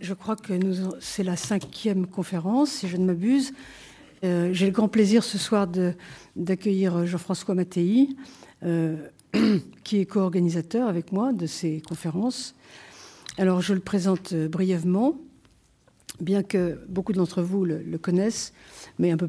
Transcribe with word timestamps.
Je 0.00 0.14
crois 0.14 0.36
que 0.36 0.52
c'est 1.00 1.22
la 1.22 1.36
cinquième 1.36 2.06
conférence, 2.06 2.70
si 2.70 2.88
je 2.88 2.96
ne 2.96 3.04
m'abuse. 3.04 3.52
Euh, 4.24 4.50
j'ai 4.52 4.66
le 4.66 4.72
grand 4.72 4.88
plaisir 4.88 5.22
ce 5.22 5.36
soir 5.36 5.68
d'accueillir 6.36 7.06
Jean-François 7.06 7.54
Mattei, 7.54 8.08
euh, 8.64 8.96
qui 9.84 10.00
est 10.00 10.06
co-organisateur 10.06 10.88
avec 10.88 11.12
moi 11.12 11.32
de 11.32 11.46
ces 11.46 11.82
conférences. 11.86 12.54
Alors, 13.36 13.60
je 13.60 13.74
le 13.74 13.80
présente 13.80 14.32
euh, 14.32 14.48
brièvement, 14.48 15.18
bien 16.20 16.42
que 16.42 16.80
beaucoup 16.88 17.12
d'entre 17.12 17.42
vous 17.42 17.64
le, 17.64 17.98
connaissent, 17.98 18.54
mais 18.98 19.10
un, 19.10 19.18
peu, 19.18 19.28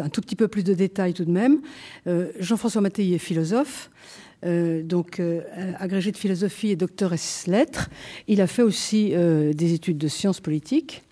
un 0.00 0.08
tout 0.08 0.20
petit 0.20 0.36
peu 0.36 0.48
plus 0.48 0.64
de 0.64 0.74
détails 0.74 1.14
tout 1.14 1.24
de 1.24 1.30
même. 1.30 1.60
Jean-François 2.38 2.82
Mattei 2.82 3.12
est 3.12 3.18
philosophe. 3.18 3.90
Donc 4.42 5.20
agrégé 5.78 6.12
de 6.12 6.16
philosophie 6.16 6.70
et 6.70 6.76
docteur 6.76 7.12
ès 7.12 7.46
lettres. 7.46 7.90
Il 8.28 8.40
a 8.40 8.46
fait 8.46 8.62
aussi 8.62 9.10
des 9.10 9.74
études 9.74 9.98
de 9.98 10.08
sciences 10.08 10.40
politiques. 10.40 11.02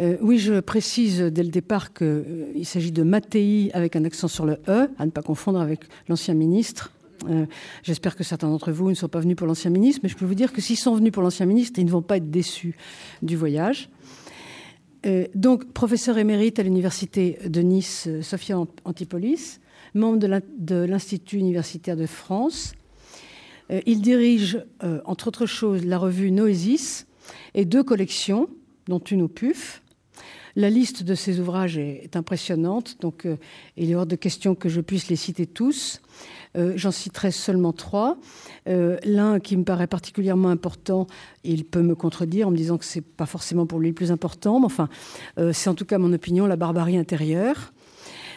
Euh, 0.00 0.16
oui, 0.20 0.38
je 0.38 0.60
précise 0.60 1.20
dès 1.20 1.42
le 1.42 1.50
départ 1.50 1.92
qu'il 1.92 2.06
euh, 2.06 2.64
s'agit 2.64 2.90
de 2.90 3.02
Mattei 3.02 3.70
avec 3.74 3.94
un 3.94 4.04
accent 4.04 4.28
sur 4.28 4.44
le 4.44 4.58
E, 4.68 4.88
à 4.98 5.06
ne 5.06 5.10
pas 5.10 5.22
confondre 5.22 5.60
avec 5.60 5.80
l'ancien 6.08 6.34
ministre. 6.34 6.92
Euh, 7.28 7.46
j'espère 7.82 8.16
que 8.16 8.24
certains 8.24 8.48
d'entre 8.48 8.72
vous 8.72 8.90
ne 8.90 8.94
sont 8.94 9.08
pas 9.08 9.20
venus 9.20 9.36
pour 9.36 9.46
l'ancien 9.46 9.70
ministre, 9.70 10.00
mais 10.02 10.08
je 10.08 10.16
peux 10.16 10.24
vous 10.24 10.34
dire 10.34 10.52
que 10.52 10.60
s'ils 10.60 10.76
sont 10.76 10.94
venus 10.94 11.12
pour 11.12 11.22
l'ancien 11.22 11.46
ministre, 11.46 11.78
ils 11.78 11.86
ne 11.86 11.90
vont 11.90 12.02
pas 12.02 12.16
être 12.16 12.30
déçus 12.30 12.76
du 13.22 13.36
voyage. 13.36 13.88
donc, 15.34 15.72
professeur 15.72 16.18
émérite 16.18 16.58
à 16.58 16.62
l'université 16.62 17.38
de 17.46 17.60
Nice, 17.60 18.08
Sophia 18.22 18.58
Antipolis, 18.84 19.60
membre 19.94 20.18
de 20.18 20.74
l'Institut 20.76 21.38
universitaire 21.38 21.96
de 21.96 22.06
France. 22.06 22.74
il 23.86 24.02
dirige, 24.02 24.64
entre 25.04 25.28
autres 25.28 25.46
choses, 25.46 25.84
la 25.84 25.98
revue 25.98 26.30
Noesis 26.30 27.06
et 27.54 27.64
deux 27.64 27.82
collections, 27.82 28.48
dont 28.86 28.98
une 28.98 29.22
au 29.22 29.28
PUF, 29.28 29.82
la 30.56 30.70
liste 30.70 31.02
de 31.02 31.16
ces 31.16 31.40
ouvrages 31.40 31.78
est, 31.78 32.14
impressionnante, 32.14 32.98
donc 33.00 33.26
euh, 33.26 33.36
il 33.76 33.90
est 33.90 33.94
hors 33.96 34.06
de 34.06 34.14
question 34.14 34.54
que 34.54 34.68
je 34.68 34.80
puisse 34.80 35.08
les 35.08 35.16
citer 35.16 35.46
tous. 35.46 36.00
Euh, 36.56 36.74
j'en 36.76 36.92
citerai 36.92 37.32
seulement 37.32 37.72
trois. 37.72 38.18
Euh, 38.68 38.96
l'un 39.04 39.40
qui 39.40 39.56
me 39.56 39.64
paraît 39.64 39.88
particulièrement 39.88 40.50
important, 40.50 41.08
il 41.42 41.64
peut 41.64 41.82
me 41.82 41.96
contredire 41.96 42.46
en 42.46 42.50
me 42.52 42.56
disant 42.56 42.78
que 42.78 42.84
c'est 42.84 43.00
pas 43.00 43.26
forcément 43.26 43.66
pour 43.66 43.80
lui 43.80 43.88
le 43.88 43.94
plus 43.94 44.12
important, 44.12 44.60
mais 44.60 44.66
enfin, 44.66 44.88
c'est 45.52 45.68
en 45.68 45.74
tout 45.74 45.84
cas 45.84 45.98
mon 45.98 46.12
opinion, 46.12 46.46
la 46.46 46.56
barbarie 46.56 46.96
intérieure. 46.96 47.73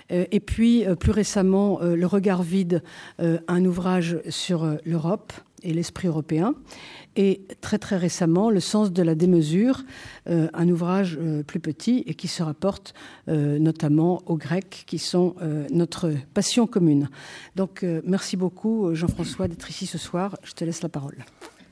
Et 0.10 0.40
puis, 0.40 0.86
plus 1.00 1.12
récemment, 1.12 1.80
Le 1.82 2.06
regard 2.06 2.44
vide, 2.44 2.82
un 3.20 3.66
ouvrage 3.66 4.20
sur 4.30 4.78
l'Europe 4.86 5.34
et 5.64 5.74
l'esprit 5.74 6.08
européen 6.08 6.56
et 7.18 7.42
très 7.62 7.80
très 7.80 7.98
récemment 7.98 8.50
Le 8.50 8.60
sens 8.60 8.94
de 8.94 9.02
la 9.02 9.16
démesure, 9.16 9.84
euh, 10.30 10.48
un 10.54 10.70
ouvrage 10.70 11.18
euh, 11.20 11.44
plus 11.44 11.60
petit 11.60 12.04
et 12.06 12.14
qui 12.14 12.28
se 12.28 12.44
rapporte 12.44 12.94
euh, 13.28 13.60
notamment 13.60 14.22
aux 14.28 14.38
Grecs 14.38 14.84
qui 14.86 15.00
sont 15.00 15.36
notre 15.72 16.14
passion 16.34 16.68
commune. 16.68 17.10
Donc 17.56 17.86
merci 18.06 18.38
beaucoup 18.38 18.94
Jean-François 18.94 19.48
d'être 19.48 19.70
ici 19.70 19.86
ce 19.86 19.98
soir. 19.98 20.38
Je 20.44 20.54
te 20.54 20.64
laisse 20.64 20.84
la 20.84 20.90
parole. 20.90 21.18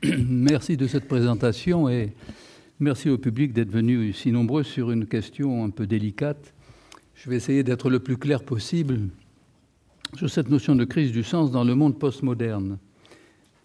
Merci 0.28 0.76
de 0.76 0.86
cette 0.86 1.06
présentation 1.06 1.88
et 1.88 2.12
merci 2.80 3.08
au 3.08 3.18
public 3.18 3.52
d'être 3.52 3.70
venu 3.70 4.12
si 4.12 4.32
nombreux 4.32 4.62
sur 4.62 4.90
une 4.90 5.06
question 5.06 5.64
un 5.64 5.70
peu 5.70 5.86
délicate. 5.86 6.52
Je 7.16 7.30
vais 7.30 7.36
essayer 7.36 7.62
d'être 7.62 7.88
le 7.88 7.98
plus 7.98 8.18
clair 8.18 8.42
possible 8.44 9.00
sur 10.16 10.28
cette 10.28 10.50
notion 10.50 10.76
de 10.76 10.84
crise 10.84 11.12
du 11.12 11.24
sens 11.24 11.50
dans 11.50 11.64
le 11.64 11.74
monde 11.74 11.98
postmoderne. 11.98 12.78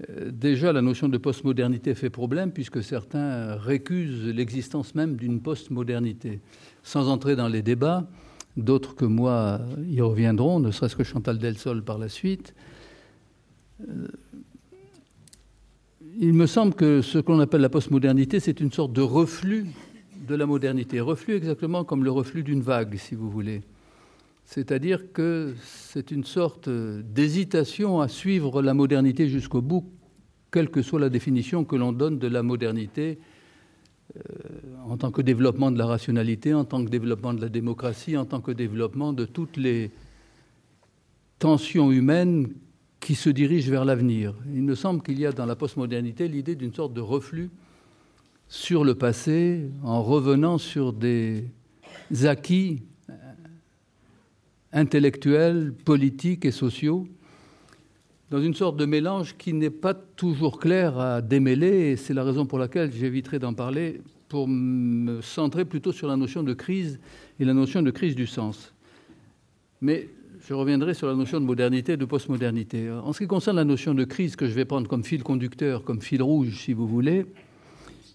Euh, 0.09 0.31
déjà, 0.31 0.71
la 0.71 0.81
notion 0.81 1.09
de 1.09 1.17
postmodernité 1.17 1.94
fait 1.94 2.09
problème 2.09 2.52
puisque 2.52 2.81
certains 2.81 3.55
récusent 3.55 4.25
l'existence 4.33 4.95
même 4.95 5.17
d'une 5.17 5.41
postmodernité. 5.41 6.39
Sans 6.81 7.09
entrer 7.09 7.35
dans 7.35 7.49
les 7.49 7.61
débats, 7.61 8.07
d'autres 8.55 8.95
que 8.95 9.05
moi 9.05 9.59
y 9.85 9.99
reviendront, 9.99 10.61
ne 10.61 10.72
serait-ce 10.72 10.95
que 10.95 11.03
Chantal 11.03 11.38
Delsol 11.38 11.83
par 11.83 11.97
la 11.97 12.07
suite. 12.07 12.56
Euh, 13.81 14.07
il 16.19 16.33
me 16.33 16.47
semble 16.47 16.73
que 16.73 17.01
ce 17.01 17.19
qu'on 17.19 17.39
appelle 17.39 17.62
la 17.62 17.69
postmodernité, 17.69 18.39
c'est 18.39 18.62
une 18.62 18.72
sorte 18.72 18.94
de 18.94 19.01
reflux 19.01 19.66
de 20.25 20.35
la 20.35 20.45
modernité. 20.45 20.99
Reflux 20.99 21.35
exactement 21.35 21.83
comme 21.83 22.03
le 22.03 22.11
reflux 22.11 22.43
d'une 22.43 22.61
vague, 22.61 22.95
si 22.97 23.15
vous 23.15 23.29
voulez. 23.29 23.61
C'est-à-dire 24.45 25.13
que 25.13 25.53
c'est 25.63 26.11
une 26.11 26.23
sorte 26.23 26.69
d'hésitation 26.69 28.01
à 28.01 28.07
suivre 28.07 28.61
la 28.61 28.73
modernité 28.73 29.29
jusqu'au 29.29 29.61
bout, 29.61 29.85
quelle 30.51 30.69
que 30.69 30.81
soit 30.81 30.99
la 30.99 31.09
définition 31.09 31.63
que 31.63 31.75
l'on 31.75 31.93
donne 31.93 32.19
de 32.19 32.27
la 32.27 32.43
modernité 32.43 33.19
euh, 34.17 34.19
en 34.87 34.97
tant 34.97 35.11
que 35.11 35.21
développement 35.21 35.71
de 35.71 35.77
la 35.77 35.85
rationalité, 35.85 36.53
en 36.53 36.65
tant 36.65 36.83
que 36.83 36.89
développement 36.89 37.33
de 37.33 37.41
la 37.41 37.49
démocratie, 37.49 38.17
en 38.17 38.25
tant 38.25 38.41
que 38.41 38.51
développement 38.51 39.13
de 39.13 39.25
toutes 39.25 39.55
les 39.55 39.91
tensions 41.39 41.91
humaines 41.91 42.49
qui 42.99 43.15
se 43.15 43.29
dirigent 43.29 43.71
vers 43.71 43.85
l'avenir. 43.85 44.35
Il 44.53 44.63
me 44.63 44.75
semble 44.75 45.01
qu'il 45.01 45.19
y 45.19 45.25
a 45.25 45.31
dans 45.31 45.45
la 45.45 45.55
postmodernité 45.55 46.27
l'idée 46.27 46.55
d'une 46.55 46.73
sorte 46.73 46.93
de 46.93 47.01
reflux 47.01 47.49
sur 48.51 48.84
le 48.84 48.95
passé 48.95 49.69
en 49.81 50.03
revenant 50.03 50.57
sur 50.57 50.91
des 50.91 51.45
acquis 52.25 52.81
intellectuels, 54.73 55.73
politiques 55.85 56.44
et 56.44 56.51
sociaux, 56.51 57.07
dans 58.29 58.41
une 58.41 58.53
sorte 58.53 58.75
de 58.75 58.85
mélange 58.85 59.38
qui 59.38 59.53
n'est 59.53 59.69
pas 59.69 59.94
toujours 59.94 60.59
clair 60.59 61.00
à 61.00 61.22
démêler, 61.22 61.91
et 61.91 61.95
c'est 61.95 62.13
la 62.13 62.25
raison 62.25 62.45
pour 62.45 62.59
laquelle 62.59 62.91
j'éviterai 62.91 63.39
d'en 63.39 63.53
parler, 63.53 64.01
pour 64.28 64.50
me 64.50 65.22
centrer 65.22 65.63
plutôt 65.63 65.94
sur 65.94 66.09
la 66.09 66.18
notion 66.18 66.44
de 66.44 66.53
crise 66.53 67.00
et 67.39 67.45
la 67.45 67.53
notion 67.53 67.81
de 67.81 67.89
crise 67.89 68.16
du 68.16 68.28
sens. 68.28 68.73
Mais 69.79 70.09
je 70.45 70.53
reviendrai 70.53 70.94
sur 70.94 71.07
la 71.07 71.16
notion 71.16 71.39
de 71.39 71.45
modernité 71.45 71.94
et 71.94 71.97
de 71.97 72.03
postmodernité. 72.06 72.91
En 72.91 73.13
ce 73.13 73.19
qui 73.19 73.28
concerne 73.28 73.56
la 73.56 73.63
notion 73.63 73.94
de 73.94 74.03
crise 74.03 74.35
que 74.35 74.45
je 74.45 74.53
vais 74.53 74.66
prendre 74.66 74.89
comme 74.89 75.06
fil 75.06 75.23
conducteur, 75.23 75.85
comme 75.85 76.01
fil 76.01 76.22
rouge, 76.22 76.66
si 76.66 76.73
vous 76.73 76.88
voulez, 76.88 77.25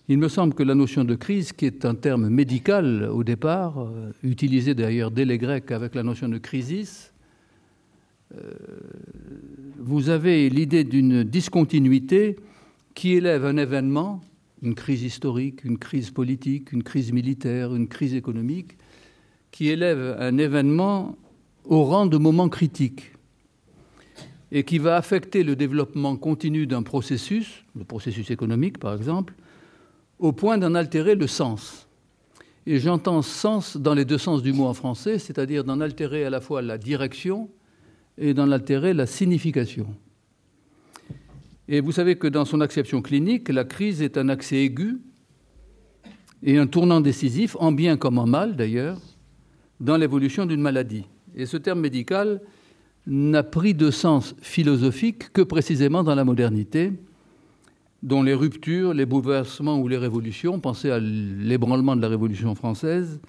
il 0.09 0.19
me 0.19 0.29
semble 0.29 0.55
que 0.55 0.63
la 0.63 0.75
notion 0.75 1.05
de 1.05 1.15
crise, 1.17 1.53
qui 1.53 1.67
est 1.67 1.85
un 1.85 1.95
terme 1.95 2.29
médical 2.29 3.09
au 3.11 3.25
départ, 3.25 3.81
euh, 3.81 4.13
utilisé 4.23 4.75
d'ailleurs 4.75 5.11
dès 5.11 5.25
les 5.25 5.39
Grecs 5.39 5.71
avec 5.73 5.95
la 5.95 6.05
notion 6.05 6.29
de 6.29 6.39
crisis, 6.39 7.13
euh, 8.35 8.53
vous 9.79 10.09
avez 10.09 10.49
l'idée 10.49 10.85
d'une 10.85 11.25
discontinuité 11.25 12.37
qui 12.95 13.15
élève 13.15 13.45
un 13.45 13.57
événement, 13.57 14.21
une 14.63 14.75
crise 14.75 15.03
historique, 15.03 15.65
une 15.65 15.79
crise 15.79 16.11
politique, 16.11 16.73
une 16.73 16.83
crise 16.83 17.13
militaire, 17.13 17.75
une 17.75 17.89
crise 17.89 18.15
économique, 18.15 18.77
qui 19.51 19.69
élève 19.69 20.17
un 20.19 20.39
événement 20.39 21.17
au 21.65 21.85
rang 21.85 22.07
de 22.07 22.17
moment 22.17 22.49
critique 22.49 23.13
et 24.53 24.63
qui 24.63 24.79
va 24.79 24.97
affecter 24.97 25.43
le 25.43 25.57
développement 25.57 26.17
continu 26.17 26.67
d'un 26.67 26.83
processus, 26.83 27.65
le 27.77 27.85
processus 27.85 28.31
économique 28.31 28.79
par 28.79 28.95
exemple, 28.95 29.35
au 30.19 30.33
point 30.33 30.59
d'en 30.59 30.75
altérer 30.75 31.15
le 31.15 31.27
sens. 31.27 31.89
Et 32.67 32.81
j'entends 32.81 33.23
sens 33.23 33.77
dans 33.77 33.95
les 33.95 34.05
deux 34.05 34.19
sens 34.19 34.43
du 34.43 34.53
mot 34.53 34.67
en 34.67 34.75
français, 34.75 35.19
c'est-à-dire 35.19 35.63
d'en 35.63 35.81
altérer 35.81 36.25
à 36.25 36.31
la 36.31 36.41
fois 36.41 36.63
la 36.63 36.79
direction 36.79 37.49
et 38.19 38.35
d'en 38.35 38.51
altérer 38.51 38.93
la 38.93 39.07
signification. 39.07 39.87
Et 41.69 41.81
vous 41.81 41.93
savez 41.93 42.17
que 42.17 42.27
dans 42.27 42.45
son 42.45 42.61
acception 42.61 43.03
clinique, 43.03 43.49
la 43.49 43.65
crise 43.65 44.03
est 44.03 44.17
un 44.17 44.29
accès 44.29 44.57
aigu 44.57 44.99
et 46.43 46.59
un 46.59 46.67
tournant 46.67 47.01
décisif, 47.01 47.57
en 47.59 47.73
bien 47.73 47.97
comme 47.97 48.19
en 48.19 48.27
mal 48.27 48.57
d'ailleurs, 48.57 49.01
dans 49.81 49.97
l'évolution 49.97 50.47
d'une 50.47 50.61
maladie. 50.61 51.05
Et 51.35 51.47
ce 51.47 51.57
terme 51.57 51.81
médical 51.81 52.41
n'a 53.07 53.43
pris 53.43 53.75
de 53.75 53.91
sens 53.91 54.35
philosophique 54.41 55.33
que 55.33 55.43
précisément 55.43 56.03
dans 56.03 56.15
la 56.15 56.25
modernité, 56.25 56.93
dont 58.07 58.23
les 58.23 58.35
ruptures, 58.35 58.95
les 58.95 59.05
bouleversements 59.05 59.81
ou 59.81 59.89
les 59.89 59.97
révolutions, 59.97 60.61
pensez 60.61 60.93
à 60.93 61.01
l'ébranlement 61.01 61.97
de 61.97 62.01
la 62.01 62.07
Révolution 62.07 62.55
française, 62.55 63.21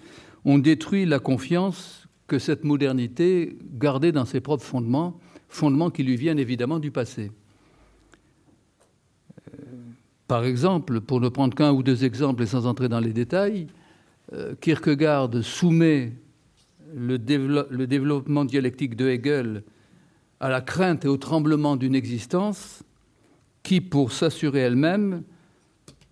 ont 0.46 0.60
détruit 0.60 1.06
la 1.06 1.18
confiance 1.18 2.08
que 2.28 2.38
cette 2.38 2.64
modernité 2.64 3.58
gardait 3.74 4.12
dans 4.12 4.26
ses 4.26 4.40
propres 4.40 4.64
fondements, 4.64 5.20
fondements 5.50 5.90
qui 5.90 6.04
lui 6.04 6.16
viennent 6.16 6.38
évidemment 6.38 6.78
du 6.78 6.92
passé. 6.92 7.32
Euh, 9.48 9.64
par 10.28 10.46
exemple, 10.46 11.02
pour 11.02 11.22
ne 11.22 11.30
prendre 11.30 11.56
qu'un 11.56 11.72
ou 11.72 11.82
deux 11.82 12.06
exemples 12.06 12.44
et 12.44 12.48
sans 12.48 12.68
entrer 12.68 12.88
dans 12.88 13.00
les 13.00 13.14
détails, 13.14 13.66
euh, 14.34 14.54
Kierkegaard 14.62 15.32
soumet 15.42 16.14
le, 16.96 17.18
le 17.72 17.88
développement 17.88 18.46
dialectique 18.46 18.96
de 18.96 19.08
Hegel 19.08 19.64
à 20.40 20.50
la 20.50 20.62
crainte 20.62 21.04
et 21.04 21.08
au 21.08 21.18
tremblement 21.18 21.78
d'une 21.78 21.96
existence 21.96 22.84
qui, 23.68 23.82
pour 23.82 24.14
s'assurer 24.14 24.60
elle-même, 24.60 25.24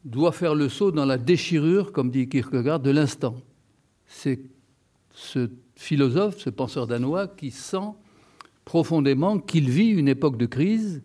doit 0.03 0.33
faire 0.33 0.55
le 0.55 0.67
saut 0.67 0.91
dans 0.91 1.05
la 1.05 1.17
déchirure, 1.17 1.93
comme 1.93 2.11
dit 2.11 2.27
Kierkegaard, 2.27 2.81
de 2.81 2.91
l'instant. 2.91 3.37
C'est 4.05 4.41
ce 5.13 5.49
philosophe, 5.77 6.37
ce 6.37 6.49
penseur 6.49 6.85
danois, 6.85 7.29
qui 7.29 7.51
sent 7.51 7.93
profondément 8.65 9.39
qu'il 9.39 9.69
vit 9.69 9.91
une 9.91 10.09
époque 10.09 10.35
de 10.35 10.47
crise 10.47 11.01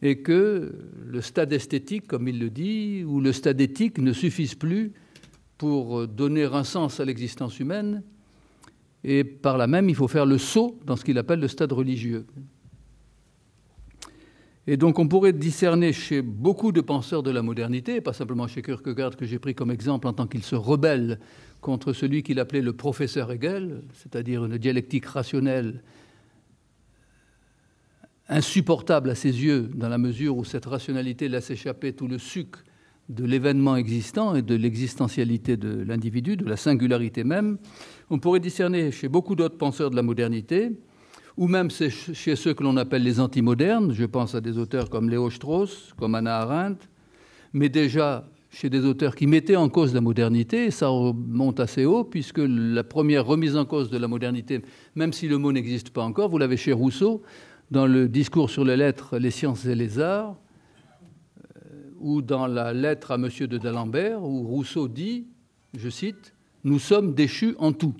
et 0.00 0.22
que 0.22 0.72
le 1.04 1.20
stade 1.20 1.52
esthétique, 1.52 2.06
comme 2.06 2.28
il 2.28 2.38
le 2.38 2.48
dit, 2.48 3.04
ou 3.06 3.20
le 3.20 3.34
stade 3.34 3.60
éthique 3.60 3.98
ne 3.98 4.14
suffisent 4.14 4.54
plus 4.54 4.90
pour 5.58 6.08
donner 6.08 6.44
un 6.44 6.64
sens 6.64 6.98
à 6.98 7.04
l'existence 7.04 7.60
humaine, 7.60 8.02
et 9.04 9.22
par 9.22 9.58
là 9.58 9.66
même, 9.66 9.90
il 9.90 9.94
faut 9.94 10.08
faire 10.08 10.24
le 10.24 10.38
saut 10.38 10.80
dans 10.86 10.96
ce 10.96 11.04
qu'il 11.04 11.18
appelle 11.18 11.40
le 11.40 11.48
stade 11.48 11.72
religieux. 11.72 12.24
Et 14.66 14.76
donc 14.78 14.98
on 14.98 15.08
pourrait 15.08 15.34
discerner 15.34 15.92
chez 15.92 16.22
beaucoup 16.22 16.72
de 16.72 16.80
penseurs 16.80 17.22
de 17.22 17.30
la 17.30 17.42
modernité, 17.42 18.00
pas 18.00 18.14
simplement 18.14 18.46
chez 18.46 18.62
Kierkegaard 18.62 19.16
que 19.16 19.26
j'ai 19.26 19.38
pris 19.38 19.54
comme 19.54 19.70
exemple 19.70 20.06
en 20.06 20.14
tant 20.14 20.26
qu'il 20.26 20.42
se 20.42 20.54
rebelle 20.54 21.20
contre 21.60 21.92
celui 21.92 22.22
qu'il 22.22 22.40
appelait 22.40 22.62
le 22.62 22.72
professeur 22.72 23.30
Hegel, 23.30 23.82
c'est-à-dire 23.92 24.44
une 24.44 24.56
dialectique 24.56 25.06
rationnelle 25.06 25.82
insupportable 28.28 29.10
à 29.10 29.14
ses 29.14 29.44
yeux, 29.44 29.70
dans 29.74 29.90
la 29.90 29.98
mesure 29.98 30.36
où 30.36 30.44
cette 30.44 30.64
rationalité 30.64 31.28
laisse 31.28 31.50
échapper 31.50 31.92
tout 31.92 32.08
le 32.08 32.18
suc 32.18 32.56
de 33.10 33.24
l'événement 33.24 33.76
existant 33.76 34.34
et 34.34 34.40
de 34.40 34.54
l'existentialité 34.54 35.58
de 35.58 35.82
l'individu, 35.82 36.38
de 36.38 36.46
la 36.46 36.56
singularité 36.56 37.22
même. 37.22 37.58
On 38.08 38.18
pourrait 38.18 38.40
discerner 38.40 38.90
chez 38.92 39.08
beaucoup 39.08 39.34
d'autres 39.34 39.58
penseurs 39.58 39.90
de 39.90 39.96
la 39.96 40.02
modernité 40.02 40.70
ou 41.36 41.48
même 41.48 41.70
chez 41.70 42.36
ceux 42.36 42.54
que 42.54 42.62
l'on 42.62 42.76
appelle 42.76 43.02
les 43.02 43.18
antimodernes, 43.18 43.92
je 43.92 44.04
pense 44.04 44.34
à 44.34 44.40
des 44.40 44.58
auteurs 44.58 44.88
comme 44.88 45.10
Léo 45.10 45.30
Strauss, 45.30 45.92
comme 45.98 46.14
Anna 46.14 46.38
Arendt, 46.38 46.86
mais 47.52 47.68
déjà 47.68 48.28
chez 48.50 48.70
des 48.70 48.84
auteurs 48.84 49.16
qui 49.16 49.26
mettaient 49.26 49.56
en 49.56 49.68
cause 49.68 49.92
la 49.94 50.00
modernité, 50.00 50.70
ça 50.70 50.86
remonte 50.86 51.58
assez 51.58 51.84
haut, 51.84 52.04
puisque 52.04 52.38
la 52.38 52.84
première 52.84 53.26
remise 53.26 53.56
en 53.56 53.64
cause 53.64 53.90
de 53.90 53.98
la 53.98 54.06
modernité, 54.06 54.62
même 54.94 55.12
si 55.12 55.26
le 55.26 55.38
mot 55.38 55.50
n'existe 55.50 55.90
pas 55.90 56.04
encore, 56.04 56.28
vous 56.28 56.38
l'avez 56.38 56.56
chez 56.56 56.72
Rousseau, 56.72 57.22
dans 57.72 57.86
le 57.86 58.08
discours 58.08 58.50
sur 58.50 58.64
les 58.64 58.76
lettres, 58.76 59.18
les 59.18 59.32
sciences 59.32 59.66
et 59.66 59.74
les 59.74 59.98
arts, 59.98 60.36
euh, 61.66 61.90
ou 61.98 62.22
dans 62.22 62.46
la 62.46 62.72
lettre 62.72 63.10
à 63.10 63.16
M. 63.16 63.28
de 63.28 63.58
D'Alembert, 63.58 64.22
où 64.22 64.46
Rousseau 64.46 64.86
dit, 64.86 65.26
je 65.76 65.88
cite, 65.88 66.34
Nous 66.62 66.78
sommes 66.78 67.14
déchus 67.14 67.56
en 67.58 67.72
tout 67.72 67.94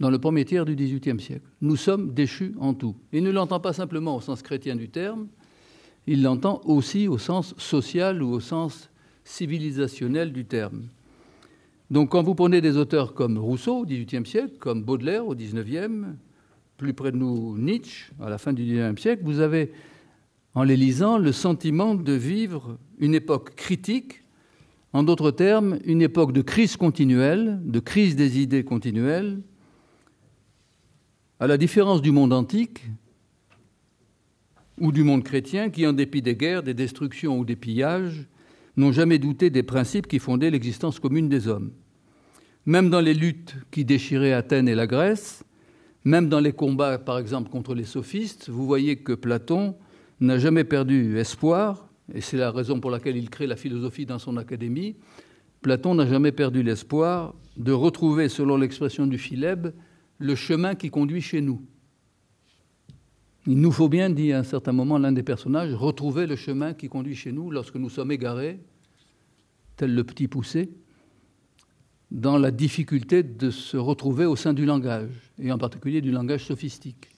dans 0.00 0.10
le 0.10 0.18
premier 0.18 0.46
tiers 0.46 0.64
du 0.64 0.74
XVIIIe 0.74 1.20
siècle. 1.20 1.46
Nous 1.60 1.76
sommes 1.76 2.12
déchus 2.12 2.54
en 2.58 2.72
tout. 2.74 2.96
Il 3.12 3.22
ne 3.22 3.30
l'entend 3.30 3.60
pas 3.60 3.74
simplement 3.74 4.16
au 4.16 4.20
sens 4.20 4.42
chrétien 4.42 4.74
du 4.74 4.88
terme, 4.88 5.28
il 6.06 6.22
l'entend 6.22 6.62
aussi 6.64 7.06
au 7.06 7.18
sens 7.18 7.54
social 7.58 8.22
ou 8.22 8.32
au 8.32 8.40
sens 8.40 8.90
civilisationnel 9.24 10.32
du 10.32 10.46
terme. 10.46 10.84
Donc 11.90 12.10
quand 12.10 12.22
vous 12.22 12.34
prenez 12.34 12.60
des 12.60 12.78
auteurs 12.78 13.14
comme 13.14 13.36
Rousseau 13.36 13.80
au 13.80 13.84
XVIIIe 13.84 14.26
siècle, 14.26 14.54
comme 14.58 14.82
Baudelaire 14.82 15.26
au 15.26 15.34
XIXe, 15.34 16.06
plus 16.78 16.94
près 16.94 17.12
de 17.12 17.18
nous 17.18 17.58
Nietzsche 17.58 18.12
à 18.20 18.30
la 18.30 18.38
fin 18.38 18.54
du 18.54 18.64
XIXe 18.64 19.00
siècle, 19.00 19.22
vous 19.24 19.40
avez 19.40 19.70
en 20.54 20.62
les 20.62 20.76
lisant 20.76 21.18
le 21.18 21.30
sentiment 21.30 21.94
de 21.94 22.12
vivre 22.12 22.78
une 22.98 23.14
époque 23.14 23.54
critique, 23.54 24.22
en 24.92 25.02
d'autres 25.02 25.30
termes, 25.30 25.78
une 25.84 26.02
époque 26.02 26.32
de 26.32 26.42
crise 26.42 26.76
continuelle, 26.76 27.60
de 27.64 27.78
crise 27.78 28.16
des 28.16 28.40
idées 28.40 28.64
continuelles, 28.64 29.40
à 31.40 31.46
la 31.46 31.56
différence 31.56 32.02
du 32.02 32.12
monde 32.12 32.34
antique 32.34 32.82
ou 34.78 34.92
du 34.92 35.02
monde 35.02 35.24
chrétien 35.24 35.70
qui, 35.70 35.86
en 35.86 35.94
dépit 35.94 36.20
des 36.20 36.36
guerres, 36.36 36.62
des 36.62 36.74
destructions 36.74 37.38
ou 37.38 37.46
des 37.46 37.56
pillages, 37.56 38.26
n'ont 38.76 38.92
jamais 38.92 39.18
douté 39.18 39.48
des 39.48 39.62
principes 39.62 40.06
qui 40.06 40.18
fondaient 40.18 40.50
l'existence 40.50 41.00
commune 41.00 41.30
des 41.30 41.48
hommes. 41.48 41.72
Même 42.66 42.90
dans 42.90 43.00
les 43.00 43.14
luttes 43.14 43.56
qui 43.70 43.86
déchiraient 43.86 44.34
Athènes 44.34 44.68
et 44.68 44.74
la 44.74 44.86
Grèce, 44.86 45.42
même 46.04 46.28
dans 46.28 46.40
les 46.40 46.52
combats, 46.52 46.98
par 46.98 47.18
exemple, 47.18 47.50
contre 47.50 47.74
les 47.74 47.84
sophistes, 47.84 48.50
vous 48.50 48.66
voyez 48.66 48.96
que 48.96 49.14
Platon 49.14 49.74
n'a 50.20 50.38
jamais 50.38 50.64
perdu 50.64 51.18
espoir, 51.18 51.88
et 52.14 52.20
c'est 52.20 52.36
la 52.36 52.50
raison 52.50 52.80
pour 52.80 52.90
laquelle 52.90 53.16
il 53.16 53.30
crée 53.30 53.46
la 53.46 53.56
philosophie 53.56 54.04
dans 54.04 54.18
son 54.18 54.36
académie. 54.36 54.96
Platon 55.62 55.94
n'a 55.94 56.06
jamais 56.06 56.32
perdu 56.32 56.62
l'espoir 56.62 57.34
de 57.56 57.72
retrouver, 57.72 58.28
selon 58.28 58.58
l'expression 58.58 59.06
du 59.06 59.16
Philèbe, 59.16 59.72
le 60.20 60.34
chemin 60.34 60.74
qui 60.74 60.90
conduit 60.90 61.22
chez 61.22 61.40
nous. 61.40 61.62
Il 63.46 63.58
nous 63.58 63.72
faut 63.72 63.88
bien, 63.88 64.10
dit 64.10 64.32
à 64.32 64.38
un 64.38 64.44
certain 64.44 64.72
moment 64.72 64.98
l'un 64.98 65.12
des 65.12 65.22
personnages, 65.22 65.72
retrouver 65.72 66.26
le 66.26 66.36
chemin 66.36 66.74
qui 66.74 66.88
conduit 66.88 67.16
chez 67.16 67.32
nous 67.32 67.50
lorsque 67.50 67.76
nous 67.76 67.88
sommes 67.88 68.12
égarés, 68.12 68.60
tel 69.76 69.94
le 69.94 70.04
petit 70.04 70.28
poussé, 70.28 70.70
dans 72.10 72.36
la 72.36 72.50
difficulté 72.50 73.22
de 73.22 73.50
se 73.50 73.78
retrouver 73.78 74.26
au 74.26 74.36
sein 74.36 74.52
du 74.52 74.66
langage, 74.66 75.32
et 75.38 75.50
en 75.50 75.58
particulier 75.58 76.02
du 76.02 76.10
langage 76.10 76.44
sophistique, 76.44 77.08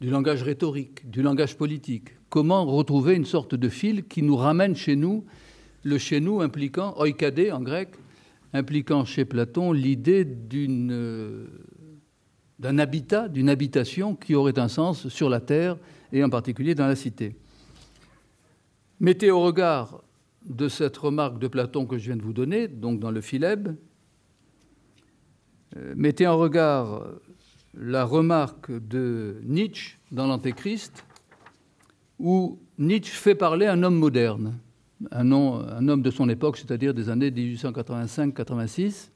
du 0.00 0.08
langage 0.08 0.44
rhétorique, 0.44 1.10
du 1.10 1.22
langage 1.22 1.56
politique. 1.56 2.10
Comment 2.28 2.64
retrouver 2.64 3.16
une 3.16 3.24
sorte 3.24 3.56
de 3.56 3.68
fil 3.68 4.06
qui 4.06 4.22
nous 4.22 4.36
ramène 4.36 4.76
chez 4.76 4.94
nous, 4.94 5.24
le 5.82 5.98
chez 5.98 6.20
nous 6.20 6.42
impliquant, 6.42 6.94
oikade 6.96 7.50
en 7.52 7.60
grec, 7.60 7.88
impliquant 8.52 9.04
chez 9.04 9.24
Platon 9.24 9.72
l'idée 9.72 10.24
d'une 10.24 11.48
d'un 12.60 12.78
habitat, 12.78 13.28
d'une 13.28 13.48
habitation 13.48 14.14
qui 14.14 14.34
aurait 14.34 14.58
un 14.58 14.68
sens 14.68 15.08
sur 15.08 15.30
la 15.30 15.40
terre 15.40 15.78
et 16.12 16.22
en 16.22 16.28
particulier 16.28 16.74
dans 16.74 16.86
la 16.86 16.94
cité. 16.94 17.34
Mettez 19.00 19.30
au 19.30 19.40
regard 19.40 20.02
de 20.44 20.68
cette 20.68 20.98
remarque 20.98 21.38
de 21.38 21.48
Platon 21.48 21.86
que 21.86 21.96
je 21.96 22.06
viens 22.06 22.16
de 22.16 22.22
vous 22.22 22.34
donner, 22.34 22.68
donc 22.68 23.00
dans 23.00 23.10
le 23.10 23.22
Philèbe, 23.22 23.74
euh, 25.76 25.94
mettez 25.96 26.26
en 26.26 26.36
regard 26.36 27.06
la 27.74 28.04
remarque 28.04 28.70
de 28.70 29.40
Nietzsche 29.44 29.96
dans 30.12 30.26
l'Antéchrist, 30.26 31.04
où 32.18 32.58
Nietzsche 32.78 33.14
fait 33.14 33.34
parler 33.34 33.66
un 33.66 33.82
homme 33.82 33.94
moderne, 33.96 34.58
un 35.12 35.32
homme 35.32 36.02
de 36.02 36.10
son 36.10 36.28
époque, 36.28 36.58
c'est-à-dire 36.58 36.92
des 36.92 37.08
années 37.08 37.30
1885-86. 37.30 39.08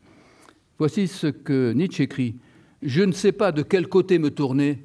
Voici 0.78 1.08
ce 1.08 1.26
que 1.26 1.72
Nietzsche 1.72 2.02
écrit. 2.04 2.36
Je 2.84 3.02
ne 3.02 3.12
sais 3.12 3.32
pas 3.32 3.50
de 3.50 3.62
quel 3.62 3.88
côté 3.88 4.18
me 4.18 4.30
tourner. 4.30 4.84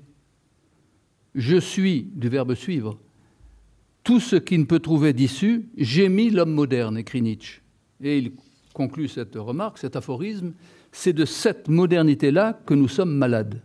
Je 1.35 1.57
suis, 1.57 2.03
du 2.15 2.29
verbe 2.29 2.55
suivre, 2.55 2.97
tout 4.05 4.21
ce 4.21 4.37
qui 4.37 4.57
ne 4.57 4.63
peut 4.63 4.79
trouver 4.79 5.11
d'issue, 5.11 5.67
j'ai 5.77 6.07
mis 6.07 6.29
l'homme 6.29 6.53
moderne, 6.53 6.97
écrit 6.97 7.21
Nietzsche. 7.21 7.61
Et 8.01 8.17
il 8.17 8.31
conclut 8.73 9.09
cette 9.09 9.35
remarque, 9.35 9.77
cet 9.77 9.97
aphorisme, 9.97 10.53
c'est 10.93 11.11
de 11.11 11.25
cette 11.25 11.67
modernité-là 11.67 12.61
que 12.65 12.73
nous 12.73 12.87
sommes 12.87 13.13
malades. 13.13 13.61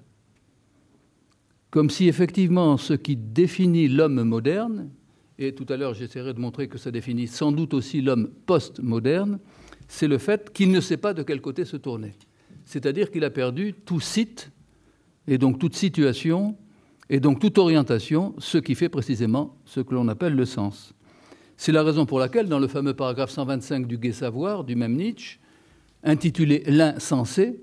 Comme 1.70 1.88
si 1.88 2.08
effectivement 2.08 2.76
ce 2.76 2.94
qui 2.94 3.16
définit 3.16 3.86
l'homme 3.86 4.25
moderne, 4.25 4.90
et 5.38 5.54
tout 5.54 5.66
à 5.69 5.76
l'heure 5.76 5.94
j'essaierai 5.94 6.34
de 6.34 6.40
montrer 6.40 6.66
que 6.66 6.78
ça 6.78 6.90
définit 6.90 7.28
sans 7.28 7.52
doute 7.52 7.72
aussi 7.72 8.00
l'homme 8.00 8.31
post-moderne, 8.46 9.38
c'est 9.86 10.08
le 10.08 10.19
fait 10.19 10.52
qu'il 10.52 10.72
ne 10.72 10.81
sait 10.81 10.96
pas 10.96 11.14
de 11.14 11.22
quel 11.22 11.41
côté 11.41 11.64
se 11.64 11.76
tourner 11.76 12.14
c'est-à-dire 12.65 13.11
qu'il 13.11 13.25
a 13.25 13.31
perdu 13.31 13.75
tout 13.75 14.01
site 14.01 14.51
et 15.27 15.39
donc 15.39 15.59
toute 15.59 15.75
situation 15.75 16.56
et 17.11 17.21
donc 17.21 17.41
toute 17.41 17.59
orientation, 17.59 18.35
ce 18.39 18.59
qui 18.59 18.75
fait 18.75 18.89
précisément 18.89 19.56
ce 19.65 19.81
que 19.81 19.94
l'on 19.94 20.09
appelle 20.09 20.35
le 20.35 20.47
sens. 20.47 20.94
C'est 21.56 21.73
la 21.73 21.83
raison 21.83 22.06
pour 22.06 22.19
laquelle, 22.19 22.49
dans 22.49 22.59
le 22.59 22.67
fameux 22.67 22.94
paragraphe 22.94 23.31
125 23.31 23.87
du 23.87 23.99
Gai 23.99 24.13
Savoir, 24.13 24.65
du 24.65 24.75
même 24.75 24.97
Nietzsche, 24.97 25.39
intitulé 26.03 26.63
L'insensé, 26.67 27.61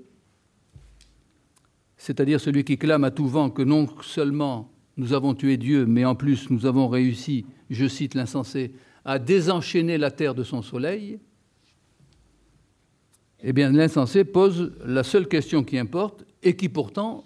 c'est-à-dire 1.96 2.40
celui 2.40 2.64
qui 2.64 2.78
clame 2.78 3.04
à 3.04 3.10
tout 3.10 3.28
vent 3.28 3.50
que 3.50 3.62
non 3.62 3.86
seulement 4.02 4.72
nous 4.96 5.12
avons 5.12 5.34
tué 5.34 5.56
Dieu, 5.56 5.86
mais 5.86 6.04
en 6.04 6.14
plus 6.14 6.50
nous 6.50 6.66
avons 6.66 6.88
réussi, 6.88 7.46
je 7.70 7.86
cite 7.86 8.14
l'insensé, 8.14 8.72
à 9.04 9.18
désenchaîner 9.18 9.98
la 9.98 10.10
terre 10.10 10.34
de 10.34 10.44
son 10.44 10.62
soleil, 10.62 11.18
eh 13.42 13.52
bien, 13.52 13.70
l'insensé 13.72 14.24
pose 14.24 14.72
la 14.84 15.02
seule 15.02 15.28
question 15.28 15.64
qui 15.64 15.78
importe 15.78 16.24
et 16.42 16.56
qui 16.56 16.68
pourtant, 16.68 17.24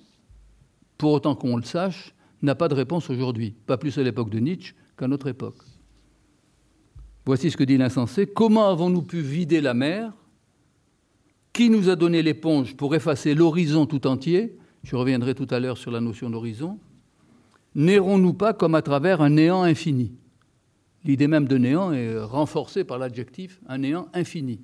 pour 0.98 1.12
autant 1.12 1.34
qu'on 1.34 1.56
le 1.56 1.62
sache, 1.62 2.14
n'a 2.42 2.54
pas 2.54 2.68
de 2.68 2.74
réponse 2.74 3.10
aujourd'hui, 3.10 3.54
pas 3.66 3.76
plus 3.76 3.98
à 3.98 4.02
l'époque 4.02 4.30
de 4.30 4.38
Nietzsche 4.38 4.74
qu'à 4.96 5.08
notre 5.08 5.28
époque. 5.28 5.58
Voici 7.26 7.50
ce 7.50 7.56
que 7.56 7.64
dit 7.64 7.76
l'insensé. 7.76 8.26
Comment 8.26 8.68
avons-nous 8.68 9.02
pu 9.02 9.20
vider 9.20 9.60
la 9.60 9.74
mer? 9.74 10.12
Qui 11.52 11.70
nous 11.70 11.88
a 11.88 11.96
donné 11.96 12.22
l'éponge 12.22 12.76
pour 12.76 12.94
effacer 12.94 13.34
l'horizon 13.34 13.86
tout 13.86 14.06
entier? 14.06 14.58
Je 14.84 14.94
reviendrai 14.94 15.34
tout 15.34 15.48
à 15.50 15.58
l'heure 15.58 15.78
sur 15.78 15.90
la 15.90 16.00
notion 16.00 16.30
d'horizon. 16.30 16.78
N'errons-nous 17.74 18.34
pas 18.34 18.54
comme 18.54 18.74
à 18.74 18.82
travers 18.82 19.20
un 19.20 19.30
néant 19.30 19.62
infini? 19.62 20.12
L'idée 21.04 21.28
même 21.28 21.48
de 21.48 21.58
néant 21.58 21.92
est 21.92 22.18
renforcée 22.18 22.84
par 22.84 22.98
l'adjectif 22.98 23.60
un 23.68 23.78
néant 23.78 24.08
infini. 24.14 24.60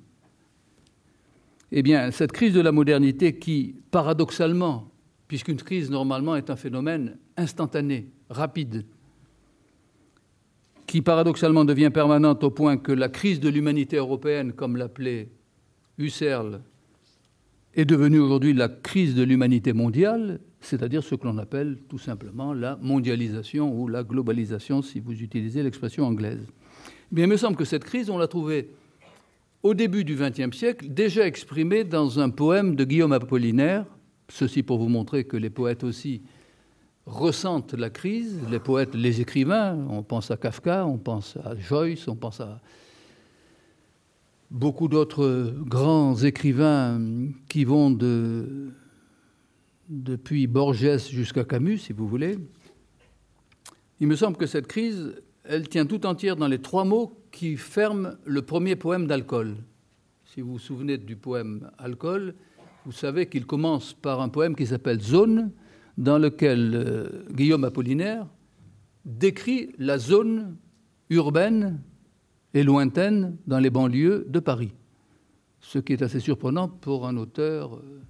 Eh 1.75 1.81
bien, 1.81 2.11
cette 2.11 2.31
crise 2.31 2.53
de 2.53 2.61
la 2.61 2.71
modernité 2.71 3.39
qui, 3.39 3.73
paradoxalement, 3.89 4.91
puisqu'une 5.27 5.57
crise 5.57 5.89
normalement 5.89 6.35
est 6.35 6.51
un 6.51 6.55
phénomène 6.55 7.17
instantané, 7.35 8.09
rapide, 8.29 8.85
qui 10.85 11.01
paradoxalement 11.01 11.65
devient 11.65 11.89
permanente 11.91 12.43
au 12.43 12.51
point 12.51 12.77
que 12.77 12.91
la 12.91 13.09
crise 13.09 13.39
de 13.39 13.49
l'humanité 13.49 13.97
européenne, 13.97 14.53
comme 14.53 14.77
l'appelait 14.77 15.29
Husserl 15.97 16.61
est 17.73 17.85
devenue 17.85 18.19
aujourd'hui 18.19 18.53
la 18.53 18.69
crise 18.69 19.15
de 19.15 19.23
l'humanité 19.23 19.73
mondiale, 19.73 20.41
c'est-à-dire 20.61 21.03
ce 21.03 21.15
que 21.15 21.25
l'on 21.25 21.39
appelle 21.39 21.79
tout 21.89 21.97
simplement 21.97 22.53
la 22.53 22.77
mondialisation 22.83 23.75
ou 23.75 23.87
la 23.87 24.03
globalisation, 24.03 24.83
si 24.83 24.99
vous 24.99 25.23
utilisez 25.23 25.63
l'expression 25.63 26.05
anglaise. 26.05 26.45
Mais 27.11 27.23
il 27.23 27.27
me 27.27 27.37
semble 27.37 27.57
que 27.57 27.65
cette 27.65 27.83
crise, 27.83 28.11
on 28.11 28.19
l'a 28.19 28.27
trouvée 28.27 28.69
au 29.63 29.73
début 29.73 30.03
du 30.03 30.15
XXe 30.15 30.55
siècle, 30.55 30.89
déjà 30.89 31.25
exprimée 31.25 31.85
dans 31.85 32.19
un 32.19 32.29
poème 32.29 32.75
de 32.75 32.83
Guillaume 32.83 33.13
Apollinaire, 33.13 33.85
ceci 34.29 34.61
pour 34.61 34.77
vous 34.77 34.89
montrer 34.89 35.23
que 35.23 35.37
les 35.37 35.49
poètes 35.49 35.85
aussi 35.85 36.21
ressentent 37.05 37.73
la 37.73 37.89
crise, 37.89 38.39
les 38.51 38.59
poètes, 38.59 38.93
les 38.93 39.21
écrivains, 39.21 39.77
on 39.89 40.03
pense 40.03 40.31
à 40.31 40.37
Kafka, 40.37 40.85
on 40.85 40.97
pense 40.97 41.37
à 41.37 41.55
Joyce, 41.55 42.07
on 42.07 42.15
pense 42.15 42.41
à 42.41 42.61
beaucoup 44.51 44.87
d'autres 44.87 45.53
grands 45.65 46.15
écrivains 46.15 47.01
qui 47.49 47.63
vont 47.63 47.89
de, 47.89 48.69
depuis 49.89 50.47
Borges 50.47 51.09
jusqu'à 51.09 51.43
Camus, 51.43 51.79
si 51.79 51.93
vous 51.93 52.07
voulez. 52.07 52.37
Il 53.99 54.07
me 54.07 54.15
semble 54.15 54.37
que 54.37 54.45
cette 54.45 54.67
crise, 54.67 55.15
elle 55.43 55.67
tient 55.67 55.85
tout 55.85 56.05
entière 56.05 56.35
dans 56.35 56.47
les 56.47 56.59
trois 56.59 56.85
mots 56.85 57.17
qui 57.31 57.57
ferment 57.57 58.11
le 58.25 58.41
premier 58.41 58.75
poème 58.75 59.07
d'Alcool. 59.07 59.57
Si 60.25 60.41
vous 60.41 60.53
vous 60.53 60.59
souvenez 60.59 60.97
du 60.97 61.15
poème 61.15 61.69
Alcool, 61.77 62.33
vous 62.85 62.91
savez 62.91 63.27
qu'il 63.27 63.45
commence 63.45 63.93
par 63.93 64.21
un 64.21 64.29
poème 64.29 64.55
qui 64.55 64.65
s'appelle 64.65 64.99
Zone, 64.99 65.51
dans 65.97 66.17
lequel 66.17 66.71
euh, 66.73 67.25
Guillaume 67.31 67.63
Apollinaire 67.63 68.25
décrit 69.05 69.69
la 69.77 69.97
zone 69.99 70.55
urbaine 71.09 71.81
et 72.53 72.63
lointaine 72.63 73.37
dans 73.45 73.59
les 73.59 73.69
banlieues 73.69 74.25
de 74.27 74.39
Paris. 74.39 74.71
Ce 75.59 75.77
qui 75.79 75.93
est 75.93 76.01
assez 76.01 76.19
surprenant 76.19 76.67
pour 76.67 77.07
un 77.07 77.17
auteur 77.17 77.75
euh, 77.75 78.01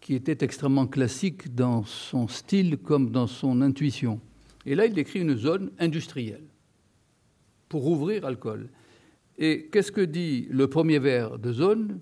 qui 0.00 0.14
était 0.14 0.44
extrêmement 0.44 0.86
classique 0.86 1.54
dans 1.54 1.84
son 1.84 2.28
style 2.28 2.78
comme 2.78 3.10
dans 3.10 3.26
son 3.26 3.60
intuition. 3.60 4.20
Et 4.68 4.74
là, 4.74 4.84
il 4.84 4.92
décrit 4.92 5.20
une 5.20 5.34
zone 5.34 5.70
industrielle 5.78 6.44
pour 7.70 7.86
ouvrir 7.86 8.26
alcool. 8.26 8.68
Et 9.38 9.70
qu'est-ce 9.72 9.90
que 9.90 10.02
dit 10.02 10.46
le 10.50 10.68
premier 10.68 10.98
vers 10.98 11.38
de 11.38 11.54
zone? 11.54 12.00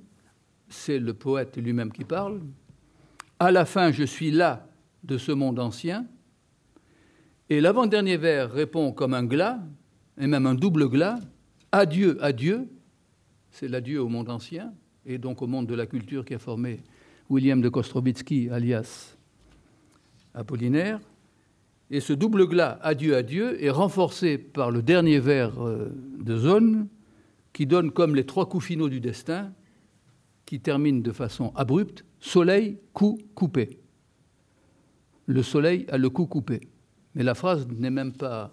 C'est 0.69 0.99
le 0.99 1.15
poète 1.15 1.57
lui-même 1.59 1.93
qui 1.93 2.03
parle. 2.03 2.41
À 3.39 3.53
la 3.53 3.67
fin, 3.67 3.93
je 3.93 4.03
suis 4.03 4.33
là 4.33 4.69
de 5.05 5.17
ce 5.17 5.31
monde 5.31 5.61
ancien. 5.61 6.09
Et 7.49 7.61
l'avant-dernier 7.61 8.17
vers 8.17 8.51
répond 8.51 8.91
comme 8.91 9.15
un 9.15 9.25
glas, 9.25 9.61
et 10.19 10.27
même 10.27 10.47
un 10.47 10.57
double 10.57 10.89
glas. 10.89 11.21
Adieu, 11.71 12.19
adieu. 12.21 12.67
C'est 13.53 13.69
l'adieu 13.69 14.03
au 14.03 14.09
monde 14.09 14.29
ancien, 14.29 14.75
et 15.05 15.19
donc 15.19 15.41
au 15.41 15.47
monde 15.47 15.69
de 15.69 15.75
la 15.77 15.87
culture 15.87 16.25
qui 16.25 16.35
a 16.35 16.41
formé 16.41 16.81
William 17.31 17.61
de 17.61 17.69
Kostrobitsky, 17.69 18.51
alias 18.51 19.17
Apollinaire. 20.35 20.99
Et 21.91 22.01
ce 22.01 22.13
double 22.13 22.47
glas 22.47 22.79
adieu, 22.83 23.17
adieu 23.17 23.63
est 23.63 23.71
renforcé 23.71 24.39
par 24.39 24.71
le 24.71 24.83
dernier 24.83 25.21
vers 25.21 25.65
euh, 25.65 25.93
de 26.19 26.37
zone 26.37 26.89
qui 27.53 27.67
donne 27.67 27.91
comme 27.91 28.15
les 28.15 28.27
trois 28.27 28.49
coups 28.49 28.67
finaux 28.67 28.89
du 28.89 29.01
destin, 29.01 29.53
qui 30.45 30.61
termine 30.61 31.03
de 31.03 31.13
façon 31.13 31.53
abrupte 31.55 32.05
soleil, 32.21 32.79
coup 32.93 33.19
coupé. 33.35 33.79
Le 35.27 35.43
soleil 35.43 35.87
a 35.89 35.99
le 35.99 36.11
coup 36.11 36.27
coupé. 36.27 36.69
Mais 37.15 37.23
la 37.23 37.35
phrase 37.35 37.67
n'est 37.69 37.91
même 37.91 38.13
pas 38.13 38.53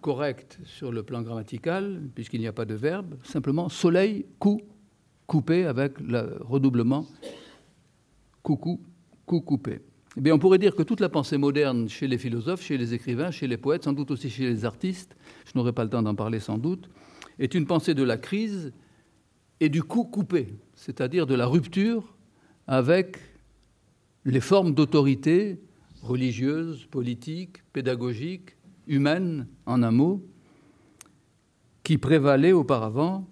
correcte 0.00 0.58
sur 0.64 0.90
le 0.90 1.02
plan 1.02 1.22
grammatical, 1.22 2.08
puisqu'il 2.14 2.40
n'y 2.40 2.46
a 2.46 2.52
pas 2.52 2.64
de 2.64 2.74
verbe, 2.74 3.16
simplement 3.22 3.68
soleil, 3.68 4.26
coup 4.38 4.60
coupé 5.26 5.64
avec 5.64 6.00
le 6.00 6.38
redoublement 6.40 7.06
coucou, 8.42 8.80
coup 9.26 9.40
coupé. 9.40 9.80
Eh 10.16 10.32
on 10.32 10.38
pourrait 10.38 10.58
dire 10.58 10.74
que 10.74 10.82
toute 10.82 11.00
la 11.00 11.08
pensée 11.08 11.38
moderne 11.38 11.88
chez 11.88 12.06
les 12.06 12.18
philosophes, 12.18 12.62
chez 12.62 12.76
les 12.76 12.92
écrivains, 12.92 13.30
chez 13.30 13.46
les 13.46 13.56
poètes, 13.56 13.84
sans 13.84 13.94
doute 13.94 14.10
aussi 14.10 14.28
chez 14.28 14.44
les 14.44 14.64
artistes, 14.64 15.16
je 15.46 15.52
n'aurai 15.54 15.72
pas 15.72 15.84
le 15.84 15.90
temps 15.90 16.02
d'en 16.02 16.14
parler 16.14 16.38
sans 16.38 16.58
doute, 16.58 16.90
est 17.38 17.54
une 17.54 17.66
pensée 17.66 17.94
de 17.94 18.02
la 18.02 18.18
crise 18.18 18.72
et 19.60 19.70
du 19.70 19.82
coup 19.82 20.04
coupé, 20.04 20.54
c'est-à-dire 20.74 21.26
de 21.26 21.34
la 21.34 21.46
rupture 21.46 22.14
avec 22.66 23.16
les 24.24 24.40
formes 24.40 24.74
d'autorité 24.74 25.60
religieuses, 26.02 26.84
politiques, 26.86 27.62
pédagogiques, 27.72 28.56
humaines, 28.86 29.46
en 29.66 29.82
un 29.82 29.92
mot, 29.92 30.26
qui 31.84 31.96
prévalaient 31.96 32.52
auparavant 32.52 33.28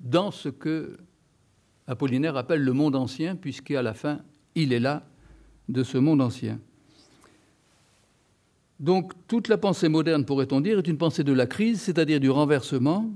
dans 0.00 0.30
ce 0.30 0.48
que 0.48 0.96
Apollinaire 1.86 2.36
appelle 2.36 2.62
le 2.62 2.72
monde 2.72 2.96
ancien, 2.96 3.36
puisqu'à 3.36 3.82
la 3.82 3.92
fin, 3.92 4.20
il 4.54 4.72
est 4.72 4.80
là 4.80 5.04
de 5.68 5.82
ce 5.82 5.98
monde 5.98 6.20
ancien. 6.20 6.58
Donc 8.80 9.12
toute 9.28 9.48
la 9.48 9.58
pensée 9.58 9.88
moderne, 9.88 10.24
pourrait-on 10.24 10.60
dire, 10.60 10.78
est 10.78 10.88
une 10.88 10.98
pensée 10.98 11.24
de 11.24 11.32
la 11.32 11.46
crise, 11.46 11.80
c'est-à-dire 11.80 12.18
du 12.18 12.30
renversement, 12.30 13.10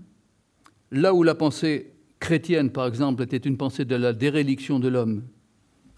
là 0.92 1.12
où 1.12 1.22
la 1.22 1.34
pensée 1.34 1.92
chrétienne, 2.20 2.70
par 2.70 2.86
exemple, 2.86 3.22
était 3.22 3.36
une 3.36 3.56
pensée 3.56 3.84
de 3.84 3.96
la 3.96 4.12
déréliction 4.12 4.78
de 4.78 4.88
l'homme 4.88 5.24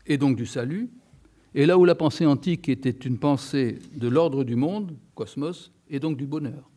et 0.07 0.17
donc 0.17 0.37
du 0.37 0.47
salut, 0.47 0.88
et 1.55 1.67
là 1.67 1.76
où 1.76 1.85
la 1.85 1.95
pensée 1.95 2.25
antique 2.25 2.69
était 2.69 2.90
une 2.90 3.19
pensée 3.19 3.78
de 3.95 4.09
l'ordre 4.09 4.45
du 4.45 4.57
monde, 4.57 4.97
cosmos, 5.14 5.71
et 5.90 6.00
donc 6.00 6.17
du 6.17 6.26
bonheur. 6.26 6.71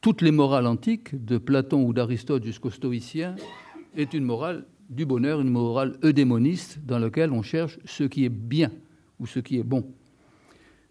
Toutes 0.00 0.20
les 0.20 0.30
morales 0.30 0.66
antiques, 0.66 1.24
de 1.24 1.38
Platon 1.38 1.84
ou 1.84 1.94
d'Aristote 1.94 2.44
jusqu'aux 2.44 2.70
stoïciens, 2.70 3.36
est 3.96 4.12
une 4.12 4.24
morale 4.24 4.66
du 4.88 5.06
bonheur, 5.06 5.40
une 5.40 5.50
morale 5.50 5.96
eudémoniste 6.02 6.78
dans 6.84 6.98
laquelle 6.98 7.32
on 7.32 7.42
cherche 7.42 7.78
ce 7.84 8.04
qui 8.04 8.24
est 8.24 8.30
bien 8.30 8.70
ou 9.18 9.26
ce 9.26 9.40
qui 9.40 9.58
est 9.58 9.64
bon. 9.64 9.84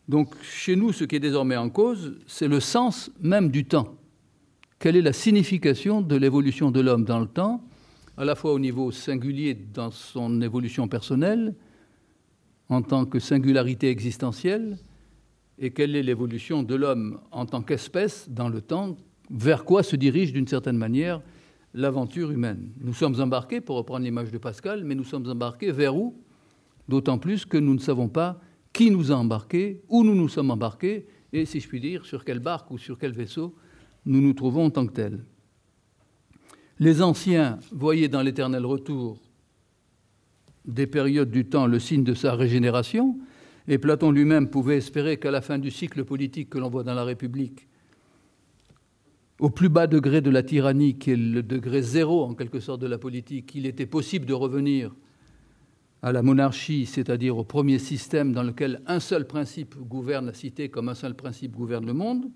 Donc 0.08 0.36
chez 0.42 0.76
nous, 0.76 0.92
ce 0.92 1.06
qui 1.06 1.16
est 1.16 1.20
désormais 1.20 1.56
en 1.56 1.70
cause, 1.70 2.18
c'est 2.28 2.48
le 2.48 2.60
sens 2.60 3.12
même 3.22 3.50
du 3.50 3.66
temps. 3.66 3.96
Quelle 4.80 4.98
est 4.98 5.02
la 5.02 5.14
signification 5.14 6.02
de 6.02 6.16
l'évolution 6.16 6.72
de 6.72 6.82
l'homme 6.82 7.06
dans 7.06 7.20
le 7.20 7.28
temps, 7.28 7.64
à 8.18 8.26
la 8.26 8.36
fois 8.36 8.54
au 8.54 8.60
niveau 8.60 8.92
singulier 8.92 9.54
dans 9.54 9.92
son 9.92 10.42
évolution 10.42 10.88
personnelle, 10.88 11.56
en 12.70 12.82
tant 12.82 13.06
que 13.06 13.20
singularité 13.20 13.90
existentielle, 13.90 14.78
et 15.60 15.72
quelle 15.72 15.96
est 15.96 16.04
l'évolution 16.04 16.64
de 16.64 16.76
l'homme 16.76 17.20
en 17.32 17.46
tant 17.46 17.62
qu'espèce 17.62 18.28
dans 18.30 18.50
le 18.50 18.62
temps, 18.62 18.98
vers 19.30 19.64
quoi 19.64 19.84
se 19.84 19.96
dirige 19.96 20.34
d'une 20.34 20.48
certaine 20.48 20.78
manière 20.78 21.22
l'aventure 21.74 22.32
humaine. 22.32 22.72
Nous 22.80 22.94
sommes 22.94 23.20
embarqués, 23.20 23.62
pour 23.62 23.78
reprendre 23.78 24.06
l'image 24.06 24.32
de 24.32 24.38
Pascal, 24.38 24.84
mais 24.84 24.96
nous 24.96 25.04
sommes 25.04 25.28
embarqués 25.30 25.72
vers 25.72 25.96
où? 25.96 26.16
D'autant 26.88 27.18
plus 27.18 27.46
que 27.46 27.58
nous 27.58 27.74
ne 27.74 27.80
savons 27.80 28.10
pas 28.10 28.40
qui 28.74 28.90
nous 28.90 29.12
a 29.12 29.16
embarqués, 29.16 29.82
où 29.88 30.04
nous 30.04 30.16
nous 30.16 30.28
sommes 30.28 30.52
embarqués, 30.52 31.06
et 31.32 31.46
si 31.46 31.60
je 31.60 31.68
puis 31.68 31.80
dire, 31.80 32.06
sur 32.06 32.26
quelle 32.26 32.40
barque 32.40 32.72
ou 32.72 32.78
sur 32.78 32.98
quel 32.98 33.12
vaisseau 33.12 33.56
nous 34.06 34.22
nous 34.22 34.34
trouvons 34.34 34.66
en 34.66 34.70
tant 34.70 34.86
que 34.86 34.94
tels. 34.94 35.24
Les 36.80 37.02
anciens 37.02 37.60
voyaient 37.72 38.10
dans 38.10 38.22
l'éternel 38.22 38.66
retour 38.66 39.22
des 40.66 40.88
périodes 40.88 41.30
du 41.30 41.46
temps 41.46 41.68
le 41.68 41.80
signe 41.80 42.04
de 42.04 42.14
sa 42.14 42.34
régénération, 42.36 43.18
et 43.68 43.78
Platon 43.78 44.12
lui-même 44.12 44.50
pouvait 44.50 44.78
espérer 44.78 45.18
qu'à 45.18 45.32
la 45.32 45.42
fin 45.42 45.58
du 45.58 45.72
cycle 45.72 46.04
politique 46.04 46.50
que 46.50 46.58
l'on 46.58 46.70
voit 46.70 46.84
dans 46.84 46.94
la 46.94 47.04
République, 47.04 47.68
au 49.40 49.50
plus 49.50 49.70
bas 49.70 49.88
degré 49.88 50.22
de 50.22 50.30
la 50.30 50.44
tyrannie, 50.44 50.98
qui 50.98 51.12
est 51.12 51.16
le 51.16 51.44
degré 51.44 51.82
zéro 51.82 52.24
en 52.24 52.34
quelque 52.34 52.60
sorte 52.60 52.82
de 52.82 52.88
la 52.88 52.98
politique, 52.98 53.54
il 53.56 53.66
était 53.66 53.86
possible 53.86 54.26
de 54.26 54.34
revenir 54.34 54.94
à 56.02 56.12
la 56.12 56.22
monarchie, 56.22 56.86
c'est-à-dire 56.86 57.38
au 57.38 57.44
premier 57.44 57.80
système 57.80 58.34
dans 58.34 58.44
lequel 58.44 58.82
un 58.88 59.00
seul 59.00 59.26
principe 59.26 59.76
gouverne 59.78 60.28
la 60.28 60.34
cité 60.34 60.70
comme 60.70 60.90
un 60.90 60.96
seul 60.96 61.16
principe 61.16 61.54
gouverne 61.54 61.86
le 61.86 61.94
monde, 61.94 62.30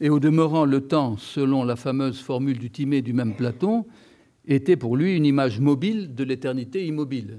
et 0.00 0.10
au 0.10 0.20
demeurant 0.20 0.64
le 0.64 0.80
temps, 0.80 1.16
selon 1.16 1.64
la 1.64 1.76
fameuse 1.76 2.20
formule 2.20 2.58
du 2.58 2.70
Timée 2.70 3.02
du 3.02 3.12
même 3.12 3.34
Platon, 3.34 3.86
était 4.46 4.76
pour 4.76 4.96
lui 4.96 5.16
une 5.16 5.24
image 5.24 5.60
mobile 5.60 6.14
de 6.14 6.24
l'éternité 6.24 6.86
immobile. 6.86 7.38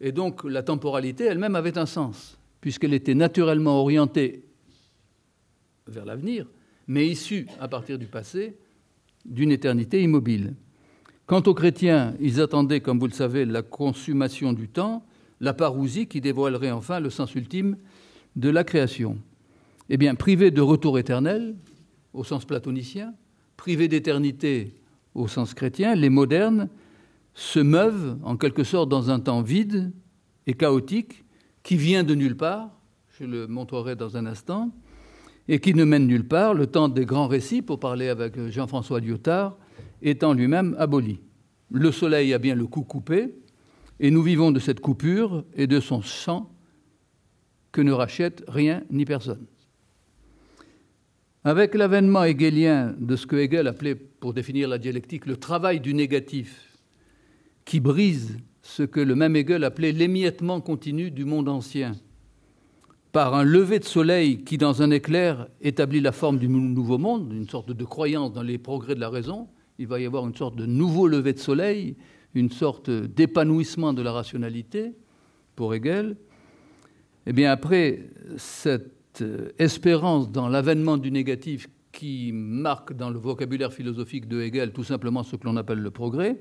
Et 0.00 0.12
donc 0.12 0.44
la 0.44 0.62
temporalité 0.62 1.24
elle-même 1.24 1.54
avait 1.54 1.78
un 1.78 1.86
sens, 1.86 2.38
puisqu'elle 2.60 2.94
était 2.94 3.14
naturellement 3.14 3.80
orientée 3.80 4.44
vers 5.86 6.04
l'avenir, 6.04 6.46
mais 6.88 7.08
issue 7.08 7.46
à 7.60 7.68
partir 7.68 7.98
du 7.98 8.06
passé 8.06 8.56
d'une 9.24 9.50
éternité 9.50 10.02
immobile. 10.02 10.54
Quant 11.26 11.42
aux 11.42 11.54
chrétiens, 11.54 12.14
ils 12.20 12.40
attendaient, 12.40 12.80
comme 12.80 13.00
vous 13.00 13.08
le 13.08 13.12
savez, 13.12 13.44
la 13.44 13.62
consommation 13.62 14.52
du 14.52 14.68
temps, 14.68 15.04
la 15.40 15.52
parousie 15.52 16.06
qui 16.06 16.20
dévoilerait 16.20 16.70
enfin 16.70 17.00
le 17.00 17.10
sens 17.10 17.34
ultime 17.34 17.76
de 18.36 18.48
la 18.48 18.62
création. 18.62 19.18
Eh 19.88 19.96
bien, 19.96 20.14
privés 20.14 20.50
de 20.50 20.60
retour 20.60 20.98
éternel, 20.98 21.56
au 22.12 22.22
sens 22.22 22.44
platonicien, 22.44 23.14
privés 23.56 23.88
d'éternité 23.88 24.74
au 25.14 25.28
sens 25.28 25.54
chrétien, 25.54 25.94
les 25.94 26.10
modernes 26.10 26.68
se 27.34 27.58
meuvent 27.58 28.18
en 28.22 28.36
quelque 28.36 28.64
sorte 28.64 28.88
dans 28.88 29.10
un 29.10 29.20
temps 29.20 29.42
vide 29.42 29.92
et 30.46 30.54
chaotique 30.54 31.24
qui 31.62 31.76
vient 31.76 32.04
de 32.04 32.14
nulle 32.14 32.36
part, 32.36 32.70
je 33.18 33.24
le 33.24 33.46
montrerai 33.46 33.96
dans 33.96 34.16
un 34.16 34.26
instant, 34.26 34.70
et 35.48 35.60
qui 35.60 35.74
ne 35.74 35.84
mène 35.84 36.06
nulle 36.06 36.26
part, 36.26 36.54
le 36.54 36.66
temps 36.66 36.88
des 36.88 37.04
grands 37.04 37.28
récits, 37.28 37.62
pour 37.62 37.78
parler 37.78 38.08
avec 38.08 38.48
Jean-François 38.50 39.00
Lyotard, 39.00 39.56
étant 40.02 40.32
lui-même 40.32 40.74
aboli. 40.78 41.20
le 41.70 41.90
soleil 41.90 42.32
a 42.32 42.38
bien 42.38 42.54
le 42.54 42.66
cou 42.66 42.82
coupé, 42.82 43.34
et 43.98 44.10
nous 44.10 44.22
vivons 44.22 44.52
de 44.52 44.58
cette 44.58 44.80
coupure 44.80 45.44
et 45.54 45.66
de 45.66 45.80
son 45.80 46.02
sang 46.02 46.50
que 47.72 47.80
ne 47.80 47.92
rachète 47.92 48.44
rien 48.48 48.82
ni 48.90 49.04
personne. 49.04 49.46
Avec 51.44 51.74
l'avènement 51.74 52.24
hegelien 52.24 52.94
de 52.98 53.14
ce 53.14 53.26
que 53.26 53.36
Hegel 53.36 53.68
appelait, 53.68 53.94
pour 53.94 54.34
définir 54.34 54.68
la 54.68 54.78
dialectique, 54.78 55.26
le 55.26 55.36
travail 55.36 55.78
du 55.80 55.94
négatif, 55.94 56.76
qui 57.64 57.80
brise 57.80 58.36
ce 58.62 58.82
que 58.82 59.00
le 59.00 59.14
même 59.14 59.36
Hegel 59.36 59.62
appelait 59.62 59.92
l'émiettement 59.92 60.60
continu 60.60 61.10
du 61.10 61.24
monde 61.24 61.48
ancien, 61.48 61.92
par 63.16 63.34
un 63.34 63.44
lever 63.44 63.78
de 63.78 63.86
soleil 63.86 64.44
qui, 64.44 64.58
dans 64.58 64.82
un 64.82 64.90
éclair, 64.90 65.48
établit 65.62 66.02
la 66.02 66.12
forme 66.12 66.36
du 66.36 66.50
nouveau 66.50 66.98
monde, 66.98 67.32
une 67.32 67.48
sorte 67.48 67.72
de 67.72 67.82
croyance 67.82 68.30
dans 68.30 68.42
les 68.42 68.58
progrès 68.58 68.94
de 68.94 69.00
la 69.00 69.08
raison, 69.08 69.48
il 69.78 69.86
va 69.86 69.98
y 70.00 70.04
avoir 70.04 70.26
une 70.26 70.34
sorte 70.34 70.54
de 70.54 70.66
nouveau 70.66 71.08
lever 71.08 71.32
de 71.32 71.38
soleil, 71.38 71.96
une 72.34 72.50
sorte 72.50 72.90
d'épanouissement 72.90 73.94
de 73.94 74.02
la 74.02 74.12
rationalité 74.12 74.92
pour 75.54 75.72
Hegel. 75.72 76.18
Eh 77.26 77.32
bien, 77.32 77.50
après 77.50 78.10
cette 78.36 79.24
espérance 79.58 80.30
dans 80.30 80.50
l'avènement 80.50 80.98
du 80.98 81.10
négatif 81.10 81.68
qui 81.92 82.32
marque 82.34 82.92
dans 82.92 83.08
le 83.08 83.18
vocabulaire 83.18 83.72
philosophique 83.72 84.28
de 84.28 84.42
Hegel 84.42 84.72
tout 84.72 84.84
simplement 84.84 85.22
ce 85.22 85.36
que 85.36 85.44
l'on 85.46 85.56
appelle 85.56 85.80
le 85.80 85.90
progrès, 85.90 86.36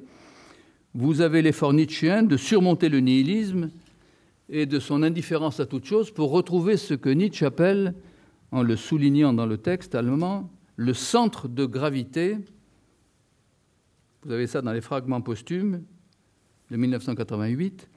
vous 0.94 1.22
avez 1.22 1.42
l'effort 1.42 1.72
nietzschéen 1.72 2.24
de 2.24 2.36
surmonter 2.36 2.90
le 2.90 3.00
nihilisme 3.00 3.70
et 4.50 4.66
de 4.66 4.80
son 4.80 5.04
indifférence 5.04 5.60
à 5.60 5.66
toute 5.66 5.86
chose 5.86 6.12
pour 6.12 6.32
retrouver 6.32 6.78
ce 6.78 6.94
que 6.94 7.10
Nietzsche 7.10 7.46
appelle, 7.46 7.96
en 8.52 8.64
le 8.64 8.76
soulignant 8.76 9.34
dans 9.34 9.46
le 9.46 9.58
texte 9.58 9.96
allemand, 9.96 10.50
le 10.76 10.94
centre 10.94 11.48
de 11.48 11.66
gravité 11.66 12.38
vous 14.26 14.32
avez 14.32 14.48
ça 14.48 14.64
dans 14.64 14.74
les 14.74 14.82
fragments 14.82 15.22
posthumes 15.22 15.84
de 16.72 16.78
1988. 16.78 17.88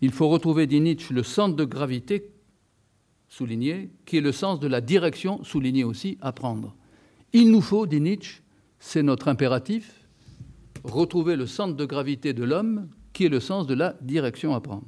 Il 0.00 0.12
faut 0.12 0.28
retrouver, 0.28 0.68
dit 0.68 0.80
Nietzsche, 0.80 1.12
le 1.12 1.24
centre 1.24 1.56
de 1.56 1.64
gravité, 1.64 2.30
souligné, 3.28 3.90
qui 4.04 4.18
est 4.18 4.20
le 4.20 4.30
sens 4.30 4.60
de 4.60 4.68
la 4.68 4.80
direction, 4.80 5.42
souligné 5.42 5.82
aussi, 5.82 6.18
à 6.20 6.30
prendre. 6.30 6.76
Il 7.32 7.50
nous 7.50 7.60
faut, 7.60 7.86
dit 7.86 8.00
Nietzsche, 8.00 8.42
c'est 8.78 9.02
notre 9.02 9.26
impératif, 9.26 10.06
retrouver 10.84 11.34
le 11.34 11.46
centre 11.46 11.74
de 11.74 11.84
gravité 11.84 12.32
de 12.32 12.44
l'homme, 12.44 12.88
qui 13.12 13.24
est 13.24 13.28
le 13.28 13.40
sens 13.40 13.66
de 13.66 13.74
la 13.74 13.96
direction 14.02 14.54
à 14.54 14.60
prendre. 14.60 14.86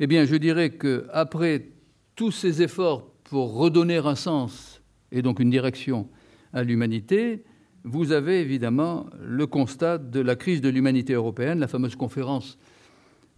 Eh 0.00 0.06
bien, 0.06 0.24
je 0.24 0.34
dirais 0.36 0.70
qu'après 0.70 1.68
tous 2.16 2.32
ces 2.32 2.62
efforts 2.62 3.10
pour 3.24 3.54
redonner 3.54 3.98
un 3.98 4.16
sens 4.16 4.82
et 5.12 5.22
donc 5.22 5.38
une 5.38 5.50
direction 5.50 6.08
à 6.52 6.64
l'humanité, 6.64 7.44
vous 7.84 8.12
avez 8.12 8.40
évidemment 8.40 9.06
le 9.20 9.46
constat 9.46 9.98
de 9.98 10.20
la 10.20 10.36
crise 10.36 10.60
de 10.60 10.68
l'humanité 10.68 11.12
européenne, 11.12 11.60
la 11.60 11.68
fameuse 11.68 11.96
conférence 11.96 12.58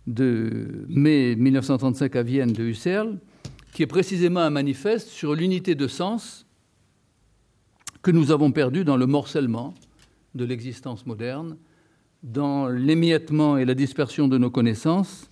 de 0.06 0.86
mai 0.88 1.34
1935 1.36 2.16
à 2.16 2.22
Vienne 2.22 2.52
de 2.52 2.62
Husserl, 2.64 3.18
qui 3.72 3.82
est 3.82 3.86
précisément 3.86 4.40
un 4.40 4.50
manifeste 4.50 5.08
sur 5.08 5.34
l'unité 5.34 5.74
de 5.74 5.88
sens 5.88 6.46
que 8.02 8.10
nous 8.10 8.30
avons 8.30 8.52
perdue 8.52 8.84
dans 8.84 8.96
le 8.96 9.06
morcellement 9.06 9.74
de 10.34 10.44
l'existence 10.44 11.06
moderne, 11.06 11.56
dans 12.22 12.68
l'émiettement 12.68 13.58
et 13.58 13.64
la 13.64 13.74
dispersion 13.74 14.28
de 14.28 14.38
nos 14.38 14.50
connaissances, 14.50 15.28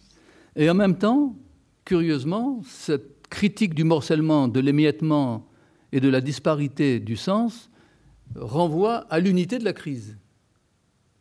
et 0.56 0.70
en 0.70 0.75
même 0.75 0.96
temps, 0.96 1.37
curieusement, 1.84 2.61
cette 2.64 3.28
critique 3.28 3.75
du 3.75 3.84
morcellement, 3.84 4.49
de 4.49 4.61
l'émiettement 4.61 5.46
et 5.92 6.00
de 6.00 6.08
la 6.08 6.20
disparité 6.20 7.00
du 7.00 7.16
sens 7.16 7.70
renvoie 8.37 9.06
à 9.11 9.18
l'unité 9.18 9.58
de 9.58 9.64
la 9.64 9.73
crise. 9.73 10.16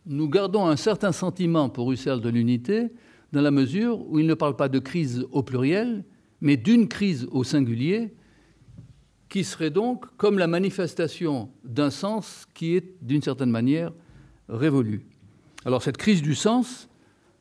Nous 0.05 0.29
gardons 0.29 0.67
un 0.67 0.75
certain 0.75 1.11
sentiment 1.11 1.69
pour 1.69 1.91
Husserl 1.91 2.21
de 2.21 2.29
l'unité 2.29 2.91
dans 3.31 3.41
la 3.41 3.51
mesure 3.51 4.05
où 4.09 4.19
il 4.19 4.27
ne 4.27 4.33
parle 4.33 4.55
pas 4.55 4.69
de 4.69 4.79
crise 4.79 5.25
au 5.31 5.41
pluriel, 5.41 6.03
mais 6.41 6.57
d'une 6.57 6.87
crise 6.87 7.27
au 7.31 7.43
singulier, 7.43 8.13
qui 9.29 9.43
serait 9.43 9.71
donc 9.71 10.05
comme 10.17 10.37
la 10.37 10.45
manifestation 10.45 11.49
d'un 11.63 11.89
sens 11.89 12.45
qui 12.53 12.75
est 12.75 12.95
d'une 13.01 13.23
certaine 13.23 13.49
manière 13.49 13.91
révolu. 14.49 15.07
Alors 15.65 15.81
cette 15.81 15.97
crise 15.97 16.21
du 16.21 16.35
sens, 16.35 16.87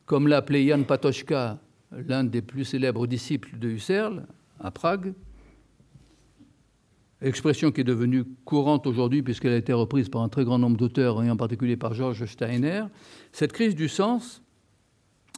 comme 0.05 0.27
l'a 0.27 0.37
appelé 0.37 0.67
Jan 0.67 0.83
Patochka, 0.83 1.59
l'un 2.07 2.23
des 2.23 2.41
plus 2.41 2.65
célèbres 2.65 3.07
disciples 3.07 3.57
de 3.57 3.69
Husserl, 3.69 4.25
à 4.59 4.71
Prague, 4.71 5.13
expression 7.21 7.71
qui 7.71 7.81
est 7.81 7.85
devenue 7.85 8.25
courante 8.45 8.85
aujourd'hui 8.85 9.23
puisqu'elle 9.23 9.53
a 9.53 9.57
été 9.57 9.73
reprise 9.73 10.09
par 10.09 10.21
un 10.21 10.29
très 10.29 10.43
grand 10.43 10.59
nombre 10.59 10.77
d'auteurs, 10.77 11.23
et 11.23 11.29
en 11.29 11.37
particulier 11.37 11.77
par 11.77 11.93
Georges 11.93 12.25
Steiner, 12.25 12.83
cette 13.31 13.53
crise 13.53 13.75
du 13.75 13.87
sens 13.87 14.41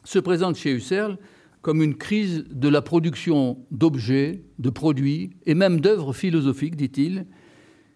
se 0.03 0.19
présente 0.19 0.55
chez 0.55 0.71
Husserl 0.71 1.17
comme 1.61 1.81
une 1.81 1.95
crise 1.95 2.45
de 2.51 2.69
la 2.69 2.81
production 2.81 3.57
d'objets, 3.71 4.43
de 4.59 4.69
produits 4.69 5.31
et 5.47 5.55
même 5.55 5.81
d'œuvres 5.81 6.13
philosophiques, 6.13 6.75
dit-il, 6.75 7.25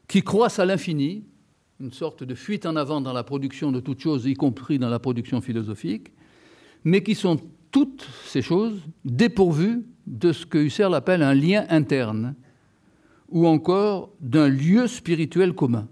qui 0.08 0.24
croissent 0.24 0.60
à 0.60 0.66
l'infini, 0.66 1.24
une 1.80 1.94
sorte 1.94 2.24
de 2.24 2.34
fuite 2.34 2.66
en 2.66 2.76
avant 2.76 3.00
dans 3.00 3.14
la 3.14 3.24
production 3.24 3.72
de 3.72 3.80
toutes 3.80 4.02
choses, 4.02 4.26
y 4.26 4.34
compris 4.34 4.80
dans 4.80 4.90
la 4.90 4.98
production 4.98 5.40
philosophique, 5.40 6.12
mais 6.84 7.04
qui 7.04 7.14
sont 7.14 7.40
toutes 7.72 8.08
ces 8.26 8.42
choses 8.42 8.82
dépourvues 9.06 9.86
de 10.08 10.32
ce 10.32 10.46
que 10.46 10.58
Husserl 10.58 10.96
appelle 10.96 11.22
un 11.22 11.34
lien 11.34 11.66
interne, 11.70 12.36
ou 13.30 13.46
encore 13.46 14.12
d'un 14.20 14.50
lieu 14.50 14.88
spirituel 14.88 15.54
commun. 15.54 15.88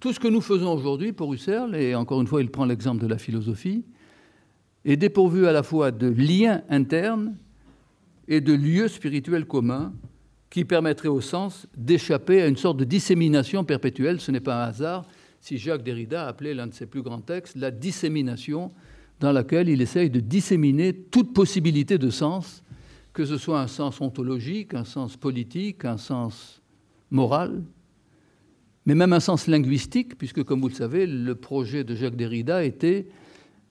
Tout 0.00 0.12
ce 0.12 0.20
que 0.20 0.28
nous 0.28 0.42
faisons 0.42 0.72
aujourd'hui 0.72 1.12
pour 1.12 1.32
Husserl, 1.32 1.74
et 1.74 1.94
encore 1.94 2.20
une 2.20 2.26
fois 2.26 2.42
il 2.42 2.50
prend 2.50 2.66
l'exemple 2.66 3.02
de 3.02 3.06
la 3.06 3.18
philosophie, 3.18 3.84
est 4.84 4.96
dépourvu 4.96 5.46
à 5.46 5.52
la 5.52 5.62
fois 5.62 5.90
de 5.90 6.08
liens 6.08 6.62
internes 6.68 7.36
et 8.28 8.40
de 8.40 8.52
lieux 8.52 8.88
spirituels 8.88 9.46
communs 9.46 9.92
qui 10.50 10.64
permettraient 10.64 11.08
au 11.08 11.20
sens 11.20 11.66
d'échapper 11.76 12.42
à 12.42 12.46
une 12.46 12.56
sorte 12.56 12.76
de 12.76 12.84
dissémination 12.84 13.64
perpétuelle. 13.64 14.20
Ce 14.20 14.30
n'est 14.30 14.40
pas 14.40 14.64
un 14.64 14.68
hasard 14.68 15.06
si 15.40 15.58
Jacques 15.58 15.82
Derrida 15.82 16.26
appelait 16.26 16.54
l'un 16.54 16.66
de 16.66 16.74
ses 16.74 16.86
plus 16.86 17.02
grands 17.02 17.20
textes 17.20 17.56
la 17.56 17.70
dissémination, 17.70 18.72
dans 19.20 19.32
laquelle 19.32 19.68
il 19.68 19.80
essaye 19.80 20.10
de 20.10 20.20
disséminer 20.20 20.92
toute 20.94 21.32
possibilité 21.32 21.98
de 21.98 22.10
sens 22.10 22.62
que 23.16 23.24
ce 23.24 23.38
soit 23.38 23.58
un 23.62 23.66
sens 23.66 24.02
ontologique, 24.02 24.74
un 24.74 24.84
sens 24.84 25.16
politique, 25.16 25.86
un 25.86 25.96
sens 25.96 26.60
moral, 27.10 27.64
mais 28.84 28.94
même 28.94 29.14
un 29.14 29.20
sens 29.20 29.46
linguistique, 29.46 30.18
puisque, 30.18 30.44
comme 30.44 30.60
vous 30.60 30.68
le 30.68 30.74
savez, 30.74 31.06
le 31.06 31.34
projet 31.34 31.82
de 31.82 31.94
Jacques 31.94 32.16
Derrida 32.16 32.62
était 32.62 33.08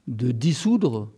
de 0.08 0.32
dissoudre 0.32 1.12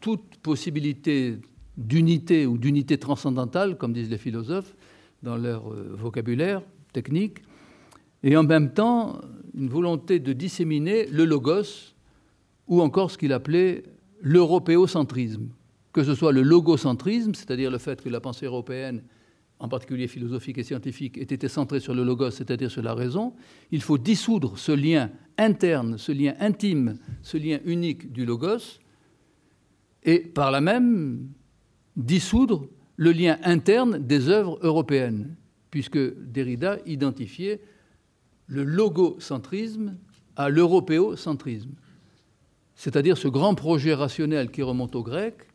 toute 0.00 0.36
possibilité 0.42 1.38
d'unité 1.78 2.44
ou 2.44 2.58
d'unité 2.58 2.98
transcendantale, 2.98 3.78
comme 3.78 3.94
disent 3.94 4.10
les 4.10 4.18
philosophes, 4.18 4.76
dans 5.22 5.38
leur 5.38 5.72
euh, 5.72 5.96
vocabulaire 5.96 6.60
technique, 6.92 7.38
et 8.22 8.36
en 8.36 8.42
même 8.42 8.74
temps 8.74 9.22
une 9.54 9.70
volonté 9.70 10.20
de 10.20 10.34
disséminer 10.34 11.06
le 11.06 11.24
logos, 11.24 11.94
ou 12.68 12.80
encore 12.80 13.10
ce 13.10 13.18
qu'il 13.18 13.32
appelait 13.32 13.84
l'européocentrisme, 14.20 15.48
que 15.92 16.04
ce 16.04 16.14
soit 16.14 16.32
le 16.32 16.42
logocentrisme, 16.42 17.34
c'est-à-dire 17.34 17.70
le 17.70 17.78
fait 17.78 18.02
que 18.02 18.08
la 18.08 18.20
pensée 18.20 18.46
européenne, 18.46 19.02
en 19.58 19.68
particulier 19.68 20.08
philosophique 20.08 20.58
et 20.58 20.62
scientifique, 20.62 21.16
ait 21.16 21.22
été 21.22 21.48
centrée 21.48 21.80
sur 21.80 21.94
le 21.94 22.04
logos, 22.04 22.32
c'est-à-dire 22.32 22.70
sur 22.70 22.82
la 22.82 22.94
raison, 22.94 23.34
il 23.70 23.82
faut 23.82 23.98
dissoudre 23.98 24.58
ce 24.58 24.72
lien 24.72 25.10
interne, 25.38 25.96
ce 25.96 26.12
lien 26.12 26.34
intime, 26.40 26.98
ce 27.22 27.36
lien 27.38 27.58
unique 27.64 28.12
du 28.12 28.26
logos, 28.26 28.80
et 30.02 30.20
par 30.20 30.50
là 30.50 30.60
même 30.60 31.28
dissoudre 31.96 32.68
le 32.96 33.12
lien 33.12 33.38
interne 33.42 33.98
des 33.98 34.28
œuvres 34.28 34.58
européennes, 34.62 35.36
puisque 35.70 35.98
Derrida 35.98 36.78
identifiait 36.86 37.60
le 38.46 38.64
logocentrisme 38.64 39.96
à 40.36 40.48
l'européocentrisme, 40.48 41.72
c'est-à-dire 42.76 43.16
ce 43.16 43.26
grand 43.26 43.54
projet 43.54 43.94
rationnel 43.94 44.50
qui 44.50 44.62
remonte 44.62 44.94
aux 44.94 45.02
Grecs, 45.02 45.48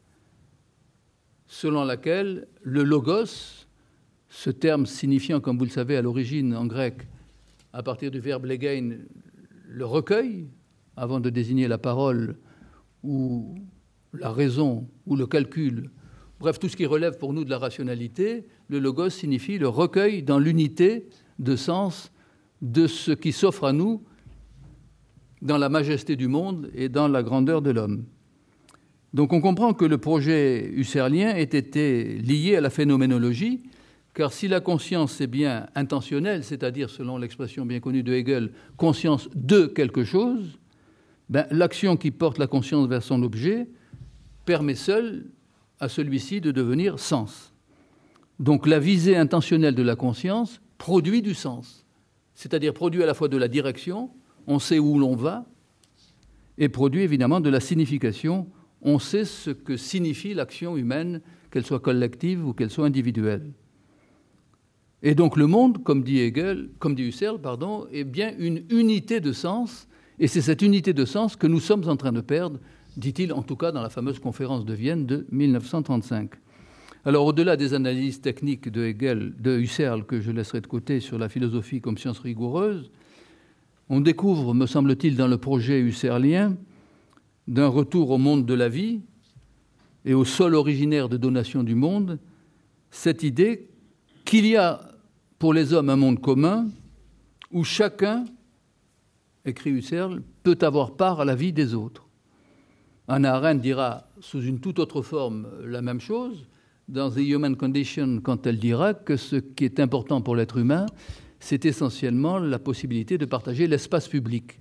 selon 1.46 1.84
laquelle 1.84 2.48
le 2.64 2.84
logos, 2.84 3.68
ce 4.28 4.50
terme 4.50 4.86
signifiant, 4.86 5.40
comme 5.40 5.58
vous 5.58 5.66
le 5.66 5.72
savez, 5.72 5.96
à 5.96 6.02
l'origine 6.02 6.56
en 6.56 6.66
grec, 6.66 7.08
à 7.74 7.84
partir 7.84 8.10
du 8.10 8.20
verbe 8.20 8.46
legein, 8.46 8.98
le 9.68 9.86
recueil, 9.86 10.48
avant 10.98 11.20
de 11.20 11.30
désigner 11.30 11.68
la 11.68 11.78
parole 11.78 12.38
ou 13.04 13.56
la 14.14 14.32
raison 14.32 14.88
ou 15.06 15.16
le 15.16 15.28
calcul, 15.28 15.90
bref, 16.40 16.60
tout 16.60 16.70
ce 16.70 16.76
qui 16.76 16.86
relève 16.86 17.18
pour 17.18 17.34
nous 17.34 17.46
de 17.46 17.50
la 17.50 17.60
rationalité, 17.60 18.48
le 18.68 18.80
logos 18.80 19.10
signifie 19.12 19.58
le 19.58 19.68
recueil 19.68 20.24
dans 20.24 20.40
l'unité 20.40 21.08
de 21.40 21.56
sens 21.56 22.12
de 22.62 22.88
ce 22.88 23.12
qui 23.12 23.32
s'offre 23.32 23.66
à 23.66 23.74
nous 23.74 24.04
dans 25.42 25.58
la 25.58 25.70
majesté 25.70 26.16
du 26.16 26.28
monde 26.28 26.70
et 26.74 26.90
dans 26.90 27.08
la 27.08 27.24
grandeur 27.24 27.62
de 27.62 27.72
l'homme. 27.72 28.06
Donc 29.14 29.34
on 29.34 29.42
comprend 29.42 29.74
que 29.74 29.86
le 29.86 29.98
projet 29.98 30.72
husserlien 30.74 31.36
ait 31.36 31.44
été 31.44 32.18
lié 32.20 32.56
à 32.56 32.62
la 32.62 32.70
phénoménologie, 32.70 33.64
car 34.14 34.32
si 34.32 34.48
la 34.48 34.60
conscience 34.60 35.20
est 35.22 35.28
bien 35.28 35.68
intentionnelle, 35.76 36.44
c'est-à-dire, 36.44 36.90
selon 36.90 37.18
l'expression 37.18 37.66
bien 37.66 37.80
connue 37.80 38.04
de 38.04 38.14
Hegel, 38.14 38.52
conscience 38.78 39.30
de 39.36 39.66
quelque 39.66 40.04
chose, 40.04 40.60
ben, 41.30 41.46
l'action 41.50 41.98
qui 41.98 42.12
porte 42.12 42.38
la 42.38 42.48
conscience 42.48 42.88
vers 42.88 43.04
son 43.04 43.24
objet 43.24 43.68
permet 44.46 44.76
seule 44.76 45.28
à 45.80 45.88
celui-ci 45.88 46.42
de 46.42 46.52
devenir 46.52 47.00
sens. 47.00 47.54
Donc 48.40 48.68
la 48.68 48.80
visée 48.80 49.18
intentionnelle 49.18 49.76
de 49.76 49.84
la 49.84 49.96
conscience 49.96 50.62
produit 50.78 51.22
du 51.22 51.34
sens, 51.34 51.86
c'est-à-dire 52.34 52.74
produit 52.74 53.04
à 53.04 53.06
la 53.06 53.14
fois 53.14 53.28
de 53.28 53.38
la 53.38 53.48
direction, 53.48 54.10
on 54.52 54.60
sait 54.60 54.80
où 54.80 55.00
l'on 55.00 55.16
va, 55.16 55.46
et 56.58 56.68
produit 56.68 57.02
évidemment 57.02 57.40
de 57.40 57.50
la 57.50 57.62
signification, 57.62 58.48
on 58.82 59.00
sait 59.00 59.24
ce 59.24 59.50
que 59.50 59.78
signifie 59.78 60.34
l'action 60.34 60.76
humaine, 60.76 61.22
qu'elle 61.52 61.66
soit 61.66 61.80
collective 61.80 62.46
ou 62.46 62.54
qu'elle 62.54 62.70
soit 62.70 62.86
individuelle. 62.86 63.54
Et 65.04 65.16
donc 65.16 65.38
le 65.38 65.48
monde, 65.48 65.84
comme 65.84 66.04
dit 66.04 66.20
Hegel, 66.20 66.70
comme 66.80 66.96
dit 66.96 67.04
Husserl, 67.04 67.40
pardon, 67.40 67.88
est 67.92 68.04
bien 68.04 68.34
une 68.38 68.64
unité 68.70 69.22
de 69.22 69.32
sens, 69.32 69.88
et 70.20 70.28
c'est 70.28 70.42
cette 70.42 70.62
unité 70.62 70.92
de 70.94 71.06
sens 71.06 71.38
que 71.38 71.48
nous 71.48 71.62
sommes 71.62 71.88
en 71.88 71.96
train 71.96 72.12
de 72.12 72.22
perdre, 72.22 72.60
dit-il 72.98 73.32
en 73.32 73.44
tout 73.44 73.56
cas 73.56 73.72
dans 73.72 73.82
la 73.82 73.90
fameuse 73.90 74.20
conférence 74.20 74.66
de 74.66 74.74
Vienne 74.74 75.06
de 75.06 75.26
1935. 75.32 76.32
Alors 77.06 77.26
au-delà 77.26 77.56
des 77.56 77.74
analyses 77.74 78.20
techniques 78.20 78.70
de 78.70 78.84
Hegel, 78.84 79.34
de 79.40 79.58
Husserl, 79.58 80.06
que 80.06 80.20
je 80.20 80.32
laisserai 80.32 80.60
de 80.60 80.68
côté 80.68 81.00
sur 81.00 81.18
la 81.18 81.30
philosophie 81.30 81.80
comme 81.80 81.98
science 81.98 82.20
rigoureuse, 82.20 82.92
on 83.92 84.00
découvre, 84.00 84.54
me 84.54 84.68
semble-t-il, 84.68 85.18
dans 85.18 85.28
le 85.28 85.38
projet 85.38 85.82
husserlien, 85.82 86.56
d'un 87.50 87.68
retour 87.68 88.10
au 88.12 88.18
monde 88.18 88.46
de 88.46 88.54
la 88.54 88.70
vie 88.70 89.02
et 90.06 90.14
au 90.14 90.24
sol 90.24 90.56
originaire 90.56 91.10
de 91.10 91.18
donation 91.18 91.62
du 91.62 91.76
monde, 91.76 92.18
cette 92.90 93.22
idée 93.22 93.68
qu'il 94.24 94.46
y 94.46 94.56
a 94.56 94.80
pour 95.40 95.54
les 95.54 95.74
hommes 95.74 95.90
un 95.90 95.98
monde 95.98 96.22
commun 96.22 96.70
où 97.52 97.66
chacun, 97.66 98.24
écrit 99.44 99.72
Husserl, 99.72 100.24
peut 100.44 100.58
avoir 100.62 100.96
part 100.96 101.20
à 101.20 101.26
la 101.26 101.36
vie 101.36 101.52
des 101.52 101.74
autres. 101.74 102.08
Anna 103.10 103.36
Arendt 103.36 103.62
dira 103.62 104.08
sous 104.22 104.42
une 104.42 104.62
toute 104.62 104.80
autre 104.80 105.02
forme 105.02 105.50
la 105.66 105.82
même 105.82 106.00
chose 106.00 106.48
dans 106.88 107.12
The 107.12 107.18
Human 107.18 107.58
Condition 107.58 108.22
quand 108.24 108.48
elle 108.48 108.58
dira 108.58 108.94
que 108.94 109.18
ce 109.18 109.36
qui 109.36 109.66
est 109.66 109.82
important 109.82 110.22
pour 110.22 110.38
l'être 110.38 110.56
humain, 110.56 110.86
c'est 111.42 111.66
essentiellement 111.66 112.38
la 112.38 112.60
possibilité 112.60 113.18
de 113.18 113.26
partager 113.26 113.68
l'espace 113.68 114.08
public. 114.08 114.60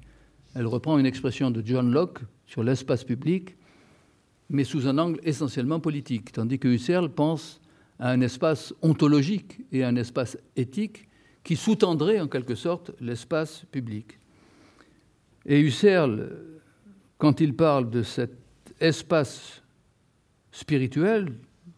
Elle 0.55 0.66
reprend 0.66 0.99
une 0.99 1.07
expression 1.07 1.51
de 1.51 1.62
John 1.64 1.93
Locke 1.93 2.21
sur 2.47 2.64
l'espace 2.64 3.05
public, 3.05 3.55
mais 4.49 4.64
sous 4.64 4.88
un 4.88 4.97
angle 4.97 5.21
essentiellement 5.23 5.79
politique, 5.79 6.33
tandis 6.33 6.59
que 6.59 6.69
Husserl 6.69 7.11
pense 7.11 7.61
à 7.99 8.11
un 8.11 8.23
espace 8.23 8.75
ontologique 8.81 9.61
et 9.71 9.85
à 9.85 9.88
un 9.88 9.97
espace 9.97 10.38
éthique 10.57 11.07
qui 11.45 11.55
sous-tendrait 11.55 12.19
en 12.19 12.29
quelque 12.29 12.55
sorte 12.55 12.93
l'espace 12.99 13.66
public. 13.71 14.19
Et 15.45 15.61
Husserl, 15.61 16.31
quand 17.19 17.43
il 17.43 17.55
parle 17.55 17.90
de 17.90 18.03
cet 18.03 18.33
espace 18.81 19.62
spirituel, 20.51 21.35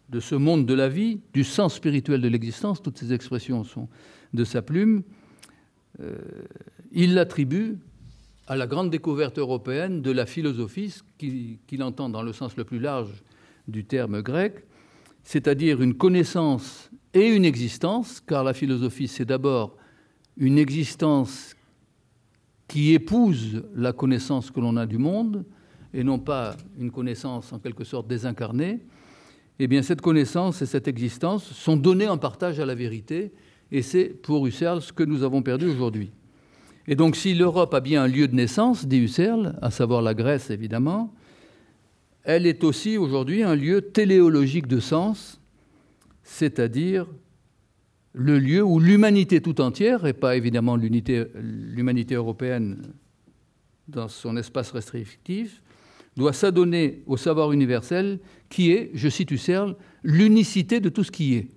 de 0.09 0.21
ce 0.21 0.37
monde 0.37 0.65
de 0.65 0.75
la 0.75 0.89
vie, 0.89 1.21
du 1.33 1.43
sens 1.43 1.75
spirituel 1.75 2.21
de 2.21 2.29
l'existence, 2.29 2.81
toutes 2.81 2.99
ces 2.99 3.13
expressions 3.13 3.65
sont 3.65 3.89
de 4.35 4.45
sa 4.45 4.63
plume, 4.63 5.03
euh, 6.01 6.17
il 6.93 7.15
l'attribue 7.15 7.77
à 8.47 8.57
la 8.57 8.67
grande 8.67 8.91
découverte 8.91 9.39
européenne 9.39 10.03
de 10.03 10.11
la 10.11 10.27
philosophie, 10.27 10.95
qu'il 11.19 11.83
entend 11.83 12.09
dans 12.09 12.23
le 12.23 12.33
sens 12.33 12.57
le 12.57 12.65
plus 12.65 12.81
large 12.81 13.23
du 13.69 13.85
terme 13.85 14.21
grec, 14.23 14.65
c'est-à-dire 15.23 15.81
une 15.81 15.95
connaissance 15.95 16.91
et 17.15 17.29
une 17.29 17.45
existence, 17.45 18.21
car 18.21 18.43
la 18.43 18.55
philosophie, 18.55 19.09
c'est 19.09 19.25
d'abord 19.25 19.77
une 20.37 20.59
existence 20.59 21.55
qui 22.69 22.95
épouse 22.95 23.63
la 23.75 23.93
connaissance 23.93 24.51
que 24.51 24.61
l'on 24.61 24.77
a 24.77 24.87
du 24.87 24.99
monde, 24.99 25.45
et 25.95 26.03
non 26.03 26.19
pas 26.19 26.57
une 26.79 26.91
connaissance 26.91 27.53
en 27.53 27.59
quelque 27.59 27.85
sorte 27.85 28.09
désincarnée, 28.09 28.81
eh 29.59 29.67
bien 29.67 29.83
cette 29.83 30.01
connaissance 30.01 30.63
et 30.63 30.67
cette 30.67 30.89
existence 30.89 31.45
sont 31.45 31.77
données 31.77 32.09
en 32.09 32.19
partage 32.19 32.59
à 32.61 32.67
la 32.67 32.75
vérité, 32.75 33.33
et 33.73 33.81
c'est 33.83 34.05
pour 34.05 34.47
Husserl 34.47 34.83
ce 34.83 34.93
que 34.93 35.03
nous 35.03 35.23
avons 35.25 35.43
perdu 35.43 35.67
aujourd'hui. 35.67 36.13
Et 36.87 36.95
donc 36.95 37.17
si 37.17 37.35
l'Europe 37.35 37.73
a 37.75 37.81
bien 37.81 38.03
un 38.03 38.07
lieu 38.07 38.29
de 38.29 38.35
naissance, 38.35 38.87
dit 38.87 38.99
Husserl, 38.99 39.59
à 39.63 39.71
savoir 39.71 40.03
la 40.03 40.15
Grèce 40.15 40.51
évidemment, 40.51 41.13
elle 42.23 42.47
est 42.47 42.63
aussi 42.63 42.99
aujourd'hui 42.99 43.43
un 43.43 43.57
lieu 43.57 43.81
téléologique 43.81 44.67
de 44.67 44.79
sens, 44.79 45.41
c'est-à-dire 46.23 47.07
le 48.13 48.39
lieu 48.39 48.63
où 48.63 48.79
l'humanité 48.79 49.41
tout 49.41 49.61
entière, 49.61 50.07
et 50.07 50.13
pas 50.13 50.37
évidemment 50.37 50.77
l'humanité 50.77 52.15
européenne 52.15 52.93
dans 53.89 54.09
son 54.09 54.37
espace 54.37 54.71
restrictif, 54.71 55.63
doit 56.15 56.35
s'adonner 56.35 57.03
au 57.07 57.17
savoir 57.17 57.53
universel 57.53 58.21
qui 58.51 58.71
est, 58.71 58.91
je 58.93 59.09
cite 59.09 59.31
Husserl, 59.31 59.77
l'unicité 60.03 60.79
de 60.79 60.91
tout 60.91 61.05
ce 61.05 61.11
qui 61.11 61.35
est. 61.35 61.49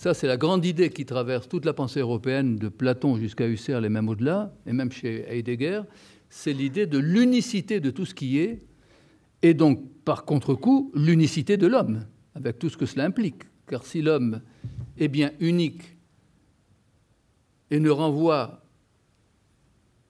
Ça, 0.00 0.14
c'est 0.14 0.26
la 0.26 0.38
grande 0.38 0.64
idée 0.64 0.88
qui 0.88 1.04
traverse 1.04 1.46
toute 1.46 1.66
la 1.66 1.74
pensée 1.74 2.00
européenne, 2.00 2.56
de 2.56 2.70
Platon 2.70 3.18
jusqu'à 3.18 3.46
Husserl 3.46 3.84
et 3.84 3.90
même 3.90 4.08
au-delà, 4.08 4.50
et 4.64 4.72
même 4.72 4.90
chez 4.90 5.26
Heidegger, 5.28 5.82
c'est 6.30 6.54
l'idée 6.54 6.86
de 6.86 6.96
l'unicité 6.96 7.80
de 7.80 7.90
tout 7.90 8.06
ce 8.06 8.14
qui 8.14 8.38
est, 8.38 8.62
et 9.42 9.52
donc, 9.52 9.84
par 10.06 10.24
contre-coup, 10.24 10.90
l'unicité 10.94 11.58
de 11.58 11.66
l'homme, 11.66 12.06
avec 12.34 12.58
tout 12.58 12.70
ce 12.70 12.78
que 12.78 12.86
cela 12.86 13.04
implique. 13.04 13.42
Car 13.66 13.84
si 13.84 14.00
l'homme 14.00 14.40
est 14.96 15.08
bien 15.08 15.32
unique 15.38 15.98
et 17.70 17.78
ne 17.78 17.90
renvoie 17.90 18.64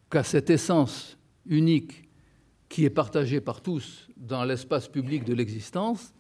qu'à 0.09 0.23
cette 0.23 0.51
essence 0.51 1.19
unique 1.47 2.09
qui 2.69 2.85
est 2.85 2.91
partagée 2.91 3.41
par 3.41 3.61
tous 3.61 4.09
dans 4.17 4.45
l'espace 4.45 4.87
public 4.87 5.25
de 5.25 5.35
l'existence, 5.35 6.15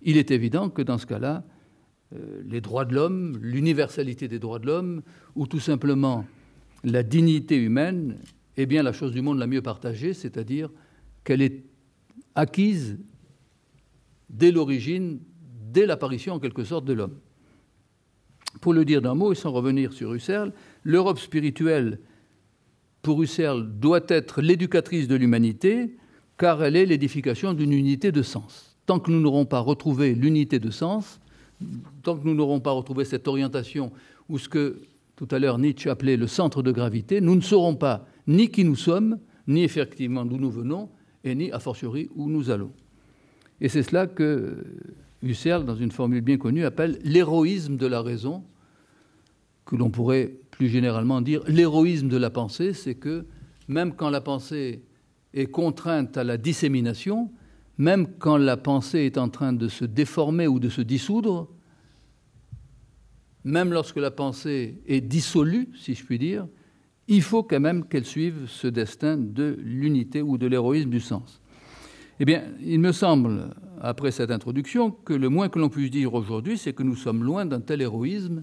il 0.00 0.16
est 0.16 0.30
évident 0.30 0.70
que 0.70 0.82
dans 0.82 0.98
ce 0.98 1.06
cas-là, 1.06 1.42
les 2.12 2.60
droits 2.60 2.84
de 2.84 2.94
l'homme, 2.94 3.38
l'universalité 3.40 4.28
des 4.28 4.38
droits 4.38 4.58
de 4.58 4.66
l'homme, 4.66 5.02
ou 5.34 5.46
tout 5.46 5.60
simplement 5.60 6.24
la 6.84 7.02
dignité 7.02 7.56
humaine, 7.56 8.18
est 8.56 8.66
bien 8.66 8.82
la 8.82 8.92
chose 8.92 9.12
du 9.12 9.22
monde 9.22 9.38
la 9.38 9.46
mieux 9.46 9.62
partagée, 9.62 10.14
c'est-à-dire 10.14 10.70
qu'elle 11.24 11.42
est 11.42 11.64
acquise 12.34 12.98
dès 14.30 14.50
l'origine, 14.50 15.18
dès 15.72 15.86
l'apparition 15.86 16.34
en 16.34 16.40
quelque 16.40 16.64
sorte 16.64 16.84
de 16.84 16.92
l'homme. 16.92 17.18
Pour 18.60 18.72
le 18.72 18.84
dire 18.84 19.02
d'un 19.02 19.14
mot 19.14 19.32
et 19.32 19.36
sans 19.36 19.52
revenir 19.52 19.92
sur 19.92 20.14
Husserl, 20.14 20.52
l'Europe 20.82 21.18
spirituelle, 21.18 22.00
pour 23.02 23.22
Husserl, 23.22 23.68
doit 23.78 24.04
être 24.08 24.40
l'éducatrice 24.40 25.08
de 25.08 25.16
l'humanité, 25.16 25.96
car 26.38 26.62
elle 26.62 26.76
est 26.76 26.86
l'édification 26.86 27.52
d'une 27.52 27.72
unité 27.72 28.12
de 28.12 28.22
sens. 28.22 28.78
Tant 28.86 29.00
que 29.00 29.10
nous 29.10 29.20
n'aurons 29.20 29.46
pas 29.46 29.60
retrouvé 29.60 30.14
l'unité 30.14 30.58
de 30.58 30.70
sens, 30.70 31.20
tant 32.02 32.16
que 32.16 32.26
nous 32.26 32.34
n'aurons 32.34 32.60
pas 32.60 32.70
retrouvé 32.70 33.04
cette 33.04 33.28
orientation 33.28 33.92
ou 34.28 34.38
ce 34.38 34.48
que 34.48 34.80
tout 35.16 35.28
à 35.30 35.38
l'heure 35.38 35.58
Nietzsche 35.58 35.88
appelait 35.88 36.16
le 36.16 36.26
centre 36.26 36.62
de 36.62 36.70
gravité, 36.70 37.20
nous 37.20 37.34
ne 37.34 37.40
saurons 37.40 37.74
pas 37.74 38.06
ni 38.26 38.50
qui 38.50 38.64
nous 38.64 38.76
sommes, 38.76 39.18
ni 39.46 39.62
effectivement 39.62 40.24
d'où 40.24 40.36
nous 40.36 40.50
venons, 40.50 40.90
et 41.24 41.34
ni 41.34 41.50
a 41.52 41.58
fortiori 41.58 42.10
où 42.14 42.28
nous 42.28 42.50
allons. 42.50 42.72
Et 43.60 43.68
c'est 43.68 43.82
cela 43.82 44.06
que 44.06 44.64
Husserl, 45.22 45.64
dans 45.64 45.74
une 45.74 45.90
formule 45.90 46.20
bien 46.20 46.36
connue, 46.36 46.64
appelle 46.64 46.98
l'héroïsme 47.02 47.76
de 47.76 47.86
la 47.86 48.02
raison, 48.02 48.44
que 49.64 49.74
l'on 49.76 49.90
pourrait 49.90 50.34
plus 50.50 50.68
généralement 50.68 51.20
dire 51.20 51.42
l'héroïsme 51.48 52.08
de 52.08 52.16
la 52.16 52.30
pensée, 52.30 52.72
c'est 52.74 52.94
que 52.94 53.24
même 53.68 53.94
quand 53.94 54.10
la 54.10 54.20
pensée 54.20 54.82
est 55.34 55.46
contrainte 55.46 56.16
à 56.16 56.24
la 56.24 56.36
dissémination, 56.36 57.30
même 57.78 58.06
quand 58.18 58.36
la 58.36 58.56
pensée 58.56 59.00
est 59.00 59.18
en 59.18 59.28
train 59.28 59.52
de 59.52 59.68
se 59.68 59.84
déformer 59.84 60.46
ou 60.46 60.58
de 60.58 60.68
se 60.68 60.80
dissoudre, 60.80 61.48
même 63.44 63.72
lorsque 63.72 63.96
la 63.96 64.10
pensée 64.10 64.80
est 64.86 65.00
dissolue, 65.00 65.68
si 65.76 65.94
je 65.94 66.04
puis 66.04 66.18
dire, 66.18 66.46
il 67.08 67.22
faut 67.22 67.42
quand 67.42 67.60
même 67.60 67.84
qu'elle 67.86 68.04
suive 68.04 68.46
ce 68.46 68.66
destin 68.66 69.16
de 69.16 69.56
l'unité 69.62 70.22
ou 70.22 70.38
de 70.38 70.46
l'héroïsme 70.46 70.90
du 70.90 71.00
sens. 71.00 71.40
Eh 72.18 72.24
bien, 72.24 72.44
il 72.64 72.80
me 72.80 72.92
semble, 72.92 73.54
après 73.80 74.10
cette 74.10 74.30
introduction, 74.30 74.90
que 74.90 75.12
le 75.12 75.28
moins 75.28 75.48
que 75.48 75.58
l'on 75.58 75.68
puisse 75.68 75.90
dire 75.90 76.14
aujourd'hui, 76.14 76.58
c'est 76.58 76.72
que 76.72 76.82
nous 76.82 76.96
sommes 76.96 77.22
loin 77.22 77.44
d'un 77.44 77.60
tel 77.60 77.82
héroïsme 77.82 78.42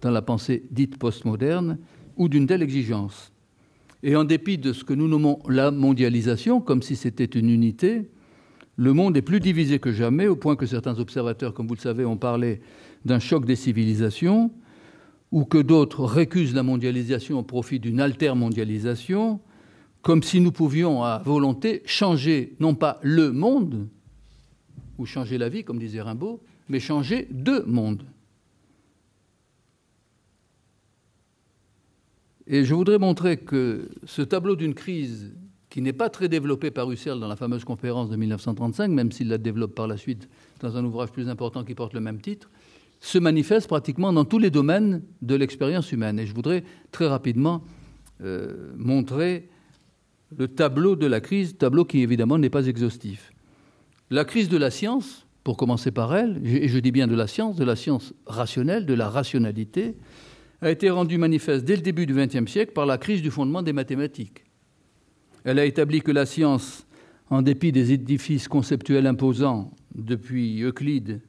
dans 0.00 0.10
la 0.10 0.22
pensée 0.22 0.64
dite 0.70 0.98
postmoderne 0.98 1.78
ou 2.16 2.28
d'une 2.28 2.46
telle 2.46 2.62
exigence. 2.62 3.32
Et 4.04 4.14
en 4.14 4.24
dépit 4.24 4.56
de 4.56 4.72
ce 4.72 4.84
que 4.84 4.94
nous 4.94 5.08
nommons 5.08 5.40
la 5.48 5.72
mondialisation, 5.72 6.60
comme 6.60 6.82
si 6.82 6.94
c'était 6.94 7.24
une 7.24 7.50
unité, 7.50 8.08
le 8.78 8.92
monde 8.92 9.16
est 9.16 9.22
plus 9.22 9.40
divisé 9.40 9.80
que 9.80 9.92
jamais, 9.92 10.28
au 10.28 10.36
point 10.36 10.54
que 10.54 10.64
certains 10.64 11.00
observateurs, 11.00 11.52
comme 11.52 11.66
vous 11.66 11.74
le 11.74 11.80
savez, 11.80 12.04
ont 12.04 12.16
parlé 12.16 12.60
d'un 13.04 13.18
choc 13.18 13.44
des 13.44 13.56
civilisations, 13.56 14.52
ou 15.32 15.44
que 15.44 15.58
d'autres 15.58 16.04
récusent 16.04 16.54
la 16.54 16.62
mondialisation 16.62 17.40
au 17.40 17.42
profit 17.42 17.80
d'une 17.80 18.00
alter-mondialisation, 18.00 19.40
comme 20.00 20.22
si 20.22 20.40
nous 20.40 20.52
pouvions 20.52 21.02
à 21.02 21.18
volonté 21.24 21.82
changer 21.86 22.54
non 22.60 22.76
pas 22.76 23.00
le 23.02 23.32
monde, 23.32 23.88
ou 24.96 25.06
changer 25.06 25.38
la 25.38 25.48
vie, 25.48 25.64
comme 25.64 25.80
disait 25.80 26.00
Rimbaud, 26.00 26.40
mais 26.68 26.78
changer 26.78 27.26
deux 27.32 27.64
mondes. 27.64 28.04
Et 32.46 32.64
je 32.64 32.74
voudrais 32.74 32.98
montrer 32.98 33.38
que 33.38 33.90
ce 34.04 34.22
tableau 34.22 34.54
d'une 34.54 34.74
crise 34.74 35.34
qui 35.70 35.82
n'est 35.82 35.92
pas 35.92 36.08
très 36.08 36.28
développé 36.28 36.70
par 36.70 36.90
Husserl 36.90 37.20
dans 37.20 37.28
la 37.28 37.36
fameuse 37.36 37.64
conférence 37.64 38.08
de 38.08 38.16
1935, 38.16 38.88
même 38.88 39.12
s'il 39.12 39.28
la 39.28 39.38
développe 39.38 39.74
par 39.74 39.86
la 39.86 39.96
suite 39.96 40.28
dans 40.60 40.76
un 40.76 40.84
ouvrage 40.84 41.10
plus 41.10 41.28
important 41.28 41.64
qui 41.64 41.74
porte 41.74 41.92
le 41.92 42.00
même 42.00 42.20
titre, 42.20 42.50
se 43.00 43.18
manifeste 43.18 43.68
pratiquement 43.68 44.12
dans 44.12 44.24
tous 44.24 44.38
les 44.38 44.50
domaines 44.50 45.02
de 45.22 45.34
l'expérience 45.34 45.92
humaine. 45.92 46.18
Et 46.18 46.26
je 46.26 46.34
voudrais 46.34 46.64
très 46.90 47.06
rapidement 47.06 47.62
euh, 48.22 48.72
montrer 48.76 49.48
le 50.36 50.48
tableau 50.48 50.96
de 50.96 51.06
la 51.06 51.20
crise, 51.20 51.56
tableau 51.56 51.84
qui 51.84 52.00
évidemment 52.00 52.38
n'est 52.38 52.50
pas 52.50 52.66
exhaustif. 52.66 53.32
La 54.10 54.24
crise 54.24 54.48
de 54.48 54.56
la 54.56 54.70
science, 54.70 55.26
pour 55.44 55.56
commencer 55.56 55.90
par 55.90 56.14
elle, 56.16 56.40
et 56.44 56.68
je 56.68 56.78
dis 56.78 56.92
bien 56.92 57.06
de 57.06 57.14
la 57.14 57.26
science, 57.26 57.56
de 57.56 57.64
la 57.64 57.76
science 57.76 58.12
rationnelle, 58.26 58.86
de 58.86 58.94
la 58.94 59.08
rationalité, 59.08 59.96
a 60.60 60.70
été 60.70 60.90
rendue 60.90 61.18
manifeste 61.18 61.64
dès 61.64 61.76
le 61.76 61.82
début 61.82 62.06
du 62.06 62.14
XXe 62.14 62.50
siècle 62.50 62.72
par 62.72 62.86
la 62.86 62.98
crise 62.98 63.22
du 63.22 63.30
fondement 63.30 63.62
des 63.62 63.72
mathématiques. 63.72 64.44
Elle 65.48 65.58
a 65.58 65.64
établi 65.64 66.02
que 66.02 66.12
la 66.12 66.26
science, 66.26 66.86
en 67.30 67.40
dépit 67.40 67.72
des 67.72 67.92
édifices 67.92 68.48
conceptuels 68.48 69.06
imposants 69.06 69.70
depuis 69.94 70.60
Euclide 70.60 71.22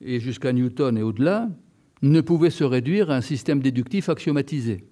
et 0.00 0.20
jusqu'à 0.20 0.52
Newton 0.52 0.96
et 0.96 1.02
au-delà, 1.02 1.48
ne 2.00 2.20
pouvait 2.20 2.50
se 2.50 2.62
réduire 2.62 3.10
à 3.10 3.16
un 3.16 3.20
système 3.20 3.58
déductif 3.60 4.08
axiomatisé. 4.10 4.84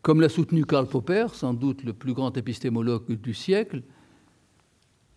Comme 0.00 0.22
l'a 0.22 0.30
soutenu 0.30 0.64
Karl 0.64 0.86
Popper, 0.86 1.26
sans 1.34 1.52
doute 1.52 1.84
le 1.84 1.92
plus 1.92 2.14
grand 2.14 2.34
épistémologue 2.34 3.12
du 3.12 3.34
siècle, 3.34 3.82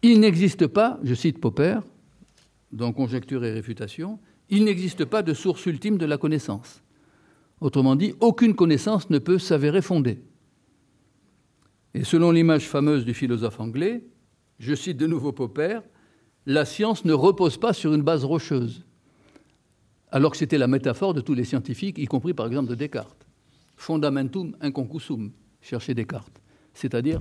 il 0.01 0.19
n'existe 0.19 0.67
pas, 0.67 0.99
je 1.03 1.13
cite 1.13 1.39
Popper, 1.39 1.79
dans 2.73 2.91
Conjecture 2.91 3.45
et 3.45 3.53
réfutation, 3.53 4.19
il 4.49 4.65
n'existe 4.65 5.05
pas 5.05 5.23
de 5.23 5.33
source 5.33 5.65
ultime 5.65 5.97
de 5.97 6.05
la 6.05 6.17
connaissance. 6.17 6.83
Autrement 7.61 7.95
dit, 7.95 8.15
aucune 8.19 8.53
connaissance 8.53 9.09
ne 9.09 9.17
peut 9.17 9.39
s'avérer 9.39 9.81
fondée. 9.81 10.19
Et 11.97 12.03
selon 12.03 12.29
l'image 12.29 12.67
fameuse 12.67 13.05
du 13.05 13.15
philosophe 13.15 13.59
anglais, 13.59 14.03
je 14.59 14.75
cite 14.75 14.97
de 14.97 15.07
nouveau 15.07 15.31
Popper, 15.31 15.79
la 16.45 16.63
science 16.63 17.05
ne 17.05 17.13
repose 17.13 17.57
pas 17.57 17.73
sur 17.73 17.91
une 17.91 18.03
base 18.03 18.23
rocheuse, 18.23 18.85
alors 20.11 20.29
que 20.29 20.37
c'était 20.37 20.59
la 20.59 20.67
métaphore 20.67 21.15
de 21.15 21.21
tous 21.21 21.33
les 21.33 21.43
scientifiques, 21.43 21.97
y 21.97 22.05
compris 22.05 22.35
par 22.35 22.45
exemple 22.45 22.69
de 22.69 22.75
Descartes. 22.75 23.25
Fundamentum 23.77 24.55
inconcussum, 24.61 25.31
chercher 25.59 25.95
Descartes, 25.95 26.39
c'est-à-dire 26.75 27.19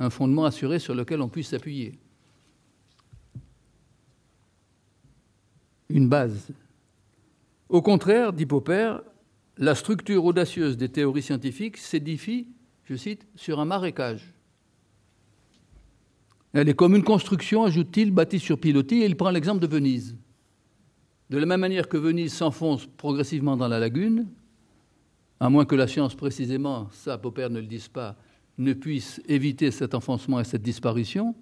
un 0.00 0.10
fondement 0.10 0.44
assuré 0.44 0.80
sur 0.80 0.96
lequel 0.96 1.22
on 1.22 1.28
puisse 1.28 1.50
s'appuyer. 1.50 1.92
Une 5.88 6.08
base. 6.08 6.48
Au 7.68 7.80
contraire, 7.80 8.32
dit 8.32 8.44
Popper, 8.44 8.96
la 9.56 9.76
structure 9.76 10.24
audacieuse 10.24 10.76
des 10.76 10.88
théories 10.88 11.22
scientifiques 11.22 11.76
s'édifie, 11.76 12.48
je 12.88 12.96
cite, 12.96 13.26
sur 13.34 13.60
un 13.60 13.66
marécage. 13.66 14.32
Elle 16.54 16.70
est 16.70 16.74
comme 16.74 16.96
une 16.96 17.04
construction, 17.04 17.64
ajoute-t-il, 17.64 18.10
bâtie 18.10 18.38
sur 18.38 18.58
pilotis, 18.58 19.02
et 19.02 19.04
il 19.04 19.16
prend 19.16 19.30
l'exemple 19.30 19.60
de 19.60 19.66
Venise. 19.66 20.16
De 21.28 21.36
la 21.36 21.44
même 21.44 21.60
manière 21.60 21.88
que 21.88 21.98
Venise 21.98 22.32
s'enfonce 22.32 22.86
progressivement 22.86 23.58
dans 23.58 23.68
la 23.68 23.78
lagune, 23.78 24.26
à 25.38 25.50
moins 25.50 25.66
que 25.66 25.74
la 25.74 25.86
science 25.86 26.14
précisément, 26.14 26.88
ça 26.90 27.18
Popper 27.18 27.48
ne 27.50 27.60
le 27.60 27.66
dise 27.66 27.88
pas, 27.88 28.16
ne 28.56 28.72
puisse 28.72 29.20
éviter 29.28 29.70
cet 29.70 29.94
enfoncement 29.94 30.40
et 30.40 30.44
cette 30.44 30.62
disparition, 30.62 31.34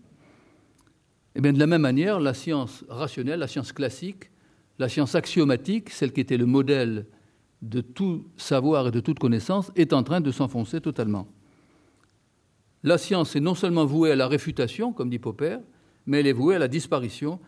eh 1.37 1.40
bien 1.40 1.52
de 1.52 1.61
la 1.61 1.68
même 1.68 1.82
manière, 1.82 2.18
la 2.18 2.35
science 2.35 2.85
rationnelle, 2.88 3.38
la 3.38 3.46
science 3.46 3.72
classique, 3.72 4.30
la 4.80 4.88
science 4.88 5.14
axiomatique, 5.14 5.90
celle 5.90 6.12
qui 6.12 6.20
était 6.20 6.37
le 6.37 6.46
modèle 6.46 7.06
de 7.62 7.80
tout 7.80 8.26
savoir 8.37 8.88
et 8.88 8.90
de 8.90 9.00
toute 9.00 9.20
connaissance, 9.20 9.70
est 9.76 9.92
en 9.92 10.02
train 10.02 10.20
de 10.20 10.32
s'enfoncer 10.32 10.80
totalement. 10.80 11.28
La 12.82 12.98
science 12.98 13.34
est 13.36 13.40
non 13.40 13.54
seulement 13.54 13.84
vouée 13.84 14.12
à 14.12 14.16
la 14.16 14.28
réfutation, 14.28 14.92
comme 14.92 15.10
dit 15.10 15.18
Popper, 15.18 15.58
mais 16.06 16.20
elle 16.20 16.26
est 16.26 16.32
vouée 16.32 16.54
à 16.54 16.58
la 16.58 16.68
disparition, 16.68 17.40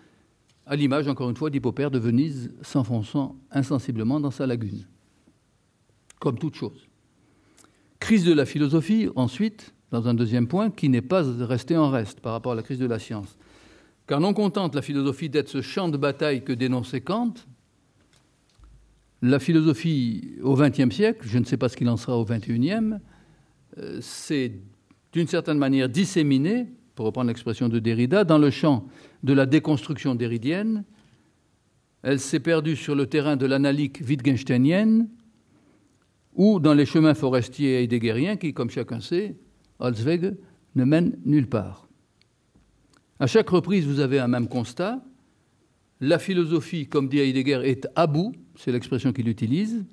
à 0.66 0.76
l'image, 0.76 1.08
encore 1.08 1.30
une 1.30 1.36
fois, 1.36 1.50
dit 1.50 1.60
Popper, 1.60 1.90
de 1.90 1.98
Venise 1.98 2.52
s'enfonçant 2.62 3.36
insensiblement 3.50 4.20
dans 4.20 4.30
sa 4.30 4.46
lagune, 4.46 4.86
comme 6.18 6.38
toute 6.38 6.54
chose. 6.54 6.88
Crise 8.00 8.24
de 8.24 8.32
la 8.32 8.44
philosophie, 8.44 9.08
ensuite, 9.16 9.74
dans 9.90 10.08
un 10.08 10.14
deuxième 10.14 10.46
point, 10.46 10.70
qui 10.70 10.88
n'est 10.88 11.02
pas 11.02 11.22
resté 11.22 11.76
en 11.76 11.90
reste 11.90 12.20
par 12.20 12.32
rapport 12.32 12.52
à 12.52 12.54
la 12.54 12.62
crise 12.62 12.78
de 12.78 12.86
la 12.86 12.98
science. 12.98 13.38
Car 14.06 14.20
non 14.20 14.34
contente 14.34 14.74
la 14.74 14.82
philosophie 14.82 15.28
d'être 15.28 15.48
ce 15.48 15.62
champ 15.62 15.88
de 15.88 15.96
bataille 15.96 16.44
que 16.44 16.52
dénonçait 16.52 17.00
Kant, 17.00 17.34
la 19.20 19.38
philosophie 19.38 20.36
au 20.42 20.54
XXe 20.54 20.94
siècle, 20.94 21.26
je 21.26 21.38
ne 21.38 21.44
sais 21.44 21.56
pas 21.56 21.68
ce 21.68 21.76
qu'il 21.76 21.88
en 21.88 21.96
sera 21.96 22.16
au 22.16 22.24
XXIe, 22.24 22.98
euh, 23.78 24.00
s'est 24.00 24.52
d'une 25.12 25.26
certaine 25.26 25.58
manière 25.58 25.88
disséminée, 25.88 26.66
pour 26.94 27.06
reprendre 27.06 27.28
l'expression 27.28 27.68
de 27.68 27.78
Derrida, 27.78 28.24
dans 28.24 28.38
le 28.38 28.50
champ 28.50 28.88
de 29.22 29.32
la 29.32 29.46
déconstruction 29.46 30.14
déridienne. 30.14 30.84
Elle 32.02 32.20
s'est 32.20 32.40
perdue 32.40 32.76
sur 32.76 32.94
le 32.94 33.06
terrain 33.06 33.36
de 33.36 33.46
l'analyse 33.46 33.90
wittgensteinienne, 34.06 35.08
ou 36.34 36.60
dans 36.60 36.74
les 36.74 36.86
chemins 36.86 37.14
forestiers 37.14 37.82
heideggeriens 37.82 38.36
qui, 38.36 38.52
comme 38.52 38.70
chacun 38.70 39.00
sait, 39.00 39.36
Holzweg, 39.78 40.36
ne 40.74 40.84
mènent 40.84 41.18
nulle 41.24 41.48
part. 41.48 41.88
À 43.20 43.26
chaque 43.26 43.48
reprise, 43.48 43.86
vous 43.86 44.00
avez 44.00 44.20
un 44.20 44.28
même 44.28 44.48
constat. 44.48 45.02
La 46.00 46.18
philosophie, 46.20 46.86
comme 46.86 47.08
dit 47.08 47.18
Heidegger, 47.18 47.62
est 47.64 47.88
à 47.96 48.06
bout, 48.06 48.32
c'est 48.56 48.70
l'expression 48.70 49.12
qu'il 49.12 49.28
utilise, 49.28 49.84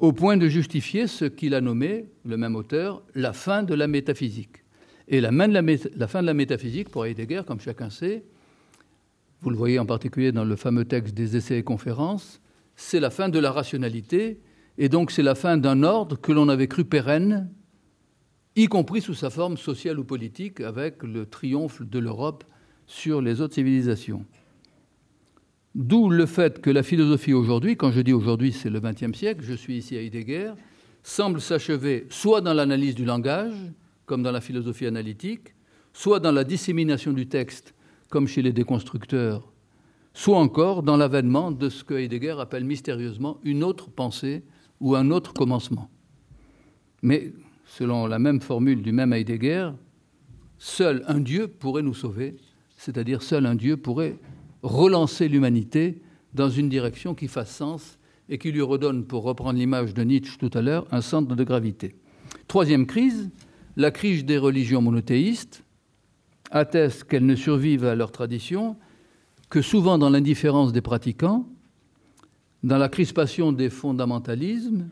au 0.00 0.12
point 0.12 0.38
de 0.38 0.48
justifier 0.48 1.06
ce 1.06 1.26
qu'il 1.26 1.54
a 1.54 1.60
nommé, 1.60 2.06
le 2.24 2.38
même 2.38 2.56
auteur, 2.56 3.02
la 3.14 3.34
fin 3.34 3.62
de 3.62 3.74
la 3.74 3.86
métaphysique. 3.86 4.64
Et 5.08 5.20
la, 5.20 5.30
fin 5.30 6.22
de 6.22 6.26
la 6.26 6.34
métaphysique, 6.34 6.88
pour 6.88 7.04
Heidegger, 7.04 7.42
comme 7.46 7.60
chacun 7.60 7.90
sait, 7.90 8.24
vous 9.42 9.50
le 9.50 9.56
voyez 9.56 9.78
en 9.78 9.86
particulier 9.86 10.32
dans 10.32 10.44
le 10.44 10.56
fameux 10.56 10.86
texte 10.86 11.14
des 11.14 11.36
essais 11.36 11.58
et 11.58 11.62
conférences, 11.62 12.40
c'est 12.76 13.00
la 13.00 13.10
fin 13.10 13.28
de 13.28 13.38
la 13.38 13.52
rationalité 13.52 14.40
et 14.78 14.88
donc 14.88 15.10
c'est 15.10 15.22
la 15.22 15.34
fin 15.34 15.58
d'un 15.58 15.82
ordre 15.82 16.18
que 16.18 16.32
l'on 16.32 16.48
avait 16.48 16.68
cru 16.68 16.84
pérenne, 16.84 17.50
y 18.56 18.66
compris 18.66 19.02
sous 19.02 19.14
sa 19.14 19.28
forme 19.28 19.58
sociale 19.58 19.98
ou 19.98 20.04
politique, 20.04 20.60
avec 20.60 21.02
le 21.02 21.26
triomphe 21.26 21.82
de 21.82 21.98
l'Europe 21.98 22.44
sur 22.86 23.20
les 23.20 23.42
autres 23.42 23.54
civilisations. 23.54 24.24
D'où 25.74 26.10
le 26.10 26.26
fait 26.26 26.60
que 26.60 26.70
la 26.70 26.82
philosophie 26.82 27.32
aujourd'hui, 27.32 27.76
quand 27.76 27.92
je 27.92 28.00
dis 28.00 28.12
aujourd'hui 28.12 28.52
c'est 28.52 28.70
le 28.70 28.80
XXe 28.80 29.16
siècle, 29.16 29.44
je 29.44 29.54
suis 29.54 29.76
ici 29.78 29.96
à 29.96 30.02
Heidegger, 30.02 30.52
semble 31.02 31.40
s'achever 31.40 32.06
soit 32.10 32.40
dans 32.40 32.54
l'analyse 32.54 32.96
du 32.96 33.04
langage, 33.04 33.54
comme 34.04 34.22
dans 34.22 34.32
la 34.32 34.40
philosophie 34.40 34.86
analytique, 34.86 35.54
soit 35.92 36.18
dans 36.18 36.32
la 36.32 36.42
dissémination 36.42 37.12
du 37.12 37.28
texte, 37.28 37.74
comme 38.08 38.26
chez 38.26 38.42
les 38.42 38.52
déconstructeurs, 38.52 39.52
soit 40.12 40.38
encore 40.38 40.82
dans 40.82 40.96
l'avènement 40.96 41.52
de 41.52 41.68
ce 41.68 41.84
que 41.84 41.94
Heidegger 41.94 42.36
appelle 42.40 42.64
mystérieusement 42.64 43.38
une 43.44 43.62
autre 43.62 43.90
pensée 43.90 44.42
ou 44.80 44.96
un 44.96 45.12
autre 45.12 45.32
commencement. 45.32 45.88
Mais, 47.02 47.32
selon 47.64 48.08
la 48.08 48.18
même 48.18 48.40
formule 48.40 48.82
du 48.82 48.90
même 48.90 49.12
Heidegger, 49.12 49.70
seul 50.58 51.04
un 51.06 51.20
Dieu 51.20 51.46
pourrait 51.46 51.82
nous 51.82 51.94
sauver, 51.94 52.36
c'est-à-dire 52.76 53.22
seul 53.22 53.46
un 53.46 53.54
Dieu 53.54 53.76
pourrait 53.76 54.16
relancer 54.62 55.28
l'humanité 55.28 56.02
dans 56.34 56.50
une 56.50 56.68
direction 56.68 57.14
qui 57.14 57.28
fasse 57.28 57.54
sens 57.54 57.98
et 58.28 58.38
qui 58.38 58.52
lui 58.52 58.62
redonne, 58.62 59.04
pour 59.04 59.24
reprendre 59.24 59.58
l'image 59.58 59.94
de 59.94 60.02
Nietzsche 60.02 60.38
tout 60.38 60.50
à 60.56 60.62
l'heure, 60.62 60.86
un 60.92 61.00
centre 61.00 61.34
de 61.34 61.44
gravité. 61.44 61.96
Troisième 62.46 62.86
crise, 62.86 63.30
la 63.76 63.90
crise 63.90 64.24
des 64.24 64.38
religions 64.38 64.82
monothéistes 64.82 65.64
atteste 66.50 67.04
qu'elles 67.04 67.26
ne 67.26 67.34
survivent 67.34 67.84
à 67.84 67.94
leur 67.94 68.12
tradition 68.12 68.76
que 69.48 69.62
souvent 69.62 69.98
dans 69.98 70.10
l'indifférence 70.10 70.72
des 70.72 70.80
pratiquants 70.80 71.46
dans 72.62 72.78
la 72.78 72.88
crispation 72.88 73.52
des 73.52 73.70
fondamentalismes 73.70 74.88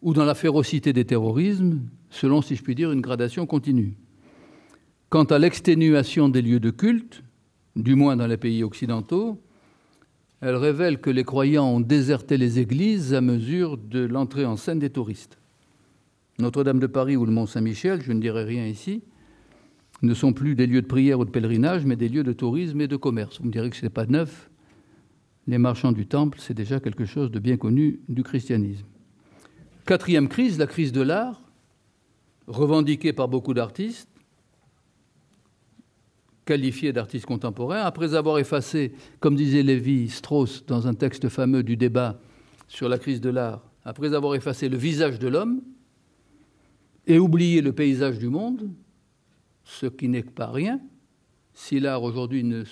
ou 0.00 0.14
dans 0.14 0.24
la 0.24 0.34
férocité 0.34 0.92
des 0.92 1.04
terrorismes, 1.04 1.80
selon, 2.10 2.42
si 2.42 2.56
je 2.56 2.62
puis 2.62 2.74
dire, 2.74 2.92
une 2.92 3.00
gradation 3.00 3.46
continue. 3.46 3.94
Quant 5.08 5.24
à 5.24 5.38
l'exténuation 5.38 6.28
des 6.28 6.42
lieux 6.42 6.60
de 6.60 6.70
culte, 6.70 7.22
du 7.76 7.94
moins 7.94 8.16
dans 8.16 8.26
les 8.26 8.36
pays 8.36 8.62
occidentaux, 8.62 9.40
elle 10.40 10.56
révèle 10.56 11.00
que 11.00 11.10
les 11.10 11.24
croyants 11.24 11.68
ont 11.68 11.80
déserté 11.80 12.36
les 12.36 12.58
églises 12.58 13.14
à 13.14 13.20
mesure 13.20 13.78
de 13.78 14.00
l'entrée 14.00 14.44
en 14.44 14.56
scène 14.56 14.80
des 14.80 14.90
touristes. 14.90 15.38
Notre-Dame 16.38 16.80
de 16.80 16.88
Paris 16.88 17.16
ou 17.16 17.24
le 17.24 17.32
Mont-Saint-Michel, 17.32 18.02
je 18.02 18.12
ne 18.12 18.20
dirai 18.20 18.44
rien 18.44 18.66
ici, 18.66 19.02
ne 20.02 20.14
sont 20.14 20.32
plus 20.32 20.56
des 20.56 20.66
lieux 20.66 20.82
de 20.82 20.86
prière 20.86 21.20
ou 21.20 21.24
de 21.24 21.30
pèlerinage, 21.30 21.84
mais 21.84 21.94
des 21.94 22.08
lieux 22.08 22.24
de 22.24 22.32
tourisme 22.32 22.80
et 22.80 22.88
de 22.88 22.96
commerce. 22.96 23.38
Vous 23.38 23.46
me 23.46 23.52
direz 23.52 23.70
que 23.70 23.76
ce 23.76 23.84
n'est 23.84 23.90
pas 23.90 24.06
neuf, 24.06 24.50
les 25.46 25.58
marchands 25.58 25.92
du 25.92 26.06
temple, 26.06 26.38
c'est 26.40 26.54
déjà 26.54 26.80
quelque 26.80 27.04
chose 27.04 27.30
de 27.30 27.38
bien 27.38 27.56
connu 27.56 28.00
du 28.08 28.22
christianisme. 28.22 28.86
Quatrième 29.86 30.28
crise, 30.28 30.58
la 30.58 30.66
crise 30.66 30.92
de 30.92 31.00
l'art, 31.00 31.40
revendiquée 32.46 33.12
par 33.12 33.28
beaucoup 33.28 33.54
d'artistes, 33.54 34.08
qualifiés 36.52 36.92
d'artistes 36.92 37.24
contemporains, 37.24 37.80
après 37.80 38.14
avoir 38.14 38.38
effacé, 38.38 38.92
comme 39.20 39.36
disait 39.36 39.62
Lévi-Strauss 39.62 40.66
dans 40.66 40.86
un 40.86 40.92
texte 40.92 41.30
fameux 41.30 41.62
du 41.62 41.78
débat 41.78 42.20
sur 42.68 42.90
la 42.90 42.98
crise 42.98 43.22
de 43.22 43.30
l'art, 43.30 43.62
après 43.86 44.12
avoir 44.12 44.34
effacé 44.34 44.68
le 44.68 44.76
visage 44.76 45.18
de 45.18 45.28
l'homme, 45.28 45.62
et 47.06 47.18
oublier 47.18 47.62
le 47.62 47.72
paysage 47.72 48.18
du 48.18 48.28
monde, 48.28 48.68
ce 49.64 49.86
qui 49.86 50.08
n'est 50.08 50.22
pas 50.22 50.50
rien, 50.50 50.78
si 51.54 51.80
l'art 51.80 52.02
aujourd'hui 52.02 52.44
ne 52.44 52.64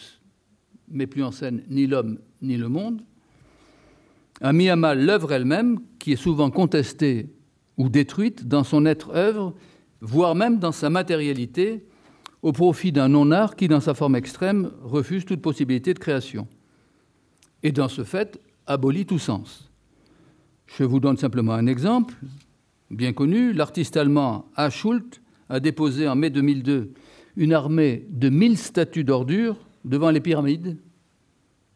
met 0.90 1.06
plus 1.06 1.24
en 1.24 1.32
scène 1.32 1.62
ni 1.70 1.86
l'homme 1.86 2.18
ni 2.42 2.58
le 2.58 2.68
monde, 2.68 3.00
a 4.42 4.52
mis 4.52 4.68
à 4.68 4.76
mal 4.76 5.06
l'œuvre 5.06 5.32
elle-même, 5.32 5.80
qui 5.98 6.12
est 6.12 6.16
souvent 6.16 6.50
contestée 6.50 7.30
ou 7.78 7.88
détruite 7.88 8.46
dans 8.46 8.62
son 8.62 8.84
être-œuvre, 8.84 9.54
voire 10.02 10.34
même 10.34 10.58
dans 10.58 10.72
sa 10.72 10.90
matérialité, 10.90 11.86
au 12.42 12.52
profit 12.52 12.92
d'un 12.92 13.08
non-art 13.08 13.56
qui, 13.56 13.68
dans 13.68 13.80
sa 13.80 13.94
forme 13.94 14.16
extrême, 14.16 14.70
refuse 14.82 15.24
toute 15.24 15.42
possibilité 15.42 15.94
de 15.94 15.98
création. 15.98 16.48
Et 17.62 17.72
dans 17.72 17.88
ce 17.88 18.04
fait, 18.04 18.40
abolit 18.66 19.06
tout 19.06 19.18
sens. 19.18 19.70
Je 20.66 20.84
vous 20.84 21.00
donne 21.00 21.16
simplement 21.16 21.52
un 21.52 21.66
exemple, 21.66 22.14
bien 22.90 23.12
connu. 23.12 23.52
L'artiste 23.52 23.96
allemand 23.96 24.46
H. 24.56 24.70
Schult 24.70 25.20
a 25.48 25.60
déposé 25.60 26.08
en 26.08 26.16
mai 26.16 26.30
2002 26.30 26.92
une 27.36 27.52
armée 27.52 28.06
de 28.10 28.28
1000 28.28 28.56
statues 28.56 29.04
d'ordures 29.04 29.56
devant 29.84 30.10
les 30.10 30.20
pyramides. 30.20 30.78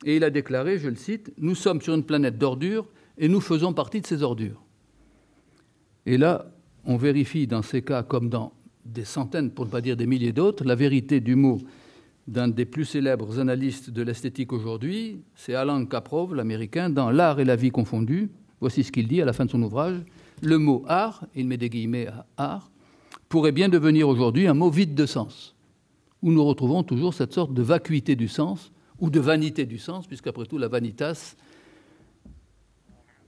Et 0.04 0.16
il 0.16 0.24
a 0.24 0.30
déclaré, 0.30 0.78
je 0.78 0.88
le 0.88 0.96
cite, 0.96 1.32
Nous 1.38 1.54
sommes 1.54 1.80
sur 1.80 1.94
une 1.94 2.04
planète 2.04 2.38
d'ordures 2.38 2.86
et 3.18 3.28
nous 3.28 3.40
faisons 3.40 3.72
partie 3.72 4.00
de 4.00 4.06
ces 4.06 4.22
ordures. 4.22 4.62
Et 6.06 6.18
là, 6.18 6.46
on 6.84 6.96
vérifie 6.96 7.46
dans 7.46 7.62
ces 7.62 7.82
cas, 7.82 8.02
comme 8.02 8.28
dans 8.28 8.52
des 8.84 9.04
centaines, 9.04 9.50
pour 9.50 9.66
ne 9.66 9.70
pas 9.70 9.80
dire 9.80 9.96
des 9.96 10.06
milliers 10.06 10.32
d'autres, 10.32 10.64
la 10.64 10.74
vérité 10.74 11.20
du 11.20 11.36
mot 11.36 11.58
d'un 12.26 12.48
des 12.48 12.64
plus 12.64 12.84
célèbres 12.84 13.38
analystes 13.38 13.90
de 13.90 14.02
l'esthétique 14.02 14.52
aujourd'hui, 14.52 15.22
c'est 15.34 15.54
Alan 15.54 15.84
Kaprov, 15.84 16.34
l'américain, 16.34 16.88
dans 16.88 17.10
L'art 17.10 17.40
et 17.40 17.44
la 17.44 17.56
vie 17.56 17.70
confondus. 17.70 18.30
Voici 18.60 18.82
ce 18.82 18.92
qu'il 18.92 19.08
dit 19.08 19.20
à 19.20 19.24
la 19.24 19.32
fin 19.32 19.44
de 19.44 19.50
son 19.50 19.62
ouvrage. 19.62 19.98
Le 20.42 20.58
mot 20.58 20.84
art, 20.88 21.26
il 21.34 21.46
met 21.46 21.56
des 21.56 21.68
guillemets 21.68 22.06
à 22.06 22.26
art, 22.36 22.70
pourrait 23.28 23.52
bien 23.52 23.68
devenir 23.68 24.08
aujourd'hui 24.08 24.46
un 24.46 24.54
mot 24.54 24.70
vide 24.70 24.94
de 24.94 25.06
sens, 25.06 25.54
où 26.22 26.32
nous 26.32 26.44
retrouvons 26.44 26.82
toujours 26.82 27.14
cette 27.14 27.32
sorte 27.32 27.52
de 27.52 27.62
vacuité 27.62 28.16
du 28.16 28.28
sens, 28.28 28.72
ou 29.00 29.10
de 29.10 29.20
vanité 29.20 29.66
du 29.66 29.78
sens, 29.78 30.06
puisqu'après 30.06 30.46
tout, 30.46 30.56
la 30.56 30.68
vanitas, 30.68 31.36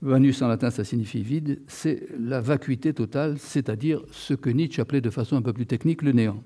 vanus 0.01 0.41
en 0.41 0.47
latin, 0.47 0.69
ça 0.69 0.83
signifie 0.83 1.21
vide, 1.21 1.61
c'est 1.67 2.07
la 2.19 2.41
vacuité 2.41 2.93
totale, 2.93 3.37
c'est-à-dire 3.39 4.01
ce 4.11 4.33
que 4.33 4.49
Nietzsche 4.49 4.81
appelait 4.81 5.01
de 5.01 5.09
façon 5.09 5.35
un 5.35 5.41
peu 5.41 5.53
plus 5.53 5.65
technique 5.65 6.01
le 6.01 6.11
néant. 6.11 6.43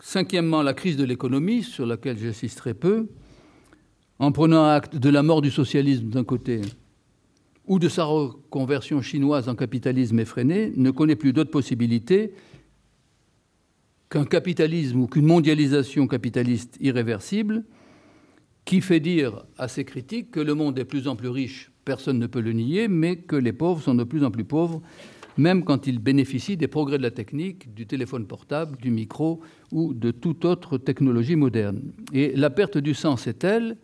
Cinquièmement, 0.00 0.62
la 0.62 0.74
crise 0.74 0.96
de 0.96 1.04
l'économie, 1.04 1.62
sur 1.62 1.86
laquelle 1.86 2.18
j'insisterai 2.18 2.74
peu, 2.74 3.08
en 4.18 4.32
prenant 4.32 4.66
acte 4.66 4.96
de 4.96 5.08
la 5.08 5.22
mort 5.22 5.42
du 5.42 5.50
socialisme 5.50 6.08
d'un 6.08 6.24
côté 6.24 6.60
ou 7.66 7.78
de 7.78 7.88
sa 7.88 8.04
reconversion 8.04 9.00
chinoise 9.00 9.48
en 9.48 9.54
capitalisme 9.54 10.18
effréné, 10.18 10.72
ne 10.76 10.90
connaît 10.90 11.16
plus 11.16 11.32
d'autre 11.32 11.50
possibilité 11.50 12.34
qu'un 14.10 14.26
capitalisme 14.26 15.00
ou 15.00 15.06
qu'une 15.06 15.26
mondialisation 15.26 16.06
capitaliste 16.06 16.76
irréversible 16.80 17.64
qui 18.64 18.80
fait 18.80 19.00
dire 19.00 19.44
à 19.58 19.68
ses 19.68 19.84
critiques 19.84 20.30
que 20.30 20.40
le 20.40 20.54
monde 20.54 20.78
est 20.78 20.82
de 20.82 20.88
plus 20.88 21.08
en 21.08 21.16
plus 21.16 21.28
riche, 21.28 21.70
personne 21.84 22.18
ne 22.18 22.26
peut 22.26 22.40
le 22.40 22.52
nier, 22.52 22.88
mais 22.88 23.16
que 23.16 23.36
les 23.36 23.52
pauvres 23.52 23.82
sont 23.82 23.94
de 23.94 24.04
plus 24.04 24.24
en 24.24 24.30
plus 24.30 24.44
pauvres, 24.44 24.82
même 25.36 25.64
quand 25.64 25.86
ils 25.86 25.98
bénéficient 25.98 26.56
des 26.56 26.68
progrès 26.68 26.98
de 26.98 27.02
la 27.02 27.10
technique, 27.10 27.74
du 27.74 27.86
téléphone 27.86 28.26
portable, 28.26 28.76
du 28.78 28.90
micro 28.90 29.40
ou 29.72 29.92
de 29.92 30.10
toute 30.10 30.44
autre 30.44 30.78
technologie 30.78 31.36
moderne. 31.36 31.92
Et 32.12 32.32
la 32.36 32.50
perte 32.50 32.78
du 32.78 32.94
sens 32.94 33.26
est 33.26 33.40
telle 33.40 33.76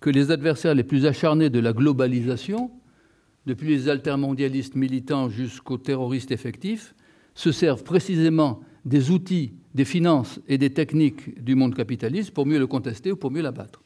que 0.00 0.10
les 0.10 0.30
adversaires 0.30 0.74
les 0.74 0.84
plus 0.84 1.06
acharnés 1.06 1.50
de 1.50 1.58
la 1.58 1.72
globalisation, 1.72 2.70
depuis 3.46 3.68
les 3.68 3.88
altermondialistes 3.88 4.74
militants 4.74 5.28
jusqu'aux 5.28 5.78
terroristes 5.78 6.30
effectifs, 6.30 6.94
se 7.34 7.52
servent 7.52 7.84
précisément 7.84 8.60
des 8.84 9.10
outils, 9.10 9.52
des 9.74 9.84
finances 9.84 10.40
et 10.48 10.58
des 10.58 10.70
techniques 10.70 11.42
du 11.42 11.54
monde 11.54 11.74
capitaliste 11.74 12.32
pour 12.32 12.46
mieux 12.46 12.58
le 12.58 12.66
contester 12.66 13.12
ou 13.12 13.16
pour 13.16 13.30
mieux 13.30 13.42
l'abattre. 13.42 13.82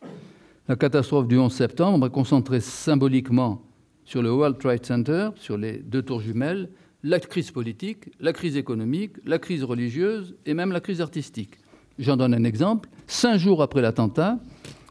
La 0.68 0.76
catastrophe 0.76 1.26
du 1.26 1.36
11 1.36 1.52
septembre 1.52 2.06
est 2.06 2.10
concentrée 2.10 2.60
symboliquement 2.60 3.62
sur 4.04 4.22
le 4.22 4.32
World 4.32 4.58
Trade 4.58 4.86
Center, 4.86 5.30
sur 5.34 5.56
les 5.56 5.78
deux 5.78 6.02
tours 6.02 6.20
jumelles, 6.20 6.70
la 7.02 7.18
crise 7.18 7.50
politique, 7.50 8.10
la 8.20 8.32
crise 8.32 8.56
économique, 8.56 9.14
la 9.26 9.40
crise 9.40 9.64
religieuse 9.64 10.36
et 10.46 10.54
même 10.54 10.70
la 10.70 10.80
crise 10.80 11.00
artistique. 11.00 11.58
J'en 11.98 12.16
donne 12.16 12.32
un 12.32 12.44
exemple. 12.44 12.88
Cinq 13.08 13.38
jours 13.38 13.60
après 13.60 13.82
l'attentat, 13.82 14.38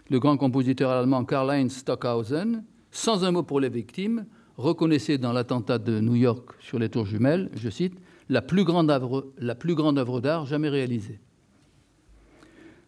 le 0.10 0.19
grand 0.19 0.36
compositeur 0.36 0.91
allemand 0.91 1.23
Karl-Heinz 1.23 1.71
Stockhausen, 1.71 2.65
sans 2.91 3.23
un 3.23 3.31
mot 3.31 3.43
pour 3.43 3.62
les 3.62 3.69
victimes, 3.69 4.25
reconnaissait 4.57 5.17
dans 5.17 5.31
l'attentat 5.31 5.77
de 5.77 6.01
New 6.01 6.15
York 6.15 6.49
sur 6.60 6.79
les 6.79 6.89
tours 6.89 7.05
jumelles, 7.05 7.49
je 7.55 7.69
cite, 7.69 7.93
la 8.27 8.41
plus 8.41 8.65
grande 8.65 8.89
œuvre, 8.91 10.19
d'art 10.19 10.45
jamais 10.45 10.69
réalisée. 10.69 11.21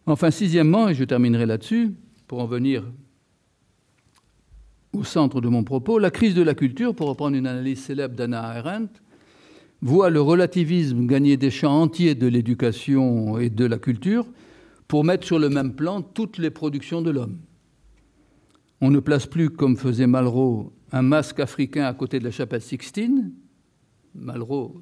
Enfin, 0.05 0.31
sixièmement, 0.31 0.89
et 0.89 0.93
je 0.93 1.05
terminerai 1.05 1.45
là-dessus, 1.45 1.93
pour 2.33 2.41
en 2.41 2.47
venir 2.47 2.83
au 4.91 5.03
centre 5.03 5.39
de 5.39 5.47
mon 5.49 5.63
propos, 5.63 5.99
la 5.99 6.09
crise 6.09 6.33
de 6.33 6.41
la 6.41 6.55
culture, 6.55 6.95
pour 6.95 7.07
reprendre 7.07 7.37
une 7.37 7.45
analyse 7.45 7.83
célèbre 7.83 8.15
d'Anna 8.15 8.43
Arendt, 8.43 9.03
voit 9.83 10.09
le 10.09 10.19
relativisme 10.19 11.05
gagner 11.05 11.37
des 11.37 11.51
champs 11.51 11.83
entiers 11.83 12.15
de 12.15 12.25
l'éducation 12.25 13.37
et 13.37 13.51
de 13.51 13.65
la 13.65 13.77
culture 13.77 14.25
pour 14.87 15.03
mettre 15.03 15.27
sur 15.27 15.37
le 15.37 15.49
même 15.49 15.75
plan 15.75 16.01
toutes 16.01 16.39
les 16.39 16.49
productions 16.49 17.03
de 17.03 17.11
l'homme. 17.11 17.37
On 18.81 18.89
ne 18.89 18.99
place 18.99 19.27
plus, 19.27 19.51
comme 19.51 19.77
faisait 19.77 20.07
Malraux, 20.07 20.73
un 20.91 21.03
masque 21.03 21.39
africain 21.39 21.85
à 21.85 21.93
côté 21.93 22.17
de 22.17 22.23
la 22.23 22.31
chapelle 22.31 22.63
Sixtine. 22.63 23.31
Malraux 24.15 24.81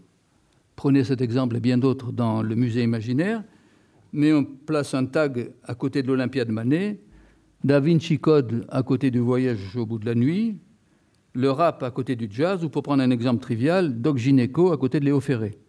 prenait 0.78 1.04
cet 1.04 1.20
exemple 1.20 1.58
et 1.58 1.60
bien 1.60 1.78
d'autres 1.78 2.14
dans 2.14 2.44
le 2.44 2.56
musée 2.56 2.84
imaginaire, 2.84 3.44
mais 4.14 4.32
on 4.32 4.46
place 4.46 4.94
un 4.94 5.06
tag 5.06 5.52
à 5.66 5.76
côté 5.76 6.02
de 6.02 6.08
l'Olympiade 6.08 6.48
Manet, 6.48 7.02
Da 7.63 7.80
Vinci 7.80 8.17
Code 8.17 8.65
à 8.69 8.82
côté 8.82 9.12
du 9.12 9.19
voyage 9.19 9.76
au 9.76 9.86
bout 9.86 10.00
de 10.00 10.08
la 10.08 10.15
nuit, 10.15 10.58
le 11.34 11.52
rap 11.52 11.84
à 11.84 11.91
côté 11.91 12.15
du 12.15 12.28
jazz, 12.30 12.63
ou 12.63 12.69
pour 12.69 12.82
prendre 12.82 13.04
un 13.04 13.12
exemple 13.12 13.39
trivial, 13.39 14.02
Doc 14.02 14.17
Gineco 14.17 14.71
à 14.71 14.78
côté 14.78 15.00
de 15.00 15.06
Léo 15.06 15.19
Ferré. 15.19 15.60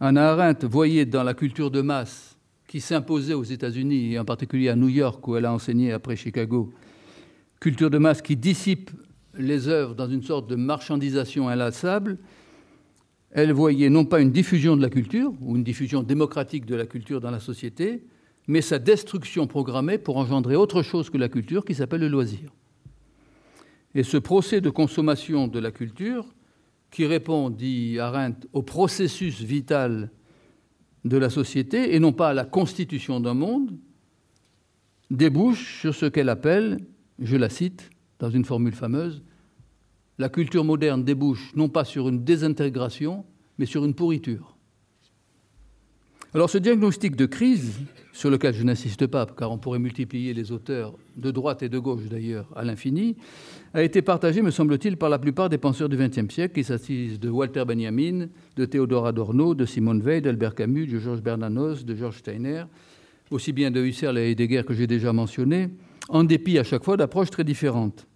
Anna 0.00 0.32
Arendt 0.32 0.66
voyait 0.66 1.06
dans 1.06 1.22
la 1.22 1.34
culture 1.34 1.70
de 1.70 1.80
masse 1.80 2.36
qui 2.66 2.80
s'imposait 2.80 3.34
aux 3.34 3.44
États-Unis, 3.44 4.14
et 4.14 4.18
en 4.18 4.24
particulier 4.24 4.68
à 4.68 4.74
New 4.74 4.88
York, 4.88 5.26
où 5.28 5.36
elle 5.36 5.44
a 5.44 5.52
enseigné 5.52 5.92
après 5.92 6.16
Chicago, 6.16 6.72
culture 7.60 7.88
de 7.88 7.98
masse 7.98 8.20
qui 8.20 8.36
dissipe 8.36 8.90
les 9.38 9.68
œuvres 9.68 9.94
dans 9.94 10.08
une 10.08 10.24
sorte 10.24 10.50
de 10.50 10.56
marchandisation 10.56 11.48
inlassable, 11.48 12.18
elle 13.30 13.52
voyait 13.52 13.90
non 13.90 14.04
pas 14.04 14.20
une 14.20 14.32
diffusion 14.32 14.76
de 14.76 14.82
la 14.82 14.90
culture, 14.90 15.32
ou 15.40 15.56
une 15.56 15.62
diffusion 15.62 16.02
démocratique 16.02 16.66
de 16.66 16.74
la 16.74 16.86
culture 16.86 17.20
dans 17.20 17.30
la 17.30 17.40
société, 17.40 18.02
mais 18.48 18.62
sa 18.62 18.78
destruction 18.78 19.46
programmée 19.46 19.98
pour 19.98 20.16
engendrer 20.16 20.56
autre 20.56 20.82
chose 20.82 21.10
que 21.10 21.18
la 21.18 21.28
culture 21.28 21.64
qui 21.64 21.74
s'appelle 21.74 22.00
le 22.00 22.08
loisir. 22.08 22.50
Et 23.94 24.02
ce 24.02 24.16
procès 24.16 24.60
de 24.60 24.70
consommation 24.70 25.48
de 25.48 25.58
la 25.58 25.70
culture, 25.70 26.26
qui 26.90 27.04
répond, 27.04 27.50
dit 27.50 27.98
Arendt, 27.98 28.48
au 28.54 28.62
processus 28.62 29.42
vital 29.42 30.10
de 31.04 31.16
la 31.18 31.28
société 31.28 31.94
et 31.94 32.00
non 32.00 32.12
pas 32.12 32.30
à 32.30 32.34
la 32.34 32.46
constitution 32.46 33.20
d'un 33.20 33.34
monde, 33.34 33.76
débouche 35.10 35.80
sur 35.80 35.94
ce 35.94 36.06
qu'elle 36.06 36.30
appelle, 36.30 36.78
je 37.18 37.36
la 37.36 37.50
cite 37.50 37.90
dans 38.18 38.30
une 38.30 38.44
formule 38.44 38.74
fameuse, 38.74 39.22
la 40.16 40.30
culture 40.30 40.64
moderne 40.64 41.04
débouche 41.04 41.52
non 41.54 41.68
pas 41.68 41.84
sur 41.84 42.08
une 42.08 42.24
désintégration, 42.24 43.24
mais 43.58 43.66
sur 43.66 43.84
une 43.84 43.94
pourriture. 43.94 44.57
Alors 46.34 46.50
ce 46.50 46.58
diagnostic 46.58 47.16
de 47.16 47.24
crise, 47.24 47.80
sur 48.12 48.28
lequel 48.28 48.52
je 48.52 48.62
n'insiste 48.62 49.06
pas, 49.06 49.24
car 49.24 49.50
on 49.50 49.56
pourrait 49.56 49.78
multiplier 49.78 50.34
les 50.34 50.52
auteurs 50.52 50.92
de 51.16 51.30
droite 51.30 51.62
et 51.62 51.70
de 51.70 51.78
gauche 51.78 52.02
d'ailleurs 52.10 52.46
à 52.54 52.64
l'infini, 52.64 53.16
a 53.72 53.82
été 53.82 54.02
partagé, 54.02 54.42
me 54.42 54.50
semble-t-il, 54.50 54.98
par 54.98 55.08
la 55.08 55.18
plupart 55.18 55.48
des 55.48 55.56
penseurs 55.56 55.88
du 55.88 55.96
XXe 55.96 56.28
siècle, 56.28 56.54
qui 56.54 56.64
s'assisent 56.64 57.18
de 57.18 57.30
Walter 57.30 57.64
Benjamin, 57.66 58.26
de 58.56 58.64
Théodore 58.66 59.06
Adorno, 59.06 59.54
de 59.54 59.64
Simone 59.64 60.02
Weil, 60.02 60.20
d'Albert 60.20 60.54
Camus, 60.54 60.86
de 60.86 60.98
Georges 60.98 61.22
Bernanos, 61.22 61.86
de 61.86 61.94
Georges 61.94 62.18
Steiner, 62.18 62.64
aussi 63.30 63.54
bien 63.54 63.70
de 63.70 63.80
Husserl 63.80 64.18
et 64.18 64.30
Heidegger 64.30 64.64
que 64.66 64.74
j'ai 64.74 64.86
déjà 64.86 65.14
mentionné, 65.14 65.70
en 66.10 66.24
dépit 66.24 66.58
à 66.58 66.64
chaque 66.64 66.84
fois 66.84 66.98
d'approches 66.98 67.30
très 67.30 67.44
différentes. 67.44 68.06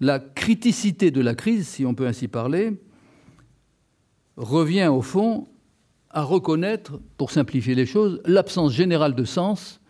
La 0.00 0.18
criticité 0.18 1.12
de 1.12 1.20
la 1.20 1.36
crise, 1.36 1.68
si 1.68 1.86
on 1.86 1.94
peut 1.94 2.08
ainsi 2.08 2.26
parler, 2.26 2.72
revient 4.36 4.88
au 4.90 5.02
fond 5.02 5.46
à 6.10 6.22
reconnaître, 6.22 7.00
pour 7.16 7.30
simplifier 7.30 7.74
les 7.74 7.86
choses, 7.86 8.20
l'absence 8.24 8.72
générale 8.72 9.14
de 9.14 9.24
sens 9.24 9.80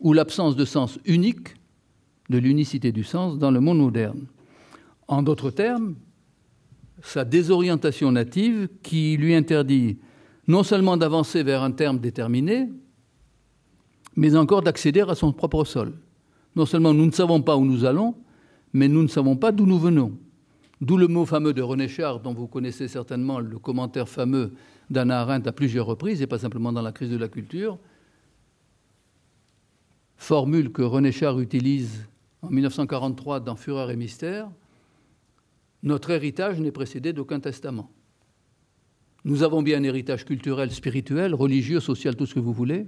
ou 0.00 0.12
l'absence 0.12 0.56
de 0.56 0.64
sens 0.64 0.98
unique, 1.04 1.54
de 2.30 2.38
l'unicité 2.38 2.92
du 2.92 3.04
sens 3.04 3.38
dans 3.38 3.50
le 3.50 3.60
monde 3.60 3.78
moderne. 3.78 4.26
En 5.08 5.22
d'autres 5.22 5.50
termes, 5.50 5.96
sa 7.02 7.24
désorientation 7.24 8.12
native 8.12 8.68
qui 8.82 9.16
lui 9.16 9.34
interdit 9.34 9.98
non 10.46 10.62
seulement 10.62 10.96
d'avancer 10.96 11.42
vers 11.42 11.62
un 11.62 11.72
terme 11.72 11.98
déterminé, 11.98 12.68
mais 14.16 14.36
encore 14.36 14.62
d'accéder 14.62 15.00
à 15.00 15.14
son 15.14 15.32
propre 15.32 15.64
sol. 15.64 15.92
Non 16.54 16.66
seulement 16.66 16.94
nous 16.94 17.06
ne 17.06 17.10
savons 17.10 17.42
pas 17.42 17.56
où 17.56 17.64
nous 17.64 17.84
allons, 17.84 18.14
mais 18.72 18.88
nous 18.88 19.02
ne 19.02 19.08
savons 19.08 19.36
pas 19.36 19.52
d'où 19.52 19.66
nous 19.66 19.78
venons. 19.78 20.12
D'où 20.80 20.96
le 20.96 21.08
mot 21.08 21.24
fameux 21.24 21.52
de 21.52 21.62
René 21.62 21.88
Char, 21.88 22.20
dont 22.20 22.34
vous 22.34 22.46
connaissez 22.46 22.88
certainement 22.88 23.40
le 23.40 23.58
commentaire 23.58 24.08
fameux 24.08 24.52
d'Anna 24.90 25.20
Arendt 25.20 25.48
à 25.48 25.52
plusieurs 25.52 25.86
reprises, 25.86 26.22
et 26.22 26.26
pas 26.26 26.38
simplement 26.38 26.72
dans 26.72 26.82
la 26.82 26.92
crise 26.92 27.10
de 27.10 27.16
la 27.16 27.28
culture. 27.28 27.78
Formule 30.16 30.72
que 30.72 30.82
René 30.82 31.12
Char 31.12 31.38
utilise 31.40 32.06
en 32.42 32.50
1943 32.50 33.40
dans 33.40 33.56
Fureur 33.56 33.90
et 33.90 33.96
Mystère. 33.96 34.50
Notre 35.82 36.10
héritage 36.10 36.60
n'est 36.60 36.72
précédé 36.72 37.12
d'aucun 37.12 37.40
testament. 37.40 37.90
Nous 39.24 39.42
avons 39.42 39.62
bien 39.62 39.78
un 39.78 39.84
héritage 39.84 40.24
culturel, 40.24 40.70
spirituel, 40.70 41.34
religieux, 41.34 41.80
social, 41.80 42.14
tout 42.14 42.26
ce 42.26 42.34
que 42.34 42.40
vous 42.40 42.52
voulez. 42.52 42.86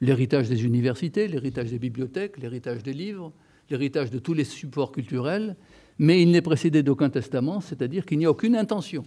L'héritage 0.00 0.48
des 0.48 0.64
universités, 0.64 1.28
l'héritage 1.28 1.70
des 1.70 1.78
bibliothèques, 1.78 2.38
l'héritage 2.38 2.82
des 2.82 2.92
livres, 2.92 3.32
l'héritage 3.68 4.10
de 4.10 4.18
tous 4.18 4.34
les 4.34 4.44
supports 4.44 4.92
culturels, 4.92 5.56
mais 5.98 6.22
il 6.22 6.30
n'est 6.30 6.40
précédé 6.40 6.82
d'aucun 6.82 7.10
testament, 7.10 7.60
c'est-à-dire 7.60 8.06
qu'il 8.06 8.18
n'y 8.18 8.26
a 8.26 8.30
aucune 8.30 8.56
intention. 8.56 9.04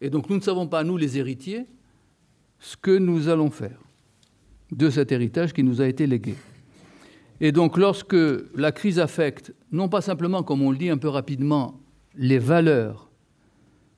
Et 0.00 0.10
donc 0.10 0.28
nous 0.28 0.36
ne 0.36 0.42
savons 0.42 0.66
pas, 0.66 0.84
nous 0.84 0.96
les 0.96 1.18
héritiers, 1.18 1.66
ce 2.58 2.76
que 2.76 2.96
nous 2.96 3.28
allons 3.28 3.50
faire 3.50 3.80
de 4.72 4.90
cet 4.90 5.12
héritage 5.12 5.52
qui 5.52 5.62
nous 5.62 5.80
a 5.80 5.86
été 5.86 6.06
légué. 6.06 6.34
Et 7.40 7.52
donc 7.52 7.76
lorsque 7.76 8.16
la 8.54 8.72
crise 8.72 8.98
affecte, 8.98 9.54
non 9.72 9.88
pas 9.88 10.00
simplement, 10.00 10.42
comme 10.42 10.62
on 10.62 10.70
le 10.70 10.78
dit 10.78 10.90
un 10.90 10.98
peu 10.98 11.08
rapidement, 11.08 11.80
les 12.16 12.38
valeurs, 12.38 13.10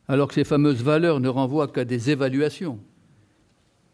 alors 0.08 0.28
que 0.28 0.34
ces 0.34 0.44
fameuses 0.44 0.82
valeurs 0.82 1.20
ne 1.20 1.28
renvoient 1.28 1.68
qu'à 1.68 1.84
des 1.84 2.10
évaluations, 2.10 2.80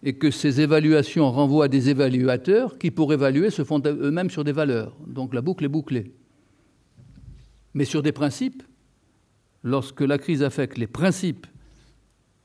et 0.03 0.15
que 0.15 0.31
ces 0.31 0.61
évaluations 0.61 1.31
renvoient 1.31 1.65
à 1.65 1.69
des 1.69 1.89
évaluateurs 1.89 2.79
qui, 2.79 2.91
pour 2.91 3.13
évaluer, 3.15 3.49
se 3.49 3.65
font 3.65 3.83
eux-mêmes 3.85 4.29
sur 4.29 4.45
des 4.45 4.53
valeurs. 4.53 4.95
Donc 5.07 5.33
la 5.33 5.41
boucle 5.41 5.65
est 5.65 5.69
bouclée. 5.69 6.13
Mais 7.73 7.87
sur 7.87 8.03
des 8.03 8.13
principes, 8.13 8.63
lorsque 9.63 10.03
la 10.03 10.19
crise 10.19 10.43
affecte 10.43 10.77
les 10.77 10.87
principes 10.87 11.47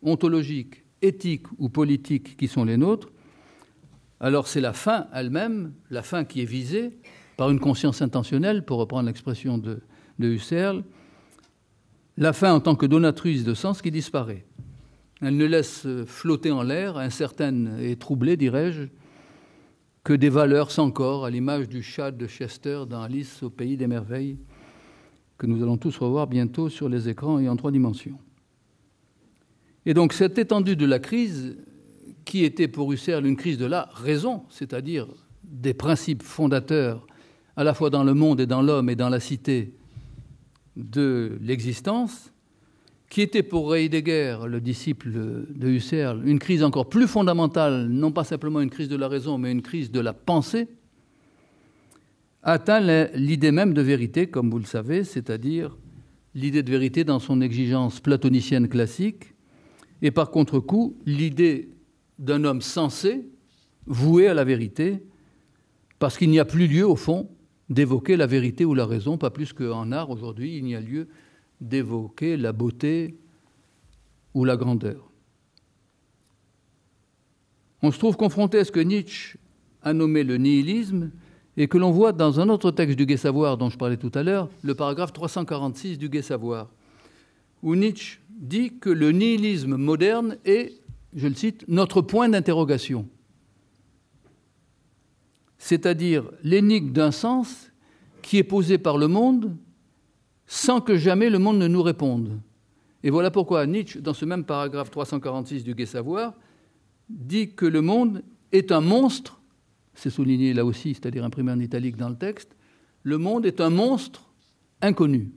ontologiques, 0.02 0.84
éthiques 1.02 1.47
ou 1.58 1.70
politiques 1.70 2.38
qui 2.38 2.47
sont 2.47 2.66
les 2.66 2.78
nôtres, 2.78 3.10
alors 4.20 4.47
c'est 4.47 4.62
la 4.62 4.74
fin 4.74 5.08
elle-même, 5.14 5.74
la 5.89 6.04
fin 6.04 6.26
qui 6.26 6.41
est 6.41 6.45
visée 6.45 6.97
par 7.38 7.50
une 7.50 7.60
conscience 7.60 8.02
intentionnelle, 8.02 8.66
pour 8.66 8.80
reprendre 8.80 9.08
l'expression 9.08 9.58
de, 9.58 9.82
Husserl, 10.20 10.84
la 12.18 12.34
fin 12.34 12.54
en 12.54 12.60
tant 12.60 12.76
que 12.76 12.86
donatrice 12.86 13.45
de 13.45 13.54
sens 13.54 13.82
qui 13.82 13.91
disparaît. 13.91 14.45
Elle 15.22 15.38
ne 15.38 15.45
laisse 15.45 15.88
flotter 16.06 16.52
en 16.52 16.64
l'air, 16.64 16.97
incertaine 16.97 17.78
et 17.80 17.95
troublée, 17.95 18.36
dirais-je, 18.36 18.88
que 20.04 20.14
des 20.14 20.30
valeurs 20.30 20.72
sans 20.72 20.91
corps, 20.91 21.24
à 21.24 21.30
l'image 21.30 21.70
du 21.70 21.82
chat 21.82 22.12
de 22.12 22.28
Chester 22.28 22.84
dans 22.89 23.02
Alice 23.02 23.41
au 23.41 23.50
pays 23.50 23.78
des 23.78 23.88
merveilles, 23.88 24.38
que 25.38 25.47
nous 25.47 25.64
allons 25.64 25.78
tous 25.78 25.97
revoir 25.97 26.28
bientôt 26.28 26.68
sur 26.68 26.89
les 26.89 27.08
écrans 27.08 27.39
et 27.39 27.47
en 27.47 27.56
trois 27.56 27.72
dimensions. 27.72 28.20
Et 29.86 29.94
donc 29.94 30.14
cette 30.14 30.38
étendue 30.38 30.76
de 30.76 30.86
la 30.86 31.00
crise, 31.00 31.58
qui 32.26 32.44
était 32.44 32.68
pour 32.68 32.92
Husserl 32.92 33.26
une 33.26 33.38
crise 33.38 33.58
de 33.58 33.66
la 33.66 33.90
raison, 33.94 34.44
c'est-à-dire 34.50 35.08
des 35.44 35.74
principes 35.74 36.24
fondateurs 36.24 37.08
à 37.56 37.64
la 37.64 37.74
fois 37.74 37.90
dans 37.90 38.04
le 38.04 38.14
monde 38.14 38.40
et 38.40 38.46
dans 38.46 38.62
l'homme 38.62 38.90
et 38.90 38.96
dans 38.96 39.10
la 39.10 39.20
cité 39.20 39.74
de 40.76 41.38
l'existence, 41.42 42.32
qui 43.10 43.22
était 43.22 43.44
pour 43.44 43.76
Heidegger, 43.76 44.38
le 44.48 44.62
disciple 44.62 45.12
de 45.12 45.68
Husserl, 45.68 46.22
une 46.28 46.38
crise 46.38 46.64
encore 46.64 46.88
plus 46.88 47.08
fondamentale, 47.08 47.88
non 47.88 48.12
pas 48.12 48.24
simplement 48.24 48.62
une 48.62 48.70
crise 48.70 48.88
de 48.88 48.96
la 48.96 49.08
raison, 49.08 49.38
mais 49.38 49.52
une 49.52 49.64
crise 49.64 49.92
de 49.92 50.00
la 50.00 50.14
pensée, 50.14 50.68
atteint 52.44 52.80
l'idée 53.16 53.52
même 53.52 53.74
de 53.74 53.82
vérité, 53.82 54.28
comme 54.28 54.52
vous 54.52 54.60
le 54.60 54.66
savez, 54.66 55.04
c'est-à-dire 55.04 55.76
l'idée 56.36 56.64
de 56.64 56.70
vérité 56.70 57.04
dans 57.04 57.20
son 57.20 57.42
exigence 57.42 58.00
platonicienne 58.00 58.70
classique, 58.70 59.34
et 60.02 60.12
par 60.12 60.32
contre-coup, 60.32 60.97
l'idée 61.06 61.70
d'un 62.18 62.43
homme 62.43 62.62
sensé, 62.62 63.26
voué 63.86 64.28
à 64.28 64.34
la 64.34 64.43
vérité, 64.43 65.04
parce 66.00 66.18
qu'il 66.18 66.30
n'y 66.30 66.39
a 66.39 66.45
plus 66.45 66.68
lieu, 66.68 66.88
au 66.88 66.95
fond, 66.95 67.30
d'évoquer 67.70 68.18
la 68.18 68.28
vérité 68.28 68.66
ou 68.66 68.74
la 68.74 68.86
raison, 68.86 69.18
pas 69.18 69.30
plus 69.30 69.54
qu'en 69.54 69.91
art 69.91 70.10
aujourd'hui, 70.10 70.58
il 70.58 70.64
n'y 70.64 70.76
a 70.76 70.82
lieu 70.82 71.08
d'évoquer 71.62 72.38
la 72.38 72.52
beauté 72.52 73.18
ou 74.34 74.45
la 74.45 74.56
grandeur. 74.56 75.12
On 77.82 77.91
se 77.91 78.00
trouve 78.00 78.18
confronté 78.18 78.60
à 78.60 78.66
ce 78.66 78.72
que 78.72 78.80
Nietzsche 78.80 79.38
a 79.84 79.93
nommé 79.93 80.24
le 80.24 80.38
nihilisme 80.38 81.12
et 81.58 81.68
que 81.68 81.78
l'on 81.78 81.91
voit 81.91 82.12
dans 82.12 82.39
un 82.39 82.50
autre 82.50 82.72
texte 82.72 82.97
du 82.97 83.06
Gai 83.06 83.18
Savoir 83.18 83.58
dont 83.58 83.70
je 83.70 83.78
parlais 83.78 83.97
tout 83.97 84.12
à 84.14 84.24
l'heure, 84.24 84.50
le 84.62 84.76
paragraphe 84.76 85.14
346 85.14 85.97
du 85.97 86.10
Gai 86.10 86.22
Savoir, 86.22 86.70
où 87.62 87.76
Nietzsche 87.76 88.20
dit 88.40 88.80
que 88.80 88.90
le 88.90 89.12
nihilisme 89.12 89.76
moderne 89.76 90.38
est, 90.46 90.82
je 91.14 91.28
le 91.28 91.36
cite, 91.36 91.66
notre 91.68 92.02
point 92.02 92.30
d'interrogation, 92.30 93.08
c'est-à-dire 95.58 96.32
l'énigme 96.42 96.92
d'un 96.92 97.12
sens 97.12 97.70
qui 98.22 98.38
est 98.38 98.44
posé 98.44 98.78
par 98.78 98.98
le 98.98 99.08
monde 99.08 99.56
sans 100.48 100.82
que 100.82 100.98
jamais 100.98 101.30
le 101.30 101.38
monde 101.38 101.60
ne 101.60 101.68
nous 101.68 101.84
réponde. 101.84 102.40
Et 103.04 103.10
voilà 103.10 103.30
pourquoi 103.30 103.68
Nietzsche, 103.68 104.02
dans 104.02 104.14
ce 104.14 104.26
même 104.26 104.46
paragraphe 104.46 104.90
346 104.90 105.64
du 105.64 105.76
Gai 105.76 105.86
Savoir, 105.86 106.34
dit 107.10 107.54
que 107.54 107.66
le 107.66 107.82
monde 107.82 108.24
est 108.52 108.72
un 108.72 108.82
monstre, 108.82 109.42
c'est 109.94 110.10
souligné 110.10 110.54
là 110.54 110.66
aussi, 110.66 110.94
c'est-à-dire 110.94 111.24
imprimé 111.24 111.52
en 111.52 111.60
italique 111.60 111.98
dans 111.98 112.10
le 112.10 112.18
texte, 112.18 112.56
le 113.04 113.18
monde 113.18 113.46
est 113.46 113.62
un 113.62 113.70
monstre 113.70 114.32
inconnu. 114.82 115.32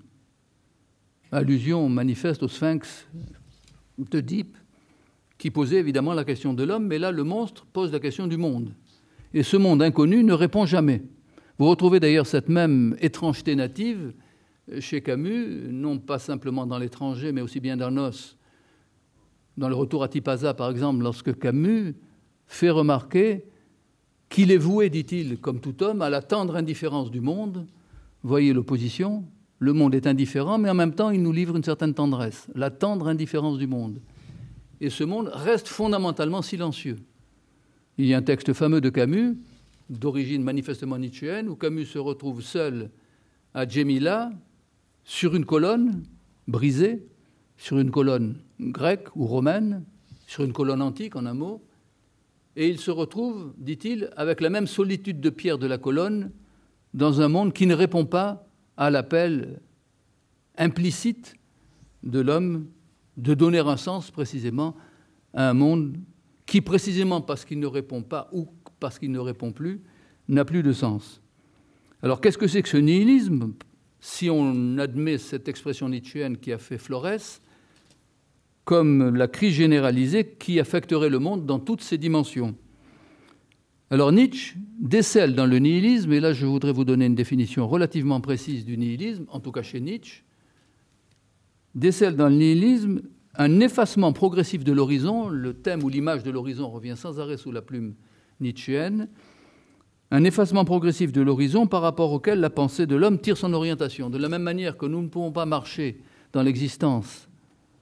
Allusion 1.32 1.88
manifeste 1.88 2.42
au 2.42 2.48
sphinx 2.48 3.08
de 3.98 4.20
Deep, 4.20 4.58
qui 5.38 5.50
posait 5.50 5.78
évidemment 5.78 6.12
la 6.12 6.24
question 6.24 6.52
de 6.52 6.62
l'homme, 6.62 6.86
mais 6.86 6.98
là 6.98 7.10
le 7.10 7.24
monstre 7.24 7.64
pose 7.72 7.90
la 7.90 8.00
question 8.00 8.26
du 8.26 8.36
monde. 8.36 8.74
Et 9.32 9.42
ce 9.42 9.56
monde 9.56 9.82
inconnu 9.82 10.22
ne 10.24 10.34
répond 10.34 10.66
jamais. 10.66 11.02
Vous 11.58 11.68
retrouvez 11.68 12.00
d'ailleurs 12.00 12.26
cette 12.26 12.50
même 12.50 12.96
étrangeté 13.00 13.56
native 13.56 14.12
chez 14.78 15.00
Camus, 15.00 15.68
non 15.70 15.98
pas 15.98 16.18
simplement 16.18 16.66
dans 16.66 16.78
l'étranger, 16.78 17.32
mais 17.32 17.40
aussi 17.40 17.60
bien 17.60 17.78
dans 17.78 17.90
Nos. 17.90 18.10
Dans 19.56 19.68
le 19.70 19.74
retour 19.74 20.02
à 20.02 20.08
Tipaza, 20.08 20.52
par 20.52 20.70
exemple, 20.70 21.02
lorsque 21.02 21.38
Camus 21.38 21.94
fait 22.46 22.70
remarquer 22.70 23.44
qu'il 24.28 24.50
est 24.50 24.58
voué, 24.58 24.90
dit-il, 24.90 25.38
comme 25.38 25.60
tout 25.60 25.82
homme, 25.82 26.02
à 26.02 26.10
la 26.10 26.20
tendre 26.20 26.56
indifférence 26.56 27.10
du 27.10 27.20
monde. 27.20 27.66
Voyez 28.22 28.52
l'opposition. 28.52 29.24
Le 29.62 29.72
monde 29.72 29.94
est 29.94 30.08
indifférent, 30.08 30.58
mais 30.58 30.68
en 30.70 30.74
même 30.74 30.92
temps, 30.92 31.10
il 31.10 31.22
nous 31.22 31.30
livre 31.30 31.56
une 31.56 31.62
certaine 31.62 31.94
tendresse, 31.94 32.48
la 32.56 32.72
tendre 32.72 33.06
indifférence 33.06 33.58
du 33.58 33.68
monde. 33.68 34.00
Et 34.80 34.90
ce 34.90 35.04
monde 35.04 35.30
reste 35.32 35.68
fondamentalement 35.68 36.42
silencieux. 36.42 36.96
Il 37.96 38.06
y 38.06 38.12
a 38.12 38.16
un 38.16 38.22
texte 38.22 38.54
fameux 38.54 38.80
de 38.80 38.90
Camus, 38.90 39.38
d'origine 39.88 40.42
manifestement 40.42 40.98
nietzschéenne, 40.98 41.48
où 41.48 41.54
Camus 41.54 41.84
se 41.84 42.00
retrouve 42.00 42.42
seul 42.42 42.90
à 43.54 43.64
Djemila, 43.64 44.32
sur 45.04 45.36
une 45.36 45.44
colonne 45.44 46.02
brisée, 46.48 47.06
sur 47.56 47.78
une 47.78 47.92
colonne 47.92 48.38
grecque 48.58 49.14
ou 49.14 49.26
romaine, 49.26 49.84
sur 50.26 50.42
une 50.42 50.52
colonne 50.52 50.82
antique 50.82 51.14
en 51.14 51.24
un 51.24 51.34
mot, 51.34 51.62
et 52.56 52.68
il 52.68 52.80
se 52.80 52.90
retrouve, 52.90 53.54
dit-il, 53.58 54.10
avec 54.16 54.40
la 54.40 54.50
même 54.50 54.66
solitude 54.66 55.20
de 55.20 55.30
pierre 55.30 55.58
de 55.58 55.68
la 55.68 55.78
colonne, 55.78 56.32
dans 56.94 57.20
un 57.20 57.28
monde 57.28 57.52
qui 57.52 57.68
ne 57.68 57.76
répond 57.76 58.06
pas 58.06 58.48
à 58.76 58.90
l'appel 58.90 59.60
implicite 60.56 61.34
de 62.02 62.20
l'homme 62.20 62.66
de 63.16 63.34
donner 63.34 63.58
un 63.58 63.76
sens 63.76 64.10
précisément 64.10 64.74
à 65.34 65.50
un 65.50 65.54
monde 65.54 65.96
qui, 66.46 66.60
précisément 66.60 67.20
parce 67.20 67.44
qu'il 67.44 67.60
ne 67.60 67.66
répond 67.66 68.02
pas 68.02 68.28
ou 68.32 68.48
parce 68.80 68.98
qu'il 68.98 69.12
ne 69.12 69.18
répond 69.18 69.52
plus, 69.52 69.82
n'a 70.28 70.44
plus 70.44 70.62
de 70.62 70.72
sens. 70.72 71.20
Alors 72.02 72.20
qu'est-ce 72.20 72.38
que 72.38 72.48
c'est 72.48 72.62
que 72.62 72.68
ce 72.68 72.76
nihilisme? 72.76 73.54
Si 74.00 74.28
on 74.28 74.78
admet 74.78 75.18
cette 75.18 75.48
expression 75.48 75.88
nietzschéenne 75.88 76.36
qui 76.36 76.52
a 76.52 76.58
fait 76.58 76.78
Flores, 76.78 77.40
comme 78.64 79.14
la 79.14 79.28
crise 79.28 79.54
généralisée 79.54 80.36
qui 80.38 80.58
affecterait 80.60 81.08
le 81.08 81.18
monde 81.18 81.46
dans 81.46 81.58
toutes 81.58 81.82
ses 81.82 81.98
dimensions. 81.98 82.56
Alors 83.92 84.10
Nietzsche 84.10 84.56
décèle 84.80 85.34
dans 85.34 85.44
le 85.44 85.58
nihilisme, 85.58 86.14
et 86.14 86.20
là 86.20 86.32
je 86.32 86.46
voudrais 86.46 86.72
vous 86.72 86.86
donner 86.86 87.04
une 87.04 87.14
définition 87.14 87.68
relativement 87.68 88.22
précise 88.22 88.64
du 88.64 88.78
nihilisme, 88.78 89.26
en 89.28 89.38
tout 89.38 89.52
cas 89.52 89.60
chez 89.60 89.80
Nietzsche, 89.80 90.22
décèle 91.74 92.16
dans 92.16 92.30
le 92.30 92.36
nihilisme 92.36 93.02
un 93.34 93.60
effacement 93.60 94.14
progressif 94.14 94.64
de 94.64 94.72
l'horizon, 94.72 95.28
le 95.28 95.52
thème 95.52 95.84
ou 95.84 95.90
l'image 95.90 96.22
de 96.22 96.30
l'horizon 96.30 96.70
revient 96.70 96.94
sans 96.96 97.20
arrêt 97.20 97.36
sous 97.36 97.52
la 97.52 97.60
plume 97.60 97.92
nietzschéenne, 98.40 99.10
un 100.10 100.24
effacement 100.24 100.64
progressif 100.64 101.12
de 101.12 101.20
l'horizon 101.20 101.66
par 101.66 101.82
rapport 101.82 102.12
auquel 102.12 102.40
la 102.40 102.48
pensée 102.48 102.86
de 102.86 102.96
l'homme 102.96 103.18
tire 103.18 103.36
son 103.36 103.52
orientation. 103.52 104.08
De 104.08 104.16
la 104.16 104.30
même 104.30 104.42
manière 104.42 104.78
que 104.78 104.86
nous 104.86 105.02
ne 105.02 105.08
pouvons 105.08 105.32
pas 105.32 105.44
marcher 105.44 106.00
dans 106.32 106.40
l'existence, 106.40 107.28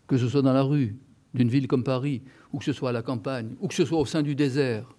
que 0.08 0.18
ce 0.18 0.28
soit 0.28 0.42
dans 0.42 0.52
la 0.52 0.62
rue 0.62 0.96
d'une 1.34 1.50
ville 1.50 1.68
comme 1.68 1.84
Paris, 1.84 2.22
ou 2.52 2.58
que 2.58 2.64
ce 2.64 2.72
soit 2.72 2.88
à 2.88 2.92
la 2.92 3.02
campagne, 3.02 3.54
ou 3.60 3.68
que 3.68 3.74
ce 3.74 3.84
soit 3.84 4.00
au 4.00 4.06
sein 4.06 4.22
du 4.22 4.34
désert, 4.34 4.96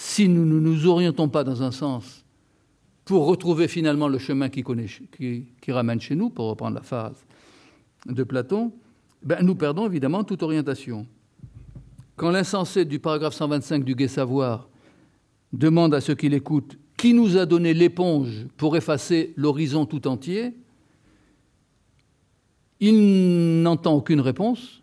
si 0.00 0.28
nous 0.28 0.46
ne 0.46 0.60
nous 0.60 0.86
orientons 0.86 1.28
pas 1.28 1.42
dans 1.42 1.60
un 1.64 1.72
sens 1.72 2.24
pour 3.04 3.26
retrouver 3.26 3.66
finalement 3.66 4.06
le 4.06 4.18
chemin 4.18 4.48
qui, 4.48 4.62
ramène 5.72 6.00
chez 6.00 6.14
nous, 6.14 6.30
pour 6.30 6.46
reprendre 6.46 6.76
la 6.76 6.82
phrase 6.82 7.26
de 8.06 8.22
Platon, 8.22 8.72
ben, 9.24 9.44
nous 9.44 9.56
perdons 9.56 9.86
évidemment 9.86 10.22
toute 10.22 10.44
orientation. 10.44 11.04
Quand 12.14 12.30
l'insensé 12.30 12.84
du 12.84 13.00
paragraphe 13.00 13.34
125 13.34 13.82
du 13.82 13.96
Gai 13.96 14.06
Savoir 14.06 14.68
demande 15.52 15.92
à 15.94 16.00
ceux 16.00 16.14
qui 16.14 16.28
l'écoutent 16.28 16.78
qui 16.96 17.12
nous 17.12 17.36
a 17.36 17.44
donné 17.44 17.74
l'éponge 17.74 18.46
pour 18.56 18.76
effacer 18.76 19.34
l'horizon 19.36 19.84
tout 19.84 20.06
entier, 20.06 20.54
il 22.78 23.62
n'entend 23.62 23.94
aucune 23.94 24.20
réponse, 24.20 24.80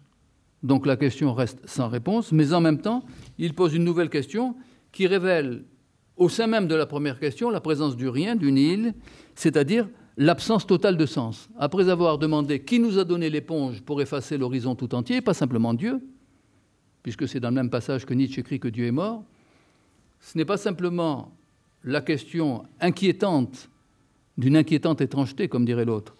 donc 0.61 0.86
la 0.86 0.97
question 0.97 1.34
reste 1.34 1.59
sans 1.66 1.88
réponse, 1.88 2.34
mais 2.34 2.51
en 2.51 2.59
même 2.59 2.82
temps, 2.82 3.05
il 3.38 3.53
pose 3.53 3.74
une 3.74 3.86
nouvelle 3.86 4.09
question 4.09 4.55
qui 4.96 5.08
révèle 5.08 5.66
au 6.16 6.30
sein 6.30 6.48
même 6.48 6.68
de 6.68 6.74
la 6.74 6.86
première 6.86 7.20
question 7.20 7.50
la 7.50 7.60
présence 7.60 7.98
du 7.98 8.08
rien, 8.08 8.38
du 8.38 8.54
nil, 8.54 8.93
c'est-à-dire 9.36 9.89
l'absence 10.16 10.66
totale 10.66 10.96
de 10.96 11.06
sens. 11.06 11.50
Après 11.60 11.89
avoir 11.89 12.18
demandé 12.18 12.64
qui 12.64 12.80
nous 12.80 12.98
a 12.98 13.04
donné 13.04 13.30
l'éponge 13.30 13.82
pour 13.82 14.02
effacer 14.02 14.38
l'horizon 14.38 14.74
tout 14.74 14.96
entier, 14.96 15.20
pas 15.20 15.34
simplement 15.34 15.74
Dieu, 15.74 16.02
puisque 17.04 17.28
c'est 17.28 17.41
dans 17.41 17.50
le 17.50 17.56
même 17.56 17.70
passage 17.70 18.06
que 18.06 18.14
Nietzsche 18.14 18.39
écrit 18.39 18.58
que 18.58 18.70
Dieu 18.70 18.88
est 18.88 18.91
mort, 18.91 19.26
ce 20.22 20.38
n'est 20.38 20.46
pas 20.46 20.56
simplement 20.56 21.38
la 21.84 22.00
question 22.00 22.64
inquiétante 22.80 23.70
d'une 24.38 24.56
inquiétante 24.56 25.02
étrangeté, 25.02 25.50
comme 25.50 25.66
dirait 25.66 25.84
l'autre, 25.84 26.16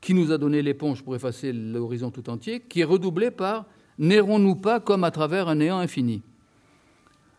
qui 0.00 0.14
nous 0.14 0.32
a 0.32 0.38
donné 0.38 0.62
l'éponge 0.62 1.02
pour 1.02 1.14
effacer 1.14 1.52
l'horizon 1.52 2.10
tout 2.10 2.30
entier, 2.30 2.60
qui 2.60 2.80
est 2.80 2.84
redoublée 2.84 3.30
par 3.30 3.66
n'errons-nous 3.98 4.56
pas 4.56 4.80
comme 4.80 5.04
à 5.04 5.10
travers 5.10 5.48
un 5.48 5.56
néant 5.56 5.78
infini 5.78 6.22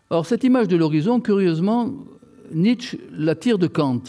Or, 0.09 0.25
cette 0.25 0.43
image 0.43 0.67
de 0.67 0.77
l'horizon, 0.77 1.19
curieusement, 1.19 1.93
Nietzsche 2.53 2.97
la 3.11 3.35
tire 3.35 3.57
de 3.57 3.67
Kant, 3.67 4.03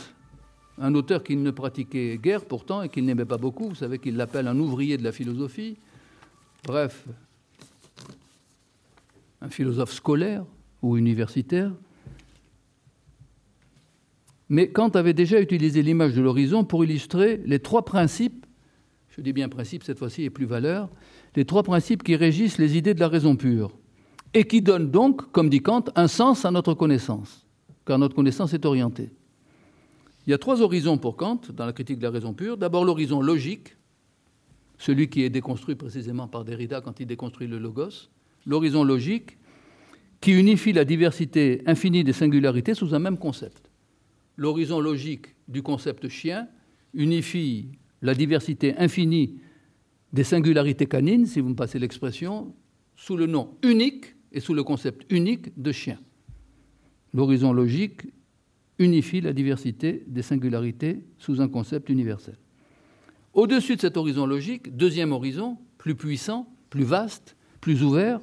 un 0.79 0.95
auteur 0.95 1.25
qui 1.25 1.35
ne 1.37 1.51
pratiquait 1.51 2.19
guère 2.19 2.45
pourtant 2.45 2.83
et 2.83 2.89
qu'il 2.89 3.05
n'aimait 3.05 3.25
pas 3.25 3.37
beaucoup. 3.39 3.69
Vous 3.69 3.75
savez 3.75 3.99
qu'il 3.99 4.17
l'appelle 4.17 4.47
un 4.47 4.59
ouvrier 4.59 4.97
de 4.97 5.03
la 5.03 5.11
philosophie. 5.11 5.77
Bref, 6.65 7.05
un 9.41 9.49
philosophe 9.49 9.93
scolaire 9.93 10.45
ou 10.83 10.97
universitaire. 10.97 11.73
Mais 14.49 14.71
Kant 14.71 14.91
avait 14.91 15.15
déjà 15.15 15.41
utilisé 15.41 15.83
l'image 15.83 16.15
de 16.15 16.23
l'horizon 16.23 16.65
pour 16.65 16.85
illustrer 16.85 17.41
les 17.45 17.59
trois 17.59 17.85
principes, 17.85 18.47
je 19.11 19.21
dis 19.21 19.33
bien 19.33 19.49
principes 19.49 19.83
cette 19.83 19.99
fois-ci 19.99 20.23
et 20.23 20.31
plus 20.31 20.47
valeur, 20.47 20.89
les 21.35 21.45
trois 21.45 21.63
principes 21.65 22.03
qui 22.03 22.17
régissent 22.17 22.59
les 22.59 22.77
idées 22.77 22.95
de 22.95 23.01
la 23.01 23.09
raison 23.09 23.37
pure 23.37 23.73
et 24.35 24.45
qui 24.45 24.63
donnent 24.63 24.91
donc, 24.91 25.31
comme 25.33 25.49
dit 25.49 25.61
Kant, 25.61 25.85
un 25.97 26.09
sens 26.09 26.45
à 26.45 26.51
notre 26.51 26.75
connaissance, 26.75 27.47
car 27.87 27.99
notre 27.99 28.15
connaissance 28.15 28.53
est 28.55 28.65
orientée. 28.65 29.11
Il 30.27 30.31
y 30.31 30.35
a 30.35 30.39
trois 30.39 30.61
horizons 30.61 30.99
pour 30.99 31.17
Kant 31.17 31.41
dans 31.55 31.65
la 31.65 31.73
critique 31.73 31.99
de 31.99 32.03
la 32.03 32.11
raison 32.11 32.35
pure. 32.35 32.59
D'abord 32.59 32.85
l'horizon 32.85 33.23
logique, 33.23 33.77
celui 34.77 35.09
qui 35.09 35.23
est 35.23 35.31
déconstruit 35.31 35.75
précisément 35.75 36.29
par 36.29 36.45
Derrida 36.45 36.81
quand 36.81 37.01
il 37.01 37.07
déconstruit 37.07 37.49
le 37.49 37.59
logos. 37.59 38.11
L'horizon 38.45 38.85
logique 38.85 39.39
qui 40.21 40.33
unifie 40.33 40.73
la 40.73 40.85
diversité 40.85 41.63
infinie 41.67 42.05
des 42.05 42.13
singularités 42.13 42.75
sous 42.75 42.95
un 42.95 42.99
même 42.99 43.17
concept. 43.17 43.71
L'horizon 44.37 44.81
logique 44.81 45.35
du 45.49 45.63
concept 45.63 46.09
chien 46.09 46.49
unifie 46.93 47.71
la 48.03 48.15
diversité 48.15 48.77
infinie 48.77 49.41
des 50.13 50.25
singularités 50.25 50.87
canines, 50.87 51.27
si 51.27 51.41
vous 51.41 51.49
me 51.49 51.55
passez 51.55 51.79
l'expression, 51.79 52.55
sous 52.97 53.17
le 53.17 53.27
nom 53.27 53.57
unique 53.63 54.15
et 54.33 54.41
sous 54.41 54.55
le 54.55 54.63
concept 54.63 55.11
unique 55.11 55.61
de 55.61 55.73
chien. 55.73 55.99
L'horizon 57.15 57.53
logique 57.53 58.03
unifie 58.79 59.21
la 59.21 59.33
diversité 59.33 60.05
des 60.07 60.23
singularités 60.23 61.05
sous 61.19 61.41
un 61.41 61.49
concept 61.49 61.89
universel. 61.89 62.37
Au-dessus 63.35 63.77
de 63.77 63.81
cet 63.81 63.97
horizon 63.97 64.27
logique, 64.27 64.77
deuxième 64.77 65.13
horizon, 65.13 65.59
plus 65.79 65.95
puissant, 65.95 66.49
plus 66.71 66.85
vaste, 66.85 67.37
plus 67.61 67.83
ouvert, 67.83 68.21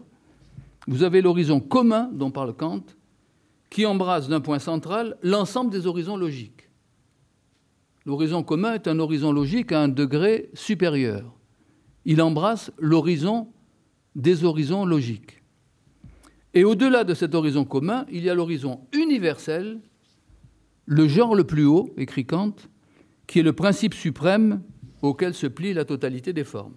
vous 0.88 1.03
avez 1.03 1.22
l'horizon 1.22 1.60
commun 1.60 2.10
dont 2.14 2.32
parle 2.32 2.53
Kant, 2.53 2.84
qui 3.70 3.86
embrasse 3.86 4.30
d'un 4.30 4.41
point 4.41 4.60
central 4.60 5.18
l'ensemble 5.24 5.72
des 5.72 5.88
horizons 5.88 6.18
logiques. 6.18 6.70
L'horizon 8.06 8.43
commun 8.43 8.74
est 8.74 8.88
un 8.88 8.99
horizon 8.99 9.32
logique 9.32 9.72
à 9.72 9.82
un 9.82 9.88
degré 9.88 10.49
supérieur. 10.53 11.36
Il 12.06 12.22
embrasse 12.22 12.72
l'horizon 12.78 13.47
des 14.16 14.43
horizons 14.43 14.86
logiques. 14.86 15.41
Et 16.56 16.64
au-delà 16.64 17.03
de 17.03 17.14
cet 17.14 17.36
horizon 17.36 17.66
commun, 17.66 18.06
il 18.10 18.24
y 18.24 18.30
a 18.30 18.34
l'horizon 18.34 18.80
universel 18.93 19.82
le 20.86 21.08
genre 21.08 21.36
le 21.36 21.43
plus 21.43 21.66
haut, 21.66 21.93
écrit 21.97 22.26
Kant, 22.26 22.56
qui 23.28 23.39
est 23.39 23.43
le 23.43 23.53
principe 23.53 23.93
suprême 23.93 24.62
auquel 25.01 25.34
se 25.34 25.47
plie 25.47 25.74
la 25.74 25.84
totalité 25.84 26.32
des 26.32 26.43
formes. 26.43 26.76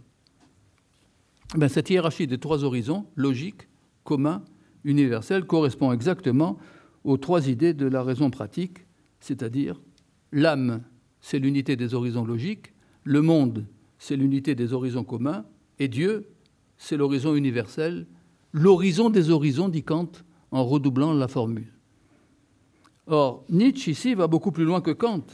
Ben, 1.55 1.69
cette 1.69 1.91
hiérarchie 1.91 2.27
des 2.27 2.39
trois 2.39 2.65
horizons, 2.65 3.07
logique, 3.15 3.69
commun, 4.05 4.43
universel, 4.85 5.45
correspond 5.45 5.93
exactement 5.93 6.59
aux 7.05 7.17
trois 7.17 7.49
idées 7.49 7.75
de 7.75 7.87
la 7.87 8.03
raison 8.03 8.31
pratique, 8.31 8.87
c'est-à-dire 9.21 9.81
l'âme, 10.33 10.83
c'est 11.21 11.39
l'unité 11.39 11.77
des 11.77 11.95
horizons 11.95 12.25
logiques, 12.25 12.73
le 13.05 13.23
monde, 13.23 13.67
c'est 13.99 14.17
l'unité 14.17 14.55
des 14.55 14.73
horizons 14.73 15.05
communs, 15.05 15.45
et 15.79 15.89
Dieu, 15.89 16.29
c'est 16.77 16.97
l'horizon 16.97 17.35
universel, 17.35 18.07
l'horizon 18.59 19.11
des 19.11 19.31
horizons, 19.31 19.69
dit 19.69 19.83
Kant, 19.83 20.11
en 20.51 20.65
redoublant 20.65 21.13
la 21.13 21.29
formule. 21.29 21.73
Or, 23.07 23.45
Nietzsche 23.49 23.93
ici 23.93 24.15
va 24.15 24.27
beaucoup 24.27 24.53
plus 24.53 24.65
loin 24.65 24.81
que 24.81 24.91
Kant, 24.91 25.25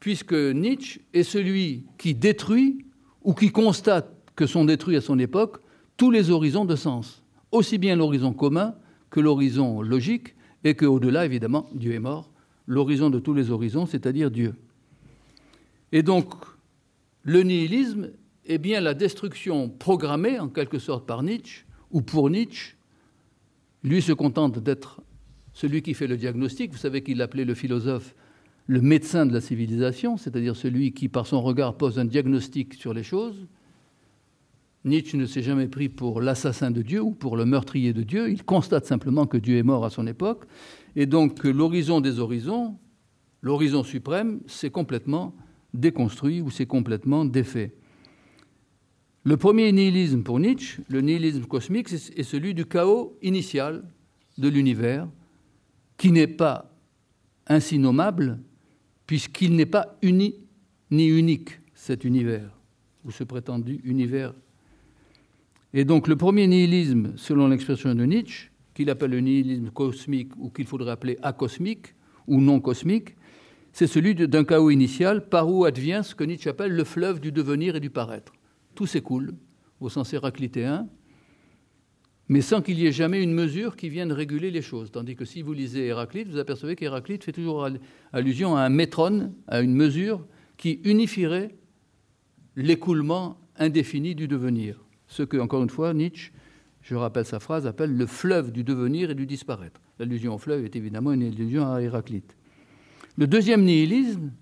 puisque 0.00 0.32
Nietzsche 0.32 1.00
est 1.12 1.22
celui 1.22 1.84
qui 1.98 2.14
détruit 2.14 2.86
ou 3.22 3.34
qui 3.34 3.50
constate 3.50 4.16
que 4.34 4.46
sont 4.46 4.64
détruits 4.64 4.96
à 4.96 5.00
son 5.00 5.18
époque 5.18 5.58
tous 5.96 6.10
les 6.10 6.30
horizons 6.30 6.64
de 6.64 6.76
sens, 6.76 7.22
aussi 7.52 7.78
bien 7.78 7.94
l'horizon 7.94 8.32
commun 8.32 8.74
que 9.10 9.20
l'horizon 9.20 9.82
logique, 9.82 10.34
et 10.64 10.74
qu'au-delà, 10.74 11.24
évidemment, 11.24 11.68
Dieu 11.74 11.92
est 11.92 12.00
mort, 12.00 12.30
l'horizon 12.66 13.10
de 13.10 13.18
tous 13.18 13.34
les 13.34 13.50
horizons, 13.50 13.86
c'est-à-dire 13.86 14.30
Dieu. 14.30 14.54
Et 15.92 16.02
donc, 16.02 16.32
le 17.22 17.42
nihilisme 17.42 18.10
est 18.46 18.58
bien 18.58 18.80
la 18.80 18.94
destruction 18.94 19.68
programmée, 19.68 20.38
en 20.38 20.48
quelque 20.48 20.78
sorte, 20.78 21.06
par 21.06 21.22
Nietzsche, 21.22 21.64
ou 21.90 22.02
pour 22.02 22.30
Nietzsche. 22.30 22.76
Lui 23.82 24.02
se 24.02 24.12
contente 24.12 24.58
d'être 24.58 25.00
celui 25.52 25.82
qui 25.82 25.94
fait 25.94 26.06
le 26.06 26.16
diagnostic, 26.16 26.72
vous 26.72 26.78
savez 26.78 27.02
qu'il 27.02 27.20
appelait 27.22 27.44
le 27.44 27.54
philosophe 27.54 28.14
le 28.70 28.80
médecin 28.80 29.26
de 29.26 29.32
la 29.32 29.40
civilisation, 29.40 30.16
c'est-à-dire 30.16 30.54
celui 30.54 30.92
qui, 30.92 31.08
par 31.08 31.26
son 31.26 31.42
regard, 31.42 31.74
pose 31.74 31.98
un 31.98 32.04
diagnostic 32.04 32.74
sur 32.74 32.94
les 32.94 33.02
choses. 33.02 33.48
Nietzsche 34.84 35.18
ne 35.18 35.26
s'est 35.26 35.42
jamais 35.42 35.66
pris 35.66 35.88
pour 35.88 36.20
l'assassin 36.20 36.70
de 36.70 36.80
Dieu 36.80 37.02
ou 37.02 37.10
pour 37.10 37.36
le 37.36 37.44
meurtrier 37.44 37.92
de 37.92 38.04
Dieu, 38.04 38.30
il 38.30 38.44
constate 38.44 38.86
simplement 38.86 39.26
que 39.26 39.38
Dieu 39.38 39.58
est 39.58 39.64
mort 39.64 39.84
à 39.84 39.90
son 39.90 40.06
époque, 40.06 40.44
et 40.94 41.06
donc 41.06 41.42
l'horizon 41.42 42.00
des 42.00 42.20
horizons, 42.20 42.76
l'horizon 43.42 43.82
suprême, 43.82 44.40
c'est 44.46 44.70
complètement 44.70 45.34
déconstruit 45.74 46.40
ou 46.40 46.50
c'est 46.50 46.66
complètement 46.66 47.24
défait. 47.24 47.74
Le 49.22 49.36
premier 49.36 49.70
nihilisme 49.70 50.22
pour 50.22 50.40
Nietzsche, 50.40 50.82
le 50.88 51.02
nihilisme 51.02 51.44
cosmique, 51.44 51.92
est 51.92 52.22
celui 52.22 52.54
du 52.54 52.64
chaos 52.64 53.18
initial 53.20 53.84
de 54.38 54.48
l'univers, 54.48 55.06
qui 55.98 56.10
n'est 56.10 56.26
pas 56.26 56.74
ainsi 57.46 57.78
nommable, 57.78 58.38
puisqu'il 59.06 59.56
n'est 59.56 59.66
pas 59.66 59.98
uni 60.00 60.36
ni 60.90 61.06
unique, 61.06 61.60
cet 61.74 62.04
univers, 62.04 62.50
ou 63.04 63.10
ce 63.10 63.22
prétendu 63.24 63.80
univers. 63.84 64.32
Et 65.74 65.84
donc 65.84 66.08
le 66.08 66.16
premier 66.16 66.46
nihilisme, 66.46 67.12
selon 67.16 67.48
l'expression 67.48 67.94
de 67.94 68.04
Nietzsche, 68.04 68.50
qu'il 68.72 68.88
appelle 68.88 69.10
le 69.10 69.20
nihilisme 69.20 69.70
cosmique 69.70 70.32
ou 70.38 70.48
qu'il 70.48 70.66
faudrait 70.66 70.92
appeler 70.92 71.18
acosmique 71.22 71.94
ou 72.26 72.40
non 72.40 72.60
cosmique, 72.60 73.16
c'est 73.72 73.86
celui 73.86 74.14
d'un 74.14 74.44
chaos 74.44 74.70
initial 74.70 75.28
par 75.28 75.52
où 75.52 75.66
advient 75.66 76.00
ce 76.02 76.14
que 76.14 76.24
Nietzsche 76.24 76.48
appelle 76.48 76.72
le 76.72 76.84
fleuve 76.84 77.20
du 77.20 77.30
devenir 77.30 77.76
et 77.76 77.80
du 77.80 77.90
paraître. 77.90 78.32
Tout 78.80 78.86
s'écoule, 78.86 79.34
au 79.78 79.90
sens 79.90 80.10
héraclitéen, 80.14 80.88
mais 82.28 82.40
sans 82.40 82.62
qu'il 82.62 82.78
y 82.78 82.86
ait 82.86 82.92
jamais 82.92 83.22
une 83.22 83.34
mesure 83.34 83.76
qui 83.76 83.90
vienne 83.90 84.10
réguler 84.10 84.50
les 84.50 84.62
choses. 84.62 84.90
Tandis 84.90 85.16
que 85.16 85.26
si 85.26 85.42
vous 85.42 85.52
lisez 85.52 85.88
Héraclite, 85.88 86.28
vous 86.28 86.38
apercevez 86.38 86.76
qu'Héraclite 86.76 87.22
fait 87.22 87.32
toujours 87.32 87.68
allusion 88.10 88.56
à 88.56 88.62
un 88.62 88.70
métrone, 88.70 89.34
à 89.48 89.60
une 89.60 89.74
mesure 89.74 90.26
qui 90.56 90.80
unifierait 90.84 91.54
l'écoulement 92.56 93.38
indéfini 93.58 94.14
du 94.14 94.26
devenir. 94.26 94.82
Ce 95.08 95.22
que, 95.24 95.36
encore 95.36 95.62
une 95.62 95.68
fois, 95.68 95.92
Nietzsche, 95.92 96.32
je 96.80 96.94
rappelle 96.94 97.26
sa 97.26 97.38
phrase, 97.38 97.66
appelle 97.66 97.94
le 97.94 98.06
fleuve 98.06 98.50
du 98.50 98.64
devenir 98.64 99.10
et 99.10 99.14
du 99.14 99.26
disparaître. 99.26 99.82
L'allusion 99.98 100.36
au 100.36 100.38
fleuve 100.38 100.64
est 100.64 100.74
évidemment 100.74 101.12
une 101.12 101.24
allusion 101.24 101.70
à 101.70 101.82
Héraclite. 101.82 102.34
Le 103.18 103.26
deuxième 103.26 103.62
nihilisme, 103.62 104.32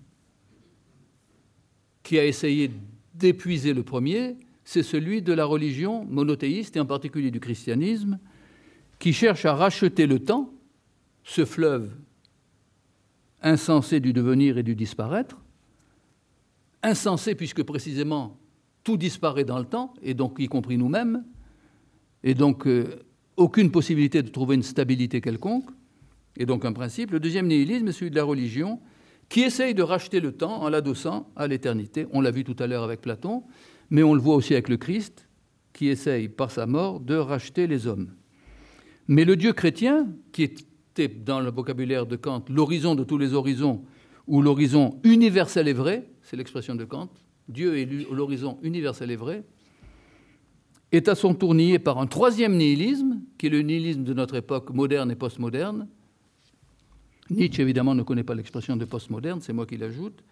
qui 2.03 2.17
a 2.17 2.25
essayé 2.25 2.71
d'épuiser 3.19 3.73
le 3.73 3.83
premier, 3.83 4.37
c'est 4.63 4.83
celui 4.83 5.21
de 5.21 5.33
la 5.33 5.45
religion 5.45 6.05
monothéiste 6.05 6.77
et 6.77 6.79
en 6.79 6.85
particulier 6.85 7.31
du 7.31 7.39
christianisme, 7.39 8.19
qui 8.97 9.13
cherche 9.13 9.45
à 9.45 9.53
racheter 9.53 10.07
le 10.07 10.19
temps, 10.19 10.53
ce 11.23 11.45
fleuve 11.45 11.91
insensé 13.41 13.99
du 13.99 14.13
devenir 14.13 14.57
et 14.57 14.63
du 14.63 14.75
disparaître, 14.75 15.37
insensé 16.83 17.35
puisque 17.35 17.63
précisément 17.63 18.37
tout 18.83 18.97
disparaît 18.97 19.43
dans 19.43 19.59
le 19.59 19.65
temps, 19.65 19.93
et 20.01 20.13
donc 20.13 20.37
y 20.39 20.47
compris 20.47 20.77
nous-mêmes, 20.77 21.23
et 22.23 22.33
donc 22.33 22.67
euh, 22.67 23.03
aucune 23.37 23.71
possibilité 23.71 24.23
de 24.23 24.29
trouver 24.29 24.55
une 24.55 24.63
stabilité 24.63 25.21
quelconque, 25.21 25.69
et 26.37 26.45
donc 26.45 26.65
un 26.65 26.73
principe. 26.73 27.11
Le 27.11 27.19
deuxième 27.19 27.47
nihilisme 27.47 27.87
est 27.87 27.91
celui 27.91 28.11
de 28.11 28.15
la 28.15 28.23
religion, 28.23 28.79
qui 29.29 29.41
essaye 29.41 29.75
de 29.75 29.83
racheter 29.83 30.19
le 30.19 30.31
temps 30.31 30.63
en 30.63 30.69
l'adossant 30.69 31.29
à 31.35 31.47
l'éternité. 31.47 32.07
On 32.11 32.21
l'a 32.21 32.31
vu 32.31 32.43
tout 32.43 32.55
à 32.59 32.67
l'heure 32.67 32.83
avec 32.83 33.01
Platon, 33.01 33.43
mais 33.89 34.03
on 34.03 34.13
le 34.13 34.19
voit 34.19 34.35
aussi 34.35 34.53
avec 34.53 34.69
le 34.69 34.77
Christ, 34.77 35.27
qui 35.71 35.87
essaye 35.87 36.27
par 36.27 36.51
sa 36.51 36.65
mort 36.65 36.99
de 36.99 37.15
racheter 37.15 37.67
les 37.67 37.87
hommes. 37.87 38.09
Mais 39.07 39.25
le 39.25 39.35
Dieu 39.35 39.53
chrétien, 39.53 40.07
qui 40.31 40.43
était 40.43 41.07
dans 41.07 41.39
le 41.39 41.51
vocabulaire 41.51 42.05
de 42.05 42.15
Kant 42.15 42.43
l'horizon 42.49 42.95
de 42.95 43.03
tous 43.03 43.17
les 43.17 43.33
horizons, 43.33 43.83
ou 44.27 44.41
l'horizon 44.41 44.99
universel 45.03 45.67
et 45.67 45.73
vrai, 45.73 46.09
c'est 46.21 46.35
l'expression 46.35 46.75
de 46.75 46.85
Kant, 46.85 47.09
Dieu 47.47 47.77
est 47.77 47.85
l'horizon 48.11 48.59
universel 48.61 49.09
et 49.09 49.15
vrai, 49.15 49.43
est 50.91 51.07
à 51.07 51.15
son 51.15 51.33
tour 51.33 51.53
nié 51.55 51.79
par 51.79 51.99
un 51.99 52.07
troisième 52.07 52.55
nihilisme, 52.55 53.21
qui 53.37 53.47
est 53.47 53.49
le 53.49 53.61
nihilisme 53.61 54.03
de 54.03 54.13
notre 54.13 54.35
époque 54.35 54.71
moderne 54.71 55.11
et 55.11 55.15
postmoderne. 55.15 55.87
Nietzsche, 57.29 57.61
évidemment, 57.61 57.95
ne 57.95 58.03
connaît 58.03 58.23
pas 58.23 58.35
l'expression 58.35 58.75
de 58.75 58.85
postmoderne, 58.85 59.41
c'est 59.41 59.53
moi 59.53 59.65
qui 59.65 59.77
l'ajoute. 59.77 60.23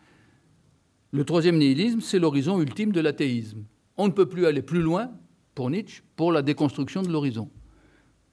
Le 1.12 1.24
troisième 1.24 1.58
nihilisme, 1.58 2.02
c'est 2.02 2.20
l'horizon 2.20 2.60
ultime 2.62 2.92
de 2.92 3.00
l'athéisme. 3.00 3.64
On 3.98 4.08
ne 4.08 4.12
peut 4.12 4.28
plus 4.28 4.46
aller 4.46 4.62
plus 4.62 4.82
loin, 4.82 5.12
pour 5.56 5.70
Nietzsche, 5.70 6.04
pour 6.16 6.32
la 6.32 6.42
déconstruction 6.42 7.02
de 7.02 7.10
l'horizon. 7.10 7.50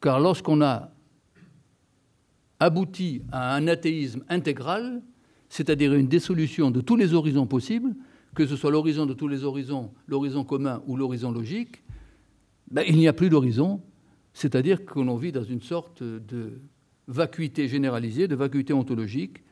Car 0.01 0.21
lorsqu'on 0.21 0.61
a 0.61 0.93
abouti 2.61 3.23
à 3.33 3.55
un 3.55 3.69
athéisme 3.69 4.25
intégral, 4.29 5.03
c'est-à-dire 5.49 5.95
une 5.95 6.09
dissolution 6.09 6.71
de 6.71 6.81
tous 6.81 6.97
les 6.97 7.15
horizons 7.15 7.47
possibles, 7.47 7.95
que 8.35 8.47
ce 8.47 8.57
soit 8.57 8.71
l'horizon 8.71 9.07
de 9.07 9.15
tous 9.15 9.29
les 9.29 9.45
horizons, 9.45 9.93
l'horizon 10.09 10.45
commun 10.45 10.83
ou 10.87 10.97
l'horizon 10.97 11.31
logique, 11.31 11.83
ben, 12.71 12.85
il 12.89 12.97
n'y 12.97 13.09
a 13.09 13.13
plus 13.13 13.31
d'horizon, 13.31 13.81
c'est-à-dire 14.33 14.85
que 14.85 14.99
l'on 14.99 15.17
vit 15.17 15.33
dans 15.33 15.45
une 15.45 15.63
sorte 15.63 16.03
de 16.03 16.61
vacuité 17.09 17.69
généralisée, 17.69 18.29
de 18.29 18.35
vacuité 18.35 18.73
ontologique, 18.73 19.43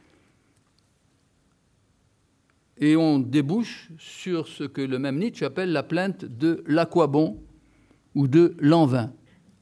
et 2.79 2.97
on 2.97 3.19
débouche 3.19 3.91
sur 3.99 4.49
ce 4.49 4.65
que 4.65 4.81
le 4.81 4.99
même 4.99 5.19
Nietzsche 5.19 5.45
appelle 5.45 5.73
la 5.73 5.83
plainte 5.83 6.25
de 6.25 6.65
l'aquabon 6.67 7.39
ou 8.15 8.27
de 8.27 8.57
l'envin. 8.59 9.13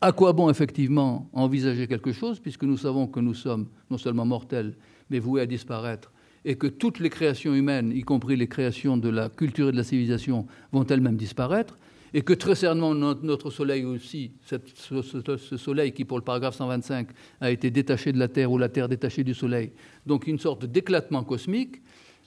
À 0.01 0.13
quoi 0.13 0.33
bon 0.33 0.49
effectivement 0.49 1.29
envisager 1.35 1.87
quelque 1.87 2.13
chose, 2.13 2.41
puisque 2.41 2.65
nous 2.65 2.79
savons 2.79 3.07
que 3.07 3.21
nous 3.21 3.35
sommes 3.35 3.69
non 3.91 3.99
seulement 3.99 4.25
mortels, 4.25 4.75
mais 5.11 5.19
voués 5.19 5.43
à 5.43 5.47
disparaître, 5.47 6.13
et 6.47 6.57
que 6.57 6.67
toutes 6.67 7.01
les 7.01 7.11
créations 7.11 7.55
humaines, 7.55 7.93
y 7.95 8.03
compris 8.03 8.37
les 8.37 8.49
créations 8.49 8.97
de 8.97 9.11
la 9.11 9.29
culture 9.29 9.69
et 9.69 9.73
de 9.73 9.77
la 9.77 9.85
civilisation, 9.85 10.47
vont 10.73 10.87
elles-mêmes 10.87 11.19
disparaître, 11.19 11.79
et 12.13 12.23
que 12.23 12.33
très 12.33 12.55
certainement 12.55 12.95
notre 12.95 13.51
Soleil 13.51 13.85
aussi, 13.85 14.33
ce, 14.45 15.57
Soleil 15.57 15.93
qui 15.93 16.05
pour 16.05 16.19
le 16.19 16.25
paragraphe 16.25 16.57
125 16.57 17.09
a 17.41 17.51
été 17.51 17.71
détaché 17.71 18.13
de 18.13 18.19
la 18.19 18.29
Terre 18.29 18.51
ou 18.51 18.59
la 18.59 18.69
Terre 18.69 18.89
détachée 18.89 19.25
du 19.25 19.35
Soleil, 19.35 19.73
donc 20.07 20.27
une 20.27 20.39
sorte 20.39 20.65
d'éclatement 20.65 21.23
cosmique, 21.25 21.83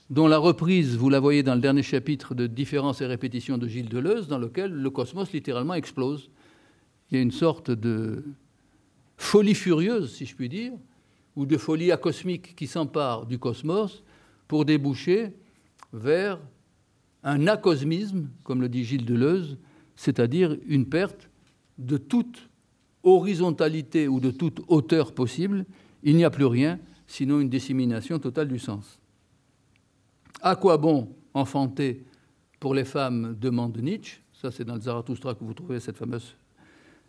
dont 0.09 0.27
la 0.27 0.38
reprise, 0.38 0.95
vous 0.95 1.09
la 1.09 1.19
voyez 1.19 1.43
dans 1.43 1.55
le 1.55 1.61
dernier 1.61 1.84
chapitre 1.84 2.36
de 2.36 2.47
Différence 2.47 3.01
et 3.01 3.05
répétition 3.05 3.57
de 3.57 3.67
Gilles 3.67 3.89
Deleuze, 3.89 4.27
dans 4.27 4.38
lequel 4.38 4.71
le 4.71 4.89
cosmos 4.89 5.31
littéralement 5.31 5.73
explose. 5.73 6.29
Il 7.09 7.17
y 7.17 7.19
a 7.19 7.21
une 7.21 7.31
sorte 7.31 7.71
de 7.71 8.23
folie 9.17 9.55
furieuse, 9.55 10.13
si 10.13 10.25
je 10.25 10.36
puis 10.36 10.49
dire, 10.49 10.73
ou 11.36 11.45
de 11.45 11.57
folie 11.57 11.91
acosmique 11.91 12.55
qui 12.55 12.67
s'empare 12.67 13.25
du 13.25 13.39
cosmos 13.39 14.03
pour 14.47 14.65
déboucher 14.65 15.34
vers 15.93 16.39
un 17.23 17.47
acosmisme, 17.47 18.29
comme 18.43 18.61
le 18.61 18.69
dit 18.69 18.84
Gilles 18.84 19.05
Deleuze, 19.05 19.57
c'est-à-dire 19.95 20.57
une 20.67 20.87
perte 20.87 21.29
de 21.77 21.97
toute 21.97 22.49
horizontalité 23.03 24.07
ou 24.07 24.19
de 24.19 24.31
toute 24.31 24.61
hauteur 24.67 25.13
possible. 25.13 25.65
Il 26.03 26.15
n'y 26.15 26.23
a 26.23 26.29
plus 26.29 26.45
rien, 26.45 26.79
sinon 27.07 27.39
une 27.39 27.49
dissémination 27.49 28.19
totale 28.19 28.47
du 28.47 28.59
sens. 28.59 28.99
À 30.41 30.55
quoi 30.55 30.77
bon 30.77 31.09
enfanter 31.33 32.03
pour 32.59 32.73
les 32.73 32.85
femmes 32.85 33.35
demande 33.39 33.77
Nietzsche 33.77 34.21
Ça, 34.33 34.51
c'est 34.51 34.63
dans 34.63 34.75
le 34.75 34.81
Zarathustra 34.81 35.35
que 35.35 35.43
vous 35.43 35.53
trouvez 35.53 35.79
cette 35.79 35.97
fameuse 35.97 36.35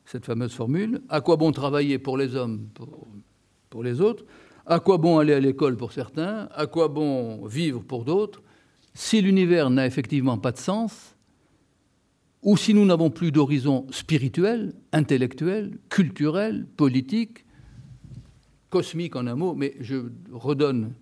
cette 0.04 0.26
fameuse 0.26 0.52
formule. 0.52 1.00
À 1.08 1.20
quoi 1.20 1.36
bon 1.36 1.52
travailler 1.52 1.98
pour 1.98 2.16
les 2.16 2.34
hommes, 2.34 2.68
pour, 3.70 3.82
les 3.82 4.00
autres? 4.00 4.24
À 4.66 4.80
quoi 4.80 4.98
bon 4.98 5.18
aller 5.18 5.32
à 5.32 5.40
l'école 5.40 5.76
pour 5.76 5.92
certains? 5.92 6.48
À 6.54 6.66
quoi 6.66 6.88
bon 6.88 7.46
vivre 7.46 7.82
pour 7.82 8.04
d'autres? 8.04 8.42
Si 8.94 9.20
l'univers 9.20 9.70
n'a 9.70 9.86
effectivement 9.86 10.38
pas 10.38 10.52
de 10.52 10.58
sens, 10.58 11.13
ou 12.44 12.58
si 12.58 12.74
nous 12.74 12.84
n'avons 12.84 13.10
plus 13.10 13.32
d'horizon 13.32 13.86
spirituel, 13.90 14.74
intellectuel, 14.92 15.78
culturel, 15.88 16.66
politique, 16.76 17.46
cosmique 18.68 19.16
en 19.16 19.26
un 19.26 19.34
mot, 19.34 19.54
mais 19.54 19.74
je 19.80 19.96
redonne 20.30 20.92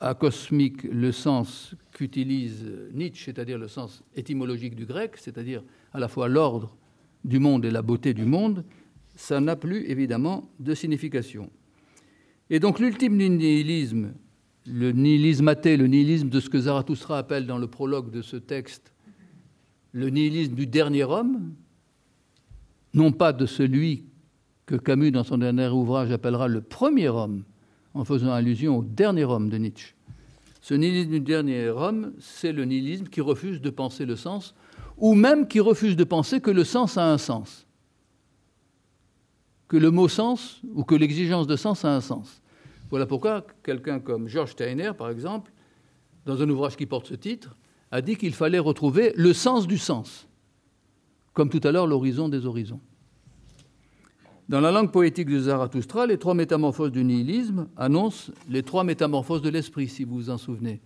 à 0.00 0.14
cosmique 0.14 0.84
le 0.84 1.12
sens 1.12 1.74
qu'utilise 1.92 2.64
Nietzsche, 2.94 3.26
c'est-à-dire 3.26 3.58
le 3.58 3.68
sens 3.68 4.02
étymologique 4.16 4.74
du 4.74 4.86
grec, 4.86 5.16
c'est-à-dire 5.16 5.62
à 5.92 5.98
la 5.98 6.08
fois 6.08 6.28
l'ordre 6.28 6.76
du 7.24 7.38
monde 7.40 7.66
et 7.66 7.70
la 7.70 7.82
beauté 7.82 8.14
du 8.14 8.24
monde, 8.24 8.64
ça 9.16 9.40
n'a 9.40 9.56
plus 9.56 9.84
évidemment 9.90 10.48
de 10.60 10.74
signification. 10.74 11.50
Et 12.48 12.58
donc 12.58 12.78
l'ultime 12.78 13.16
nihilisme, 13.16 14.14
le 14.64 14.92
nihilisme 14.92 15.48
athée, 15.48 15.76
le 15.76 15.88
nihilisme 15.88 16.30
de 16.30 16.40
ce 16.40 16.48
que 16.48 16.60
Zarathustra 16.60 17.18
appelle 17.18 17.46
dans 17.46 17.58
le 17.58 17.66
prologue 17.66 18.10
de 18.10 18.22
ce 18.22 18.36
texte 18.36 18.94
le 19.98 20.10
nihilisme 20.10 20.54
du 20.54 20.66
dernier 20.66 21.04
homme, 21.04 21.54
non 22.94 23.10
pas 23.12 23.32
de 23.32 23.46
celui 23.46 24.04
que 24.64 24.76
Camus, 24.76 25.10
dans 25.10 25.24
son 25.24 25.38
dernier 25.38 25.68
ouvrage, 25.68 26.12
appellera 26.12 26.46
le 26.46 26.60
premier 26.60 27.08
homme, 27.08 27.42
en 27.94 28.04
faisant 28.04 28.30
allusion 28.30 28.78
au 28.78 28.82
dernier 28.84 29.24
homme 29.24 29.48
de 29.48 29.58
Nietzsche. 29.58 29.94
Ce 30.60 30.74
nihilisme 30.74 31.10
du 31.10 31.20
dernier 31.20 31.68
homme, 31.68 32.12
c'est 32.20 32.52
le 32.52 32.64
nihilisme 32.64 33.06
qui 33.06 33.20
refuse 33.20 33.60
de 33.60 33.70
penser 33.70 34.06
le 34.06 34.16
sens 34.16 34.54
ou 34.96 35.14
même 35.14 35.48
qui 35.48 35.60
refusent 35.60 35.96
de 35.96 36.04
penser 36.04 36.40
que 36.40 36.50
le 36.50 36.64
sens 36.64 36.96
a 36.96 37.10
un 37.10 37.18
sens, 37.18 37.66
que 39.66 39.76
le 39.76 39.90
mot 39.90 40.08
sens 40.08 40.60
ou 40.74 40.84
que 40.84 40.94
l'exigence 40.94 41.46
de 41.46 41.56
sens 41.56 41.84
a 41.84 41.94
un 41.94 42.00
sens. 42.00 42.40
Voilà 42.90 43.06
pourquoi 43.06 43.46
quelqu'un 43.62 44.00
comme 44.00 44.28
George 44.28 44.52
Steiner, 44.52 44.92
par 44.96 45.10
exemple, 45.10 45.52
dans 46.24 46.40
un 46.40 46.48
ouvrage 46.48 46.76
qui 46.76 46.86
porte 46.86 47.06
ce 47.06 47.14
titre, 47.14 47.56
a 47.90 48.02
dit 48.02 48.16
qu'il 48.16 48.34
fallait 48.34 48.58
retrouver 48.58 49.12
le 49.16 49.32
sens 49.32 49.66
du 49.66 49.78
sens, 49.78 50.28
comme 51.32 51.48
tout 51.48 51.60
à 51.64 51.72
l'heure 51.72 51.86
l'horizon 51.86 52.28
des 52.28 52.46
horizons. 52.46 52.80
Dans 54.48 54.60
la 54.60 54.70
langue 54.70 54.90
poétique 54.90 55.28
de 55.28 55.40
Zarathustra, 55.40 56.06
les 56.06 56.18
trois 56.18 56.34
métamorphoses 56.34 56.92
du 56.92 57.04
nihilisme 57.04 57.68
annoncent 57.76 58.32
les 58.48 58.62
trois 58.62 58.82
métamorphoses 58.82 59.42
de 59.42 59.50
l'esprit, 59.50 59.88
si 59.88 60.04
vous 60.04 60.14
vous 60.14 60.30
en 60.30 60.38
souvenez. 60.38 60.80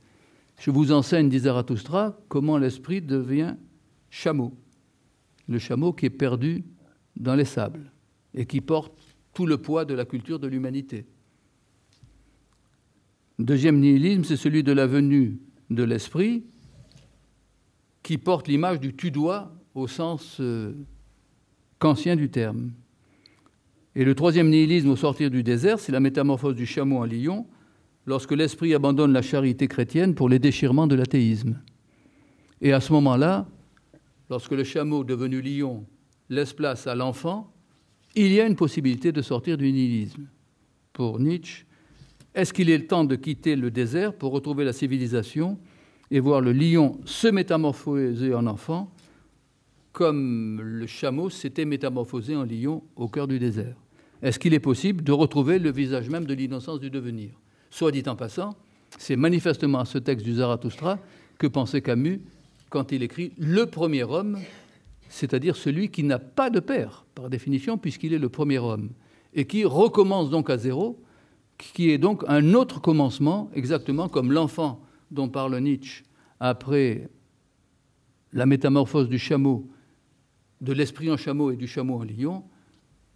Je 0.58 0.70
vous 0.70 0.92
enseigne, 0.92 1.28
dit 1.28 1.40
Zarathustra, 1.40 2.18
comment 2.28 2.58
l'esprit 2.58 3.00
devient 3.00 3.54
chameau. 4.10 4.52
Le 5.48 5.58
chameau 5.58 5.92
qui 5.92 6.06
est 6.06 6.10
perdu 6.10 6.64
dans 7.16 7.34
les 7.34 7.44
sables 7.44 7.92
et 8.34 8.46
qui 8.46 8.60
porte 8.60 8.92
tout 9.32 9.46
le 9.46 9.58
poids 9.58 9.84
de 9.84 9.94
la 9.94 10.04
culture 10.04 10.38
de 10.38 10.48
l'humanité. 10.48 11.06
Deuxième 13.38 13.78
nihilisme, 13.78 14.24
c'est 14.24 14.36
celui 14.36 14.62
de 14.62 14.72
la 14.72 14.86
venue 14.86 15.38
de 15.70 15.82
l'esprit 15.84 16.44
qui 18.02 18.18
porte 18.18 18.48
l'image 18.48 18.80
du 18.80 18.94
tudois 18.94 19.52
au 19.74 19.86
sens 19.86 20.38
euh, 20.40 20.74
kantien 21.78 22.16
du 22.16 22.30
terme. 22.30 22.72
Et 23.94 24.04
le 24.04 24.14
troisième 24.14 24.48
nihilisme 24.48 24.90
au 24.90 24.96
sortir 24.96 25.30
du 25.30 25.42
désert, 25.42 25.78
c'est 25.78 25.92
la 25.92 26.00
métamorphose 26.00 26.56
du 26.56 26.66
chameau 26.66 26.98
en 26.98 27.04
lion, 27.04 27.46
lorsque 28.06 28.32
l'esprit 28.32 28.74
abandonne 28.74 29.12
la 29.12 29.22
charité 29.22 29.68
chrétienne 29.68 30.14
pour 30.14 30.28
les 30.28 30.38
déchirements 30.38 30.86
de 30.86 30.94
l'athéisme. 30.94 31.60
Et 32.60 32.72
à 32.72 32.80
ce 32.80 32.92
moment-là, 32.94 33.46
lorsque 34.30 34.52
le 34.52 34.64
chameau 34.64 35.04
devenu 35.04 35.42
lion 35.42 35.84
laisse 36.30 36.52
place 36.52 36.86
à 36.86 36.94
l'enfant, 36.94 37.52
il 38.14 38.32
y 38.32 38.40
a 38.40 38.46
une 38.46 38.56
possibilité 38.56 39.12
de 39.12 39.22
sortir 39.22 39.56
du 39.56 39.70
nihilisme. 39.70 40.26
Pour 40.92 41.18
Nietzsche, 41.18 41.66
est-ce 42.34 42.52
qu'il 42.52 42.70
est 42.70 42.78
le 42.78 42.86
temps 42.86 43.04
de 43.04 43.16
quitter 43.16 43.56
le 43.56 43.70
désert 43.70 44.14
pour 44.14 44.32
retrouver 44.32 44.64
la 44.64 44.72
civilisation 44.72 45.58
et 46.12 46.20
voir 46.20 46.42
le 46.42 46.52
lion 46.52 47.00
se 47.06 47.26
métamorphoser 47.26 48.34
en 48.34 48.46
enfant 48.46 48.92
comme 49.92 50.60
le 50.62 50.86
chameau 50.86 51.30
s'était 51.30 51.64
métamorphosé 51.64 52.36
en 52.36 52.44
lion 52.44 52.82
au 52.96 53.08
cœur 53.08 53.26
du 53.26 53.38
désert. 53.38 53.74
Est-ce 54.22 54.38
qu'il 54.38 54.54
est 54.54 54.60
possible 54.60 55.02
de 55.02 55.12
retrouver 55.12 55.58
le 55.58 55.72
visage 55.72 56.10
même 56.10 56.26
de 56.26 56.34
l'innocence 56.34 56.80
du 56.80 56.90
devenir? 56.90 57.30
Soit 57.70 57.92
dit 57.92 58.02
en 58.06 58.14
passant, 58.14 58.54
c'est 58.98 59.16
manifestement 59.16 59.80
à 59.80 59.84
ce 59.86 59.98
texte 59.98 60.24
du 60.24 60.34
Zarathustra 60.34 60.98
que 61.38 61.46
pensait 61.46 61.80
Camus 61.80 62.20
quand 62.68 62.92
il 62.92 63.02
écrit 63.02 63.32
le 63.38 63.64
premier 63.64 64.04
homme, 64.04 64.38
c'est-à-dire 65.08 65.56
celui 65.56 65.88
qui 65.88 66.02
n'a 66.04 66.18
pas 66.18 66.50
de 66.50 66.60
père, 66.60 67.06
par 67.14 67.30
définition, 67.30 67.78
puisqu'il 67.78 68.12
est 68.12 68.18
le 68.18 68.28
premier 68.28 68.58
homme, 68.58 68.90
et 69.34 69.46
qui 69.46 69.64
recommence 69.64 70.28
donc 70.28 70.50
à 70.50 70.58
zéro, 70.58 71.02
qui 71.56 71.90
est 71.90 71.98
donc 71.98 72.22
un 72.28 72.52
autre 72.52 72.80
commencement, 72.80 73.50
exactement 73.54 74.08
comme 74.08 74.30
l'enfant 74.30 74.80
dont 75.12 75.28
parle 75.28 75.58
Nietzsche 75.60 76.04
après 76.40 77.08
la 78.32 78.46
métamorphose 78.46 79.08
du 79.08 79.18
chameau, 79.18 79.70
de 80.60 80.72
l'esprit 80.72 81.10
en 81.10 81.16
chameau 81.16 81.50
et 81.50 81.56
du 81.56 81.66
chameau 81.66 82.00
en 82.00 82.04
lion, 82.04 82.44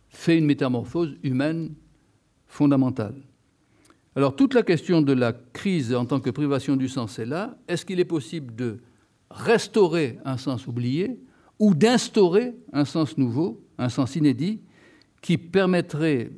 fait 0.08 0.38
une 0.38 0.46
métamorphose 0.46 1.16
humaine 1.22 1.74
fondamentale. 2.46 3.16
Alors 4.14 4.34
toute 4.34 4.54
la 4.54 4.62
question 4.62 5.02
de 5.02 5.12
la 5.12 5.32
crise 5.32 5.94
en 5.94 6.06
tant 6.06 6.20
que 6.20 6.30
privation 6.30 6.76
du 6.76 6.88
sens 6.88 7.18
est 7.18 7.26
là. 7.26 7.58
Est-ce 7.68 7.84
qu'il 7.84 8.00
est 8.00 8.04
possible 8.04 8.54
de 8.54 8.78
restaurer 9.30 10.18
un 10.24 10.36
sens 10.38 10.66
oublié 10.66 11.20
ou 11.58 11.74
d'instaurer 11.74 12.54
un 12.72 12.84
sens 12.84 13.18
nouveau, 13.18 13.62
un 13.78 13.88
sens 13.88 14.16
inédit, 14.16 14.60
qui 15.20 15.38
permettrait 15.38 16.30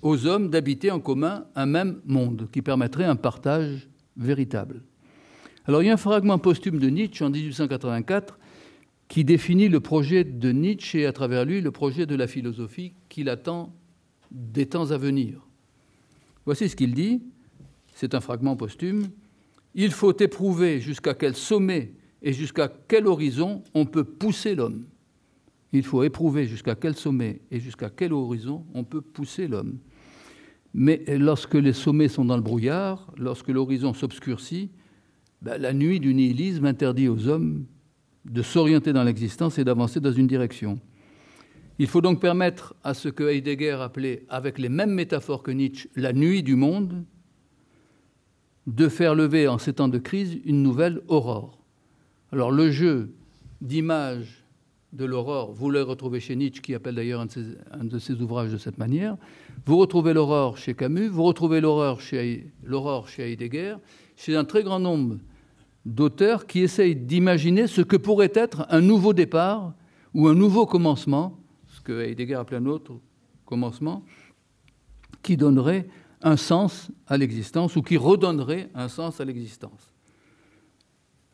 aux 0.00 0.26
hommes 0.26 0.48
d'habiter 0.48 0.90
en 0.90 1.00
commun 1.00 1.46
un 1.54 1.66
même 1.66 2.00
monde, 2.06 2.48
qui 2.52 2.62
permettrait 2.62 3.04
un 3.04 3.16
partage 3.16 3.88
véritable? 4.16 4.82
Alors 5.68 5.82
il 5.82 5.86
y 5.86 5.90
a 5.90 5.92
un 5.92 5.98
fragment 5.98 6.38
posthume 6.38 6.78
de 6.78 6.88
Nietzsche 6.88 7.22
en 7.22 7.28
1884 7.28 8.38
qui 9.06 9.22
définit 9.22 9.68
le 9.68 9.80
projet 9.80 10.24
de 10.24 10.50
Nietzsche 10.50 11.00
et 11.00 11.06
à 11.06 11.12
travers 11.12 11.44
lui 11.44 11.60
le 11.60 11.70
projet 11.70 12.06
de 12.06 12.14
la 12.14 12.26
philosophie 12.26 12.94
qu'il 13.10 13.28
attend 13.28 13.74
des 14.30 14.64
temps 14.64 14.92
à 14.92 14.96
venir. 14.96 15.46
Voici 16.46 16.70
ce 16.70 16.76
qu'il 16.76 16.94
dit, 16.94 17.20
c'est 17.94 18.14
un 18.14 18.20
fragment 18.20 18.56
posthume. 18.56 19.08
Il 19.74 19.90
faut 19.90 20.18
éprouver 20.18 20.80
jusqu'à 20.80 21.12
quel 21.12 21.36
sommet 21.36 21.92
et 22.22 22.32
jusqu'à 22.32 22.72
quel 22.88 23.06
horizon 23.06 23.62
on 23.74 23.84
peut 23.84 24.04
pousser 24.04 24.54
l'homme. 24.54 24.86
Il 25.74 25.82
faut 25.82 26.02
éprouver 26.02 26.46
jusqu'à 26.46 26.76
quel 26.76 26.96
sommet 26.96 27.42
et 27.50 27.60
jusqu'à 27.60 27.90
quel 27.90 28.14
horizon 28.14 28.64
on 28.72 28.84
peut 28.84 29.02
pousser 29.02 29.46
l'homme. 29.46 29.76
Mais 30.72 31.04
lorsque 31.18 31.56
les 31.56 31.74
sommets 31.74 32.08
sont 32.08 32.24
dans 32.24 32.36
le 32.36 32.42
brouillard, 32.42 33.12
lorsque 33.18 33.48
l'horizon 33.48 33.92
s'obscurcit, 33.92 34.70
ben, 35.42 35.58
la 35.58 35.72
nuit 35.72 36.00
du 36.00 36.14
nihilisme 36.14 36.64
interdit 36.64 37.08
aux 37.08 37.28
hommes 37.28 37.66
de 38.24 38.42
s'orienter 38.42 38.92
dans 38.92 39.04
l'existence 39.04 39.58
et 39.58 39.64
d'avancer 39.64 40.00
dans 40.00 40.12
une 40.12 40.26
direction. 40.26 40.78
Il 41.78 41.86
faut 41.86 42.00
donc 42.00 42.20
permettre 42.20 42.74
à 42.82 42.92
ce 42.92 43.08
que 43.08 43.22
Heidegger 43.22 43.78
appelait, 43.80 44.24
avec 44.28 44.58
les 44.58 44.68
mêmes 44.68 44.92
métaphores 44.92 45.42
que 45.42 45.52
Nietzsche, 45.52 45.88
la 45.94 46.12
nuit 46.12 46.42
du 46.42 46.56
monde, 46.56 47.04
de 48.66 48.88
faire 48.88 49.14
lever 49.14 49.48
en 49.48 49.58
ces 49.58 49.74
temps 49.74 49.88
de 49.88 49.98
crise 49.98 50.38
une 50.44 50.62
nouvelle 50.62 51.00
aurore. 51.08 51.64
Alors 52.32 52.50
le 52.50 52.70
jeu 52.70 53.14
d'image 53.60 54.37
de 54.92 55.04
l'aurore, 55.04 55.52
vous 55.52 55.70
le 55.70 55.82
retrouvez 55.82 56.18
chez 56.18 56.34
Nietzsche, 56.34 56.62
qui 56.62 56.74
appelle 56.74 56.94
d'ailleurs 56.94 57.20
un, 57.20 57.84
de 57.84 57.98
ses 57.98 58.14
ouvrages 58.22 58.50
de 58.50 58.56
cette 58.56 58.78
manière. 58.78 59.16
Vous 59.66 59.76
retrouvez 59.76 60.14
l'aurore 60.14 60.56
chez 60.56 60.74
Camus, 60.74 61.08
vous 61.08 61.24
retrouvez 61.24 61.60
l'aurore 61.60 62.00
chez, 62.00 62.50
chez 63.06 63.32
Heidegger, 63.32 63.76
chez 64.16 64.34
un 64.34 64.44
très 64.44 64.62
grand 64.62 64.80
nombre 64.80 65.18
d'auteurs 65.84 66.46
qui 66.46 66.60
essayent 66.60 66.96
d'imaginer 66.96 67.66
ce 67.66 67.82
que 67.82 67.96
pourrait 67.96 68.32
être 68.34 68.66
un 68.70 68.80
nouveau 68.80 69.12
départ 69.12 69.74
ou 70.14 70.26
un 70.26 70.34
nouveau 70.34 70.66
commencement, 70.66 71.38
ce 71.66 71.80
que 71.80 72.00
Heidegger 72.02 72.34
appelait 72.34 72.58
un 72.58 72.66
autre 72.66 72.98
commencement, 73.44 74.04
qui 75.22 75.36
donnerait 75.36 75.86
un 76.22 76.36
sens 76.36 76.90
à 77.06 77.16
l'existence 77.16 77.76
ou 77.76 77.82
qui 77.82 77.96
redonnerait 77.96 78.70
un 78.74 78.88
sens 78.88 79.20
à 79.20 79.24
l'existence. 79.24 79.92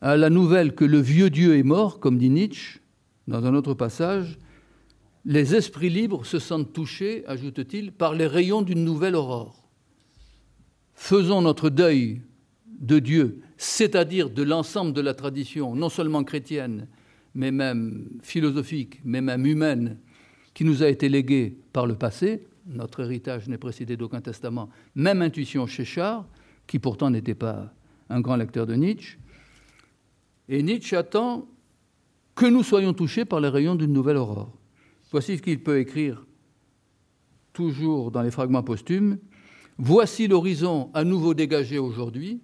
À 0.01 0.17
la 0.17 0.29
nouvelle 0.29 0.75
que 0.75 0.85
le 0.85 0.99
vieux 0.99 1.29
Dieu 1.29 1.57
est 1.57 1.63
mort, 1.63 1.99
comme 1.99 2.17
dit 2.17 2.29
Nietzsche 2.29 2.81
dans 3.27 3.45
un 3.45 3.53
autre 3.55 3.73
passage, 3.73 4.37
les 5.25 5.55
esprits 5.55 5.89
libres 5.89 6.25
se 6.25 6.37
sentent 6.39 6.71
touchés, 6.71 7.25
ajoute-t-il, 7.27 7.91
par 7.91 8.13
les 8.13 8.27
rayons 8.27 8.61
d'une 8.61 8.83
nouvelle 8.83 9.15
aurore. 9.15 9.67
Faisons 10.93 11.41
notre 11.41 11.69
deuil 11.69 12.21
de 12.79 12.99
Dieu, 12.99 13.41
c'est-à-dire 13.57 14.29
de 14.29 14.43
l'ensemble 14.43 14.93
de 14.93 15.01
la 15.01 15.13
tradition, 15.13 15.75
non 15.75 15.89
seulement 15.89 16.23
chrétienne, 16.23 16.87
mais 17.33 17.51
même 17.51 18.07
philosophique, 18.21 18.99
mais 19.03 19.21
même 19.21 19.45
humaine, 19.45 19.97
qui 20.53 20.63
nous 20.63 20.83
a 20.83 20.87
été 20.87 21.09
léguée 21.09 21.57
par 21.73 21.87
le 21.87 21.95
passé, 21.95 22.47
notre 22.67 23.01
héritage 23.01 23.47
n'est 23.47 23.57
précédé 23.57 23.97
d'aucun 23.97 24.21
testament, 24.21 24.69
même 24.95 25.21
intuition 25.21 25.67
chez 25.67 25.85
Char, 25.85 26.27
qui 26.67 26.79
pourtant 26.79 27.09
n'était 27.09 27.35
pas 27.35 27.73
un 28.09 28.21
grand 28.21 28.35
lecteur 28.35 28.65
de 28.65 28.75
Nietzsche. 28.75 29.17
Et 30.47 30.63
Nietzsche 30.63 30.95
attend 30.95 31.47
que 32.35 32.45
nous 32.45 32.63
soyons 32.63 32.93
touchés 32.93 33.25
par 33.25 33.39
les 33.39 33.47
rayons 33.49 33.75
d'une 33.75 33.93
nouvelle 33.93 34.17
aurore. 34.17 34.51
Voici 35.11 35.37
ce 35.37 35.41
qu'il 35.41 35.63
peut 35.63 35.79
écrire, 35.79 36.25
toujours 37.53 38.11
dans 38.11 38.21
les 38.21 38.31
fragments 38.31 38.63
posthumes. 38.63 39.17
Voici 39.77 40.27
l'horizon 40.27 40.89
à 40.93 41.03
nouveau 41.03 41.33
dégagé 41.33 41.77
aujourd'hui, 41.79 42.41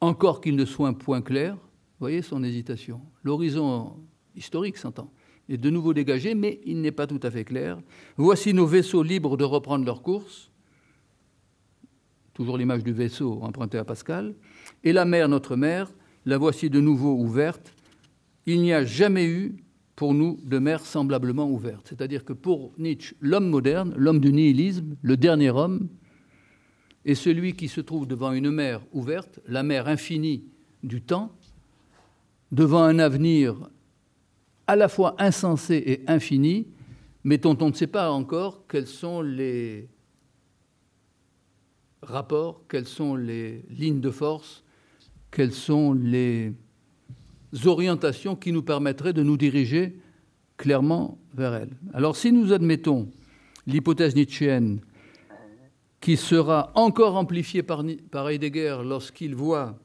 encore 0.00 0.40
qu'il 0.40 0.56
ne 0.56 0.64
soit 0.64 0.92
point 0.92 1.22
clair. 1.22 1.56
Voyez 1.98 2.22
son 2.22 2.42
hésitation. 2.42 3.00
L'horizon 3.24 3.96
historique 4.34 4.76
s'entend 4.76 5.10
est 5.48 5.56
de 5.56 5.70
nouveau 5.70 5.94
dégagé, 5.94 6.34
mais 6.34 6.60
il 6.64 6.80
n'est 6.80 6.92
pas 6.92 7.06
tout 7.06 7.20
à 7.22 7.30
fait 7.30 7.44
clair. 7.44 7.78
Voici 8.16 8.52
nos 8.52 8.66
vaisseaux 8.66 9.02
libres 9.02 9.36
de 9.36 9.44
reprendre 9.44 9.84
leur 9.84 10.02
course. 10.02 10.50
Toujours 12.34 12.58
l'image 12.58 12.82
du 12.82 12.92
vaisseau 12.92 13.40
emprunté 13.42 13.78
à 13.78 13.84
Pascal. 13.84 14.34
Et 14.84 14.92
la 14.92 15.04
mer, 15.04 15.28
notre 15.28 15.56
mer, 15.56 15.90
la 16.24 16.36
voici 16.36 16.68
de 16.68 16.80
nouveau 16.80 17.14
ouverte. 17.14 17.75
Il 18.46 18.62
n'y 18.62 18.72
a 18.72 18.84
jamais 18.84 19.26
eu 19.26 19.56
pour 19.96 20.14
nous 20.14 20.38
de 20.44 20.58
mer 20.58 20.84
semblablement 20.84 21.50
ouverte. 21.50 21.86
C'est-à-dire 21.88 22.24
que 22.24 22.32
pour 22.32 22.72
Nietzsche, 22.78 23.16
l'homme 23.20 23.48
moderne, 23.48 23.92
l'homme 23.96 24.20
du 24.20 24.32
nihilisme, 24.32 24.96
le 25.02 25.16
dernier 25.16 25.50
homme, 25.50 25.88
est 27.04 27.14
celui 27.14 27.54
qui 27.54 27.68
se 27.68 27.80
trouve 27.80 28.06
devant 28.06 28.32
une 28.32 28.50
mer 28.50 28.80
ouverte, 28.92 29.40
la 29.46 29.62
mer 29.62 29.88
infinie 29.88 30.44
du 30.82 31.00
temps, 31.02 31.32
devant 32.52 32.82
un 32.82 32.98
avenir 32.98 33.56
à 34.66 34.76
la 34.76 34.88
fois 34.88 35.14
insensé 35.18 35.82
et 35.86 36.10
infini, 36.10 36.66
mais 37.24 37.38
dont 37.38 37.56
on 37.60 37.70
ne 37.70 37.74
sait 37.74 37.86
pas 37.86 38.10
encore 38.10 38.66
quels 38.68 38.86
sont 38.86 39.22
les 39.22 39.88
rapports, 42.02 42.62
quelles 42.68 42.86
sont 42.86 43.16
les 43.16 43.64
lignes 43.70 44.00
de 44.00 44.10
force, 44.10 44.64
quelles 45.30 45.52
sont 45.52 45.92
les 45.92 46.52
orientations 47.64 48.36
qui 48.36 48.52
nous 48.52 48.62
permettraient 48.62 49.12
de 49.12 49.22
nous 49.22 49.36
diriger 49.36 49.96
clairement 50.56 51.18
vers 51.34 51.54
elles. 51.54 51.76
Alors 51.92 52.16
si 52.16 52.32
nous 52.32 52.52
admettons 52.52 53.08
l'hypothèse 53.66 54.14
nietzschéenne 54.14 54.80
qui 56.00 56.16
sera 56.16 56.70
encore 56.74 57.16
amplifié 57.16 57.62
par, 57.62 57.84
par 58.10 58.28
Heidegger 58.28 58.78
lorsqu'il 58.84 59.34
voit 59.34 59.78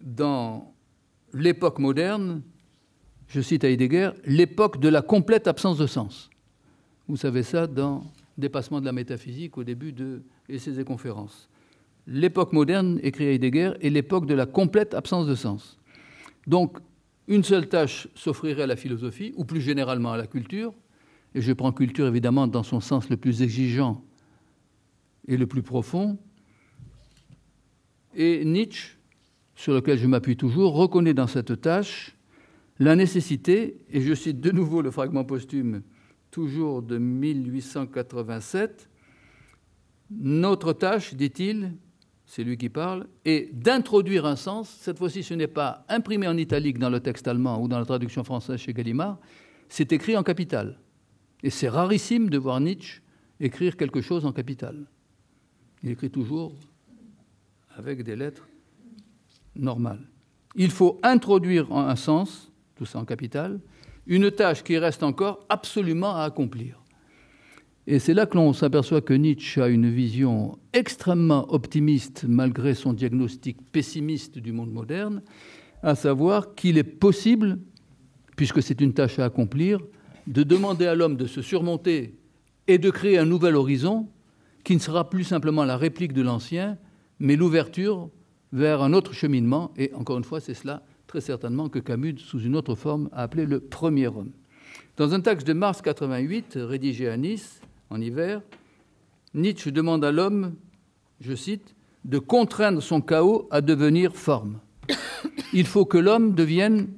dans 0.00 0.72
l'époque 1.32 1.78
moderne, 1.78 2.42
je 3.28 3.40
cite 3.40 3.64
Heidegger, 3.64 4.10
l'époque 4.24 4.80
de 4.80 4.88
la 4.88 5.02
complète 5.02 5.48
absence 5.48 5.76
de 5.78 5.86
sens. 5.86 6.30
Vous 7.08 7.16
savez 7.16 7.42
ça 7.42 7.66
dans 7.66 8.04
Dépassement 8.38 8.80
de 8.80 8.86
la 8.86 8.92
métaphysique 8.92 9.58
au 9.58 9.64
début 9.64 9.92
de 9.92 10.22
Essais 10.48 10.78
et 10.78 10.84
conférences. 10.84 11.48
L'époque 12.06 12.52
moderne, 12.52 13.00
écrit 13.02 13.24
Heidegger, 13.24 13.72
est 13.80 13.90
l'époque 13.90 14.26
de 14.26 14.34
la 14.34 14.46
complète 14.46 14.94
absence 14.94 15.26
de 15.26 15.34
sens. 15.34 15.77
Donc, 16.48 16.78
une 17.28 17.44
seule 17.44 17.68
tâche 17.68 18.08
s'offrirait 18.14 18.62
à 18.62 18.66
la 18.66 18.76
philosophie, 18.76 19.34
ou 19.36 19.44
plus 19.44 19.60
généralement 19.60 20.12
à 20.12 20.16
la 20.16 20.26
culture, 20.26 20.72
et 21.34 21.42
je 21.42 21.52
prends 21.52 21.72
culture 21.72 22.06
évidemment 22.06 22.46
dans 22.48 22.62
son 22.62 22.80
sens 22.80 23.10
le 23.10 23.18
plus 23.18 23.42
exigeant 23.42 24.02
et 25.26 25.36
le 25.36 25.46
plus 25.46 25.62
profond. 25.62 26.18
Et 28.14 28.46
Nietzsche, 28.46 28.96
sur 29.54 29.74
lequel 29.74 29.98
je 29.98 30.06
m'appuie 30.06 30.38
toujours, 30.38 30.72
reconnaît 30.72 31.12
dans 31.12 31.26
cette 31.26 31.60
tâche 31.60 32.16
la 32.78 32.96
nécessité, 32.96 33.76
et 33.90 34.00
je 34.00 34.14
cite 34.14 34.40
de 34.40 34.50
nouveau 34.50 34.80
le 34.80 34.90
fragment 34.90 35.24
posthume, 35.24 35.82
toujours 36.30 36.80
de 36.80 36.96
1887, 36.96 38.88
notre 40.10 40.72
tâche, 40.72 41.14
dit-il, 41.14 41.74
c'est 42.28 42.44
lui 42.44 42.58
qui 42.58 42.68
parle, 42.68 43.06
est 43.24 43.50
d'introduire 43.54 44.26
un 44.26 44.36
sens. 44.36 44.68
Cette 44.82 44.98
fois-ci, 44.98 45.22
ce 45.22 45.32
n'est 45.32 45.46
pas 45.46 45.86
imprimé 45.88 46.28
en 46.28 46.36
italique 46.36 46.78
dans 46.78 46.90
le 46.90 47.00
texte 47.00 47.26
allemand 47.26 47.60
ou 47.60 47.68
dans 47.68 47.78
la 47.78 47.86
traduction 47.86 48.22
française 48.22 48.60
chez 48.60 48.74
Gallimard, 48.74 49.18
c'est 49.70 49.92
écrit 49.94 50.14
en 50.14 50.22
capital. 50.22 50.78
Et 51.42 51.48
c'est 51.48 51.70
rarissime 51.70 52.28
de 52.28 52.36
voir 52.36 52.60
Nietzsche 52.60 53.00
écrire 53.40 53.78
quelque 53.78 54.02
chose 54.02 54.26
en 54.26 54.32
capital. 54.32 54.76
Il 55.82 55.90
écrit 55.90 56.10
toujours 56.10 56.52
avec 57.74 58.02
des 58.02 58.14
lettres 58.14 58.46
normales. 59.56 60.06
Il 60.54 60.70
faut 60.70 61.00
introduire 61.02 61.72
un 61.72 61.96
sens, 61.96 62.52
tout 62.76 62.84
ça 62.84 62.98
en 62.98 63.06
capital, 63.06 63.58
une 64.06 64.30
tâche 64.30 64.62
qui 64.62 64.76
reste 64.76 65.02
encore 65.02 65.46
absolument 65.48 66.14
à 66.14 66.24
accomplir. 66.24 66.78
Et 67.90 67.98
c'est 67.98 68.12
là 68.12 68.26
que 68.26 68.36
l'on 68.36 68.52
s'aperçoit 68.52 69.00
que 69.00 69.14
Nietzsche 69.14 69.62
a 69.62 69.68
une 69.68 69.88
vision 69.88 70.58
extrêmement 70.74 71.50
optimiste 71.54 72.26
malgré 72.28 72.74
son 72.74 72.92
diagnostic 72.92 73.56
pessimiste 73.72 74.38
du 74.38 74.52
monde 74.52 74.70
moderne, 74.70 75.22
à 75.82 75.94
savoir 75.94 76.54
qu'il 76.54 76.76
est 76.76 76.84
possible, 76.84 77.58
puisque 78.36 78.62
c'est 78.62 78.82
une 78.82 78.92
tâche 78.92 79.18
à 79.18 79.24
accomplir, 79.24 79.80
de 80.26 80.42
demander 80.42 80.84
à 80.84 80.94
l'homme 80.94 81.16
de 81.16 81.26
se 81.26 81.40
surmonter 81.40 82.14
et 82.66 82.76
de 82.76 82.90
créer 82.90 83.16
un 83.16 83.24
nouvel 83.24 83.56
horizon 83.56 84.10
qui 84.64 84.74
ne 84.74 84.80
sera 84.80 85.08
plus 85.08 85.24
simplement 85.24 85.64
la 85.64 85.78
réplique 85.78 86.12
de 86.12 86.20
l'ancien, 86.20 86.76
mais 87.20 87.36
l'ouverture 87.36 88.10
vers 88.52 88.82
un 88.82 88.92
autre 88.92 89.14
cheminement, 89.14 89.72
et 89.78 89.94
encore 89.94 90.18
une 90.18 90.24
fois, 90.24 90.40
c'est 90.40 90.52
cela 90.52 90.82
très 91.06 91.22
certainement 91.22 91.70
que 91.70 91.78
Camus, 91.78 92.18
sous 92.18 92.40
une 92.40 92.54
autre 92.54 92.74
forme, 92.74 93.08
a 93.12 93.22
appelé 93.22 93.46
le 93.46 93.60
premier 93.60 94.08
homme. 94.08 94.32
Dans 94.98 95.14
un 95.14 95.22
texte 95.22 95.46
de 95.46 95.54
mars 95.54 95.80
88, 95.80 96.58
rédigé 96.60 97.08
à 97.08 97.16
Nice, 97.16 97.62
en 97.90 98.00
hiver, 98.00 98.42
Nietzsche 99.34 99.70
demande 99.70 100.04
à 100.04 100.12
l'homme, 100.12 100.54
je 101.20 101.34
cite, 101.34 101.74
de 102.04 102.18
contraindre 102.18 102.82
son 102.82 103.00
chaos 103.00 103.48
à 103.50 103.60
devenir 103.60 104.16
forme. 104.16 104.60
Il 105.52 105.66
faut 105.66 105.84
que 105.84 105.98
l'homme 105.98 106.34
devienne, 106.34 106.88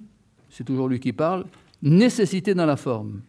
c'est 0.49 0.65
toujours 0.65 0.89
lui 0.89 1.01
qui 1.01 1.13
parle, 1.13 1.47
nécessité 1.83 2.55
dans 2.55 2.67
la 2.67 2.77
forme. 2.77 3.23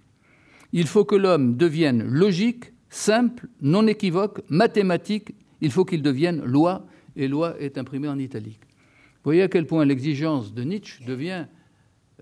Il 0.74 0.88
faut 0.88 1.05
que 1.05 1.16
l'homme 1.16 1.57
devienne 1.57 2.03
logique, 2.03 2.74
simple, 2.89 3.47
non 3.62 3.88
équivoque, 3.88 4.41
mathématique. 4.49 5.34
Il 5.62 5.72
faut 5.72 5.86
qu'il 5.86 6.01
devienne 6.01 6.43
loi, 6.43 6.86
et 7.16 7.28
loi 7.28 7.59
est 7.59 7.78
imprimée 7.78 8.07
en 8.07 8.20
italique. 8.20 8.62
Voyez 9.24 9.43
à 9.43 9.47
quel 9.47 9.68
point 9.68 9.86
l'exigence 9.86 10.53
de 10.53 10.64
Nietzsche 10.64 11.03
devient 11.05 11.45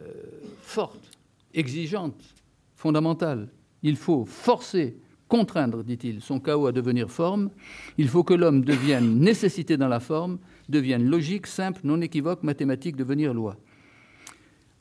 forte, 0.62 1.18
exigeante, 1.54 2.34
fondamentale. 2.74 3.48
Il 3.82 3.96
faut 3.96 4.24
forcer, 4.24 4.96
contraindre, 5.28 5.84
dit-il, 5.84 6.20
son 6.20 6.40
chaos 6.40 6.66
à 6.66 6.72
devenir 6.72 7.10
forme. 7.10 7.50
Il 7.98 8.08
faut 8.08 8.24
que 8.24 8.34
l'homme 8.34 8.64
devienne 8.64 9.18
nécessité 9.18 9.76
dans 9.76 9.88
la 9.88 10.00
forme, 10.00 10.38
devienne 10.68 11.08
logique, 11.08 11.46
simple, 11.46 11.80
non 11.84 12.00
équivoque, 12.00 12.42
mathématique, 12.42 12.96
devenir 12.96 13.34
loi. 13.34 13.56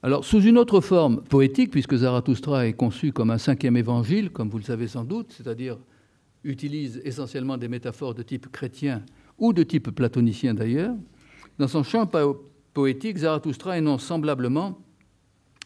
Alors, 0.04 0.24
sous 0.24 0.42
une 0.42 0.58
autre 0.58 0.80
forme 0.80 1.24
poétique, 1.24 1.72
puisque 1.72 1.96
Zarathustra 1.96 2.68
est 2.68 2.74
conçu 2.74 3.12
comme 3.12 3.32
un 3.32 3.38
cinquième 3.38 3.78
évangile, 3.78 4.30
comme 4.30 4.50
vous 4.50 4.60
le 4.60 4.64
savez 4.64 4.88
sans 4.88 5.04
doute, 5.04 5.34
c'est-à-dire 5.34 5.78
utilise 6.44 7.02
essentiellement 7.04 7.58
des 7.58 7.68
métaphores 7.68 8.14
de 8.14 8.24
type 8.24 8.52
chrétien 8.52 9.04
ou 9.38 9.54
de 9.54 9.64
type 9.64 9.90
platonicien 9.92 10.54
d'ailleurs, 10.54 10.96
dans 11.58 11.68
son 11.68 11.84
champ 11.84 12.10
poétique, 12.74 13.18
Zarathustra 13.18 13.78
énonce 13.78 14.04
semblablement 14.04 14.80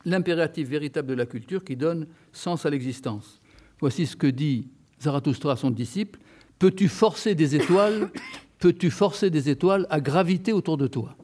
l'impératif 0.05 0.69
véritable 0.69 1.09
de 1.09 1.13
la 1.13 1.25
culture 1.25 1.63
qui 1.63 1.75
donne 1.75 2.07
sens 2.31 2.65
à 2.65 2.69
l'existence. 2.69 3.40
Voici 3.81 4.05
ce 4.05 4.15
que 4.15 4.27
dit 4.27 4.69
Zarathustra 5.01 5.53
à 5.53 5.55
son 5.55 5.71
disciple. 5.71 6.19
Peux-tu 6.59 6.87
forcer 6.87 7.35
des 7.35 7.55
étoiles 7.55 8.11
Peux-tu 8.59 8.91
forcer 8.91 9.31
des 9.31 9.49
étoiles 9.49 9.87
à 9.89 9.99
graviter 9.99 10.53
autour 10.53 10.77
de 10.77 10.85
toi? 10.85 11.15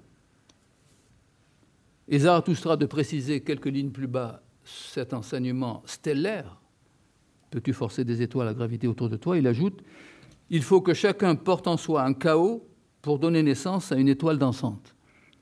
Et 2.08 2.20
Zarathustra 2.20 2.78
de 2.78 2.88
préciser 2.88 3.42
quelques 3.42 3.68
lignes 3.68 3.92
plus 3.92 4.08
bas 4.08 4.42
cet 4.64 5.14
enseignement 5.14 5.84
stellaire, 5.86 6.60
peux-tu 7.52 7.74
forcer 7.74 8.04
des 8.04 8.24
étoiles 8.24 8.48
à 8.48 8.54
graviter 8.56 8.88
autour 8.88 9.08
de 9.08 9.18
toi? 9.18 9.38
Il 9.38 9.46
ajoute, 9.46 9.84
il 10.50 10.64
faut 10.64 10.82
que 10.82 10.96
chacun 10.96 11.36
porte 11.36 11.68
en 11.68 11.78
soi 11.78 12.04
un 12.04 12.14
chaos 12.14 12.68
pour 13.04 13.20
donner 13.20 13.44
naissance 13.44 13.92
à 13.92 13.98
une 13.98 14.10
étoile 14.10 14.40
dansante. 14.40 14.96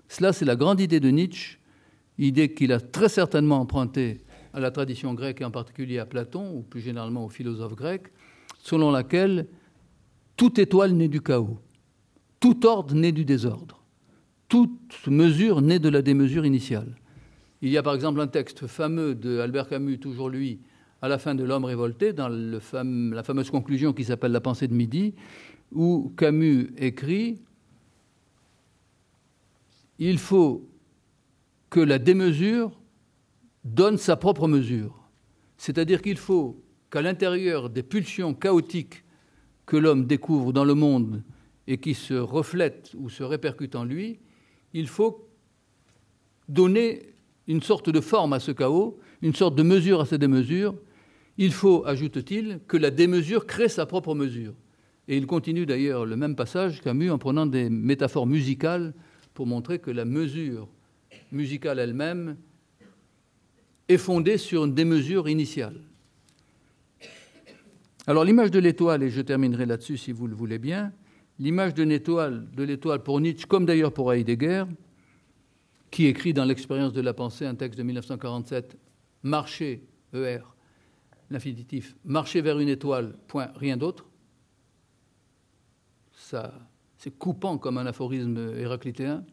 Cela, 0.09 0.33
c'est 0.33 0.45
la 0.45 0.55
grande 0.55 0.81
idée 0.81 0.99
de 0.99 1.09
Nietzsche, 1.09 1.59
idée 2.17 2.53
qu'il 2.53 2.71
a 2.73 2.79
très 2.79 3.09
certainement 3.09 3.61
empruntée 3.61 4.21
à 4.55 4.59
la 4.59 4.71
tradition 4.71 5.13
grecque 5.13 5.41
et 5.41 5.45
en 5.45 5.51
particulier 5.51 5.99
à 5.99 6.07
Platon, 6.07 6.51
ou 6.55 6.61
plus 6.63 6.81
généralement 6.81 7.23
aux 7.23 7.29
philosophes 7.29 7.75
grecs, 7.75 8.07
selon 8.57 8.89
laquelle 8.89 9.47
toute 10.37 10.57
étoile 10.57 10.93
naît 10.93 11.07
du 11.07 11.21
chaos, 11.21 11.59
tout 12.39 12.65
ordre 12.65 12.95
naît 12.95 13.11
du 13.11 13.25
désordre 13.25 13.85
toute 14.47 15.07
mesure 15.07 15.61
naît 15.61 15.79
de 15.79 15.89
la 15.89 16.01
démesure 16.01 16.45
initiale. 16.45 16.95
Il 17.61 17.69
y 17.69 17.77
a 17.77 17.83
par 17.83 17.95
exemple 17.95 18.19
un 18.21 18.27
texte 18.27 18.67
fameux 18.67 19.15
de 19.15 19.39
Albert 19.39 19.67
Camus, 19.67 19.99
toujours 19.99 20.29
lui, 20.29 20.59
à 21.01 21.07
la 21.07 21.17
fin 21.17 21.35
de 21.35 21.43
L'homme 21.43 21.65
révolté, 21.65 22.13
dans 22.13 22.29
la 22.29 23.23
fameuse 23.23 23.49
conclusion 23.49 23.93
qui 23.93 24.03
s'appelle 24.03 24.31
La 24.31 24.41
pensée 24.41 24.67
de 24.67 24.73
midi, 24.73 25.13
où 25.71 26.13
Camus 26.17 26.71
écrit 26.77 27.41
Il 29.99 30.19
faut 30.19 30.69
que 31.69 31.79
la 31.79 31.99
démesure 31.99 32.71
donne 33.65 33.97
sa 33.97 34.15
propre 34.15 34.47
mesure. 34.47 35.09
C'est-à-dire 35.57 36.01
qu'il 36.01 36.17
faut 36.17 36.63
qu'à 36.91 37.01
l'intérieur 37.01 37.69
des 37.69 37.83
pulsions 37.83 38.33
chaotiques 38.33 39.03
que 39.65 39.75
l'homme 39.75 40.05
découvre 40.05 40.53
dans 40.53 40.63
le 40.63 40.75
monde 40.75 41.23
et 41.67 41.79
qui 41.79 41.95
se 41.95 42.13
reflètent 42.13 42.91
ou 42.95 43.09
se 43.09 43.23
répercutent 43.23 43.75
en 43.75 43.83
lui, 43.83 44.19
il 44.73 44.87
faut 44.87 45.27
donner 46.47 47.01
une 47.47 47.63
sorte 47.63 47.89
de 47.89 47.99
forme 47.99 48.33
à 48.33 48.39
ce 48.39 48.51
chaos, 48.51 48.99
une 49.23 49.33
sorte 49.33 49.55
de 49.55 49.63
mesure 49.63 50.01
à 50.01 50.05
ces 50.05 50.19
démesures. 50.19 50.75
Il 51.37 51.51
faut, 51.51 51.85
ajoute-t-il, 51.85 52.59
que 52.67 52.77
la 52.77 52.91
démesure 52.91 53.47
crée 53.47 53.67
sa 53.67 53.87
propre 53.87 54.13
mesure. 54.13 54.53
Et 55.07 55.17
il 55.17 55.25
continue 55.25 55.65
d'ailleurs 55.65 56.05
le 56.05 56.15
même 56.15 56.35
passage, 56.35 56.81
Camus, 56.81 57.11
en 57.11 57.17
prenant 57.17 57.45
des 57.45 57.69
métaphores 57.69 58.27
musicales 58.27 58.93
pour 59.33 59.47
montrer 59.47 59.79
que 59.79 59.91
la 59.91 60.05
mesure 60.05 60.67
musicale 61.31 61.79
elle-même 61.79 62.37
est 63.87 63.97
fondée 63.97 64.37
sur 64.37 64.65
une 64.65 64.73
démesure 64.73 65.29
initiale. 65.29 65.79
Alors 68.07 68.23
l'image 68.23 68.51
de 68.51 68.59
l'étoile, 68.59 69.03
et 69.03 69.09
je 69.09 69.21
terminerai 69.21 69.65
là-dessus 69.65 69.97
si 69.97 70.11
vous 70.11 70.27
le 70.27 70.35
voulez 70.35 70.59
bien, 70.59 70.93
l'image 71.39 71.73
de 71.73 71.83
l'étoile, 71.83 73.03
pour 73.03 73.19
Nietzsche, 73.19 73.47
comme 73.47 73.65
d'ailleurs 73.65 73.93
pour 73.93 74.13
Heidegger, 74.13 74.65
qui 75.91 76.05
écrit 76.05 76.33
dans 76.33 76.45
L'expérience 76.45 76.93
de 76.93 77.01
la 77.01 77.13
pensée 77.13 77.45
un 77.45 77.55
texte 77.55 77.77
de 77.77 77.83
1947, 77.83 78.77
Marcher, 79.23 79.87
ER, 80.13 80.39
l'infinitif, 81.29 81.95
marcher 82.03 82.41
vers 82.41 82.59
une 82.59 82.69
étoile, 82.69 83.15
point, 83.27 83.49
rien 83.55 83.77
d'autre. 83.77 84.05
C'est 86.11 87.17
coupant 87.17 87.57
comme 87.57 87.77
un 87.77 87.85
aphorisme 87.85 88.37
héraclitéen. 88.57 89.23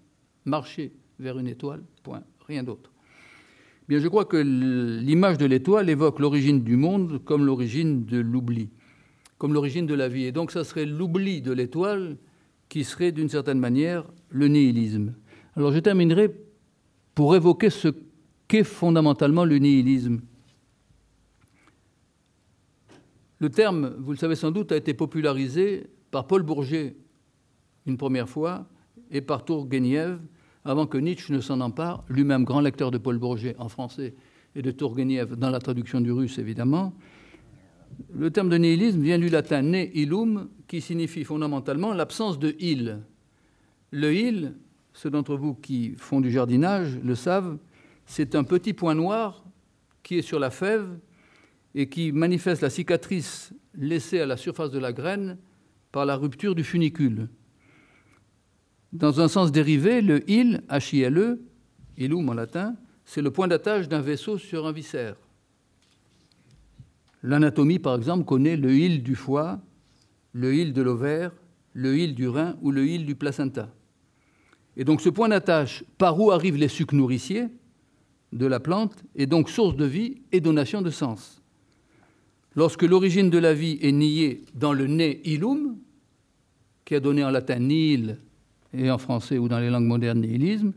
Marcher 0.45 0.93
vers 1.19 1.39
une 1.39 1.49
étoile, 1.49 1.83
point, 2.03 2.23
rien 2.47 2.63
d'autre. 2.63 2.92
Je 4.01 4.09
crois 4.09 4.25
que 4.25 4.37
l'image 4.37 5.39
de 5.39 5.47
l'étoile 5.47 5.91
évoque 5.91 6.19
l'origine 6.19 6.63
du 6.63 6.77
monde 6.77 7.23
comme 7.25 7.45
l'origine 7.45 8.05
de 8.05 8.19
l'oubli 8.19 8.69
comme 9.43 9.55
l'origine 9.55 9.87
de 9.87 9.95
la 9.95 10.07
vie. 10.07 10.27
Et 10.27 10.31
donc 10.31 10.53
ça 10.53 10.63
serait 10.63 10.87
l'oubli 10.87 11.43
de 11.43 11.51
l'étoile 11.51 12.17
qui 12.69 12.85
serait 12.85 13.11
d'une 13.11 13.29
certaine 13.29 13.59
manière 13.59 14.05
le 14.29 14.47
nihilisme. 14.47 15.15
Alors 15.57 15.73
je 15.73 15.81
terminerai 15.81 16.33
pour 17.17 17.35
évoquer 17.35 17.69
ce 17.69 17.89
qu'est 18.47 18.63
fondamentalement 18.63 19.45
le 19.45 19.59
nihilisme. 19.59 20.21
Le 23.41 23.51
terme, 23.51 23.97
vous 23.99 24.13
le 24.13 24.17
savez 24.17 24.37
sans 24.37 24.53
doute, 24.53 24.71
a 24.71 24.77
été 24.77 24.95
popularisé 24.95 25.89
par 26.13 26.29
Paul 26.29 26.45
Bourget 26.45 26.95
une 27.85 27.97
première 27.97 28.29
fois 28.29 28.69
et 29.11 29.23
par 29.23 29.45
Tourgueniev 29.45 30.21
avant 30.65 30.87
que 30.87 30.99
Nietzsche 30.99 31.33
ne 31.33 31.41
s'en 31.41 31.61
empare, 31.61 32.05
lui-même 32.09 32.45
grand 32.45 32.61
lecteur 32.61 32.91
de 32.91 32.99
Paul 32.99 33.19
Bourget 33.19 33.57
en 33.59 33.69
français 33.69 34.15
et 34.55 34.63
de 34.63 34.71
Tourgueniev 34.71 35.37
dans 35.37 35.51
la 35.51 35.59
traduction 35.59 36.01
du 36.01 36.13
russe 36.13 36.39
évidemment. 36.39 36.93
Le 38.15 38.31
terme 38.31 38.49
de 38.49 38.57
nihilisme 38.57 39.01
vient 39.01 39.19
du 39.19 39.29
latin 39.29 39.63
ne 39.63 39.85
illum, 39.95 40.49
qui 40.69 40.81
signifie 40.81 41.25
fondamentalement 41.25 41.93
l'absence 41.93 42.39
de 42.39 42.55
il. 42.59 43.01
Le 43.91 44.15
il, 44.15 44.55
ceux 44.95 45.11
d'entre 45.11 45.37
vous 45.37 45.55
qui 45.55 45.95
font 45.97 46.21
du 46.21 46.31
jardinage 46.31 46.99
le 47.03 47.15
savent, 47.15 47.59
c'est 48.07 48.35
un 48.35 48.45
petit 48.45 48.73
point 48.73 48.95
noir 48.95 49.45
qui 50.03 50.19
est 50.19 50.23
sur 50.23 50.39
la 50.39 50.51
fève 50.51 50.99
et 51.75 51.89
qui 51.89 52.13
manifeste 52.13 52.63
la 52.63 52.71
cicatrice 52.71 53.53
laissée 53.75 54.21
à 54.21 54.27
la 54.27 54.37
surface 54.37 54.71
de 54.71 54.79
la 54.79 54.93
graine 54.93 55.39
par 55.91 56.07
la 56.07 56.17
rupture 56.17 56.55
du 56.55 56.65
funicule. 56.65 57.29
Dans 58.93 59.21
un 59.21 59.29
sens 59.29 59.53
dérivé, 59.53 60.03
le 60.03 60.29
il, 60.31 60.63
H-I-L-E, 60.69 61.41
illum 61.97 62.29
en 62.29 62.35
latin, 62.35 62.77
c'est 63.05 63.23
le 63.23 63.31
point 63.31 63.49
d'attache 63.49 63.89
d'un 63.89 64.01
vaisseau 64.01 64.37
sur 64.37 64.67
un 64.67 64.73
viscère. 64.73 65.17
L'anatomie, 67.23 67.79
par 67.79 67.95
exemple, 67.95 68.25
connaît 68.25 68.57
le 68.57 68.75
hil 68.75 69.03
du 69.03 69.15
foie, 69.15 69.61
le 70.33 70.55
hil 70.55 70.73
de 70.73 70.83
l'ovaire, 70.83 71.33
le 71.73 71.97
hil 71.97 72.15
du 72.15 72.29
rein 72.29 72.57
ou 72.61 72.71
le 72.71 72.87
hil 72.87 73.07
du 73.07 73.15
placenta. 73.15 73.71
Et 74.77 74.85
donc 74.85 75.01
ce 75.01 75.09
point 75.09 75.29
d'attache 75.29 75.85
par 75.99 76.19
où 76.21 76.31
arrivent 76.31 76.57
les 76.57 76.69
sucs 76.69 76.93
nourriciers 76.93 77.49
de 78.33 78.47
la 78.47 78.61
plante 78.61 79.05
est 79.15 79.27
donc 79.27 79.51
source 79.51 79.77
de 79.77 79.85
vie 79.85 80.23
et 80.33 80.41
donation 80.41 80.83
de 80.83 80.91
sens. 80.91 81.43
Lorsque 82.55 82.83
l'origine 82.83 83.31
de 83.31 83.39
la 83.39 83.55
vie 83.55 83.79
est 83.81 83.93
niée 83.93 84.43
dans 84.55 84.73
le 84.73 84.87
ne 84.87 85.15
ilum, 85.25 85.79
qui 86.85 86.95
a 86.95 87.01
donné 87.01 87.25
en 87.25 87.31
latin 87.31 87.59
nihil 87.59 88.19
et 88.75 88.91
en 88.91 88.99
français 88.99 89.39
ou 89.39 89.49
dans 89.49 89.59
les 89.59 89.71
langues 89.71 89.87
modernes 89.87 90.21
nihilisme, 90.21 90.73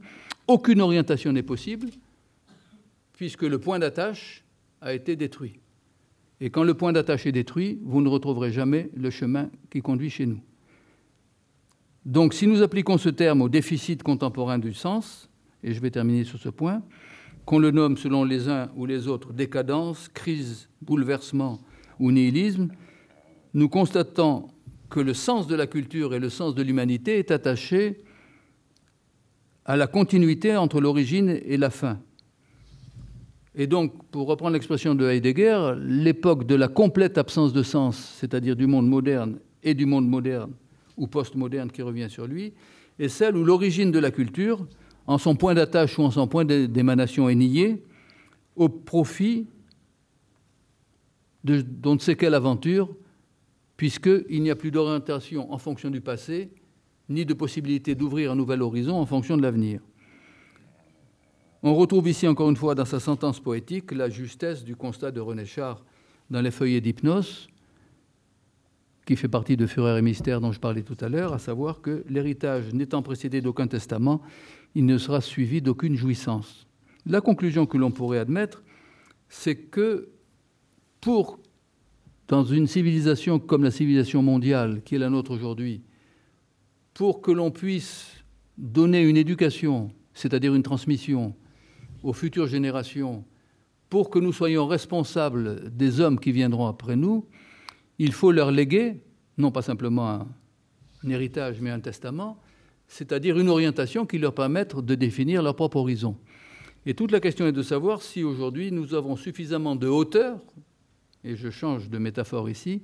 aucune 0.48 0.82
orientation 0.82 1.32
n'est 1.32 1.44
possible 1.44 1.90
puisque 3.14 3.44
le 3.44 3.60
point 3.60 3.80
d'attache 3.80 4.44
a 4.82 4.94
été 4.94 5.16
détruit. 5.16 5.60
Et 6.42 6.50
quand 6.50 6.64
le 6.64 6.74
point 6.74 6.92
d'attache 6.92 7.26
est 7.26 7.32
détruit, 7.32 7.80
vous 7.84 8.02
ne 8.02 8.10
retrouverez 8.10 8.52
jamais 8.52 8.90
le 8.96 9.10
chemin 9.10 9.50
qui 9.70 9.82
conduit 9.82 10.10
chez 10.10 10.26
nous. 10.26 10.40
Donc 12.06 12.34
si 12.34 12.46
nous 12.46 12.62
appliquons 12.62 12.98
ce 12.98 13.10
terme 13.10 13.42
au 13.42 13.50
déficit 13.50 14.04
contemporain 14.04 14.60
du 14.60 14.74
sens, 14.74 15.30
et 15.64 15.74
je 15.74 15.80
vais 15.80 15.90
terminer 15.90 16.24
sur 16.24 16.38
ce 16.38 16.50
point, 16.50 16.84
qu'on 17.46 17.60
le 17.60 17.72
nomme 17.72 17.98
selon 17.98 18.26
les 18.26 18.50
uns 18.50 18.70
ou 18.76 18.86
les 18.86 19.08
autres 19.08 19.34
décadence, 19.34 20.10
crise, 20.10 20.70
bouleversement 20.82 21.62
ou 22.00 22.12
nihilisme, 22.12 22.70
nous 23.54 23.70
constatons 23.70 24.48
que 24.90 25.00
le 25.00 25.14
sens 25.14 25.48
de 25.48 25.56
la 25.56 25.68
culture 25.68 26.14
et 26.14 26.20
le 26.20 26.30
sens 26.30 26.56
de 26.56 26.62
l'humanité 26.62 27.18
est 27.18 27.32
attaché 27.32 28.04
à 29.66 29.76
la 29.76 29.88
continuité 29.88 30.56
entre 30.56 30.80
l'origine 30.80 31.30
et 31.30 31.58
la 31.58 31.70
fin. 31.70 32.00
Et 33.56 33.68
donc, 33.68 33.94
pour 34.12 34.28
reprendre 34.28 34.54
l'expression 34.54 34.96
de 34.96 35.06
Heidegger, 35.08 35.76
l'époque 35.80 36.46
de 36.46 36.56
la 36.56 36.68
complète 36.68 37.18
absence 37.18 37.54
de 37.54 37.64
sens, 37.64 37.98
c'est-à-dire 38.20 38.56
du 38.56 38.68
monde 38.68 38.88
moderne 38.88 39.40
et 39.64 39.74
du 39.74 39.86
monde 39.86 40.08
moderne 40.08 40.52
ou 40.98 41.08
postmoderne 41.08 41.72
qui 41.72 41.82
revient 41.82 42.10
sur 42.10 42.28
lui, 42.28 42.54
est 43.00 43.08
celle 43.08 43.36
où 43.36 43.44
l'origine 43.44 43.92
de 43.92 44.00
la 44.00 44.12
culture, 44.12 44.68
en 45.08 45.18
son 45.18 45.36
point 45.36 45.54
d'attache 45.54 45.98
ou 45.98 46.04
en 46.04 46.12
son 46.12 46.28
point 46.28 46.46
d'émanation, 46.46 47.30
est 47.30 47.36
niée 47.36 47.84
au 48.56 48.70
profit 48.70 49.48
de 51.44 51.62
d'on 51.62 51.96
ne 51.96 52.00
sait 52.00 52.16
quelle 52.16 52.34
aventure, 52.34 52.90
puisqu'il 53.78 54.42
n'y 54.42 54.50
a 54.50 54.56
plus 54.56 54.72
d'orientation 54.72 55.52
en 55.52 55.58
fonction 55.58 55.90
du 55.90 56.02
passé, 56.02 56.50
ni 57.10 57.26
de 57.26 57.34
possibilité 57.34 57.96
d'ouvrir 57.96 58.32
un 58.32 58.36
nouvel 58.36 58.62
horizon 58.62 58.96
en 58.96 59.06
fonction 59.06 59.38
de 59.38 59.42
l'avenir. 59.42 59.82
On 61.62 61.76
retrouve 61.76 62.08
ici 62.08 62.28
encore 62.28 62.50
une 62.50 62.56
fois 62.56 62.76
dans 62.76 62.86
sa 62.86 63.00
sentence 63.00 63.40
poétique 63.40 63.92
la 63.92 64.10
justesse 64.10 64.64
du 64.64 64.76
constat 64.76 65.12
de 65.12 65.20
René 65.20 65.46
Char 65.46 65.84
dans 66.30 66.42
les 66.42 66.52
feuillets 66.52 66.82
d'hypnose, 66.82 67.48
qui 69.06 69.16
fait 69.16 69.28
partie 69.28 69.58
de 69.58 69.66
Fureur 69.66 69.98
et 69.98 70.02
Mystère 70.02 70.42
dont 70.42 70.52
je 70.52 70.60
parlais 70.60 70.82
tout 70.82 70.98
à 71.00 71.10
l'heure, 71.10 71.34
à 71.34 71.40
savoir 71.40 71.82
que 71.82 72.04
l'héritage 72.10 72.74
n'étant 72.74 73.02
précédé 73.02 73.42
d'aucun 73.42 73.68
testament, 73.68 74.22
il 74.74 74.86
ne 74.86 74.98
sera 74.98 75.22
suivi 75.22 75.62
d'aucune 75.62 75.96
jouissance. 75.96 76.68
La 77.06 77.22
conclusion 77.22 77.66
que 77.66 77.78
l'on 77.78 77.92
pourrait 77.92 78.20
admettre, 78.20 78.64
c'est 79.30 79.56
que 79.56 80.10
pour, 81.02 81.40
dans 82.28 82.44
une 82.44 82.68
civilisation 82.68 83.40
comme 83.40 83.64
la 83.64 83.72
civilisation 83.72 84.22
mondiale, 84.22 84.82
qui 84.84 84.96
est 84.96 85.00
la 85.00 85.10
nôtre 85.10 85.32
aujourd'hui, 85.32 85.82
pour 86.94 87.22
que 87.22 87.32
l'on 87.32 87.52
puisse 87.52 88.24
donner 88.58 89.02
une 89.02 89.18
éducation, 89.18 89.92
c'est-à-dire 90.14 90.56
une 90.56 90.64
transmission, 90.64 91.36
aux 92.04 92.14
futures 92.14 92.48
générations, 92.48 93.26
pour 93.90 94.10
que 94.10 94.20
nous 94.20 94.34
soyons 94.34 94.66
responsables 94.66 95.76
des 95.76 96.00
hommes 96.00 96.20
qui 96.20 96.32
viendront 96.32 96.68
après 96.68 96.96
nous, 96.96 97.26
il 98.00 98.12
faut 98.12 98.32
leur 98.32 98.52
léguer, 98.52 99.02
non 99.38 99.52
pas 99.52 99.62
simplement 99.62 100.10
un, 100.10 101.10
héritage, 101.10 101.62
mais 101.62 101.70
un 101.70 101.80
testament, 101.80 102.42
c'est-à-dire 102.88 103.38
une 103.38 103.50
orientation 103.50 104.06
qui 104.06 104.18
leur 104.18 104.34
permette 104.34 104.76
de 104.76 104.96
définir 104.96 105.44
leur 105.44 105.56
propre 105.56 105.78
horizon. 105.78 106.18
Et 106.88 106.94
toute 106.94 107.12
la 107.12 107.20
question 107.20 107.46
est 107.46 107.52
de 107.52 107.62
savoir 107.62 108.02
si 108.02 108.24
aujourd'hui 108.24 108.72
nous 108.72 108.94
avons 108.94 109.16
suffisamment 109.16 109.76
de 109.76 109.88
hauteur, 109.88 110.40
et 111.26 111.36
je 111.36 111.50
change 111.50 111.90
de 111.90 111.98
métaphore 111.98 112.50
ici, 112.50 112.84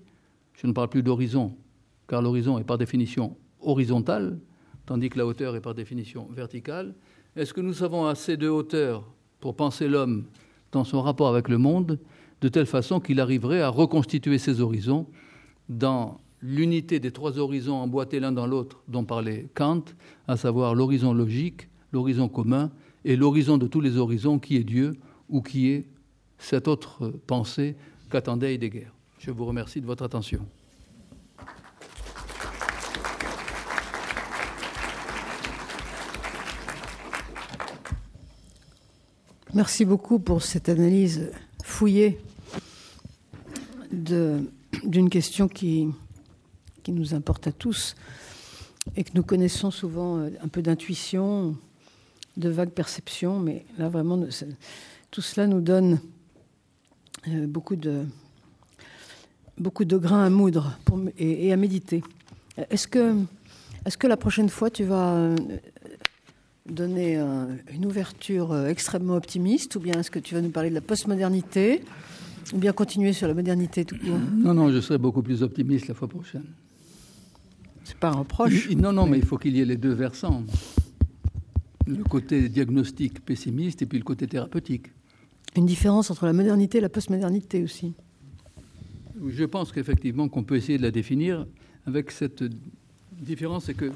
je 0.54 0.66
ne 0.66 0.74
parle 0.74 0.90
plus 0.90 1.04
d'horizon, 1.04 1.56
car 2.08 2.22
l'horizon 2.22 2.58
est 2.58 2.64
par 2.64 2.80
définition 2.80 3.38
horizontal, 3.62 4.40
tandis 4.88 5.10
que 5.10 5.20
la 5.20 5.28
hauteur 5.28 5.56
est 5.56 5.62
par 5.62 5.76
définition 5.76 6.28
verticale. 6.32 6.96
Est-ce 7.36 7.54
que 7.54 7.62
nous 7.62 7.84
avons 7.84 8.08
assez 8.08 8.38
de 8.38 8.50
hauteur 8.50 9.08
pour 9.40 9.56
penser 9.56 9.88
l'homme 9.88 10.26
dans 10.72 10.84
son 10.84 11.02
rapport 11.02 11.28
avec 11.28 11.50
le 11.50 11.60
monde, 11.60 12.00
de 12.42 12.48
telle 12.48 12.66
façon 12.66 13.00
qu'il 13.00 13.20
arriverait 13.20 13.62
à 13.62 13.70
reconstituer 13.70 14.40
ses 14.40 14.60
horizons 14.60 15.06
dans 15.70 16.20
l'unité 16.42 17.00
des 17.00 17.12
trois 17.12 17.38
horizons 17.38 17.76
emboîtés 17.76 18.20
l'un 18.20 18.32
dans 18.32 18.48
l'autre 18.48 18.82
dont 18.88 19.04
parlait 19.04 19.50
Kant, 19.54 19.84
à 20.28 20.36
savoir 20.36 20.74
l'horizon 20.74 21.14
logique, 21.14 21.70
l'horizon 21.92 22.28
commun 22.28 22.72
et 23.06 23.16
l'horizon 23.16 23.60
de 23.60 23.68
tous 23.68 23.82
les 23.82 23.98
horizons 23.98 24.40
qui 24.40 24.56
est 24.56 24.64
Dieu 24.64 24.94
ou 25.30 25.44
qui 25.44 25.70
est 25.70 25.86
cette 26.40 26.68
autre 26.68 27.14
pensée 27.28 27.76
qu'attendait 28.12 28.54
Heidegger. 28.54 28.88
Je 29.20 29.32
vous 29.32 29.46
remercie 29.46 29.82
de 29.82 29.86
votre 29.86 30.04
attention. 30.04 30.46
Merci 39.54 39.86
beaucoup 39.86 40.20
pour 40.20 40.44
cette 40.44 40.70
analyse 40.70 41.32
fouillée 41.64 42.20
d'une 43.92 45.10
question 45.10 45.48
qui, 45.48 45.88
qui 46.84 46.92
nous 46.92 47.14
importe 47.14 47.48
à 47.48 47.52
tous 47.52 47.96
et 48.96 49.04
que 49.04 49.12
nous 49.14 49.24
connaissons 49.24 49.72
souvent 49.72 50.18
euh, 50.18 50.30
un 50.42 50.48
peu 50.48 50.62
d'intuition, 50.62 51.56
de 52.38 52.50
vague 52.50 52.72
perception, 52.72 53.40
mais 53.40 53.66
là 53.78 53.90
vraiment, 53.90 54.20
tout 55.12 55.22
cela 55.22 55.48
nous 55.48 55.62
donne 55.62 56.00
beaucoup 57.48 57.76
de, 57.76 58.06
beaucoup 59.58 59.86
de 59.86 59.98
grains 59.98 60.26
à 60.26 60.30
moudre 60.30 60.78
pour, 60.86 61.00
et, 61.18 61.52
à 61.52 61.58
méditer. 61.58 62.04
Est-ce 62.70 62.88
que, 62.88 63.16
est 63.86 63.98
que 63.98 64.08
la 64.08 64.18
prochaine 64.18 64.50
fois, 64.50 64.70
tu 64.70 64.84
vas 64.84 65.14
euh, 65.14 65.36
donner 66.68 67.18
une 67.72 67.86
ouverture 67.86 68.68
extrêmement 68.68 69.16
optimiste 69.16 69.76
ou 69.76 69.80
bien 69.80 70.00
est-ce 70.00 70.12
que 70.12 70.20
tu 70.20 70.36
vas 70.36 70.42
nous 70.42 70.50
parler 70.50 70.70
de 70.70 70.76
la 70.76 70.82
postmodernité 70.82 71.84
ou 72.54 72.58
bien 72.58 72.74
continuer 72.74 73.14
sur 73.14 73.28
la 73.28 73.34
modernité 73.34 73.86
tout 73.86 73.98
court? 73.98 74.20
Non, 74.36 74.54
non, 74.54 74.72
je 74.72 74.82
serai 74.82 74.98
beaucoup 74.98 75.22
plus 75.22 75.44
optimiste 75.44 75.88
la 75.88 75.94
fois 75.94 76.08
prochaine. 76.08 76.46
C'est 77.84 77.98
pas 77.98 78.10
un 78.10 78.18
reproche. 78.20 78.70
Non, 78.72 78.94
non, 78.94 79.06
mais 79.06 79.18
il 79.18 79.26
faut 79.26 79.38
qu'il 79.38 79.56
y 79.56 79.62
ait 79.62 79.66
les 79.66 79.78
deux 79.78 79.94
versants. 79.94 80.44
Le 81.88 82.04
côté 82.04 82.48
diagnostic 82.48 83.26
pessimiste 83.26 83.82
et 83.82 83.86
puis 83.86 83.98
le 83.98 84.04
côté 84.04 84.28
thérapeutique. 84.28 84.88
Une 85.56 85.66
différence 85.66 86.10
entre 86.12 86.26
la 86.26 86.34
modernité 86.34 86.78
et 86.78 86.82
la 86.82 86.90
postmodernité 86.90 87.64
aussi. 87.64 87.94
Je 89.28 89.44
pense 89.44 89.72
qu'effectivement 89.72 90.30
qu'on 90.30 90.44
peut 90.44 90.56
essayer 90.56 90.78
de 90.78 90.84
la 90.84 90.92
définir 90.92 91.46
avec 91.86 92.12
cette 92.12 92.44
différence, 93.20 93.66
c'est 93.66 93.74
que 93.74 93.92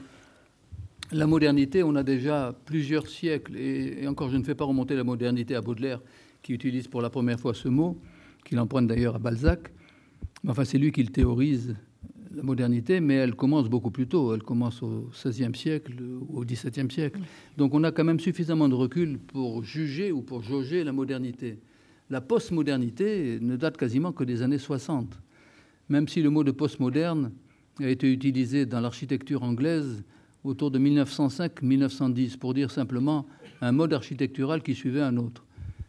la 1.11 1.27
modernité, 1.27 1.83
on 1.83 1.95
a 1.95 2.03
déjà 2.03 2.53
plusieurs 2.65 3.07
siècles, 3.07 3.55
et, 3.55 4.07
encore 4.07 4.29
je 4.29 4.37
ne 4.37 4.43
fais 4.43 4.55
pas 4.55 4.65
remonter 4.65 4.95
la 4.95 5.03
modernité 5.03 5.55
à 5.55 5.61
Baudelaire, 5.61 6.01
qui 6.41 6.53
utilise 6.53 6.87
pour 6.87 7.01
la 7.01 7.09
première 7.09 7.39
fois 7.39 7.53
ce 7.53 7.67
mot, 7.67 7.97
qu'il 8.43 8.59
emprunte 8.59 8.87
d'ailleurs 8.87 9.15
à 9.15 9.19
Balzac. 9.19 9.71
Enfin, 10.47 10.65
c'est 10.65 10.77
lui 10.77 10.91
qui 10.91 11.03
le 11.03 11.11
théorise, 11.11 11.75
la 12.35 12.43
modernité, 12.43 12.99
mais 12.99 13.15
elle 13.15 13.35
commence 13.35 13.69
beaucoup 13.69 13.91
plus 13.91 14.07
tôt. 14.07 14.33
Elle 14.33 14.43
commence 14.43 14.83
au 14.83 15.09
XVIe 15.11 15.55
siècle 15.55 15.93
ou 16.01 16.39
au 16.39 16.45
XVIIe 16.45 16.91
siècle. 16.91 17.19
Donc 17.57 17.73
on 17.73 17.83
a 17.83 17.91
quand 17.91 18.03
même 18.03 18.19
suffisamment 18.19 18.67
de 18.67 18.75
recul 18.75 19.17
pour 19.17 19.63
juger 19.63 20.11
ou 20.11 20.21
pour 20.21 20.43
jauger 20.43 20.83
la 20.83 20.91
modernité. 20.91 21.59
La 22.09 22.21
postmodernité 22.21 23.39
ne 23.41 23.55
date 23.55 23.77
quasiment 23.77 24.11
que 24.11 24.23
des 24.23 24.41
années 24.41 24.59
60. 24.59 25.17
Même 25.89 26.07
si 26.07 26.21
le 26.21 26.29
mot 26.29 26.43
de 26.43 26.51
postmoderne 26.51 27.31
a 27.79 27.87
été 27.87 28.11
utilisé 28.11 28.65
dans 28.65 28.81
l'architecture 28.81 29.43
anglaise 29.43 30.03
autour 30.43 30.71
de 30.71 30.79
1905-1910 30.79 32.37
pour 32.37 32.53
dire 32.53 32.69
simplement 32.69 33.25
un 33.61 33.71
mode 33.71 33.93
architectural 33.93 34.61
qui 34.61 34.75
suivait 34.75 35.01
un 35.01 35.17
autre 35.17 35.45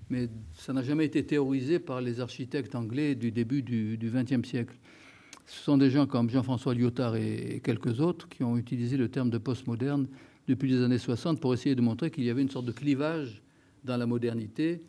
mais 0.08 0.28
ça 0.54 0.72
n'a 0.72 0.82
jamais 0.82 1.04
été 1.04 1.24
théorisé 1.24 1.78
par 1.78 2.00
les 2.00 2.20
architectes 2.20 2.74
anglais 2.74 3.14
du 3.14 3.32
début 3.32 3.62
du 3.62 3.98
XXe 4.00 4.48
siècle. 4.48 4.76
Ce 5.46 5.62
sont 5.62 5.78
des 5.78 5.90
gens 5.90 6.06
comme 6.06 6.28
Jean-François 6.28 6.74
Lyotard 6.74 7.14
et 7.14 7.60
quelques 7.62 8.00
autres 8.00 8.28
qui 8.28 8.42
ont 8.42 8.56
utilisé 8.56 8.96
le 8.96 9.08
terme 9.08 9.30
de 9.30 9.38
postmoderne 9.38 10.08
depuis 10.48 10.68
les 10.68 10.82
années 10.82 10.98
60 10.98 11.40
pour 11.40 11.54
essayer 11.54 11.76
de 11.76 11.80
montrer 11.80 12.10
qu'il 12.10 12.24
y 12.24 12.30
avait 12.30 12.42
une 12.42 12.50
sorte 12.50 12.66
de 12.66 12.72
clivage 12.72 13.42
dans 13.84 13.96
la 13.96 14.06
modernité, 14.06 14.82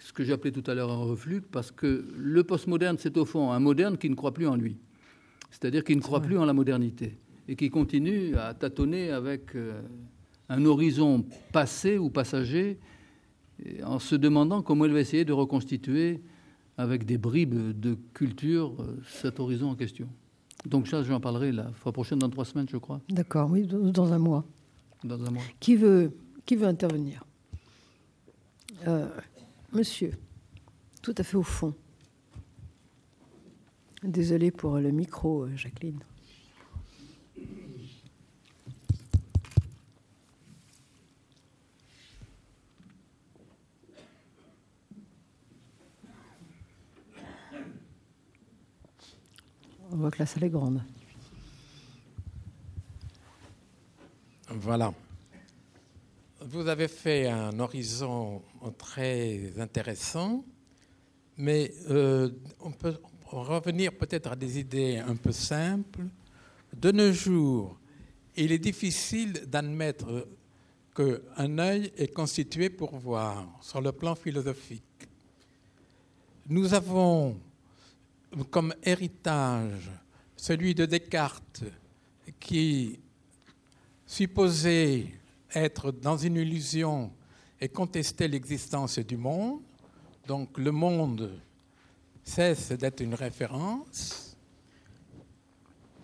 ce 0.00 0.12
que 0.12 0.24
j'appelais 0.24 0.50
tout 0.50 0.68
à 0.68 0.74
l'heure 0.74 0.90
un 0.90 0.96
reflux, 0.96 1.40
parce 1.40 1.70
que 1.70 2.04
le 2.16 2.42
postmoderne, 2.42 2.96
c'est 2.98 3.16
au 3.16 3.24
fond 3.24 3.52
un 3.52 3.60
moderne 3.60 3.96
qui 3.96 4.10
ne 4.10 4.16
croit 4.16 4.34
plus 4.34 4.48
en 4.48 4.56
lui, 4.56 4.76
c'est-à-dire 5.52 5.84
qui 5.84 5.94
ne 5.94 6.00
croit 6.00 6.20
plus 6.20 6.36
en 6.36 6.44
la 6.44 6.52
modernité 6.52 7.16
et 7.46 7.54
qui 7.54 7.70
continue 7.70 8.36
à 8.36 8.54
tâtonner 8.54 9.10
avec 9.10 9.54
euh, 9.54 9.80
un 10.48 10.64
horizon 10.64 11.24
passé 11.52 11.98
ou 11.98 12.10
passager 12.10 12.78
en 13.84 14.00
se 14.00 14.16
demandant 14.16 14.62
comment 14.62 14.84
elle 14.84 14.92
va 14.92 15.00
essayer 15.00 15.24
de 15.24 15.32
reconstituer 15.32 16.20
avec 16.82 17.06
des 17.06 17.16
bribes 17.16 17.78
de 17.78 17.96
culture 18.12 18.74
euh, 18.80 19.00
cet 19.06 19.38
horizon 19.38 19.70
en 19.70 19.76
question. 19.76 20.08
Donc 20.66 20.88
ça, 20.88 21.02
j'en 21.02 21.20
parlerai 21.20 21.52
la 21.52 21.72
fois 21.72 21.92
prochaine, 21.92 22.18
dans 22.18 22.28
trois 22.28 22.44
semaines, 22.44 22.68
je 22.68 22.76
crois. 22.76 23.00
D'accord, 23.08 23.50
oui, 23.50 23.66
dans 23.66 24.12
un 24.12 24.18
mois. 24.18 24.44
Dans 25.04 25.22
un 25.24 25.30
mois. 25.30 25.42
Qui 25.60 25.76
veut, 25.76 26.12
qui 26.44 26.56
veut 26.56 26.66
intervenir 26.66 27.24
euh, 28.86 29.08
Monsieur, 29.72 30.12
tout 31.02 31.14
à 31.16 31.22
fait 31.22 31.36
au 31.36 31.42
fond. 31.42 31.72
Désolé 34.02 34.50
pour 34.50 34.78
le 34.78 34.90
micro, 34.90 35.44
euh, 35.44 35.56
Jacqueline. 35.56 36.00
On 49.92 49.96
voit 49.96 50.10
que 50.10 50.20
la 50.20 50.26
salle 50.26 50.44
est 50.44 50.48
grande. 50.50 50.82
Voilà. 54.48 54.92
Vous 56.40 56.66
avez 56.66 56.88
fait 56.88 57.28
un 57.28 57.58
horizon 57.60 58.42
très 58.78 59.52
intéressant, 59.58 60.44
mais 61.36 61.72
euh, 61.90 62.30
on 62.60 62.72
peut 62.72 62.96
revenir 63.26 63.92
peut-être 63.92 64.32
à 64.32 64.36
des 64.36 64.58
idées 64.58 64.96
un 64.96 65.14
peu 65.14 65.30
simples 65.30 66.02
de 66.74 66.90
nos 66.90 67.12
jours, 67.12 67.78
il 68.36 68.50
est 68.50 68.58
difficile 68.58 69.32
d'admettre 69.46 70.26
qu'un 70.94 71.58
œil 71.58 71.92
est 71.96 72.12
constitué 72.12 72.70
pour 72.70 72.96
voir 72.96 73.46
sur 73.60 73.80
le 73.80 73.92
plan 73.92 74.14
philosophique. 74.14 74.82
Nous 76.48 76.74
avons 76.74 77.36
comme 78.50 78.74
héritage 78.82 79.90
celui 80.36 80.74
de 80.74 80.86
Descartes 80.86 81.64
qui 82.40 82.98
supposait 84.06 85.06
être 85.54 85.92
dans 85.92 86.16
une 86.16 86.36
illusion 86.36 87.12
et 87.60 87.68
contester 87.68 88.26
l'existence 88.26 88.98
du 88.98 89.16
monde. 89.16 89.60
Donc 90.26 90.58
le 90.58 90.72
monde 90.72 91.38
cesse 92.24 92.72
d'être 92.72 93.00
une 93.00 93.14
référence. 93.14 94.36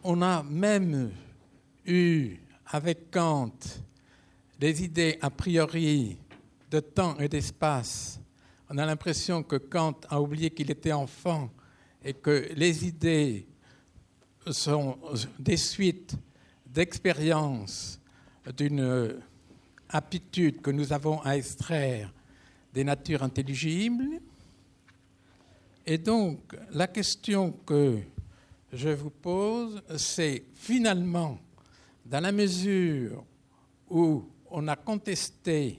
On 0.04 0.22
a 0.22 0.42
même 0.42 1.10
eu 1.86 2.36
avec 2.66 3.10
Kant 3.10 3.58
des 4.58 4.84
idées 4.84 5.18
a 5.20 5.30
priori 5.30 6.18
de 6.70 6.80
temps 6.80 7.18
et 7.18 7.28
d'espace. 7.28 8.20
On 8.70 8.78
a 8.78 8.86
l'impression 8.86 9.42
que 9.42 9.56
Kant 9.56 9.96
a 10.08 10.20
oublié 10.20 10.50
qu'il 10.50 10.70
était 10.70 10.92
enfant 10.92 11.50
et 12.04 12.14
que 12.14 12.48
les 12.54 12.86
idées 12.86 13.46
sont 14.50 14.98
des 15.38 15.56
suites 15.56 16.14
d'expériences 16.66 18.00
d'une 18.56 19.20
aptitude 19.88 20.60
que 20.60 20.70
nous 20.70 20.92
avons 20.92 21.20
à 21.22 21.36
extraire 21.36 22.12
des 22.72 22.84
natures 22.84 23.22
intelligibles. 23.22 24.20
Et 25.86 25.98
donc, 25.98 26.54
la 26.70 26.86
question 26.86 27.52
que 27.64 27.98
je 28.72 28.90
vous 28.90 29.10
pose, 29.10 29.82
c'est 29.96 30.44
finalement, 30.54 31.38
dans 32.04 32.20
la 32.20 32.32
mesure 32.32 33.24
où 33.88 34.24
on 34.50 34.68
a 34.68 34.76
contesté 34.76 35.78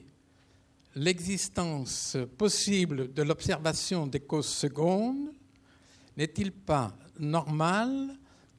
l'existence 0.96 2.18
possible 2.38 3.14
de 3.14 3.22
l'observation 3.22 4.08
des 4.08 4.20
causes 4.20 4.48
secondes, 4.48 5.32
n'est-il 6.20 6.52
pas 6.52 6.94
normal 7.18 8.10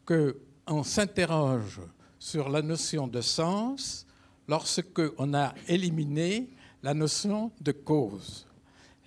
qu'on 0.07 0.83
s'interroge 0.83 1.81
sur 2.19 2.49
la 2.49 2.63
notion 2.63 3.07
de 3.07 3.21
sens 3.21 4.07
lorsque 4.49 5.03
on 5.19 5.35
a 5.35 5.55
éliminé 5.69 6.49
la 6.83 6.95
notion 6.95 7.53
de 7.61 7.73
cause 7.73 8.47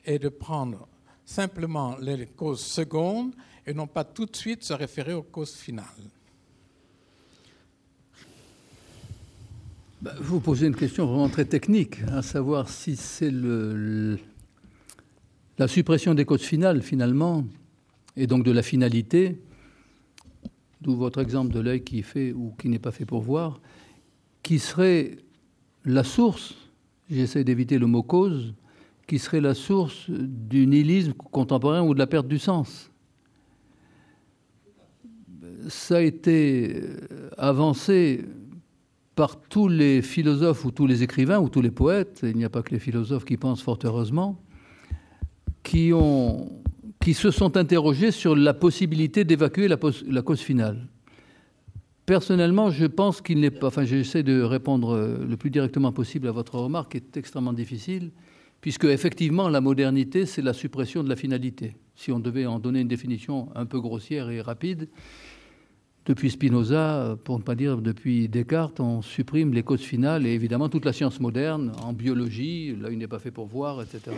et 0.05 0.19
de 0.19 0.29
prendre 0.29 0.87
simplement 1.25 1.97
les 1.97 2.27
causes 2.27 2.61
secondes 2.61 3.33
et 3.65 3.73
non 3.73 3.87
pas 3.87 4.03
tout 4.03 4.27
de 4.27 4.35
suite 4.35 4.63
se 4.63 4.73
référer 4.73 5.13
aux 5.13 5.23
causes 5.23 5.55
finales? 5.55 5.87
Bah, 9.99 10.13
vous 10.19 10.39
posez 10.39 10.67
une 10.67 10.75
question 10.75 11.07
vraiment 11.07 11.29
très 11.29 11.45
technique, 11.45 12.03
à 12.11 12.21
savoir 12.21 12.69
si 12.69 12.97
c'est 12.97 13.31
la 15.57 15.67
suppression 15.67 16.13
des 16.13 16.25
causes 16.25 16.43
finales 16.43 16.83
finalement, 16.83 17.45
et 18.15 18.27
donc 18.27 18.43
de 18.43 18.51
la 18.51 18.61
finalité, 18.61 19.41
d'où 20.81 20.95
votre 20.95 21.19
exemple 21.19 21.53
de 21.53 21.59
l'œil 21.59 21.83
qui 21.83 21.99
est 21.99 22.03
fait 22.03 22.33
ou 22.33 22.53
qui 22.59 22.69
n'est 22.69 22.79
pas 22.79 22.91
fait 22.91 23.05
pour 23.05 23.21
voir, 23.21 23.59
qui 24.43 24.59
serait 24.59 25.17
la 25.85 26.03
source, 26.03 26.55
j'essaie 27.09 27.43
d'éviter 27.43 27.77
le 27.77 27.87
mot 27.87 28.03
cause, 28.03 28.53
qui 29.07 29.19
serait 29.19 29.41
la 29.41 29.53
source 29.53 30.09
du 30.09 30.67
nihilisme 30.67 31.13
contemporain 31.13 31.81
ou 31.81 31.93
de 31.93 31.99
la 31.99 32.07
perte 32.07 32.27
du 32.27 32.39
sens. 32.39 32.91
Ça 35.67 35.97
a 35.97 36.01
été 36.01 36.81
avancé 37.37 38.25
par 39.15 39.39
tous 39.39 39.67
les 39.67 40.01
philosophes 40.01 40.65
ou 40.65 40.71
tous 40.71 40.87
les 40.87 41.03
écrivains 41.03 41.39
ou 41.39 41.49
tous 41.49 41.61
les 41.61 41.71
poètes, 41.71 42.21
il 42.23 42.35
n'y 42.35 42.45
a 42.45 42.49
pas 42.49 42.63
que 42.63 42.71
les 42.71 42.79
philosophes 42.79 43.25
qui 43.25 43.37
pensent 43.37 43.61
fort 43.61 43.77
heureusement, 43.83 44.41
qui, 45.61 45.91
ont, 45.93 46.62
qui 47.03 47.13
se 47.13 47.31
sont 47.31 47.57
interrogés 47.57 48.11
sur 48.11 48.33
la 48.33 48.53
possibilité 48.53 49.25
d'évacuer 49.25 49.67
la, 49.67 49.75
cause 50.21 50.39
finale. 50.39 50.87
Personnellement, 52.05 52.71
je 52.71 52.85
pense 52.85 53.19
qu'il 53.19 53.41
n'est 53.41 53.51
pas. 53.51 53.67
Enfin, 53.67 53.83
j'essaie 53.83 54.23
de 54.23 54.41
répondre 54.41 55.17
le 55.27 55.35
plus 55.35 55.49
directement 55.49 55.91
possible 55.91 56.29
à 56.29 56.31
votre 56.31 56.55
remarque, 56.55 56.91
qui 56.91 56.97
est 56.97 57.17
extrêmement 57.17 57.51
difficile, 57.51 58.11
puisque 58.61 58.85
effectivement, 58.85 59.49
la 59.49 59.59
modernité, 59.59 60.25
c'est 60.25 60.41
la 60.41 60.53
suppression 60.53 61.03
de 61.03 61.09
la 61.09 61.17
finalité. 61.17 61.75
Si 61.95 62.09
on 62.11 62.19
devait 62.19 62.45
en 62.45 62.59
donner 62.59 62.79
une 62.79 62.87
définition 62.87 63.49
un 63.53 63.65
peu 63.65 63.81
grossière 63.81 64.29
et 64.29 64.39
rapide, 64.39 64.87
depuis 66.05 66.31
Spinoza, 66.31 67.17
pour 67.23 67.37
ne 67.37 67.43
pas 67.43 67.55
dire 67.55 67.77
depuis 67.77 68.29
Descartes, 68.29 68.79
on 68.79 69.01
supprime 69.01 69.53
les 69.53 69.63
causes 69.63 69.81
finales 69.81 70.25
et 70.25 70.31
évidemment 70.31 70.69
toute 70.69 70.85
la 70.85 70.93
science 70.93 71.19
moderne, 71.19 71.73
en 71.81 71.93
biologie, 71.93 72.75
l'œil 72.77 72.97
n'est 72.97 73.07
pas 73.07 73.19
fait 73.19 73.31
pour 73.31 73.45
voir, 73.45 73.81
etc. 73.81 74.11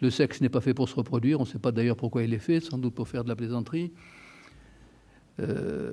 Le 0.00 0.10
sexe 0.10 0.40
n'est 0.40 0.48
pas 0.48 0.60
fait 0.60 0.74
pour 0.74 0.88
se 0.88 0.94
reproduire, 0.94 1.40
on 1.40 1.44
ne 1.44 1.48
sait 1.48 1.58
pas 1.58 1.72
d'ailleurs 1.72 1.96
pourquoi 1.96 2.22
il 2.22 2.34
est 2.34 2.38
fait, 2.38 2.60
sans 2.60 2.78
doute 2.78 2.94
pour 2.94 3.08
faire 3.08 3.24
de 3.24 3.28
la 3.28 3.36
plaisanterie. 3.36 3.92
Euh, 5.40 5.92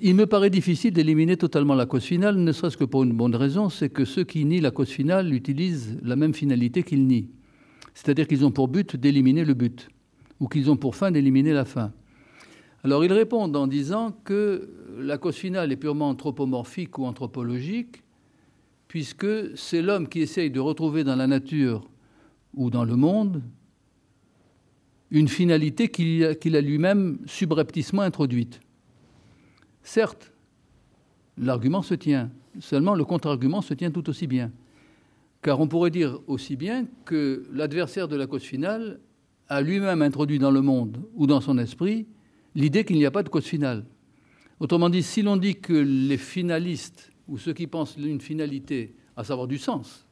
il 0.00 0.14
me 0.14 0.26
paraît 0.26 0.50
difficile 0.50 0.92
d'éliminer 0.92 1.36
totalement 1.36 1.74
la 1.74 1.86
cause 1.86 2.04
finale, 2.04 2.36
ne 2.36 2.52
serait-ce 2.52 2.76
que 2.76 2.84
pour 2.84 3.02
une 3.02 3.12
bonne 3.12 3.34
raison, 3.34 3.68
c'est 3.68 3.90
que 3.90 4.04
ceux 4.04 4.24
qui 4.24 4.44
nient 4.44 4.60
la 4.60 4.70
cause 4.70 4.88
finale 4.88 5.32
utilisent 5.34 5.98
la 6.02 6.16
même 6.16 6.32
finalité 6.32 6.82
qu'ils 6.82 7.06
nient. 7.06 7.28
C'est-à-dire 7.94 8.26
qu'ils 8.26 8.44
ont 8.44 8.50
pour 8.50 8.68
but 8.68 8.96
d'éliminer 8.96 9.44
le 9.44 9.54
but, 9.54 9.88
ou 10.40 10.48
qu'ils 10.48 10.70
ont 10.70 10.76
pour 10.76 10.96
fin 10.96 11.10
d'éliminer 11.10 11.52
la 11.52 11.64
fin. 11.64 11.92
Alors 12.84 13.04
ils 13.04 13.12
répondent 13.12 13.56
en 13.56 13.66
disant 13.66 14.16
que 14.24 14.70
la 14.98 15.18
cause 15.18 15.34
finale 15.34 15.72
est 15.72 15.76
purement 15.76 16.08
anthropomorphique 16.08 16.98
ou 16.98 17.04
anthropologique, 17.04 18.02
puisque 18.88 19.56
c'est 19.56 19.82
l'homme 19.82 20.08
qui 20.08 20.20
essaye 20.20 20.50
de 20.50 20.60
retrouver 20.60 21.04
dans 21.04 21.16
la 21.16 21.26
nature 21.26 21.86
ou 22.56 22.70
dans 22.70 22.84
le 22.84 22.96
monde 22.96 23.42
une 25.10 25.28
finalité 25.28 25.88
qu'il 25.88 26.56
a 26.56 26.60
lui-même 26.60 27.18
subrepticement 27.26 28.02
introduite. 28.02 28.60
Certes, 29.82 30.32
l'argument 31.38 31.82
se 31.82 31.94
tient, 31.94 32.30
seulement 32.58 32.94
le 32.94 33.04
contre-argument 33.04 33.62
se 33.62 33.74
tient 33.74 33.92
tout 33.92 34.08
aussi 34.10 34.26
bien. 34.26 34.50
Car 35.42 35.60
on 35.60 35.68
pourrait 35.68 35.90
dire 35.90 36.18
aussi 36.26 36.56
bien 36.56 36.86
que 37.04 37.46
l'adversaire 37.52 38.08
de 38.08 38.16
la 38.16 38.26
cause 38.26 38.42
finale 38.42 38.98
a 39.48 39.60
lui-même 39.60 40.02
introduit 40.02 40.40
dans 40.40 40.50
le 40.50 40.60
monde 40.60 40.98
ou 41.14 41.28
dans 41.28 41.40
son 41.40 41.56
esprit 41.58 42.06
l'idée 42.56 42.84
qu'il 42.84 42.96
n'y 42.96 43.06
a 43.06 43.12
pas 43.12 43.22
de 43.22 43.28
cause 43.28 43.44
finale. 43.44 43.84
Autrement 44.58 44.88
dit, 44.88 45.04
si 45.04 45.22
l'on 45.22 45.36
dit 45.36 45.54
que 45.54 45.74
les 45.74 46.16
finalistes, 46.16 47.12
ou 47.28 47.38
ceux 47.38 47.52
qui 47.52 47.66
pensent 47.68 47.96
une 47.96 48.20
finalité, 48.20 48.96
à 49.16 49.22
savoir 49.22 49.46
du 49.46 49.58
sens, 49.58 50.04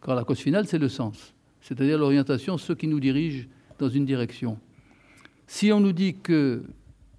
car 0.00 0.14
la 0.14 0.22
cause 0.22 0.38
finale, 0.38 0.68
c'est 0.68 0.78
le 0.78 0.88
sens, 0.88 1.34
c'est-à-dire 1.66 1.98
l'orientation, 1.98 2.58
ceux 2.58 2.76
qui 2.76 2.86
nous 2.86 3.00
dirigent 3.00 3.48
dans 3.80 3.88
une 3.88 4.04
direction. 4.04 4.56
Si 5.48 5.72
on 5.72 5.80
nous 5.80 5.92
dit 5.92 6.14
que 6.14 6.62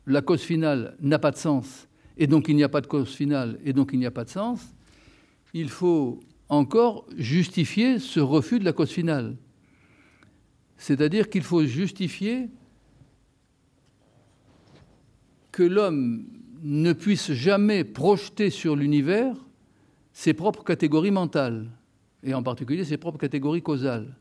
la 0.06 0.22
cause 0.22 0.42
finale 0.42 0.96
n'a 1.02 1.20
pas 1.20 1.32
de 1.32 1.36
sens, 1.36 1.90
et 2.18 2.28
donc 2.28 2.48
il 2.48 2.56
n'y 2.56 2.64
a 2.64 2.70
pas 2.70 2.80
de 2.80 2.88
cause 2.88 3.14
finale, 3.14 3.60
et 3.66 3.74
donc 3.74 3.90
il 3.92 4.00
n'y 4.00 4.06
a 4.06 4.12
pas 4.12 4.24
de 4.24 4.30
sens, 4.30 4.74
il 5.54 5.68
faut 5.68 6.22
encore 6.48 7.06
justifier 7.18 8.00
ce 8.00 8.22
refus 8.22 8.60
de 8.60 8.64
la 8.64 8.72
cause 8.72 8.90
finale. 8.90 9.36
C'est-à-dire 10.78 11.30
qu'il 11.30 11.44
faut 11.44 11.66
justifier 11.66 12.48
que 15.52 15.64
l'homme 15.64 16.26
ne 16.64 16.94
puisse 16.94 17.34
jamais 17.34 17.84
projeter 17.84 18.50
sur 18.50 18.78
l'univers 18.78 19.36
ses 20.14 20.34
propres 20.34 20.64
catégories 20.64 21.12
mentales, 21.12 21.70
et 22.24 22.34
en 22.34 22.44
particulier 22.44 22.86
ses 22.86 22.98
propres 22.98 23.20
catégories 23.20 23.62
causales. 23.62 24.16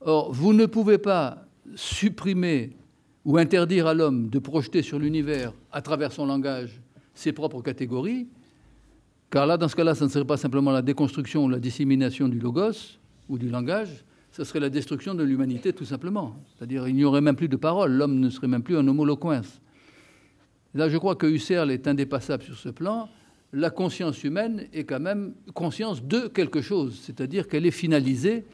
Or, 0.00 0.32
vous 0.32 0.52
ne 0.52 0.66
pouvez 0.66 0.98
pas 0.98 1.46
supprimer 1.74 2.76
ou 3.24 3.36
interdire 3.36 3.86
à 3.86 3.94
l'homme 3.94 4.30
de 4.30 4.38
projeter 4.38 4.82
sur 4.82 4.98
l'univers, 4.98 5.52
à 5.72 5.82
travers 5.82 6.12
son 6.12 6.26
langage, 6.26 6.80
ses 7.14 7.32
propres 7.32 7.60
catégories, 7.60 8.28
car 9.30 9.46
là, 9.46 9.56
dans 9.56 9.68
ce 9.68 9.76
cas-là, 9.76 9.94
ça 9.94 10.06
ne 10.06 10.10
serait 10.10 10.24
pas 10.24 10.36
simplement 10.36 10.72
la 10.72 10.82
déconstruction 10.82 11.44
ou 11.44 11.48
la 11.48 11.60
dissémination 11.60 12.28
du 12.28 12.40
logos 12.40 12.98
ou 13.28 13.38
du 13.38 13.48
langage, 13.48 14.04
ce 14.32 14.42
serait 14.42 14.60
la 14.60 14.70
destruction 14.70 15.14
de 15.14 15.22
l'humanité 15.22 15.72
tout 15.72 15.84
simplement. 15.84 16.36
C'est-à-dire 16.56 16.88
il 16.88 16.96
n'y 16.96 17.04
aurait 17.04 17.20
même 17.20 17.36
plus 17.36 17.48
de 17.48 17.56
parole, 17.56 17.92
l'homme 17.92 18.18
ne 18.18 18.30
serait 18.30 18.48
même 18.48 18.62
plus 18.62 18.76
un 18.76 18.86
homo 18.86 19.04
loquens. 19.04 19.60
Là, 20.74 20.88
je 20.88 20.96
crois 20.96 21.16
que 21.16 21.26
Husserl 21.26 21.70
est 21.70 21.86
indépassable 21.88 22.42
sur 22.42 22.56
ce 22.56 22.68
plan. 22.68 23.08
La 23.52 23.70
conscience 23.70 24.22
humaine 24.22 24.66
est 24.72 24.84
quand 24.84 25.00
même 25.00 25.34
conscience 25.54 26.04
de 26.04 26.28
quelque 26.28 26.60
chose, 26.60 27.00
c'est-à-dire 27.02 27.48
qu'elle 27.48 27.66
est 27.66 27.72
finalisée, 27.72 28.44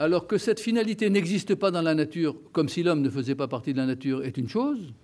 alors 0.00 0.26
que 0.26 0.38
cette 0.38 0.60
finalité 0.60 1.10
n'existe 1.10 1.54
pas 1.54 1.70
dans 1.70 1.82
la 1.82 1.94
nature, 1.94 2.34
comme 2.52 2.70
si 2.70 2.82
l'homme 2.82 3.02
ne 3.02 3.10
faisait 3.10 3.34
pas 3.34 3.48
partie 3.48 3.74
de 3.74 3.78
la 3.78 3.84
nature, 3.84 4.24
est 4.24 4.38
une 4.38 4.48
chose, 4.48 4.94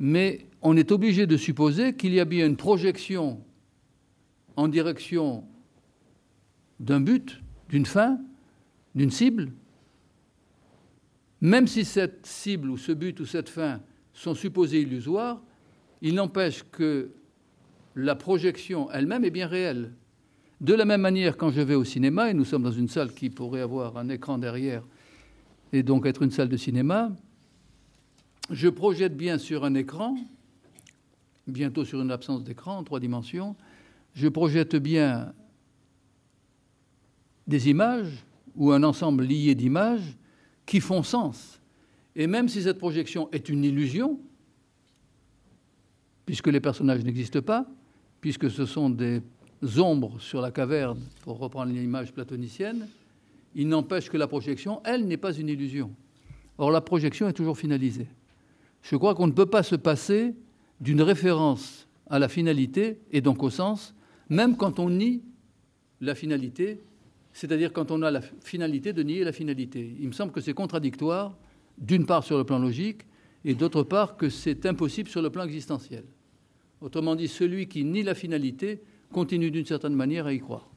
mais 0.00 0.46
on 0.60 0.76
est 0.76 0.90
obligé 0.90 1.28
de 1.28 1.36
supposer 1.36 1.94
qu'il 1.94 2.12
y 2.12 2.18
a 2.18 2.24
bien 2.24 2.44
une 2.44 2.56
projection 2.56 3.40
en 4.56 4.66
direction 4.66 5.44
d'un 6.80 7.00
but, 7.00 7.40
d'une 7.68 7.86
fin, 7.86 8.18
d'une 8.96 9.12
cible, 9.12 9.52
même 11.40 11.68
si 11.68 11.84
cette 11.84 12.26
cible 12.26 12.70
ou 12.70 12.76
ce 12.76 12.90
but 12.90 13.20
ou 13.20 13.24
cette 13.24 13.48
fin 13.48 13.80
sont 14.12 14.34
supposés 14.34 14.80
illusoires, 14.82 15.40
Il 16.00 16.14
n'empêche 16.14 16.64
que 16.70 17.10
la 17.96 18.14
projection 18.14 18.90
elle-même 18.92 19.24
est 19.24 19.30
bien 19.30 19.48
réelle. 19.48 19.92
De 20.60 20.74
la 20.74 20.84
même 20.84 21.00
manière, 21.00 21.36
quand 21.36 21.50
je 21.50 21.60
vais 21.60 21.76
au 21.76 21.84
cinéma, 21.84 22.30
et 22.30 22.34
nous 22.34 22.44
sommes 22.44 22.64
dans 22.64 22.72
une 22.72 22.88
salle 22.88 23.12
qui 23.12 23.30
pourrait 23.30 23.60
avoir 23.60 23.96
un 23.96 24.08
écran 24.08 24.38
derrière, 24.38 24.82
et 25.72 25.84
donc 25.84 26.04
être 26.04 26.22
une 26.22 26.32
salle 26.32 26.48
de 26.48 26.56
cinéma, 26.56 27.12
je 28.50 28.68
projette 28.68 29.16
bien 29.16 29.38
sur 29.38 29.64
un 29.64 29.74
écran, 29.74 30.16
bientôt 31.46 31.84
sur 31.84 32.00
une 32.00 32.10
absence 32.10 32.42
d'écran 32.42 32.78
en 32.78 32.84
trois 32.84 32.98
dimensions, 32.98 33.54
je 34.14 34.26
projette 34.26 34.74
bien 34.74 35.32
des 37.46 37.68
images 37.68 38.24
ou 38.56 38.72
un 38.72 38.82
ensemble 38.82 39.24
lié 39.24 39.54
d'images 39.54 40.16
qui 40.66 40.80
font 40.80 41.04
sens. 41.04 41.60
Et 42.16 42.26
même 42.26 42.48
si 42.48 42.62
cette 42.62 42.78
projection 42.78 43.30
est 43.30 43.48
une 43.48 43.64
illusion, 43.64 44.18
puisque 46.26 46.48
les 46.48 46.60
personnages 46.60 47.04
n'existent 47.04 47.42
pas, 47.42 47.64
puisque 48.20 48.50
ce 48.50 48.66
sont 48.66 48.90
des 48.90 49.22
ombres 49.78 50.20
sur 50.20 50.40
la 50.40 50.50
caverne, 50.50 51.00
pour 51.22 51.38
reprendre 51.38 51.72
l'image 51.72 52.12
platonicienne, 52.12 52.88
il 53.54 53.68
n'empêche 53.68 54.08
que 54.08 54.16
la 54.16 54.28
projection, 54.28 54.80
elle, 54.84 55.06
n'est 55.06 55.16
pas 55.16 55.32
une 55.32 55.48
illusion. 55.48 55.90
Or, 56.58 56.70
la 56.70 56.80
projection 56.80 57.28
est 57.28 57.32
toujours 57.32 57.58
finalisée. 57.58 58.06
Je 58.82 58.96
crois 58.96 59.14
qu'on 59.14 59.26
ne 59.26 59.32
peut 59.32 59.46
pas 59.46 59.62
se 59.62 59.76
passer 59.76 60.34
d'une 60.80 61.02
référence 61.02 61.86
à 62.08 62.18
la 62.18 62.28
finalité, 62.28 62.98
et 63.10 63.20
donc 63.20 63.42
au 63.42 63.50
sens, 63.50 63.94
même 64.28 64.56
quand 64.56 64.78
on 64.78 64.90
nie 64.90 65.22
la 66.00 66.14
finalité, 66.14 66.80
c'est-à-dire 67.32 67.72
quand 67.72 67.90
on 67.90 68.02
a 68.02 68.10
la 68.10 68.20
finalité 68.20 68.92
de 68.92 69.02
nier 69.02 69.24
la 69.24 69.32
finalité. 69.32 69.94
Il 70.00 70.08
me 70.08 70.12
semble 70.12 70.32
que 70.32 70.40
c'est 70.40 70.54
contradictoire, 70.54 71.36
d'une 71.76 72.06
part 72.06 72.24
sur 72.24 72.36
le 72.36 72.44
plan 72.44 72.58
logique, 72.58 73.02
et 73.44 73.54
d'autre 73.54 73.82
part 73.82 74.16
que 74.16 74.28
c'est 74.28 74.66
impossible 74.66 75.08
sur 75.08 75.22
le 75.22 75.30
plan 75.30 75.44
existentiel. 75.44 76.04
Autrement 76.80 77.14
dit, 77.14 77.28
celui 77.28 77.68
qui 77.68 77.84
nie 77.84 78.02
la 78.02 78.14
finalité 78.14 78.80
continue 79.12 79.50
d'une 79.50 79.66
certaine 79.66 79.94
manière 79.94 80.26
à 80.26 80.32
y 80.32 80.40
croire. 80.40 80.68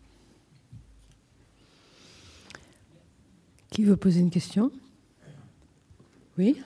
Qui 3.70 3.84
veut 3.84 3.98
poser 3.98 4.20
une 4.20 4.30
question? 4.30 4.72
Oui? 6.38 6.62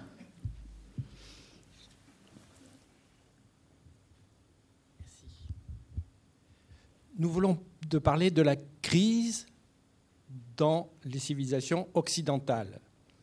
Nous 7.17 7.29
voulons 7.29 7.59
de 7.89 7.97
parler 7.99 8.31
de 8.31 8.41
la 8.41 8.55
crise 8.81 9.45
dans 10.57 10.89
les 11.03 11.19
civilisations 11.19 11.87
occidentales. 11.93 12.79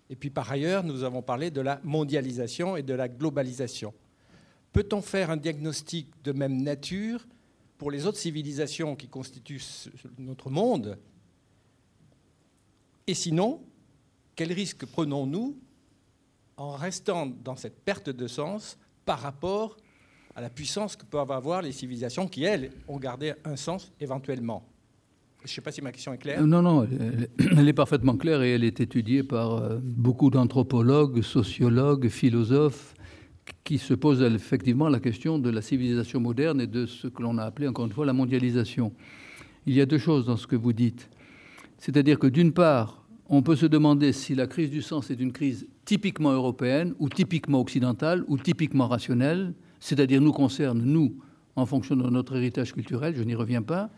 Et 0.09 0.17
puis 0.17 0.31
par 0.31 0.51
ailleurs, 0.51 0.85
nous 0.85 1.03
avons 1.05 1.23
parlé 1.23 1.51
de 1.51 1.61
la 1.61 1.81
mondialisation 1.85 2.77
et 2.77 2.83
de 2.83 2.95
la 2.95 3.09
globalisation. 3.09 3.93
Peut-on 4.73 5.03
faire 5.03 5.31
un 5.31 5.37
diagnostic 5.37 6.09
de 6.25 6.33
même 6.33 6.63
nature 6.63 7.27
pour 7.83 7.91
les 7.91 8.07
autres 8.07 8.19
civilisations 8.19 8.95
qui 8.95 9.09
constituent 9.09 9.61
notre 10.17 10.51
monde 10.51 10.97
Et 13.09 13.15
sinon, 13.15 13.61
quel 14.37 14.53
risque 14.53 14.87
prenons-nous 14.87 15.59
en 16.57 16.77
restant 16.77 17.27
dans 17.27 17.57
cette 17.57 17.85
perte 17.85 18.09
de 18.09 18.29
sens 18.29 18.79
par 19.05 19.19
rapport 19.19 19.77
à 20.37 20.41
la 20.41 20.49
puissance 20.49 20.95
que 20.95 21.05
peuvent 21.05 21.33
avoir 21.33 21.61
les 21.61 21.73
civilisations 21.73 22.29
qui, 22.29 22.45
elles, 22.45 22.71
ont 22.87 22.99
gardé 22.99 23.35
un 23.45 23.57
sens 23.57 23.91
éventuellement? 23.99 24.65
Je 25.41 25.51
ne 25.51 25.55
sais 25.55 25.61
pas 25.61 25.73
si 25.73 25.83
ma 25.83 25.91
question 25.91 26.13
est 26.13 26.19
claire. 26.19 26.47
Non, 26.47 26.63
non, 26.63 26.87
elle, 26.87 27.69
est 27.69 27.73
parfaitement 27.73 28.17
claire 28.17 28.43
et 28.43 28.53
elle 28.53 28.63
est 28.63 28.79
étudiée 28.79 29.25
par 29.25 29.55
euh, 29.55 29.81
beaucoup 29.83 30.31
d'anthropologues, 30.31 31.21
sociologues, 31.23 32.09
philosophes 32.11 32.95
qui 33.73 33.79
se 33.79 33.95
posent 33.95 34.21
effectivement 34.21 34.91
la 34.91 35.01
question 35.01 35.39
de 35.39 35.49
la 35.49 35.63
civilisation 35.63 36.21
moderne 36.21 36.61
et 36.61 36.67
de 36.67 36.85
ce 36.85 37.09
que 37.09 37.23
l'on 37.23 37.39
a 37.39 37.45
appelé 37.45 37.69
encore 37.69 37.87
une 37.87 37.91
fois 37.91 38.05
la 38.05 38.13
mondialisation. 38.13 38.93
Il 39.65 39.73
y 39.73 39.81
a 39.81 39.87
deux 39.87 39.97
choses 39.97 40.27
dans 40.27 40.37
ce 40.37 40.47
que 40.47 40.57
vous 40.57 40.75
dites. 40.75 41.09
C'est-à-dire 41.79 42.19
que 42.19 42.27
d'une 42.27 42.53
part, 42.53 43.03
on 43.31 43.41
peut 43.41 43.57
se 43.57 43.65
demander 43.65 44.13
si 44.13 44.35
la 44.35 44.47
crise 44.47 44.69
du 44.69 44.83
sens 44.83 45.11
est 45.11 45.19
une 45.19 45.33
crise 45.33 45.67
typiquement 45.87 46.33
européenne 46.33 46.93
ou 46.99 47.09
typiquement 47.09 47.63
occidentale 47.63 48.25
ou 48.29 48.37
typiquement 48.37 48.89
rationnelle, 48.89 49.55
c'est-à-dire 49.81 50.21
nous 50.21 50.33
concerne, 50.33 50.83
nous, 50.83 51.17
en 51.57 51.65
fonction 51.65 51.97
de 51.97 52.03
notre 52.11 52.37
héritage 52.37 52.75
culturel, 52.75 53.15
je 53.17 53.23
n'y 53.23 53.35
reviens 53.35 53.63
pas, 53.63 53.89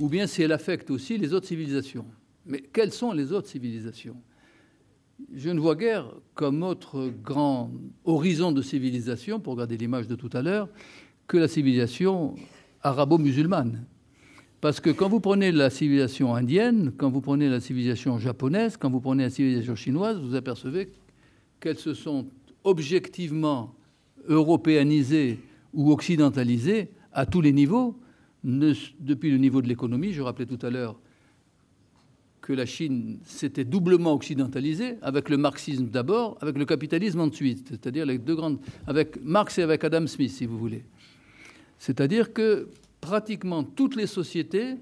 ou 0.00 0.08
bien 0.08 0.26
si 0.26 0.42
elle 0.42 0.50
affecte 0.50 0.90
aussi 0.90 1.16
les 1.16 1.32
autres 1.32 1.46
civilisations. 1.46 2.06
Mais 2.44 2.60
quelles 2.60 2.92
sont 2.92 3.12
les 3.12 3.30
autres 3.30 3.46
civilisations? 3.46 4.16
Je 5.34 5.50
ne 5.50 5.60
vois 5.60 5.76
guère 5.76 6.12
comme 6.34 6.62
autre 6.62 7.12
grand 7.22 7.70
horizon 8.04 8.52
de 8.52 8.62
civilisation, 8.62 9.40
pour 9.40 9.54
regarder 9.54 9.76
l'image 9.76 10.08
de 10.08 10.14
tout 10.14 10.30
à 10.32 10.42
l'heure, 10.42 10.68
que 11.26 11.36
la 11.36 11.48
civilisation 11.48 12.34
arabo-musulmane. 12.82 13.84
Parce 14.60 14.80
que 14.80 14.90
quand 14.90 15.08
vous 15.08 15.20
prenez 15.20 15.50
la 15.50 15.70
civilisation 15.70 16.34
indienne, 16.34 16.92
quand 16.96 17.10
vous 17.10 17.20
prenez 17.20 17.48
la 17.48 17.60
civilisation 17.60 18.18
japonaise, 18.18 18.76
quand 18.76 18.90
vous 18.90 19.00
prenez 19.00 19.24
la 19.24 19.30
civilisation 19.30 19.74
chinoise, 19.74 20.20
vous 20.20 20.34
apercevez 20.34 20.92
qu'elles 21.58 21.78
se 21.78 21.94
sont 21.94 22.26
objectivement 22.64 23.74
européanisées 24.28 25.40
ou 25.72 25.90
occidentalisées 25.90 26.90
à 27.12 27.26
tous 27.26 27.40
les 27.40 27.52
niveaux, 27.52 27.98
depuis 28.44 29.30
le 29.30 29.38
niveau 29.38 29.62
de 29.62 29.68
l'économie. 29.68 30.12
Je 30.12 30.22
rappelais 30.22 30.46
tout 30.46 30.64
à 30.64 30.70
l'heure 30.70 30.98
que 32.42 32.52
la 32.52 32.66
Chine 32.66 33.20
s'était 33.24 33.64
doublement 33.64 34.12
occidentalisée, 34.12 34.98
avec 35.00 35.30
le 35.30 35.36
marxisme 35.36 35.86
d'abord, 35.86 36.36
avec 36.40 36.58
le 36.58 36.64
capitalisme 36.64 37.20
ensuite, 37.20 37.68
c'est-à-dire 37.70 38.04
deux 38.18 38.34
grandes, 38.34 38.58
avec 38.86 39.22
Marx 39.22 39.58
et 39.58 39.62
avec 39.62 39.84
Adam 39.84 40.06
Smith, 40.06 40.32
si 40.32 40.44
vous 40.44 40.58
voulez. 40.58 40.84
C'est-à-dire 41.78 42.32
que 42.32 42.68
pratiquement 43.00 43.62
toutes 43.62 43.94
les 43.94 44.08
sociétés, 44.08 44.74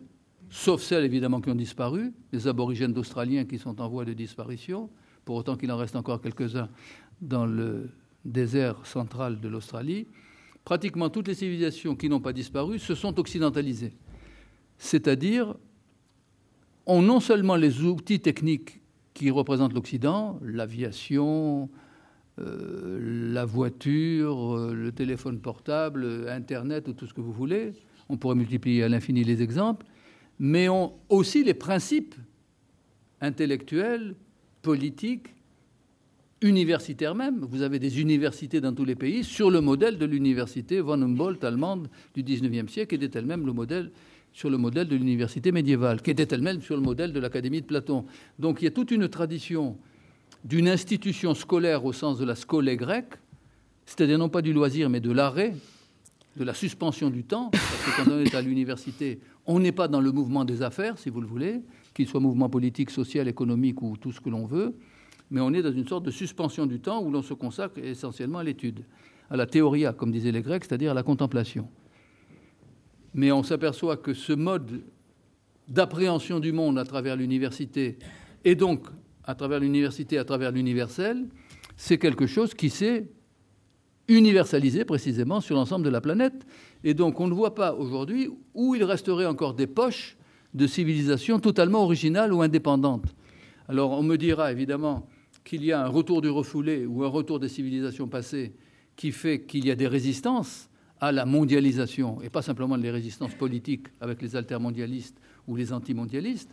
sauf 0.48 0.82
celles 0.82 1.04
évidemment 1.04 1.40
qui 1.40 1.50
ont 1.50 1.54
disparu, 1.54 2.12
les 2.32 2.48
aborigènes 2.48 2.94
d'Australiens 2.94 3.44
qui 3.44 3.58
sont 3.58 3.80
en 3.80 3.88
voie 3.88 4.06
de 4.06 4.14
disparition, 4.14 4.88
pour 5.26 5.36
autant 5.36 5.56
qu'il 5.56 5.70
en 5.70 5.76
reste 5.76 5.96
encore 5.96 6.20
quelques-uns 6.20 6.70
dans 7.20 7.44
le 7.44 7.90
désert 8.24 8.86
central 8.86 9.38
de 9.38 9.48
l'Australie, 9.48 10.06
pratiquement 10.64 11.10
toutes 11.10 11.28
les 11.28 11.34
civilisations 11.34 11.94
qui 11.94 12.08
n'ont 12.08 12.20
pas 12.20 12.32
disparu 12.32 12.78
se 12.78 12.94
sont 12.94 13.18
occidentalisées. 13.20 13.92
C'est-à-dire, 14.78 15.54
ont 16.86 17.02
non 17.02 17.20
seulement 17.20 17.56
les 17.56 17.82
outils 17.82 18.20
techniques 18.20 18.80
qui 19.14 19.30
représentent 19.30 19.74
l'Occident, 19.74 20.38
l'aviation, 20.42 21.68
euh, 22.38 23.32
la 23.32 23.44
voiture, 23.44 24.56
euh, 24.56 24.74
le 24.74 24.92
téléphone 24.92 25.40
portable, 25.40 26.28
Internet 26.28 26.88
ou 26.88 26.92
tout 26.92 27.06
ce 27.06 27.14
que 27.14 27.20
vous 27.20 27.32
voulez, 27.32 27.72
on 28.08 28.16
pourrait 28.16 28.34
multiplier 28.34 28.84
à 28.84 28.88
l'infini 28.88 29.24
les 29.24 29.42
exemples, 29.42 29.86
mais 30.38 30.68
ont 30.68 30.94
aussi 31.08 31.44
les 31.44 31.54
principes 31.54 32.14
intellectuels, 33.20 34.14
politiques, 34.62 35.34
universitaire 36.42 37.14
même. 37.14 37.44
Vous 37.50 37.62
avez 37.62 37.78
des 37.78 38.00
universités 38.00 38.60
dans 38.60 38.72
tous 38.72 38.84
les 38.84 38.94
pays 38.94 39.24
sur 39.24 39.50
le 39.50 39.60
modèle 39.60 39.98
de 39.98 40.06
l'université 40.06 40.80
von 40.80 41.02
Humboldt 41.02 41.44
allemande 41.46 41.88
du 42.14 42.22
XIXe 42.22 42.72
siècle, 42.72 42.96
qui 42.96 43.04
était 43.04 43.18
elle-même 43.18 43.44
le 43.44 43.52
modèle 43.52 43.90
sur 44.32 44.50
le 44.50 44.56
modèle 44.56 44.88
de 44.88 44.96
l'université 44.96 45.52
médiévale, 45.52 46.02
qui 46.02 46.10
était 46.10 46.28
elle-même 46.34 46.62
sur 46.62 46.76
le 46.76 46.82
modèle 46.82 47.12
de 47.12 47.20
l'Académie 47.20 47.60
de 47.60 47.66
Platon. 47.66 48.04
Donc 48.38 48.60
il 48.60 48.64
y 48.64 48.68
a 48.68 48.70
toute 48.70 48.90
une 48.90 49.08
tradition 49.08 49.76
d'une 50.44 50.68
institution 50.68 51.34
scolaire 51.34 51.84
au 51.84 51.92
sens 51.92 52.18
de 52.18 52.24
la 52.24 52.34
scolée 52.34 52.76
grecque, 52.76 53.14
c'est-à-dire 53.86 54.18
non 54.18 54.28
pas 54.28 54.42
du 54.42 54.52
loisir, 54.52 54.88
mais 54.88 55.00
de 55.00 55.12
l'arrêt, 55.12 55.54
de 56.36 56.44
la 56.44 56.54
suspension 56.54 57.10
du 57.10 57.24
temps, 57.24 57.50
parce 57.50 57.84
que 57.84 58.04
quand 58.04 58.10
on 58.10 58.20
est 58.20 58.34
à 58.34 58.40
l'université, 58.40 59.20
on 59.46 59.58
n'est 59.58 59.72
pas 59.72 59.88
dans 59.88 60.00
le 60.00 60.12
mouvement 60.12 60.44
des 60.44 60.62
affaires, 60.62 60.96
si 60.98 61.10
vous 61.10 61.20
le 61.20 61.26
voulez, 61.26 61.60
qu'il 61.92 62.06
soit 62.06 62.20
mouvement 62.20 62.48
politique, 62.48 62.90
social, 62.90 63.26
économique 63.28 63.82
ou 63.82 63.96
tout 63.96 64.12
ce 64.12 64.20
que 64.20 64.30
l'on 64.30 64.46
veut 64.46 64.74
mais 65.30 65.40
on 65.40 65.52
est 65.52 65.62
dans 65.62 65.72
une 65.72 65.86
sorte 65.86 66.04
de 66.04 66.10
suspension 66.10 66.66
du 66.66 66.80
temps 66.80 67.02
où 67.02 67.10
l'on 67.10 67.22
se 67.22 67.34
consacre 67.34 67.78
essentiellement 67.78 68.38
à 68.38 68.44
l'étude, 68.44 68.84
à 69.30 69.36
la 69.36 69.46
théoria, 69.46 69.92
comme 69.92 70.10
disaient 70.10 70.32
les 70.32 70.42
Grecs, 70.42 70.64
c'est-à-dire 70.64 70.90
à 70.90 70.94
la 70.94 71.02
contemplation. 71.02 71.68
Mais 73.14 73.32
on 73.32 73.42
s'aperçoit 73.42 73.96
que 73.96 74.14
ce 74.14 74.32
mode 74.32 74.82
d'appréhension 75.68 76.40
du 76.40 76.52
monde 76.52 76.78
à 76.78 76.84
travers 76.84 77.16
l'université, 77.16 77.98
et 78.44 78.54
donc 78.54 78.86
à 79.24 79.34
travers 79.34 79.60
l'université, 79.60 80.18
à 80.18 80.24
travers 80.24 80.50
l'universel, 80.50 81.26
c'est 81.76 81.98
quelque 81.98 82.26
chose 82.26 82.54
qui 82.54 82.70
s'est 82.70 83.08
universalisé 84.08 84.84
précisément 84.84 85.40
sur 85.40 85.54
l'ensemble 85.54 85.84
de 85.84 85.90
la 85.90 86.00
planète. 86.00 86.46
Et 86.82 86.94
donc 86.94 87.20
on 87.20 87.28
ne 87.28 87.34
voit 87.34 87.54
pas 87.54 87.74
aujourd'hui 87.74 88.28
où 88.54 88.74
il 88.74 88.82
resterait 88.82 89.26
encore 89.26 89.54
des 89.54 89.68
poches 89.68 90.16
de 90.52 90.66
civilisation 90.66 91.38
totalement 91.38 91.84
originales 91.84 92.32
ou 92.32 92.42
indépendantes. 92.42 93.14
Alors 93.68 93.92
on 93.92 94.02
me 94.02 94.16
dira 94.16 94.50
évidemment, 94.50 95.06
qu'il 95.44 95.64
y 95.64 95.72
a 95.72 95.84
un 95.84 95.88
retour 95.88 96.22
du 96.22 96.28
refoulé 96.28 96.86
ou 96.86 97.04
un 97.04 97.08
retour 97.08 97.38
des 97.38 97.48
civilisations 97.48 98.08
passées 98.08 98.52
qui 98.96 99.12
fait 99.12 99.42
qu'il 99.42 99.66
y 99.66 99.70
a 99.70 99.74
des 99.74 99.86
résistances 99.86 100.69
à 101.00 101.12
la 101.12 101.24
mondialisation, 101.24 102.20
et 102.22 102.28
pas 102.28 102.42
simplement 102.42 102.76
des 102.76 102.90
résistances 102.90 103.34
politiques 103.34 103.88
avec 104.00 104.20
les 104.20 104.36
altermondialistes 104.36 105.16
ou 105.48 105.56
les 105.56 105.72
antimondialistes, 105.72 106.50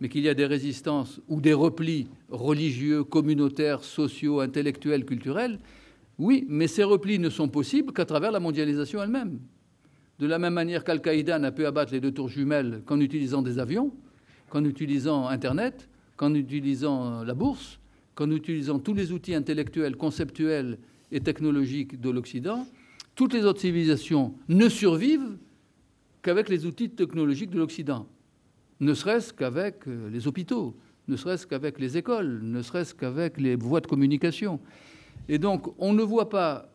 mais 0.00 0.08
qu'il 0.08 0.22
y 0.22 0.28
a 0.28 0.34
des 0.34 0.46
résistances 0.46 1.20
ou 1.28 1.40
des 1.40 1.52
replis 1.52 2.08
religieux, 2.30 3.04
communautaires, 3.04 3.84
sociaux, 3.84 4.40
intellectuels, 4.40 5.04
culturels, 5.04 5.58
Oui, 6.18 6.44
mais 6.48 6.68
ces 6.68 6.84
replis 6.84 7.18
ne 7.18 7.30
sont 7.30 7.48
possibles 7.48 7.92
qu'à 7.92 8.04
travers 8.04 8.32
la 8.32 8.40
mondialisation 8.40 9.02
elle-même. 9.02 9.40
De 10.18 10.26
la 10.26 10.38
même 10.38 10.52
manière 10.54 10.84
qu'Al-Qaïda 10.84 11.38
n'a 11.38 11.52
pu 11.52 11.64
abattre 11.64 11.92
les 11.92 12.00
deux 12.00 12.12
tours 12.12 12.28
jumelles 12.28 12.82
qu'en 12.84 13.00
utilisant 13.00 13.42
des 13.42 13.58
avions, 13.58 13.92
qu'en 14.50 14.64
utilisant 14.64 15.26
Internet, 15.26 15.88
qu'en 16.16 16.34
utilisant 16.34 17.24
la 17.24 17.34
bourse, 17.34 17.80
qu'en 18.14 18.30
utilisant 18.30 18.78
tous 18.78 18.94
les 18.94 19.10
outils 19.10 19.34
intellectuels, 19.34 19.96
conceptuels 19.96 20.78
et 21.10 21.20
technologiques 21.20 22.00
de 22.00 22.10
l'Occident, 22.10 22.66
toutes 23.14 23.34
les 23.34 23.44
autres 23.44 23.60
civilisations 23.60 24.34
ne 24.48 24.68
survivent 24.68 25.36
qu'avec 26.22 26.48
les 26.48 26.66
outils 26.66 26.90
technologiques 26.90 27.50
de 27.50 27.58
l'Occident, 27.58 28.06
ne 28.80 28.94
serait-ce 28.94 29.32
qu'avec 29.32 29.86
euh, 29.86 30.08
les 30.10 30.26
hôpitaux, 30.26 30.76
ne 31.08 31.16
serait-ce 31.16 31.46
qu'avec 31.46 31.78
les 31.78 31.96
écoles, 31.96 32.40
ne 32.42 32.62
serait-ce 32.62 32.94
qu'avec 32.94 33.38
les 33.40 33.56
voies 33.56 33.80
de 33.80 33.86
communication. 33.86 34.60
Et 35.28 35.38
donc, 35.38 35.72
on 35.78 35.92
ne 35.92 36.02
voit 36.02 36.28
pas 36.28 36.72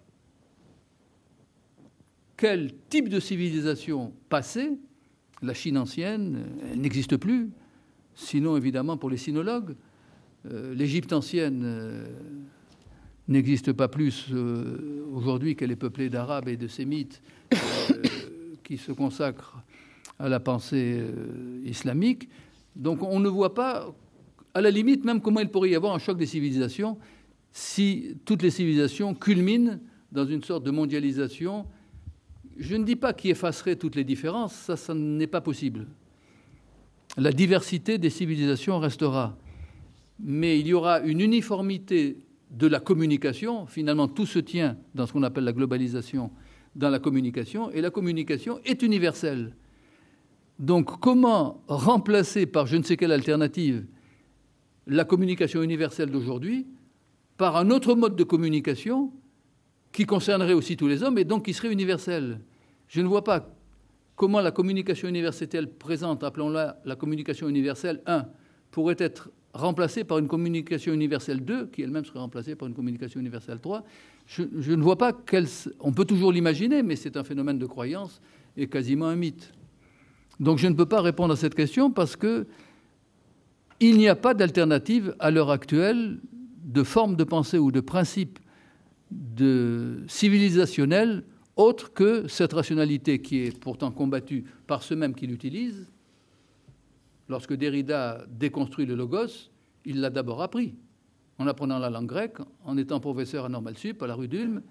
quel 2.35 2.72
type 2.89 3.09
de 3.09 3.19
civilisation 3.19 4.14
passée, 4.30 4.72
la 5.41 5.53
Chine 5.53 5.77
ancienne, 5.77 6.45
elle 6.72 6.81
n'existe 6.81 7.18
plus, 7.18 7.49
sinon 8.15 8.57
évidemment 8.57 8.97
pour 8.97 9.09
les 9.09 9.18
sinologues, 9.18 9.76
euh, 10.45 10.73
l'Égypte 10.73 11.14
ancienne 11.14 11.64
euh, 11.65 12.05
n'existe 13.27 13.73
pas 13.73 13.87
plus 13.87 14.27
euh, 14.31 15.05
aujourd'hui 15.13 15.55
qu'elle 15.55 15.71
est 15.71 15.75
peuplée 15.75 16.09
d'Arabes 16.09 16.47
et 16.47 16.57
de 16.57 16.67
Sémites 16.67 17.21
qui 18.63 18.77
se 18.77 18.91
consacrent 18.91 19.57
à 20.19 20.29
la 20.29 20.39
pensée 20.39 21.03
islamique. 21.63 22.29
Donc 22.75 23.03
on 23.03 23.19
ne 23.19 23.29
voit 23.29 23.53
pas, 23.53 23.93
à 24.53 24.61
la 24.61 24.71
limite, 24.71 25.05
même 25.05 25.21
comment 25.21 25.39
il 25.39 25.49
pourrait 25.49 25.69
y 25.69 25.75
avoir 25.75 25.93
un 25.93 25.99
choc 25.99 26.17
des 26.17 26.25
civilisations 26.25 26.97
si 27.51 28.17
toutes 28.23 28.43
les 28.43 28.51
civilisations 28.51 29.15
culminent 29.15 29.79
dans 30.11 30.25
une 30.25 30.43
sorte 30.43 30.63
de 30.63 30.71
mondialisation. 30.71 31.65
Je 32.55 32.75
ne 32.75 32.83
dis 32.83 32.95
pas 32.95 33.13
qui 33.13 33.29
effacerait 33.29 33.75
toutes 33.75 33.95
les 33.95 34.03
différences, 34.03 34.53
ça, 34.53 34.77
ça 34.77 34.93
n'est 34.93 35.27
pas 35.27 35.41
possible. 35.41 35.87
La 37.17 37.31
diversité 37.31 37.97
des 37.97 38.11
civilisations 38.11 38.77
restera, 38.79 39.35
mais 40.19 40.59
il 40.59 40.67
y 40.67 40.73
aura 40.73 40.99
une 40.99 41.19
uniformité 41.19 42.17
de 42.52 42.68
la 42.68 42.80
communication. 42.80 43.65
Finalement, 43.65 44.07
tout 44.07 44.26
se 44.26 44.40
tient 44.40 44.78
dans 44.95 45.06
ce 45.06 45.14
qu'on 45.14 45.24
appelle 45.24 45.44
la 45.44 45.53
globalisation, 45.53 46.32
dans 46.76 46.90
la 46.90 46.99
communication, 46.99 47.72
et 47.72 47.82
la 47.82 47.90
communication 47.90 48.60
est 48.65 48.82
universelle. 48.82 49.56
Donc, 50.60 50.99
comment 50.99 51.64
remplacer 51.68 52.45
par 52.45 52.65
je 52.65 52.78
ne 52.78 52.84
sais 52.84 52.98
quelle 52.98 53.11
alternative 53.11 53.86
la 54.88 55.03
communication 55.03 55.61
universelle 55.61 56.10
d'aujourd'hui 56.10 56.68
par 57.38 57.57
un 57.57 57.69
autre 57.69 57.94
mode 57.94 58.15
de 58.15 58.24
communication 58.24 59.11
qui 59.91 60.06
concernerait 60.06 60.53
aussi 60.53 60.78
tous 60.78 60.88
les 60.88 61.03
hommes 61.03 61.18
et 61.18 61.26
donc 61.26 61.45
qui 61.45 61.53
serait 61.53 61.72
universel? 61.72 62.41
Je 62.88 63.02
ne 63.02 63.07
vois 63.07 63.24
pas 63.24 63.53
comment 64.15 64.41
la 64.41 64.52
communication 64.52 65.07
universelle 65.07 65.72
présente, 65.72 66.24
appelons-la 66.24 66.82
la 66.86 66.95
communication 66.95 67.48
universelle 67.48 68.02
1, 68.07 68.26
pourrait 68.72 68.95
être 68.98 69.30
remplacée 69.57 70.03
par 70.03 70.17
une 70.19 70.27
communication 70.27 70.93
universelle 70.93 71.43
2, 71.43 71.67
qui 71.67 71.81
elle-même 71.81 72.05
serait 72.05 72.19
remplacée 72.19 72.55
par 72.55 72.67
une 72.67 72.73
communication 72.73 73.19
universelle 73.19 73.59
3. 73.59 73.84
Je, 74.25 74.43
ne 74.43 74.81
vois 74.81 74.97
pas 74.97 75.13
quelle... 75.13 75.47
On 75.79 75.91
peut 75.91 76.05
toujours 76.05 76.31
l'imaginer, 76.31 76.84
mais 76.84 76.95
c'est 76.95 77.17
un 77.17 77.23
phénomène 77.23 77.57
de 77.57 77.65
croyance 77.65 78.21
et 78.55 78.67
quasiment 78.67 79.07
un 79.07 79.15
mythe. 79.15 79.53
Donc 80.39 80.59
je 80.59 80.67
ne 80.67 80.73
peux 80.73 80.85
pas 80.85 81.01
répondre 81.01 81.34
à 81.34 81.35
cette 81.35 81.55
question 81.55 81.91
parce 81.91 82.15
que 82.15 82.45
il 83.79 83.97
n'y 83.97 84.07
a 84.07 84.15
pas 84.15 84.34
d'alternative 84.34 85.15
à 85.19 85.29
l'heure 85.29 85.51
actuelle 85.51 86.19
de 86.63 86.84
forme 86.84 87.15
de 87.15 87.23
pensée 87.23 87.59
ou 87.59 87.71
de 87.71 87.79
principe 87.79 88.39
de 89.11 90.03
civilisationnel 90.07 91.23
autre 91.55 91.93
que 91.93 92.27
cette 92.27 92.53
rationalité 92.53 93.19
qui 93.19 93.39
est 93.39 93.59
pourtant 93.59 93.91
combattue 93.91 94.45
par 94.67 94.84
ceux 94.84 94.95
mêmes 94.95 95.15
qui 95.15 95.27
l'utilisent. 95.27 95.88
Lorsque 97.29 97.53
Derrida 97.53 98.25
déconstruit 98.29 98.85
le 98.85 98.95
logos, 98.95 99.51
il 99.85 99.99
l'a 100.01 100.09
d'abord 100.09 100.41
appris 100.41 100.75
en 101.39 101.47
apprenant 101.47 101.77
la 101.77 101.89
langue 101.89 102.07
grecque, 102.07 102.37
en 102.65 102.77
étant 102.77 102.99
professeur 102.99 103.45
à 103.45 103.49
Normal 103.49 103.77
Sup, 103.77 104.01
à 104.01 104.07
la 104.07 104.15
rue 104.15 104.27
d'Ulm, 104.27 104.61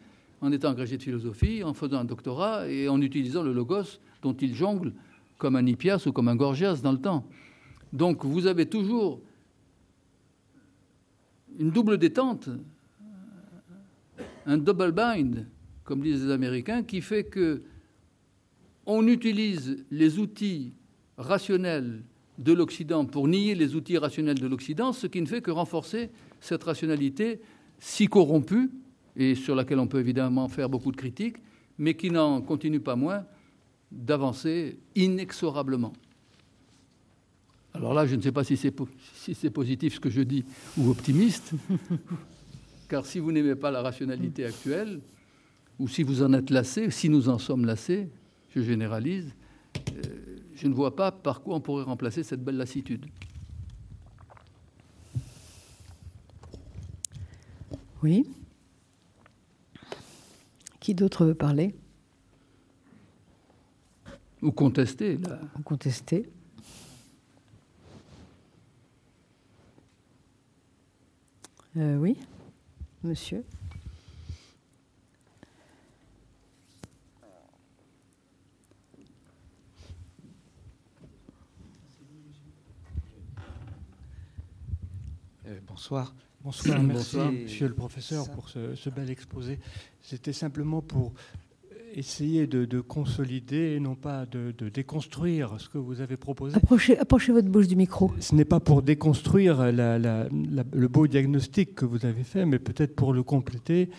en 0.40 0.52
étant 0.52 0.70
agrégé 0.70 0.96
de 0.96 1.02
philosophie, 1.02 1.62
en 1.62 1.74
faisant 1.74 1.98
un 1.98 2.04
doctorat 2.04 2.68
et 2.68 2.88
en 2.88 3.00
utilisant 3.00 3.42
le 3.42 3.52
logos 3.52 4.00
dont 4.22 4.34
il 4.34 4.54
jongle 4.54 4.92
comme 5.38 5.56
un 5.56 5.64
Hippias 5.64 6.04
ou 6.06 6.12
comme 6.12 6.28
un 6.28 6.36
Gorgias 6.36 6.80
dans 6.82 6.92
le 6.92 7.00
temps. 7.00 7.26
Donc 7.92 8.24
vous 8.24 8.46
avez 8.46 8.66
toujours 8.66 9.20
une 11.58 11.70
double 11.70 11.98
détente, 11.98 12.48
un 14.44 14.58
double 14.58 14.92
bind, 14.92 15.46
comme 15.84 16.02
disent 16.02 16.26
les 16.26 16.32
Américains, 16.32 16.82
qui 16.82 17.00
fait 17.00 17.24
que 17.24 17.62
on 18.86 19.06
utilise 19.06 19.84
les 19.90 20.18
outils 20.18 20.72
rationnels 21.16 22.02
de 22.38 22.52
l'Occident 22.52 23.04
pour 23.04 23.28
nier 23.28 23.54
les 23.54 23.74
outils 23.74 23.98
rationnels 23.98 24.38
de 24.38 24.46
l'Occident, 24.46 24.92
ce 24.92 25.06
qui 25.06 25.20
ne 25.20 25.26
fait 25.26 25.40
que 25.40 25.50
renforcer 25.50 26.10
cette 26.40 26.64
rationalité 26.64 27.40
si 27.78 28.06
corrompue, 28.06 28.70
et 29.16 29.34
sur 29.34 29.54
laquelle 29.54 29.78
on 29.78 29.86
peut 29.86 30.00
évidemment 30.00 30.48
faire 30.48 30.68
beaucoup 30.68 30.92
de 30.92 30.96
critiques, 30.96 31.36
mais 31.78 31.94
qui 31.94 32.10
n'en 32.10 32.40
continue 32.42 32.80
pas 32.80 32.96
moins 32.96 33.24
d'avancer 33.90 34.78
inexorablement. 34.94 35.92
Alors 37.74 37.94
là, 37.94 38.06
je 38.06 38.14
ne 38.14 38.22
sais 38.22 38.32
pas 38.32 38.44
si 38.44 38.56
c'est 38.56 38.74
si 39.14 39.50
positif 39.50 39.96
ce 39.96 40.00
que 40.00 40.10
je 40.10 40.22
dis 40.22 40.44
ou 40.76 40.90
optimiste, 40.90 41.52
car 42.88 43.04
si 43.04 43.18
vous 43.18 43.32
n'aimez 43.32 43.54
pas 43.54 43.70
la 43.70 43.82
rationalité 43.82 44.44
actuelle, 44.44 45.00
ou 45.78 45.88
si 45.88 46.02
vous 46.02 46.22
en 46.22 46.32
êtes 46.32 46.50
lassé, 46.50 46.90
si 46.90 47.08
nous 47.08 47.28
en 47.28 47.38
sommes 47.38 47.66
lassés, 47.66 48.08
je 48.54 48.62
généralise, 48.62 49.34
euh, 49.76 50.25
je 50.56 50.66
ne 50.66 50.74
vois 50.74 50.96
pas 50.96 51.12
par 51.12 51.42
quoi 51.42 51.56
on 51.56 51.60
pourrait 51.60 51.84
remplacer 51.84 52.22
cette 52.22 52.42
belle 52.42 52.56
lassitude. 52.56 53.06
Oui. 58.02 58.26
Qui 60.80 60.94
d'autre 60.94 61.26
veut 61.26 61.34
parler? 61.34 61.74
Ou 64.42 64.50
contester 64.50 65.18
là. 65.18 65.40
Ou 65.58 65.62
contester. 65.62 66.30
Euh, 71.76 71.96
oui, 71.98 72.16
monsieur. 73.02 73.44
Bonsoir. 85.66 86.14
Bonsoir, 86.42 86.80
merci, 86.82 87.16
monsieur 87.18 87.68
le 87.68 87.74
professeur, 87.74 88.30
pour 88.30 88.48
ce, 88.48 88.74
ce 88.74 88.90
bel 88.90 89.10
exposé. 89.10 89.58
C'était 90.00 90.32
simplement 90.32 90.80
pour 90.80 91.12
essayer 91.96 92.46
de, 92.46 92.80
consolider 92.80 93.74
et 93.76 93.80
non 93.80 93.94
pas 93.94 94.26
de, 94.26 94.52
déconstruire 94.68 95.56
ce 95.58 95.68
que 95.68 95.78
vous 95.78 96.00
avez 96.00 96.16
proposé. 96.16 96.56
Approchez, 96.56 96.98
approchez 96.98 97.32
votre 97.32 97.48
bouche 97.48 97.66
du 97.66 97.76
micro. 97.76 98.12
Ce 98.20 98.34
n'est 98.34 98.44
pas 98.44 98.60
pour 98.60 98.82
déconstruire 98.82 99.72
le 99.72 100.86
beau 100.86 101.06
diagnostic 101.06 101.74
que 101.74 101.84
vous 101.84 102.04
avez 102.04 102.22
fait, 102.22 102.44
mais 102.44 102.58
peut-être 102.58 102.94
pour 102.94 103.12
le 103.12 103.22
compléter. 103.22 103.90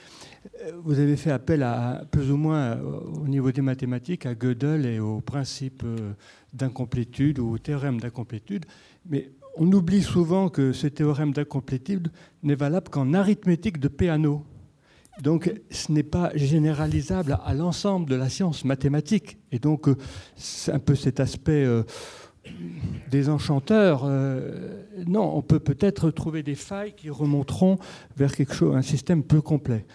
Vous 0.84 1.00
avez 1.00 1.18
fait 1.18 1.32
appel 1.32 1.64
à 1.64 2.06
plus 2.10 2.32
ou 2.32 2.38
moins 2.38 2.78
euh, 2.78 3.00
au 3.22 3.28
niveau 3.28 3.52
des 3.52 3.62
mathématiques 3.62 4.26
à 4.26 4.34
Gödel 4.34 4.86
et 4.86 5.00
au 5.00 5.20
principe 5.20 5.84
euh, 5.84 6.14
d'incomplétude 6.54 7.40
ou 7.40 7.52
au 7.52 7.58
théorème 7.58 8.00
d'incomplétude, 8.00 8.66
mais 9.10 9.30
on 9.60 9.72
oublie 9.72 10.02
souvent 10.02 10.50
que 10.50 10.72
ce 10.74 10.88
théorème 10.88 11.34
d'incomplétude 11.34 12.10
n'est 12.44 12.56
valable 12.56 12.90
qu'en 12.90 13.14
arithmétique 13.14 13.80
de 13.80 13.88
Peano. 13.88 14.46
Donc 15.22 15.52
ce 15.72 15.92
n'est 15.92 16.04
pas 16.04 16.32
généralisable 16.36 17.40
à 17.44 17.54
l'ensemble 17.54 18.10
de 18.10 18.16
la 18.16 18.30
science 18.30 18.66
mathématique. 18.66 19.38
Et 19.52 19.60
donc 19.60 19.88
euh, 19.88 19.96
c'est 20.36 20.72
un 20.72 20.80
peu 20.80 20.96
cet 20.96 21.20
aspect 21.20 21.66
euh, 21.66 21.84
des 23.10 23.30
enchanteurs. 23.30 24.04
Euh, 24.06 24.84
non, 25.08 25.36
on 25.36 25.42
peut 25.42 25.60
peut-être 25.60 26.12
trouver 26.12 26.44
des 26.44 26.56
failles 26.56 26.94
qui 26.96 27.10
remonteront 27.10 27.80
vers 28.16 28.36
quelque 28.36 28.54
chose, 28.54 28.76
un 28.76 28.84
système 28.84 29.24
plus 29.24 29.42
complet. 29.42 29.86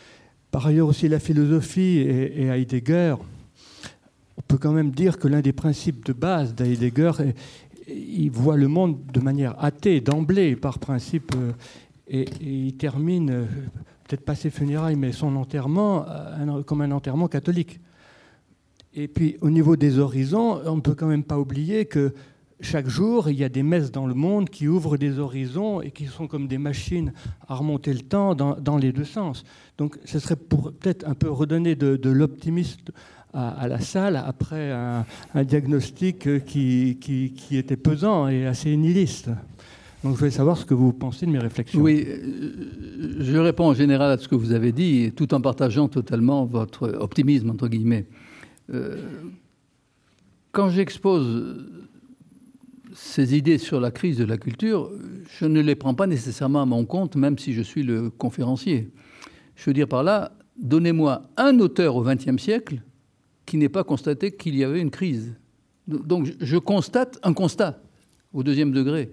Par 0.50 0.66
ailleurs 0.66 0.88
aussi 0.88 1.08
la 1.08 1.20
philosophie 1.20 1.98
et, 1.98 2.46
Heidegger, 2.46 3.14
on 4.36 4.42
peut 4.42 4.58
quand 4.58 4.72
même 4.72 4.90
dire 4.90 5.18
que 5.18 5.28
l'un 5.28 5.40
des 5.40 5.52
principes 5.52 6.04
de 6.04 6.12
base 6.12 6.54
d'Heidegger, 6.54 7.12
il 7.94 8.30
voit 8.30 8.56
le 8.56 8.68
monde 8.68 8.98
de 9.12 9.20
manière 9.20 9.62
athée 9.62 10.00
d'emblée 10.00 10.56
par 10.56 10.78
principe 10.78 11.34
et, 12.08 12.26
il 12.40 12.76
termine 12.76 13.46
peut-être 14.06 14.24
pas 14.24 14.34
ses 14.34 14.50
funérailles, 14.50 14.96
mais 14.96 15.12
son 15.12 15.36
enterrement 15.36 16.04
euh, 16.08 16.62
comme 16.62 16.82
un 16.82 16.90
enterrement 16.90 17.28
catholique. 17.28 17.80
Et 18.94 19.08
puis 19.08 19.36
au 19.40 19.50
niveau 19.50 19.76
des 19.76 19.98
horizons, 19.98 20.60
on 20.66 20.76
ne 20.76 20.80
peut 20.80 20.94
quand 20.94 21.06
même 21.06 21.24
pas 21.24 21.38
oublier 21.38 21.86
que 21.86 22.12
chaque 22.62 22.88
jour, 22.88 23.28
il 23.28 23.36
y 23.36 23.44
a 23.44 23.48
des 23.48 23.64
messes 23.64 23.90
dans 23.90 24.06
le 24.06 24.14
monde 24.14 24.48
qui 24.48 24.68
ouvrent 24.68 24.96
des 24.96 25.18
horizons 25.18 25.80
et 25.80 25.90
qui 25.90 26.06
sont 26.06 26.28
comme 26.28 26.46
des 26.46 26.58
machines 26.58 27.12
à 27.48 27.56
remonter 27.56 27.92
le 27.92 28.00
temps 28.00 28.34
dans, 28.34 28.76
les 28.76 28.92
deux 28.92 29.04
sens. 29.04 29.44
Donc, 29.78 29.98
ce 30.04 30.18
serait 30.18 30.36
pour 30.36 30.72
peut-être 30.72 31.06
un 31.08 31.14
peu 31.14 31.28
redonner 31.28 31.74
de, 31.74 32.10
l'optimisme 32.10 32.80
à, 33.32 33.66
la 33.68 33.80
salle 33.80 34.16
après 34.16 34.70
un, 34.72 35.04
diagnostic 35.44 36.44
qui, 36.44 36.98
qui, 37.00 37.56
était 37.56 37.76
pesant 37.76 38.28
et 38.28 38.46
assez 38.46 38.76
nihiliste. 38.76 39.30
Donc, 40.04 40.14
je 40.14 40.18
voulais 40.18 40.30
savoir 40.30 40.56
ce 40.56 40.64
que 40.64 40.74
vous 40.74 40.92
pensez 40.92 41.26
de 41.26 41.30
mes 41.30 41.38
réflexions. 41.38 41.80
Oui, 41.80 42.04
euh, 42.06 43.16
je 43.20 43.36
réponds 43.38 43.66
en 43.66 43.74
général 43.74 44.10
à 44.10 44.18
ce 44.18 44.26
que 44.26 44.34
vous 44.34 44.52
avez 44.52 44.72
dit, 44.72 45.12
tout 45.14 45.32
en 45.32 45.40
partageant 45.40 45.86
totalement 45.86 46.44
votre 46.44 46.88
optimisme, 46.98 47.50
entre 47.50 47.68
guillemets. 47.68 48.06
Euh, 48.74 48.96
quand 50.50 50.70
j'expose 50.70 51.64
ces 52.94 53.36
idées 53.36 53.58
sur 53.58 53.80
la 53.80 53.90
crise 53.92 54.18
de 54.18 54.24
la 54.24 54.38
culture, 54.38 54.90
je 55.38 55.46
ne 55.46 55.60
les 55.60 55.76
prends 55.76 55.94
pas 55.94 56.06
nécessairement 56.06 56.62
à 56.62 56.66
mon 56.66 56.84
compte, 56.84 57.14
même 57.14 57.38
si 57.38 57.52
je 57.52 57.62
suis 57.62 57.84
le 57.84 58.10
conférencier. 58.10 58.90
Je 59.54 59.64
veux 59.66 59.74
dire 59.74 59.88
par 59.88 60.02
là, 60.02 60.32
donnez-moi 60.60 61.22
un 61.36 61.58
auteur 61.60 61.96
au 61.96 62.02
XXe 62.02 62.36
siècle 62.42 62.82
qui 63.52 63.58
n'ait 63.58 63.68
pas 63.68 63.84
constaté 63.84 64.32
qu'il 64.32 64.56
y 64.56 64.64
avait 64.64 64.80
une 64.80 64.90
crise. 64.90 65.34
Donc 65.86 66.32
je 66.40 66.56
constate 66.56 67.18
un 67.22 67.34
constat 67.34 67.82
au 68.32 68.42
deuxième 68.42 68.72
degré. 68.72 69.12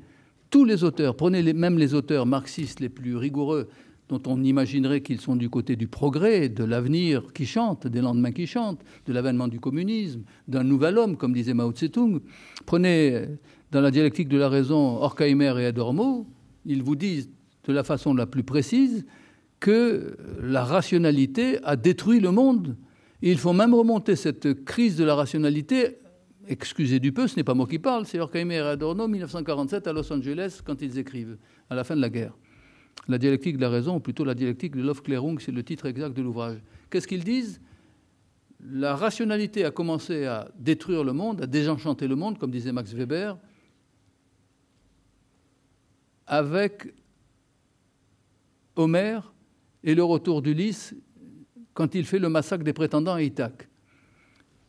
Tous 0.49 0.64
les 0.64 0.86
auteurs, 0.86 1.18
prenez 1.18 1.52
même 1.52 1.78
les 1.78 1.94
auteurs 1.94 2.26
marxistes 2.26 2.80
les 2.80 2.88
plus 2.88 3.18
rigoureux, 3.18 3.68
dont 4.07 4.22
on 4.28 4.41
imaginerait 4.41 5.02
qu'ils 5.02 5.20
sont 5.20 5.36
du 5.36 5.49
côté 5.49 5.76
du 5.76 5.90
progrès, 5.90 6.48
de 6.48 6.64
l'avenir 6.64 7.34
qui 7.34 7.45
chante, 7.45 7.86
des 7.86 7.99
lendemains 7.99 8.32
qui 8.32 8.48
chantent, 8.48 8.80
de 9.07 9.11
l'avènement 9.11 9.49
du 9.49 9.60
communisme, 9.60 10.22
d'un 10.48 10.64
nouvel 10.64 10.98
homme, 10.98 11.18
comme 11.18 11.34
disait 11.34 11.53
Mao 11.53 11.74
Tse-tung. 11.74 12.22
Prenez 12.66 13.26
dans 13.74 13.82
la 13.82 13.91
dialectique 13.91 14.30
de 14.30 14.38
la 14.38 14.48
raison 14.48 15.02
Horkheimer 15.02 15.53
et 15.60 15.66
Adormo, 15.66 16.26
ils 16.66 16.82
vous 16.82 16.95
disent 16.95 17.30
de 17.66 17.74
la 17.74 17.84
façon 17.84 18.14
la 18.14 18.26
plus 18.26 18.44
précise 18.44 19.06
que 19.60 20.16
la 20.41 20.64
rationalité 20.64 21.61
a 21.66 21.76
détruit 21.76 22.22
le 22.22 22.32
monde. 22.32 22.78
Il 23.22 23.38
faut 23.38 23.54
même 23.54 23.74
remonter 23.74 24.16
cette 24.16 24.64
crise 24.64 24.96
de 24.96 25.04
la 25.04 25.16
rationalité, 25.16 26.00
excusez 26.48 27.00
du 27.00 27.12
peu, 27.12 27.28
ce 27.28 27.36
n'est 27.36 27.44
pas 27.44 27.54
moi 27.54 27.68
qui 27.68 27.80
parle, 27.80 28.06
c'est 28.06 28.20
Horkheimer 28.20 28.56
et 28.56 28.60
Adorno, 28.60 29.08
1947 29.08 29.88
à 29.88 29.94
Los 29.94 30.12
Angeles, 30.12 30.62
quand 30.64 30.82
ils 30.82 30.98
écrivent, 30.98 31.38
à 31.70 31.76
la 31.76 31.84
fin 31.84 31.96
de 31.96 32.02
la 32.02 32.10
guerre. 32.10 32.38
La 33.08 33.18
dialectique 33.18 33.58
de 33.58 33.62
la 33.62 33.70
raison, 33.70 33.96
ou 33.96 34.00
plutôt 34.00 34.24
la 34.24 34.36
dialectique 34.36 34.76
de 34.76 34.82
l'Aufklärung, 34.82 35.40
c'est 35.40 35.52
le 35.52 35.64
titre 35.64 35.86
exact 35.86 36.16
de 36.16 36.22
l'ouvrage. 36.22 36.60
Qu'est-ce 36.90 37.08
qu'ils 37.08 37.24
disent? 37.24 37.62
La 38.62 38.96
rationalité 38.96 39.64
a 39.64 39.72
commencé 39.72 40.26
à 40.26 40.52
détruire 40.58 41.04
le 41.04 41.14
monde, 41.14 41.41
à 41.41 41.48
désenchanter 41.48 42.08
le 42.08 42.16
monde, 42.16 42.38
comme 42.38 42.52
disait 42.52 42.74
Max 42.74 42.94
Weber, 42.94 43.38
avec 46.28 46.94
Homère 48.76 49.34
et 49.84 49.96
le 49.96 50.04
retour 50.04 50.41
d'Ulysse 50.41 50.94
quand 51.74 51.96
il 51.96 52.06
fait 52.06 52.20
le 52.20 52.30
massacre 52.30 52.64
des 52.64 52.74
prétendants 52.74 53.14
à 53.14 53.22
Ithaque. 53.22 53.68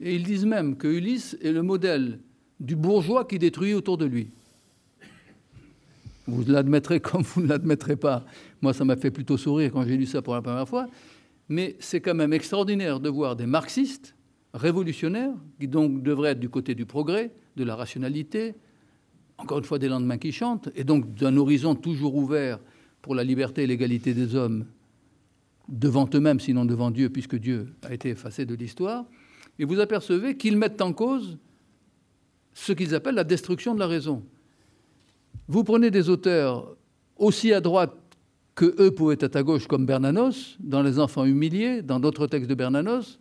Et 0.00 0.14
ils 0.14 0.22
disent 0.22 0.46
même 0.46 0.76
que 0.76 0.88
Ulysse 0.88 1.36
est 1.42 1.52
le 1.52 1.62
modèle 1.62 2.20
du 2.58 2.76
bourgeois 2.76 3.24
qui 3.24 3.38
détruit 3.38 3.74
autour 3.74 3.98
de 3.98 4.06
lui. 4.06 4.30
Vous 6.26 6.44
l'admettrez 6.46 7.00
comme 7.00 7.22
vous 7.22 7.42
ne 7.42 7.48
l'admettrez 7.48 7.96
pas. 7.96 8.24
Moi, 8.62 8.72
ça 8.72 8.84
m'a 8.84 8.96
fait 8.96 9.10
plutôt 9.10 9.36
sourire 9.36 9.70
quand 9.72 9.84
j'ai 9.84 9.96
lu 9.96 10.06
ça 10.06 10.22
pour 10.22 10.34
la 10.34 10.42
première 10.42 10.68
fois. 10.68 10.88
Mais 11.48 11.76
c'est 11.80 12.00
quand 12.00 12.14
même 12.14 12.32
extraordinaire 12.32 13.00
de 13.00 13.08
voir 13.08 13.34
des 13.34 13.46
marxistes 13.46 14.14
révolutionnaires, 14.54 15.32
qui 15.58 15.68
donc 15.68 16.02
devraient 16.02 16.30
être 16.30 16.40
du 16.40 16.48
côté 16.48 16.74
du 16.74 16.86
progrès, 16.86 17.30
de 17.56 17.64
la 17.64 17.76
rationalité, 17.76 18.54
encore 19.38 19.58
une 19.58 19.64
fois 19.64 19.78
des 19.78 19.88
lendemains 19.88 20.18
qui 20.18 20.32
chantent, 20.32 20.68
et 20.74 20.84
donc 20.84 21.14
d'un 21.14 21.36
horizon 21.36 21.74
toujours 21.74 22.14
ouvert 22.14 22.58
pour 23.02 23.14
la 23.14 23.24
liberté 23.24 23.62
et 23.62 23.66
l'égalité 23.66 24.14
des 24.14 24.34
hommes 24.34 24.66
devant 25.70 26.08
eux-mêmes, 26.14 26.40
sinon 26.40 26.64
devant 26.64 26.90
Dieu, 26.90 27.08
puisque 27.08 27.36
Dieu 27.36 27.74
a 27.82 27.94
été 27.94 28.10
effacé 28.10 28.44
de 28.44 28.54
l'histoire, 28.54 29.04
et 29.58 29.64
vous 29.64 29.78
apercevez 29.78 30.36
qu'ils 30.36 30.56
mettent 30.56 30.82
en 30.82 30.92
cause 30.92 31.38
ce 32.52 32.72
qu'ils 32.72 32.94
appellent 32.94 33.14
la 33.14 33.24
destruction 33.24 33.74
de 33.74 33.80
la 33.80 33.86
raison. 33.86 34.24
Vous 35.48 35.64
prenez 35.64 35.90
des 35.90 36.08
auteurs 36.08 36.76
aussi 37.16 37.52
à 37.52 37.60
droite 37.60 37.94
que 38.54 38.74
eux 38.82 38.90
pouvaient 38.90 39.16
être 39.20 39.36
à 39.36 39.42
gauche, 39.42 39.66
comme 39.66 39.86
Bernanos, 39.86 40.56
dans 40.60 40.82
Les 40.82 40.98
Enfants 40.98 41.24
humiliés, 41.24 41.82
dans 41.82 42.00
d'autres 42.00 42.26
textes 42.26 42.50
de 42.50 42.54
Bernanos, 42.54 43.18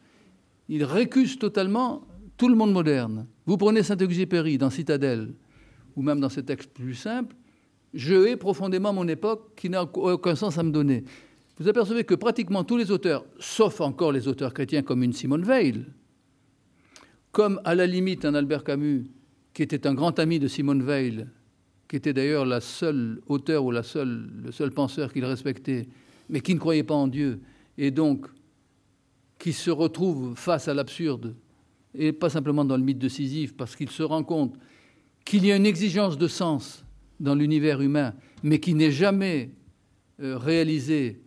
ils 0.68 0.84
récusent 0.84 1.40
totalement 1.40 2.08
tout 2.38 2.50
le 2.50 2.56
monde 2.56 2.72
moderne. 2.72 3.28
Vous 3.46 3.58
prenez 3.58 3.84
Saint-Exupéry 3.84 4.58
dans 4.58 4.70
Citadelle, 4.70 5.34
ou 5.96 6.02
même 6.02 6.20
dans 6.20 6.30
ces 6.30 6.44
textes 6.44 6.72
plus 6.72 6.96
simples, 6.96 7.36
je 7.94 8.28
hais 8.28 8.38
profondément 8.38 8.94
mon 8.94 9.08
époque 9.08 9.56
qui 9.56 9.70
n'a 9.70 9.84
aucun 9.84 10.36
sens 10.36 10.58
à 10.58 10.64
me 10.64 10.72
donner. 10.72 11.04
Vous 11.60 11.68
apercevez 11.68 12.06
que 12.06 12.16
pratiquement 12.16 12.64
tous 12.64 12.78
les 12.78 12.90
auteurs, 12.90 13.26
sauf 13.38 13.82
encore 13.82 14.14
les 14.14 14.30
auteurs 14.30 14.54
chrétiens 14.54 14.82
comme 14.82 15.04
une 15.04 15.12
Simone 15.12 15.44
Veil, 15.44 15.86
comme 17.34 17.60
à 17.66 17.76
la 17.76 17.86
limite 17.86 18.24
un 18.24 18.34
Albert 18.34 18.64
Camus, 18.64 19.12
qui 19.54 19.64
était 19.64 19.86
un 19.86 19.94
grand 19.94 20.18
ami 20.20 20.40
de 20.40 20.48
Simone 20.48 20.82
Veil, 20.82 21.28
qui 21.90 21.98
était 21.98 22.14
d'ailleurs 22.14 22.46
la 22.46 22.62
seule 22.62 23.20
auteur 23.28 23.66
ou 23.66 23.72
la 23.72 23.84
seule, 23.84 24.30
le 24.42 24.54
seul 24.54 24.72
penseur 24.72 25.12
qu'il 25.12 25.26
respectait, 25.26 25.90
mais 26.30 26.40
qui 26.40 26.56
ne 26.56 26.60
croyait 26.60 26.84
pas 26.84 26.96
en 26.96 27.10
Dieu, 27.10 27.42
et 27.78 27.92
donc 27.92 28.28
qui 29.38 29.52
se 29.52 29.70
retrouve 29.70 30.36
face 30.38 30.70
à 30.70 30.74
l'absurde, 30.74 31.36
et 31.94 32.14
pas 32.14 32.30
simplement 32.30 32.64
dans 32.64 32.78
le 32.78 32.84
mythe 32.84 33.00
de 33.00 33.10
Sisyphe, 33.10 33.58
parce 33.58 33.76
qu'il 33.76 33.90
se 33.90 34.04
rend 34.04 34.24
compte 34.24 34.56
qu'il 35.26 35.46
y 35.46 35.52
a 35.52 35.58
une 35.58 35.66
exigence 35.66 36.18
de 36.18 36.28
sens 36.30 36.86
dans 37.20 37.36
l'univers 37.36 37.82
humain, 37.82 38.14
mais 38.44 38.62
qui 38.62 38.74
n'est 38.76 38.92
jamais 38.92 39.52
euh, 40.22 40.38
réalisée 40.38 41.20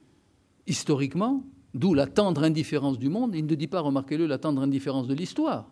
historiquement, 0.67 1.45
d'où 1.75 1.95
la 1.95 2.07
tendre 2.07 2.43
indifférence 2.43 2.99
du 2.99 3.09
monde. 3.09 3.35
Il 3.35 3.47
ne 3.47 3.55
dit 3.55 3.67
pas, 3.67 3.81
remarquez-le, 3.81 4.27
la 4.27 4.39
tendre 4.39 4.63
indifférence 4.63 5.07
de 5.07 5.15
l'histoire, 5.15 5.71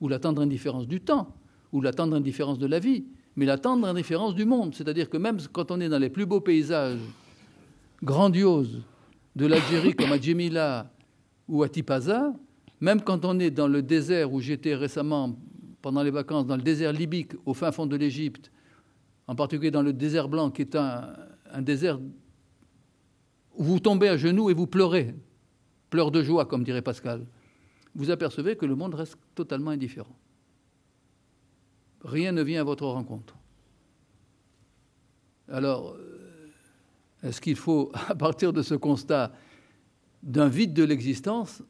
ou 0.00 0.08
la 0.08 0.18
tendre 0.18 0.42
indifférence 0.42 0.86
du 0.86 1.00
temps, 1.00 1.34
ou 1.72 1.80
la 1.80 1.92
tendre 1.92 2.16
indifférence 2.16 2.58
de 2.58 2.66
la 2.66 2.78
vie, 2.78 3.04
mais 3.36 3.46
la 3.46 3.58
tendre 3.58 3.86
indifférence 3.86 4.34
du 4.34 4.44
monde. 4.44 4.74
C'est-à-dire 4.74 5.10
que 5.10 5.16
même 5.16 5.38
quand 5.52 5.70
on 5.70 5.80
est 5.80 5.88
dans 5.88 5.98
les 5.98 6.10
plus 6.10 6.26
beaux 6.26 6.40
paysages 6.40 6.98
grandioses 8.02 8.82
de 9.34 9.46
l'Algérie, 9.46 9.94
comme 9.94 10.12
à 10.12 10.20
Djemila 10.20 10.90
ou 11.48 11.62
à 11.62 11.68
Tipaza, 11.68 12.32
même 12.80 13.00
quand 13.00 13.24
on 13.24 13.38
est 13.38 13.50
dans 13.50 13.68
le 13.68 13.82
désert 13.82 14.32
où 14.32 14.40
j'étais 14.40 14.74
récemment 14.74 15.36
pendant 15.80 16.02
les 16.02 16.10
vacances 16.10 16.46
dans 16.46 16.56
le 16.56 16.62
désert 16.62 16.92
libique, 16.92 17.32
au 17.44 17.54
fin 17.54 17.72
fond 17.72 17.86
de 17.86 17.96
l'Égypte, 17.96 18.50
en 19.26 19.34
particulier 19.34 19.70
dans 19.70 19.82
le 19.82 19.92
désert 19.92 20.28
blanc, 20.28 20.50
qui 20.50 20.62
est 20.62 20.76
un, 20.76 21.14
désert 21.60 21.98
où 21.98 22.10
vous 23.56 23.80
tombez 23.80 24.08
à 24.08 24.16
genoux 24.16 24.50
et 24.50 24.54
vous 24.54 24.66
pleurez, 24.66 25.14
pleurs 25.90 26.10
de 26.10 26.22
joie, 26.22 26.44
comme 26.44 26.64
dirait 26.64 26.82
Pascal, 26.82 27.26
vous 27.94 28.10
apercevez 28.10 28.56
que 28.56 28.66
le 28.66 28.74
monde 28.74 28.94
reste 28.94 29.16
totalement 29.34 29.70
indifférent. 29.70 30.16
Rien 32.02 32.32
ne 32.32 32.42
vient 32.42 32.60
à 32.60 32.64
votre 32.64 32.86
rencontre. 32.86 33.36
Alors, 35.48 35.94
euh, 35.94 36.48
est-ce 37.22 37.40
qu'il 37.40 37.56
faut, 37.56 37.92
à 38.08 38.14
partir 38.14 38.52
de 38.52 38.62
ce 38.62 38.74
constat 38.74 39.32
d'un 40.22 40.48
vide 40.48 40.74
de 40.74 40.84
l'existence, 40.84 41.62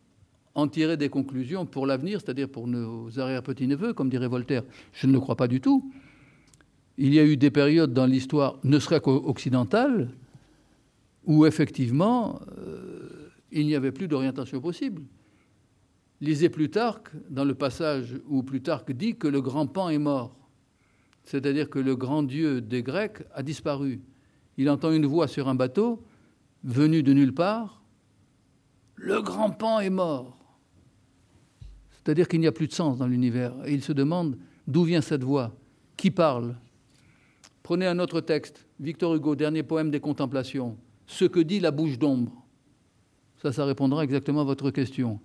en 0.55 0.69
tirer 0.69 0.97
des 0.97 1.09
conclusions 1.09 1.67
pour 1.67 1.85
l'avenir, 1.85 2.21
c'est-à-dire 2.21 2.49
pour 2.49 2.69
nos 2.69 3.19
arrière-petits-neveux, 3.19 3.93
comme 3.93 4.09
dirait 4.09 4.29
Voltaire? 4.29 4.63
Je 4.93 5.07
ne 5.07 5.13
le 5.13 5.21
crois 5.21 5.37
pas 5.37 5.49
du 5.49 5.61
tout. 5.61 5.93
Il 6.97 7.13
y 7.13 7.19
a 7.19 7.25
eu 7.25 7.37
des 7.37 7.51
périodes 7.51 7.93
dans 7.93 8.07
l'histoire, 8.07 8.59
ne 8.63 8.79
serait 8.79 9.01
qu'occidentale, 9.01 10.11
où 11.25 11.47
effectivement, 11.47 12.41
euh, 12.59 13.31
il 13.51 13.67
n'y 13.67 13.75
avait 13.75 13.93
plus 13.93 14.09
d'orientation 14.09 14.61
possible. 14.61 15.03
Lisez 16.21 16.49
Plutarque 16.49 17.11
dans 17.29 17.45
le 17.45 17.55
passage 17.55 18.17
où 18.27 18.43
Plutarque 18.43 18.93
dit 18.93 19.17
que 19.17 19.29
le 19.29 19.41
grand 19.41 19.67
Pan 19.67 19.89
est 19.89 19.99
mort, 19.99 20.37
c'est-à-dire 21.25 21.69
que 21.71 21.79
le 21.79 21.97
grand 21.97 22.23
dieu 22.23 22.61
des 22.61 22.83
Grecs 22.83 23.23
a 23.35 23.43
disparu. 23.43 24.01
Il 24.57 24.71
entend 24.71 24.93
une 24.93 25.07
voix 25.07 25.27
sur 25.27 25.49
un 25.49 25.55
bateau, 25.55 26.03
venu 26.63 27.03
de 27.03 27.13
nulle 27.13 27.35
part, 27.35 27.83
le 28.97 29.21
grand 29.23 29.51
Pan 29.51 29.81
est 29.81 29.91
mort. 29.91 30.39
C'est-à-dire 31.91 32.29
qu'il 32.29 32.41
n'y 32.41 32.47
a 32.47 32.53
plus 32.53 32.69
de 32.69 32.73
sens 32.73 32.99
dans 32.99 33.07
l'univers. 33.07 33.55
Et 33.65 33.73
il 33.73 33.83
se 33.83 33.93
demande 33.93 34.39
d'où 34.67 34.85
vient 34.85 35.01
cette 35.01 35.25
voix, 35.25 35.55
qui 35.97 36.11
parle? 36.11 36.57
Prenez 37.63 37.87
un 37.87 37.99
autre 37.99 38.21
texte, 38.21 38.67
Victor 38.79 39.15
Hugo, 39.15 39.35
dernier 39.35 39.63
poème 39.63 39.91
des 39.91 40.01
contemplations, 40.01 40.77
Ce 41.07 41.25
que 41.25 41.41
dit 41.41 41.61
la 41.61 41.71
bouche 41.71 41.99
d'ombre. 41.99 42.45
Ça, 43.43 43.53
ça 43.53 43.65
répondra 43.65 44.05
exactement 44.05 44.41
à 44.41 44.45
votre 44.45 44.71
question. 44.71 45.21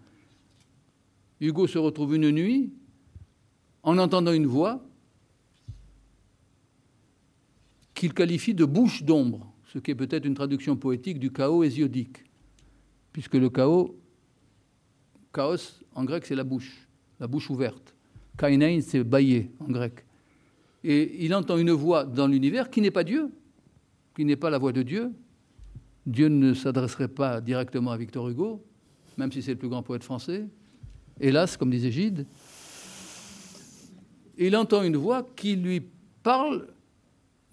Hugo 1.39 1.67
se 1.67 1.77
retrouve 1.77 2.15
une 2.15 2.31
nuit 2.31 2.73
en 3.83 3.97
entendant 3.97 4.33
une 4.33 4.45
voix 4.45 4.83
qu'il 7.93 8.13
qualifie 8.13 8.53
de 8.53 8.65
bouche 8.65 9.03
d'ombre, 9.03 9.51
ce 9.67 9.79
qui 9.79 9.91
est 9.91 9.95
peut-être 9.95 10.25
une 10.25 10.33
traduction 10.33 10.75
poétique 10.75 11.19
du 11.19 11.31
chaos 11.31 11.63
hésiodique, 11.63 12.25
puisque 13.11 13.35
le 13.35 13.49
chaos 13.49 13.99
Chaos, 15.31 15.83
en 15.93 16.05
grec, 16.05 16.25
c'est 16.25 16.35
la 16.35 16.43
bouche, 16.43 16.87
la 17.19 17.27
bouche 17.27 17.49
ouverte. 17.49 17.93
Kainein, 18.37 18.81
c'est 18.81 19.03
bailler, 19.03 19.51
en 19.59 19.67
grec. 19.67 20.05
Et 20.83 21.23
il 21.25 21.35
entend 21.35 21.57
une 21.57 21.71
voix 21.71 22.03
dans 22.03 22.25
l'univers 22.25 22.69
qui 22.69 22.81
n'est 22.81 22.91
pas 22.91 23.03
Dieu, 23.03 23.29
qui 24.15 24.25
n'est 24.25 24.35
pas 24.35 24.49
la 24.49 24.57
voix 24.57 24.71
de 24.71 24.81
Dieu. 24.81 25.11
Dieu 26.09 26.27
ne 26.27 26.55
s'adresserait 26.55 27.07
pas 27.07 27.39
directement 27.39 27.91
à 27.91 27.97
Victor 27.97 28.27
Hugo, 28.27 28.65
même 29.17 29.31
si 29.31 29.43
c'est 29.43 29.51
le 29.51 29.57
plus 29.59 29.69
grand 29.69 29.83
poète 29.83 30.03
français. 30.03 30.47
Hélas, 31.21 31.55
comme 31.55 31.69
disait 31.69 31.91
Gide, 31.91 32.25
il 34.35 34.55
entend 34.57 34.81
une 34.81 34.97
voix 34.97 35.29
qui 35.35 35.55
lui 35.55 35.83
parle 36.23 36.67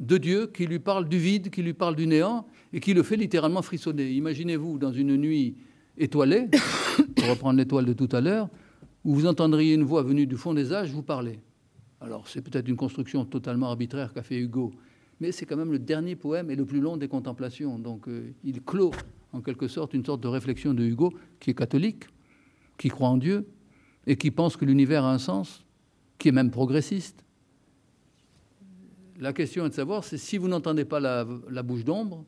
de 0.00 0.16
Dieu, 0.16 0.46
qui 0.46 0.66
lui 0.66 0.78
parle 0.78 1.06
du 1.06 1.18
vide, 1.18 1.50
qui 1.50 1.62
lui 1.62 1.74
parle 1.74 1.96
du 1.96 2.06
néant, 2.06 2.46
et 2.72 2.80
qui 2.80 2.94
le 2.94 3.02
fait 3.02 3.16
littéralement 3.16 3.60
frissonner. 3.60 4.10
Imaginez-vous 4.12 4.78
dans 4.78 4.92
une 4.92 5.16
nuit 5.16 5.56
étoilée, 5.98 6.48
pour 7.16 7.28
reprendre 7.28 7.58
l'étoile 7.58 7.84
de 7.84 7.92
tout 7.92 8.08
à 8.12 8.22
l'heure, 8.22 8.48
où 9.04 9.14
vous 9.14 9.26
entendriez 9.26 9.74
une 9.74 9.84
voix 9.84 10.02
venue 10.02 10.26
du 10.26 10.36
fond 10.36 10.54
des 10.54 10.72
âges 10.72 10.92
vous 10.92 11.02
parler. 11.02 11.40
Alors 12.00 12.26
c'est 12.26 12.40
peut-être 12.40 12.68
une 12.68 12.76
construction 12.76 13.26
totalement 13.26 13.68
arbitraire 13.68 14.14
qu'a 14.14 14.22
fait 14.22 14.38
Hugo, 14.38 14.72
mais 15.20 15.32
c'est 15.32 15.46
quand 15.46 15.56
même 15.56 15.72
le 15.72 15.78
dernier 15.78 16.16
poème 16.16 16.50
et 16.50 16.56
le 16.56 16.64
plus 16.64 16.80
long 16.80 16.96
des 16.96 17.08
contemplations. 17.08 17.78
Donc 17.78 18.08
euh, 18.08 18.32
il 18.44 18.62
clôt 18.62 18.92
en 19.32 19.40
quelque 19.40 19.68
sorte 19.68 19.94
une 19.94 20.04
sorte 20.04 20.22
de 20.22 20.28
réflexion 20.28 20.74
de 20.74 20.84
Hugo 20.84 21.12
qui 21.40 21.50
est 21.50 21.54
catholique, 21.54 22.04
qui 22.78 22.88
croit 22.88 23.08
en 23.08 23.16
Dieu 23.16 23.46
et 24.06 24.16
qui 24.16 24.30
pense 24.30 24.56
que 24.56 24.64
l'univers 24.64 25.04
a 25.04 25.12
un 25.12 25.18
sens, 25.18 25.64
qui 26.18 26.28
est 26.28 26.32
même 26.32 26.50
progressiste. 26.50 27.24
La 29.18 29.32
question 29.32 29.66
est 29.66 29.70
de 29.70 29.74
savoir, 29.74 30.04
c'est 30.04 30.18
si 30.18 30.38
vous 30.38 30.48
n'entendez 30.48 30.84
pas 30.84 31.00
la, 31.00 31.24
bouche 31.62 31.84
d'ombre, 31.84 32.24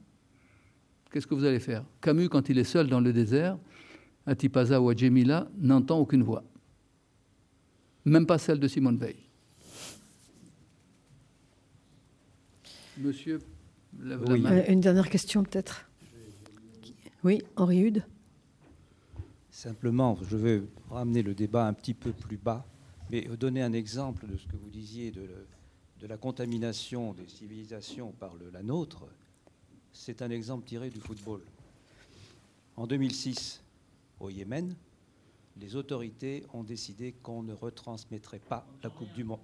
qu'est-ce 1.13 1.27
que 1.27 1.35
vous 1.35 1.45
allez 1.45 1.61
faire? 1.61 1.85
Camus, 2.01 2.29
quand 2.29 2.49
il 2.49 2.59
est 2.59 2.65
seul 2.65 2.89
dans 2.89 3.01
le 3.01 3.13
désert, 3.13 3.59
à 4.27 4.35
Tipaza 4.35 4.81
ou 4.81 4.89
à 4.89 4.95
Djemila, 4.95 5.49
n'entend 5.59 5.99
aucune 5.99 6.23
voix, 6.23 6.45
même 8.05 8.27
pas 8.27 8.39
celle 8.39 8.59
de 8.59 8.69
Simone 8.69 8.99
Veil. 8.99 9.28
Monsieur, 12.99 13.41
euh, 14.01 14.65
une 14.69 14.81
dernière 14.81 15.09
question 15.09 15.45
peut-être. 15.45 15.89
Oui, 17.23 17.43
Henri 17.57 17.79
Hude. 17.79 18.05
Simplement, 19.51 20.19
je 20.23 20.37
vais 20.37 20.63
ramener 20.91 21.23
le 21.23 21.35
débat 21.35 21.67
un 21.67 21.73
petit 21.73 21.95
peu 21.95 22.13
plus 22.13 22.37
bas, 22.37 22.67
mais 23.11 23.23
donner 23.39 23.63
un 23.63 23.73
exemple 23.73 24.27
de 24.27 24.37
ce 24.37 24.47
que 24.47 24.57
vous 24.57 24.71
disiez 24.71 25.11
de, 25.11 25.29
de 26.01 26.07
la 26.07 26.17
contamination 26.17 27.13
des 27.13 27.29
civilisations 27.29 28.13
par 28.13 28.35
la 28.53 28.63
nôtre. 28.63 29.05
C'est 29.93 30.23
un 30.23 30.31
exemple 30.31 30.67
tiré 30.67 30.91
du 30.91 31.01
football. 31.01 31.43
En 32.77 32.87
2006, 32.87 33.63
au 34.21 34.31
Yémen, 34.31 34.75
les 35.57 35.77
autorités 35.77 36.45
ont 36.53 36.63
décidé 36.63 37.13
qu'on 37.13 37.43
ne 37.43 37.53
retransmettrait 37.53 38.39
pas 38.41 38.67
la 38.83 38.91
Coupe 38.91 39.13
du 39.13 39.25
Monde. 39.25 39.41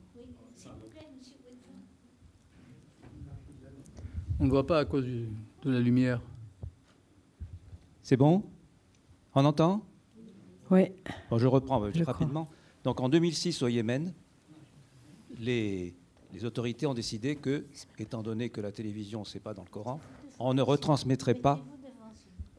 On 4.40 4.47
ne 4.47 4.51
voit 4.51 4.66
pas 4.66 4.81
à 4.81 4.85
cause 4.85 5.05
de 5.05 5.70
la 5.70 5.81
lumière. 5.81 6.20
C'est 8.02 8.16
bon? 8.16 8.43
On 9.35 9.44
entend? 9.44 9.82
Oui. 10.70 10.93
je 11.36 11.47
reprends 11.47 11.78
rapidement. 12.05 12.48
Donc 12.82 13.01
en 13.01 13.09
2006 13.09 13.62
au 13.62 13.69
Yémen, 13.69 14.12
les, 15.39 15.94
autorités 16.44 16.86
ont 16.86 16.94
décidé 16.94 17.36
que, 17.36 17.65
étant 17.98 18.23
donné 18.23 18.51
que 18.51 18.61
la 18.61 18.73
télévision, 18.73 19.24
c'est 19.24 19.40
pas 19.40 19.55
dans 19.55 19.62
le 19.62 19.70
Coran, 19.70 20.01
on 20.39 20.52
ne 20.52 20.62
retransmettrait 20.62 21.35
pas, 21.35 21.61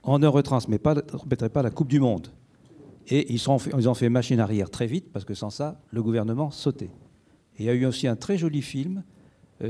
on 0.04 0.18
ne 0.18 0.28
retransmettrait 0.28 1.04
pas, 1.04 1.50
pas 1.50 1.62
la 1.62 1.72
Coupe 1.72 1.90
du 1.90 2.00
Monde. 2.00 2.30
Et 3.08 3.32
ils, 3.32 3.40
sont, 3.40 3.58
ils 3.78 3.88
ont 3.88 3.94
fait 3.94 4.10
machine 4.10 4.40
arrière 4.40 4.70
très 4.70 4.88
vite 4.88 5.12
parce 5.12 5.26
que 5.26 5.34
sans 5.34 5.50
ça, 5.50 5.80
le 5.92 6.02
gouvernement 6.02 6.52
sautait. 6.52 6.92
Et 7.58 7.64
il 7.64 7.66
y 7.66 7.70
a 7.70 7.74
eu 7.74 7.86
aussi 7.86 8.08
un 8.08 8.16
très 8.16 8.38
joli 8.38 8.62
film 8.62 9.00
euh, 9.00 9.15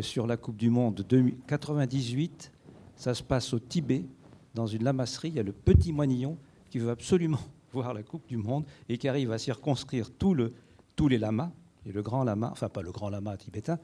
sur 0.02 0.28
la 0.28 0.38
Coupe 0.38 0.58
du 0.58 0.70
Monde 0.70 1.06
98. 1.48 2.52
Ça 2.96 3.14
se 3.14 3.24
passe 3.24 3.54
au 3.54 3.60
Tibet, 3.60 4.06
dans 4.54 4.68
une 4.68 4.84
lamasserie. 4.84 5.30
Il 5.30 5.36
y 5.36 5.40
a 5.40 5.44
le 5.44 5.52
petit 5.52 5.94
moignillon 5.94 6.38
qui 6.70 6.80
veut 6.80 6.90
absolument 6.90 7.40
voir 7.74 7.94
la 7.94 8.04
Coupe 8.04 8.28
du 8.28 8.38
Monde 8.38 8.66
et 8.90 8.98
qui 8.98 9.08
arrive 9.08 9.32
à 9.32 9.38
circonscrire 9.38 10.10
tout 10.12 10.34
le, 10.34 10.54
tous 10.96 11.08
les 11.08 11.18
lamas, 11.18 11.52
et 11.86 11.92
le 11.92 12.02
grand 12.02 12.24
lama, 12.24 12.50
enfin 12.52 12.70
pas 12.70 12.82
le 12.82 12.92
grand 12.92 13.10
lama 13.10 13.38
tibétain, 13.38 13.78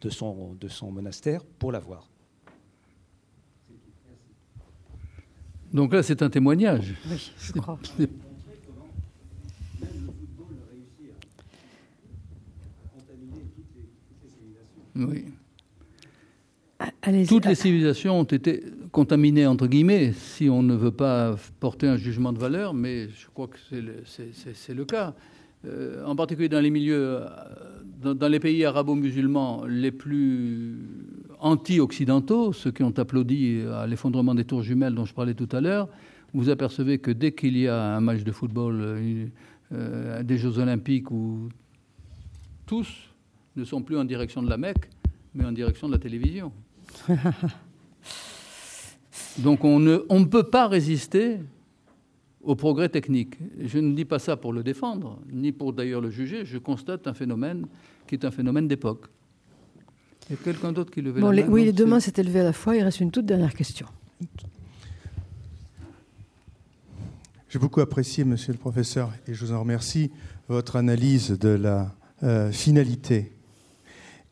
de 0.00 0.08
son, 0.08 0.54
de 0.54 0.68
son 0.68 0.90
monastère 0.90 1.44
pour 1.44 1.70
la 1.70 1.80
voir. 1.80 2.08
Donc 5.72 5.92
là, 5.92 6.02
c'est 6.02 6.22
un 6.22 6.30
témoignage. 6.30 6.94
Oui, 7.08 7.32
je 7.38 7.52
crois. 7.52 7.78
Oui. 14.94 15.24
Toutes 17.28 17.46
les 17.46 17.54
civilisations 17.54 18.20
ont 18.20 18.24
été 18.24 18.64
contaminées, 18.90 19.46
entre 19.46 19.66
guillemets, 19.66 20.12
si 20.12 20.48
on 20.48 20.62
ne 20.62 20.74
veut 20.74 20.90
pas 20.90 21.36
porter 21.60 21.86
un 21.86 21.96
jugement 21.96 22.32
de 22.32 22.38
valeur, 22.38 22.74
mais 22.74 23.08
je 23.08 23.26
crois 23.32 23.48
que 23.48 23.58
c'est 23.68 24.74
le, 24.74 24.84
cas. 24.84 25.14
Euh, 25.64 26.04
en 26.04 26.16
particulier 26.16 26.48
dans 26.48 26.60
les 26.60 26.70
milieux, 26.70 27.20
euh, 27.22 28.14
dans, 28.14 28.28
les 28.28 28.40
pays 28.40 28.64
arabo-musulmans 28.64 29.64
les 29.66 29.92
plus 29.92 30.78
anti-occidentaux, 31.38 32.52
ceux 32.52 32.72
qui 32.72 32.82
ont 32.82 32.94
applaudi 32.98 33.60
à 33.72 33.86
l'effondrement 33.86 34.34
des 34.34 34.44
tours 34.44 34.62
jumelles 34.62 34.94
dont 34.94 35.04
je 35.04 35.14
parlais 35.14 35.34
tout 35.34 35.48
à 35.52 35.60
l'heure, 35.60 35.88
vous 36.34 36.48
apercevez 36.48 36.98
que 36.98 37.10
dès 37.10 37.32
qu'il 37.32 37.56
y 37.56 37.68
a 37.68 37.96
un 37.96 38.00
match 38.00 38.22
de 38.22 38.32
football, 38.32 38.80
euh, 39.72 40.22
des 40.22 40.36
Jeux 40.36 40.58
olympiques, 40.58 41.10
où 41.10 41.48
tous 42.66 42.88
ne 43.56 43.64
sont 43.64 43.82
plus 43.82 43.96
en 43.96 44.04
direction 44.04 44.42
de 44.42 44.50
la 44.50 44.56
Mecque, 44.56 44.90
mais 45.34 45.44
en 45.44 45.52
direction 45.52 45.86
de 45.88 45.92
la 45.92 45.98
télévision. 45.98 46.52
Donc 49.38 49.64
on 49.64 49.78
ne, 49.80 50.04
on 50.08 50.20
ne 50.20 50.24
peut 50.24 50.44
pas 50.44 50.68
résister 50.68 51.38
au 52.42 52.54
progrès 52.54 52.88
technique. 52.88 53.36
Je 53.60 53.78
ne 53.78 53.94
dis 53.94 54.04
pas 54.04 54.18
ça 54.18 54.36
pour 54.36 54.52
le 54.52 54.62
défendre, 54.62 55.18
ni 55.30 55.52
pour 55.52 55.72
d'ailleurs 55.72 56.00
le 56.00 56.10
juger. 56.10 56.44
Je 56.44 56.58
constate 56.58 57.06
un 57.06 57.14
phénomène 57.14 57.66
qui 58.06 58.14
est 58.16 58.24
un 58.24 58.30
phénomène 58.30 58.68
d'époque. 58.68 59.06
Il 60.28 60.36
y 60.36 60.38
a 60.40 60.42
quelqu'un 60.42 60.72
d'autre 60.72 60.90
qui 60.90 61.02
levait 61.02 61.20
bon, 61.20 61.30
la 61.30 61.42
main 61.42 61.48
Oui, 61.48 61.64
les 61.64 61.72
deux 61.72 61.86
mains 61.86 62.00
s'est 62.00 62.14
élevées 62.16 62.40
à 62.40 62.44
la 62.44 62.52
fois. 62.52 62.76
Il 62.76 62.82
reste 62.82 63.00
une 63.00 63.10
toute 63.10 63.26
dernière 63.26 63.54
question. 63.54 63.86
J'ai 67.48 67.58
beaucoup 67.58 67.80
apprécié, 67.80 68.24
monsieur 68.24 68.52
le 68.52 68.58
professeur, 68.58 69.12
et 69.26 69.34
je 69.34 69.44
vous 69.44 69.52
en 69.52 69.60
remercie, 69.60 70.10
votre 70.48 70.76
analyse 70.76 71.38
de 71.38 71.50
la 71.50 71.94
euh, 72.22 72.50
finalité. 72.50 73.32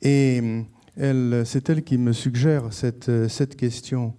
Et 0.01 0.65
c'est 0.97 1.71
elle 1.71 1.83
qui 1.83 1.99
me 1.99 2.13
suggère 2.13 2.73
cette, 2.73 3.09
euh, 3.09 3.29
cette 3.29 3.57
question. 3.57 4.15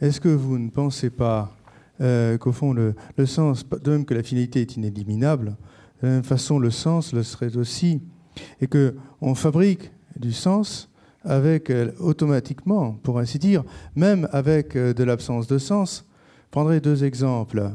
Est-ce 0.00 0.20
que 0.20 0.28
vous 0.28 0.58
ne 0.58 0.70
pensez 0.70 1.10
pas 1.10 1.56
euh, 2.00 2.36
qu'au 2.38 2.52
fond, 2.52 2.72
le, 2.72 2.94
sens, 3.24 3.64
de 3.68 3.90
même 3.90 4.04
que 4.04 4.14
la 4.14 4.22
finalité 4.22 4.60
est 4.60 4.76
inéliminable, 4.76 5.56
de 6.02 6.06
la 6.06 6.14
même 6.14 6.24
façon, 6.24 6.58
le 6.58 6.70
sens 6.70 7.12
le 7.12 7.22
serait 7.22 7.56
aussi, 7.56 8.02
et 8.60 8.66
qu'on 8.66 9.34
fabrique 9.34 9.90
du 10.18 10.32
sens 10.32 10.90
avec 11.24 11.70
euh, 11.70 11.92
automatiquement, 11.98 12.92
pour 13.02 13.18
ainsi 13.18 13.38
dire, 13.38 13.64
même 13.94 14.28
avec 14.32 14.76
de 14.76 15.04
l'absence 15.04 15.46
de 15.46 15.58
sens? 15.58 16.04
Je 16.46 16.50
prendrai 16.50 16.80
deux 16.80 17.04
exemples. 17.04 17.70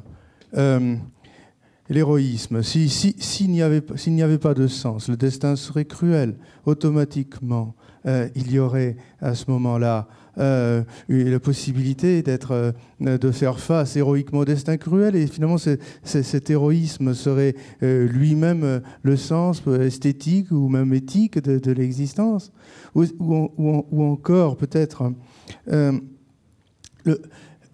L'héroïsme, 1.91 2.63
s'il 2.63 2.89
si, 2.89 3.15
si, 3.19 3.49
n'y 3.49 3.61
avait, 3.61 3.83
avait, 4.21 4.37
pas 4.37 4.53
de 4.53 4.67
sens, 4.67 5.09
le 5.09 5.17
destin 5.17 5.57
serait 5.57 5.83
cruel, 5.83 6.37
automatiquement. 6.65 7.75
Euh, 8.05 8.29
il 8.35 8.51
y 8.51 8.59
aurait 8.59 8.95
à 9.19 9.35
ce 9.35 9.49
moment-là 9.51 10.07
euh, 10.37 10.83
la 11.07 11.39
possibilité 11.39 12.23
d'être, 12.23 12.73
euh, 13.01 13.17
de 13.17 13.31
faire 13.31 13.59
face 13.59 13.95
héroïquement 13.95 14.39
au 14.39 14.45
destin 14.45 14.77
cruel, 14.77 15.15
et 15.15 15.27
finalement 15.27 15.57
cet 16.03 16.49
héroïsme 16.49 17.13
serait 17.13 17.55
lui-même 17.81 18.81
le 19.03 19.17
sens 19.17 19.61
esthétique 19.67 20.51
ou 20.51 20.67
même 20.67 20.93
éthique 20.93 21.39
de, 21.39 21.71
l'existence, 21.71 22.51
ou, 22.95 24.03
encore 24.03 24.57
peut-être 24.57 25.11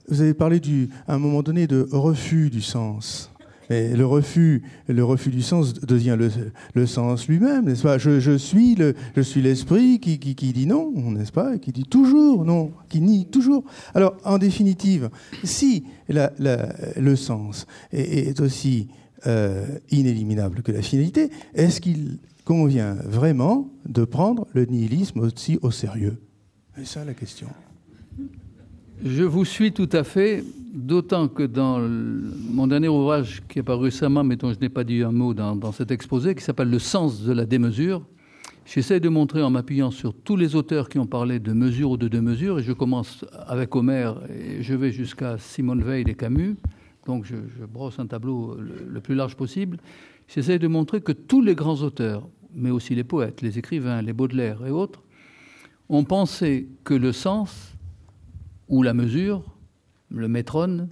vous 0.09 0.21
avez 0.21 0.33
parlé 0.33 0.59
du, 0.59 0.89
à 1.07 1.15
un 1.15 1.19
moment 1.19 1.43
donné 1.43 1.67
de 1.67 1.87
refus 1.91 2.49
du 2.49 2.61
sens. 2.61 3.29
Et 3.69 3.89
le 3.89 4.05
refus, 4.05 4.63
le 4.87 5.03
refus 5.03 5.29
du 5.29 5.41
sens 5.41 5.73
devient 5.73 6.17
le, 6.73 6.85
sens 6.85 7.27
lui-même, 7.27 7.65
n'est-ce 7.65 7.83
pas? 7.83 7.97
Je, 7.97 8.37
suis 8.37 8.75
le, 8.75 8.95
je 9.15 9.21
suis 9.21 9.41
l'esprit 9.41 9.99
qui, 9.99 10.19
qui, 10.19 10.53
dit 10.53 10.67
non, 10.67 10.91
n'est-ce 11.11 11.33
pas? 11.33 11.57
Qui 11.57 11.71
dit 11.71 11.83
toujours 11.83 12.45
non, 12.45 12.71
qui 12.89 13.01
nie 13.01 13.25
toujours. 13.25 13.65
Alors, 13.93 14.15
en 14.23 14.37
définitive, 14.37 15.09
si 15.43 15.83
la, 16.07 16.31
le 16.39 17.15
sens 17.15 17.67
est, 17.91 18.39
aussi 18.39 18.87
euh, 19.25 19.65
inéliminable 19.91 20.61
que 20.61 20.71
la 20.71 20.81
finalité, 20.81 21.29
est-ce 21.53 21.81
qu'il 21.81 22.19
convient 22.45 22.93
vraiment 23.03 23.69
de 23.85 24.05
prendre 24.05 24.47
le 24.53 24.65
nihilisme 24.65 25.19
aussi 25.19 25.59
au 25.61 25.71
sérieux? 25.71 26.17
C'est 26.77 26.85
ça 26.85 27.03
la 27.03 27.13
question. 27.13 27.47
Je 29.03 29.23
vous 29.23 29.45
suis 29.45 29.73
tout 29.73 29.89
à 29.91 30.03
fait, 30.03 30.43
d'autant 30.77 31.27
que 31.27 31.43
dans 31.43 31.79
mon 31.79 32.67
dernier 32.67 32.87
ouvrage 32.87 33.41
qui 33.49 33.59
est 33.59 33.63
paru 33.63 33.85
récemment, 33.85 34.23
mais 34.23 34.35
dont 34.35 34.53
je 34.53 34.59
n'ai 34.59 34.69
pas 34.69 34.83
dit 34.83 35.01
un 35.01 35.11
mot 35.11 35.33
dans, 35.33 35.71
cet 35.71 35.91
exposé, 35.91 36.35
qui 36.35 36.43
s'appelle 36.43 36.69
Le 36.69 36.79
sens 36.79 37.23
de 37.23 37.33
la 37.33 37.45
démesure, 37.45 38.03
J'essaie 38.65 38.99
de 38.99 39.07
montrer 39.07 39.41
en 39.41 39.49
m'appuyant 39.49 39.91
sur 39.91 40.13
tous 40.13 40.35
les 40.35 40.57
auteurs 40.57 40.89
qui 40.89 40.99
ont 40.99 41.05
parlé 41.05 41.39
de 41.39 41.53
mesure 41.53 41.91
ou 41.91 41.97
de 41.97 42.09
deux 42.09 42.19
mesures, 42.19 42.59
et 42.59 42.63
je 42.63 42.73
commence 42.73 43.23
avec 43.47 43.73
Homère 43.77 44.19
et 44.29 44.61
je 44.61 44.75
vais 44.75 44.91
jusqu'à 44.91 45.37
Simone 45.37 45.81
Veil 45.81 46.03
et 46.05 46.15
Camus, 46.15 46.57
donc 47.05 47.23
je, 47.23 47.35
brosse 47.65 47.97
un 47.97 48.07
tableau 48.07 48.57
le, 48.59 48.99
plus 48.99 49.15
large 49.15 49.37
possible. 49.37 49.77
J'essaie 50.27 50.59
de 50.59 50.67
montrer 50.67 50.99
que 50.99 51.13
tous 51.13 51.41
les 51.41 51.55
grands 51.55 51.81
auteurs, 51.81 52.27
mais 52.53 52.69
aussi 52.69 52.93
les 52.93 53.05
poètes, 53.05 53.41
les 53.41 53.57
écrivains, 53.57 54.01
les 54.01 54.11
Baudelaire 54.11 54.65
et 54.65 54.71
autres, 54.71 55.01
ont 55.87 56.03
pensé 56.03 56.67
que 56.83 56.93
le 56.93 57.13
sens 57.13 57.73
ou 58.67 58.83
la 58.83 58.93
mesure, 58.93 59.45
le 60.09 60.27
métrone, 60.27 60.89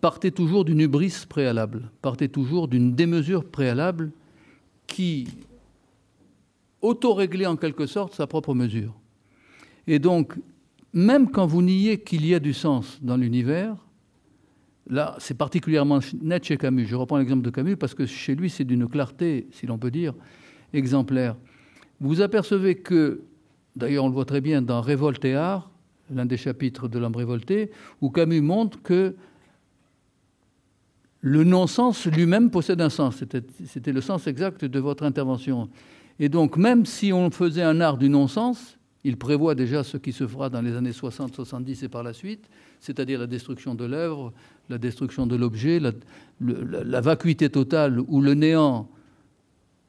partait 0.00 0.30
toujours 0.30 0.64
d'une 0.64 0.80
hubris 0.80 1.24
préalable, 1.28 1.90
partait 2.02 2.28
toujours 2.28 2.68
d'une 2.68 2.94
démesure 2.94 3.44
préalable 3.44 4.10
qui 4.86 5.28
autoréglait 6.82 7.46
en 7.46 7.56
quelque 7.56 7.86
sorte 7.86 8.14
sa 8.14 8.26
propre 8.26 8.54
mesure. 8.54 8.94
Et 9.86 9.98
donc, 9.98 10.34
même 10.92 11.30
quand 11.30 11.46
vous 11.46 11.62
niez 11.62 11.98
qu'il 12.00 12.26
y 12.26 12.34
a 12.34 12.40
du 12.40 12.52
sens 12.52 12.98
dans 13.02 13.16
l'univers, 13.16 13.76
là, 14.88 15.16
c'est 15.18 15.36
particulièrement 15.36 16.00
net 16.22 16.44
chez 16.44 16.56
Camus. 16.56 16.86
Je 16.86 16.96
reprends 16.96 17.18
l'exemple 17.18 17.42
de 17.42 17.50
Camus 17.50 17.76
parce 17.76 17.94
que 17.94 18.06
chez 18.06 18.34
lui, 18.34 18.50
c'est 18.50 18.64
d'une 18.64 18.88
clarté, 18.88 19.48
si 19.52 19.66
l'on 19.66 19.78
peut 19.78 19.90
dire, 19.90 20.14
exemplaire. 20.72 21.36
Vous 22.00 22.20
apercevez 22.20 22.76
que, 22.76 23.22
d'ailleurs, 23.74 24.04
on 24.04 24.08
le 24.08 24.14
voit 24.14 24.24
très 24.24 24.40
bien 24.40 24.62
dans 24.62 24.80
Révolte 24.80 25.24
et 25.24 25.34
Art, 25.34 25.70
l'un 26.14 26.26
des 26.26 26.36
chapitres 26.36 26.88
de 26.88 26.98
L'homme 26.98 27.16
révolté, 27.16 27.70
où 28.00 28.10
Camus 28.10 28.40
montre 28.40 28.82
que 28.82 29.14
le 31.20 31.44
non-sens 31.44 32.06
lui-même 32.06 32.50
possède 32.50 32.80
un 32.80 32.90
sens. 32.90 33.24
C'était 33.66 33.92
le 33.92 34.00
sens 34.00 34.26
exact 34.26 34.64
de 34.64 34.78
votre 34.78 35.04
intervention. 35.04 35.68
Et 36.18 36.28
donc, 36.28 36.56
même 36.56 36.86
si 36.86 37.12
on 37.12 37.30
faisait 37.30 37.62
un 37.62 37.80
art 37.80 37.98
du 37.98 38.08
non-sens, 38.08 38.76
il 39.04 39.16
prévoit 39.16 39.54
déjà 39.54 39.84
ce 39.84 39.96
qui 39.96 40.12
se 40.12 40.26
fera 40.26 40.50
dans 40.50 40.62
les 40.62 40.74
années 40.74 40.92
60, 40.92 41.34
70 41.34 41.84
et 41.84 41.88
par 41.88 42.02
la 42.02 42.12
suite, 42.12 42.48
c'est-à-dire 42.80 43.20
la 43.20 43.26
destruction 43.26 43.74
de 43.74 43.84
l'œuvre, 43.84 44.32
la 44.68 44.78
destruction 44.78 45.26
de 45.26 45.36
l'objet, 45.36 45.80
la, 45.80 47.00
vacuité 47.00 47.48
totale 47.48 48.00
ou 48.00 48.20
le 48.20 48.34
néant 48.34 48.88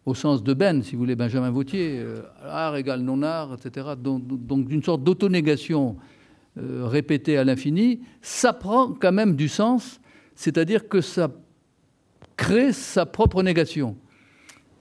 au 0.07 0.15
sens 0.15 0.41
de 0.41 0.53
Ben, 0.53 0.81
si 0.81 0.95
vous 0.95 0.99
voulez, 0.99 1.17
Benjamin 1.17 1.51
Vautier, 1.51 1.99
euh, 1.99 2.21
art 2.41 2.77
égale 2.77 3.01
non-art, 3.01 3.53
etc. 3.53 3.89
Donc, 3.99 4.67
d'une 4.67 4.81
sorte 4.81 5.03
d'autonégation 5.03 5.97
euh, 6.57 6.87
répétée 6.87 7.37
à 7.37 7.43
l'infini, 7.43 7.99
ça 8.21 8.53
prend 8.53 8.93
quand 8.93 9.11
même 9.11 9.35
du 9.35 9.49
sens 9.49 9.99
c'est-à-dire 10.37 10.87
que 10.87 11.01
ça 11.01 11.31
crée 12.37 12.71
sa 12.71 13.05
propre 13.07 13.41
négation. 13.41 13.97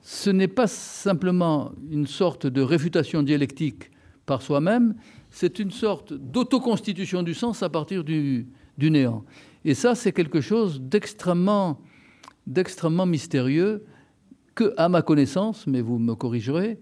Ce 0.02 0.30
n'est 0.30 0.48
pas 0.48 0.66
simplement 0.68 1.72
une 1.90 2.06
sorte 2.06 2.46
de 2.46 2.60
réfutation 2.60 3.22
dialectique 3.22 3.90
par 4.26 4.42
soi-même, 4.42 4.94
c'est 5.30 5.58
une 5.58 5.70
sorte 5.70 6.12
d'autoconstitution 6.12 7.22
du 7.22 7.32
sens 7.32 7.62
à 7.62 7.70
partir 7.70 8.04
du, 8.04 8.46
néant. 8.78 9.24
Et 9.64 9.72
ça, 9.74 9.94
c'est 9.94 10.12
quelque 10.12 10.42
chose 10.42 10.80
d'extrêmement 10.80 11.80
mystérieux 13.06 13.86
que, 14.56 14.74
à 14.76 14.88
ma 14.88 15.02
connaissance, 15.02 15.68
mais 15.68 15.80
vous 15.80 16.00
me 16.00 16.14
corrigerez, 16.14 16.80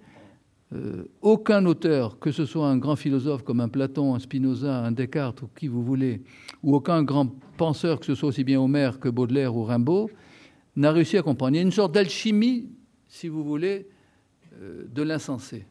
euh, 0.73 1.05
aucun 1.21 1.67
auteur, 1.67 2.19
que 2.19 2.33
ce 2.33 2.47
soit 2.47 2.69
un 2.69 2.79
grand 2.79 2.97
philosophe 2.97 3.43
comme 3.43 3.61
un 3.61 3.69
Platon, 3.69 4.15
un 4.15 4.19
Spinoza, 4.19 4.79
un 4.79 4.93
Descartes 4.93 5.43
ou 5.43 5.49
qui 5.55 5.69
vous 5.69 5.85
voulez, 5.85 6.23
ou 6.63 6.75
aucun 6.75 7.03
grand 7.03 7.35
penseur, 7.59 8.01
que 8.01 8.07
ce 8.07 8.15
soit 8.15 8.31
aussi 8.31 8.45
bien 8.45 8.61
Homère 8.61 8.99
que 8.99 9.09
Baudelaire 9.09 9.55
ou 9.55 9.65
Rimbaud, 9.65 10.09
n'a 10.77 10.93
réussi 10.93 11.19
à 11.19 11.23
comprendre. 11.23 11.55
Il 11.55 11.57
y 11.57 11.59
a 11.59 11.63
une 11.63 11.73
sorte 11.73 11.93
d'alchimie, 11.93 12.71
si 13.09 13.29
vous 13.29 13.45
voulez, 13.45 13.89
euh, 14.61 14.85
de 14.89 15.03
l'insensé. 15.03 15.67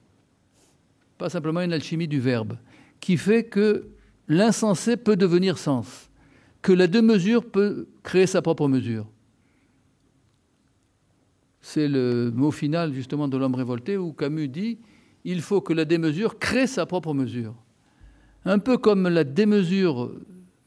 Pas 1.18 1.30
simplement 1.30 1.62
une 1.62 1.74
alchimie 1.74 2.08
du 2.08 2.20
verbe, 2.20 2.58
qui 3.00 3.18
fait 3.18 3.46
que 3.46 3.88
l'insensé 4.28 4.98
peut 4.98 5.16
devenir 5.16 5.58
sens, 5.58 6.10
que 6.62 6.74
la 6.74 6.88
deux-mesure 6.88 7.46
peut 7.50 7.88
créer 8.04 8.28
sa 8.28 8.42
propre 8.42 8.68
mesure. 8.68 9.08
C'est 11.66 11.88
le 11.88 12.30
mot 12.36 12.52
final 12.52 12.94
justement 12.94 13.30
de 13.30 13.38
l'homme 13.38 13.56
révolté 13.56 13.98
où 13.98 14.12
Camus 14.12 14.50
dit 14.50 14.80
il 15.24 15.42
faut 15.42 15.62
que 15.62 15.72
la 15.72 15.86
démesure 15.86 16.38
crée 16.38 16.68
sa 16.68 16.86
propre 16.86 17.14
mesure. 17.14 17.56
Un 18.44 18.60
peu 18.60 18.78
comme 18.78 19.08
la 19.08 19.24
démesure, 19.24 20.12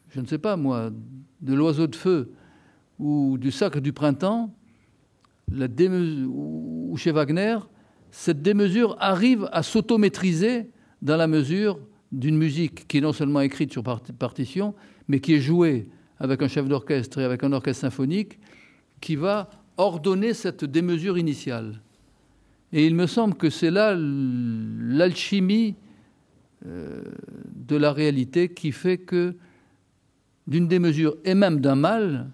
je 0.09 0.21
ne 0.21 0.27
sais 0.27 0.39
pas 0.39 0.57
moi, 0.57 0.91
de 1.43 1.55
l'oiseau 1.55 1.87
de 1.87 1.95
feu 1.95 2.33
ou 2.99 3.37
du 3.37 3.51
sacre 3.51 3.81
du 3.81 3.93
printemps, 3.93 4.55
la 5.53 5.67
ou 6.27 6.97
chez 6.97 7.13
Wagner, 7.13 7.59
cette 8.11 8.41
démesure 8.41 8.97
arrive 8.99 9.51
à 9.53 9.63
s'autométriser 9.63 10.71
dans 11.03 11.19
la 11.19 11.27
mesure 11.27 11.79
d'une 12.11 12.39
musique 12.39 12.89
qui 12.89 12.99
est 12.99 13.03
non 13.03 13.13
seulement 13.13 13.43
écrite 13.43 13.71
sur 13.71 13.83
partition, 13.83 14.75
mais 15.09 15.21
qui 15.21 15.35
est 15.35 15.41
jouée 15.41 15.91
avec 16.19 16.41
un 16.41 16.49
chef 16.49 16.67
d'orchestre 16.67 17.19
et 17.19 17.25
avec 17.25 17.45
un 17.45 17.53
orchestre 17.53 17.83
symphonique, 17.83 18.39
qui 19.03 19.15
va 19.15 19.51
ordonner 19.77 20.35
cette 20.35 20.65
démesure 20.65 21.19
initiale. 21.19 21.81
Et 22.73 22.87
il 22.87 22.95
me 22.95 23.07
semble 23.07 23.35
que 23.35 23.51
c'est 23.51 23.71
là 23.71 23.95
l'alchimie 23.97 25.77
euh, 26.67 27.03
de 27.55 27.77
la 27.77 27.93
réalité 27.93 28.49
qui 28.49 28.73
fait 28.73 28.99
que 28.99 29.35
d'une 30.47 30.69
démesure 30.69 31.17
et 31.25 31.35
même 31.35 31.61
d'un 31.61 31.75
mal 31.75 32.31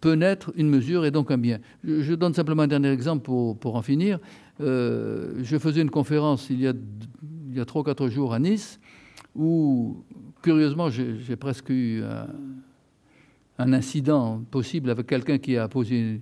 peut 0.00 0.14
naître 0.14 0.52
une 0.56 0.68
mesure 0.68 1.04
et 1.04 1.10
donc 1.10 1.30
un 1.30 1.38
bien. 1.38 1.58
Je, 1.82 2.14
donne 2.14 2.34
simplement 2.34 2.62
un 2.62 2.68
dernier 2.68 2.90
exemple 2.90 3.22
pour, 3.22 3.76
en 3.76 3.82
finir. 3.82 4.18
Euh, 4.60 5.34
je 5.42 5.58
faisais 5.58 5.82
une 5.82 5.90
conférence 5.90 6.50
il 6.50 6.60
y 6.60 6.68
a, 6.68 6.72
il 7.50 7.56
y 7.56 7.60
a 7.60 7.64
3 7.64 7.84
quatre 7.84 8.08
jours 8.08 8.34
à 8.34 8.38
Nice 8.38 8.78
où, 9.34 10.04
curieusement, 10.42 10.90
j'ai 10.90 11.36
presque 11.36 11.70
eu 11.70 12.02
incident 13.58 14.44
possible 14.50 14.90
avec 14.90 15.06
quelqu'un 15.06 15.38
qui 15.38 15.56
a 15.56 15.68
posé 15.68 16.20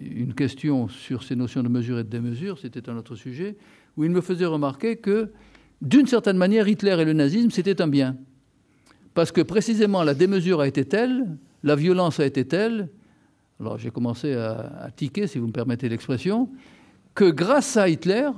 une 0.00 0.34
question 0.34 0.88
sur 0.88 1.22
ces 1.22 1.36
notions 1.36 1.62
de 1.62 1.68
mesure 1.68 1.98
et 1.98 2.04
de 2.04 2.08
démesure, 2.08 2.58
c'était 2.58 2.88
un 2.88 2.96
autre 2.96 3.16
sujet, 3.16 3.56
où 3.96 4.04
il 4.04 4.10
me 4.10 4.20
faisait 4.20 4.46
remarquer 4.46 4.96
que, 4.96 5.30
d'une 5.80 6.06
certaine 6.06 6.36
manière, 6.36 6.68
Hitler 6.68 6.96
et 6.98 7.04
le 7.04 7.12
nazisme, 7.12 7.50
c'était 7.50 7.80
un 7.80 7.88
bien. 7.88 8.16
Parce 9.14 9.32
que 9.32 9.40
précisément 9.40 10.02
la 10.02 10.14
démesure 10.14 10.60
a 10.60 10.68
été 10.68 10.84
telle, 10.84 11.38
la 11.62 11.76
violence 11.76 12.20
a 12.20 12.26
été 12.26 12.44
telle, 12.44 12.88
alors 13.60 13.78
j'ai 13.78 13.90
commencé 13.90 14.34
à, 14.34 14.82
à, 14.82 14.90
tiquer, 14.90 15.26
si 15.26 15.38
vous 15.38 15.46
me 15.46 15.52
permettez 15.52 15.88
l'expression, 15.88 16.50
que 17.14 17.30
grâce 17.30 17.76
à 17.78 17.88
Hitler, 17.88 18.28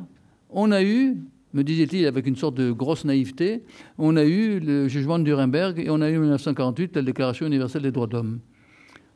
on 0.51 0.71
a 0.71 0.83
eu 0.83 1.17
me 1.59 1.65
disait-il 1.65 2.07
avec 2.07 2.27
une 2.27 2.37
sorte 2.37 2.55
de 2.55 2.71
grosse 2.71 3.05
naïveté, 3.05 3.65
on 3.99 4.17
a 4.17 4.25
eu 4.25 4.61
le 4.61 4.87
jugement 4.87 5.19
de 5.19 5.25
Nuremberg 5.25 5.81
et 5.81 5.91
on 5.91 6.01
a 6.01 6.09
eu 6.09 6.17
en 6.17 6.21
1948 6.21 6.95
la 6.95 7.03
Déclaration 7.03 7.47
universelle 7.47 7.83
des 7.83 7.91
droits 7.91 8.07
de 8.07 8.13
l'homme. 8.13 8.39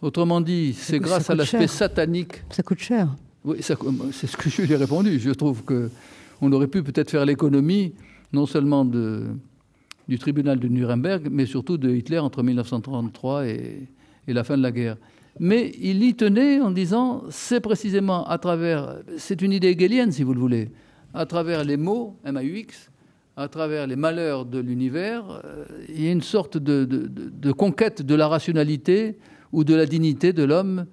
Autrement 0.03 0.41
dit, 0.41 0.73
c'est 0.73 0.99
grâce 0.99 1.31
à 1.31 1.37
l'aspect 1.37 1.69
satanique. 1.69 2.43
Ça 2.51 2.65
coûte 2.65 2.81
cher. 2.81 3.09
Oui, 3.45 3.59
c'est 3.61 3.77
ce 4.27 4.37
que 4.37 4.51
je 4.51 4.63
lui 4.63 4.73
ai 4.73 4.77
répondu. 4.77 5.21
Je 5.21 5.31
trouve 5.31 5.63
qu'on 5.63 6.53
aurait 6.53 6.67
pu 6.67 6.83
peut-être 6.83 7.13
faire 7.13 7.25
l'économie 7.25 7.95
non 8.33 8.47
seulement 8.47 8.85
de, 8.85 9.27
du 10.09 10.19
tribunal 10.19 10.59
de 10.59 10.67
Nuremberg, 10.67 11.29
mais 11.31 11.47
surtout 11.47 11.79
de 11.79 11.95
Hitler 11.95 12.19
entre 12.19 12.43
1933 12.43 13.47
et, 13.47 13.89
et 14.27 14.33
la 14.33 14.43
fin 14.43 14.57
de 14.57 14.63
la 14.63 14.73
guerre. 14.73 14.97
Mais 15.39 15.71
il 15.81 16.03
y 16.03 16.15
tenait 16.15 16.61
en 16.61 16.73
disant, 16.73 17.23
c'est 17.31 17.61
précisément 17.61 18.27
à 18.27 18.39
travers, 18.39 18.97
c'est 19.17 19.41
une 19.43 19.53
idée 19.53 19.69
hegelienne 19.69 20.11
si 20.11 20.25
vous 20.25 20.35
le 20.35 20.41
voulez, 20.41 20.73
à 21.15 21.27
travers 21.27 21.65
les 21.65 21.77
mots, 21.77 22.19
M-A-U-X, 22.25 22.91
à 23.37 23.49
travers 23.49 23.87
les 23.87 23.97
malheurs 23.97 24.45
de 24.45 24.59
l'univers, 24.59 25.41
euh, 25.45 25.65
il 25.89 26.03
y 26.03 26.09
a 26.09 26.13
une 26.13 26.23
sorte 26.23 26.59
de, 26.59 27.53
conquête 27.53 28.03
de 28.03 28.15
la 28.15 28.29
rationalité 28.29 29.19
ou 29.53 29.65
de 29.65 29.75
la 29.75 29.87
dignité 29.87 30.33
de 30.33 30.45
l'homme. 30.45 30.87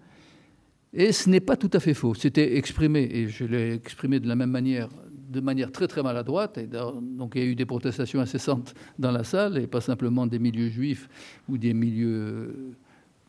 Et 0.94 1.12
ce 1.12 1.30
n'est 1.30 1.41
pas 1.41 1.56
tout 1.56 1.70
à 1.74 1.80
fait 1.80 1.94
faux. 1.94 2.14
C'était 2.14 2.58
exprimé, 2.58 3.08
et 3.12 3.28
je 3.28 3.46
l'ai 3.46 3.74
exprimé 3.74 4.20
de 4.20 4.28
la 4.28 4.36
même 4.36 4.50
manière, 4.50 4.90
de 5.30 5.40
manière 5.40 5.72
très 5.72 5.88
très 5.88 6.02
maladroite. 6.02 6.58
Et 6.58 6.68
donc 6.68 7.34
il 7.36 7.44
y 7.44 7.46
a 7.46 7.48
eu 7.48 7.56
des 7.56 7.66
protestations 7.66 8.20
incessantes 8.20 8.74
dans 8.98 9.12
la 9.12 9.24
salle, 9.24 9.58
et 9.58 9.68
pas 9.68 9.82
simplement 9.82 10.26
des 10.26 10.40
milieux 10.40 10.70
juifs 10.70 11.10
ou 11.48 11.58
des 11.58 11.74
milieux 11.74 12.74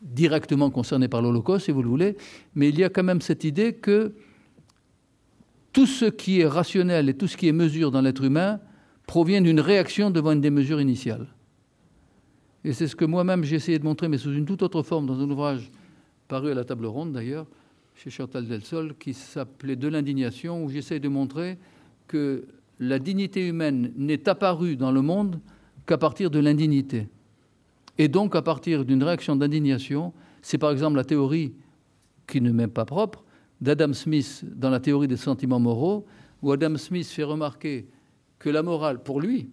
directement 0.01 0.71
concernés 0.71 1.09
par 1.09 1.21
l'Holocauste, 1.21 1.67
si 1.67 1.73
vous 1.73 1.83
le 1.83 1.89
voulez. 1.89 2.17
Mais 2.55 2.71
il 2.71 2.79
y 2.79 2.85
a 2.85 2.89
quand 2.89 3.05
même 3.05 3.21
cette 3.21 3.45
idée 3.45 3.75
que 3.75 4.15
tout 5.73 5.87
ce 5.87 6.07
qui 6.07 6.41
est 6.41 6.47
rationnel 6.47 7.09
et 7.09 7.15
tout 7.15 7.27
ce 7.27 7.37
qui 7.37 7.49
est 7.49 7.53
mesure 7.53 7.91
dans 7.91 8.01
l'être 8.01 8.25
humain 8.25 8.61
provient 9.07 9.41
d'une 9.41 9.61
réaction 9.61 10.11
devant 10.11 10.33
une 10.33 10.41
démesure 10.41 10.81
initiale. 10.81 11.27
Et 12.65 12.73
c'est 12.73 12.87
ce 12.87 12.97
que 12.97 13.05
moi-même 13.05 13.45
j'ai 13.45 13.57
essayé 13.57 13.79
de 13.79 13.85
montrer, 13.85 14.09
mais 14.09 14.19
sous 14.19 14.33
une 14.33 14.45
toute 14.45 14.63
autre 14.63 14.83
forme, 14.83 15.07
dans 15.07 15.19
un 15.21 15.31
ouvrage 15.31 15.71
paru 16.29 16.51
à 16.51 16.55
la 16.55 16.65
table 16.65 16.87
ronde 16.87 17.13
d'ailleurs, 17.13 17.47
chez 17.95 18.11
Chantal 18.11 18.47
Delsol, 18.47 18.95
qui 18.99 19.15
s'appelait 19.15 19.77
De 19.77 19.89
l'indignation, 19.89 20.65
où 20.65 20.71
j'essaie 20.71 21.01
de 21.01 21.09
montrer 21.09 21.59
que 22.07 22.47
la 22.79 22.99
dignité 22.99 23.47
humaine 23.47 23.93
n'est 23.97 24.29
apparue 24.29 24.77
dans 24.77 24.91
le 24.91 25.03
monde 25.03 25.41
qu'à 25.87 25.99
partir 25.99 26.31
de 26.31 26.39
l'indignité. 26.39 27.09
Et 27.99 28.09
donc 28.09 28.35
à 28.35 28.43
partir 28.43 28.85
d'une 28.85 29.03
réaction 29.03 29.37
d'indignation, 29.37 30.13
c'est 30.41 30.59
par 30.59 30.71
exemple 30.71 30.97
la 30.97 31.05
théorie 31.05 31.53
qui 32.27 32.41
ne 32.41 32.51
m'est 32.51 32.69
pas 32.69 32.85
propre, 32.85 33.25
d'Adam 33.61 33.93
Smith 33.93 34.45
dans 34.45 34.71
la 34.71 34.81
théorie 34.81 35.09
des 35.09 35.17
sentiments 35.17 35.61
moraux, 35.61 36.07
où 36.43 36.53
Adam 36.53 36.77
Smith 36.77 37.07
fait 37.07 37.25
remarquer 37.25 37.87
que 38.39 38.49
la 38.49 38.63
morale, 38.63 39.03
pour 39.03 39.21
lui, 39.21 39.51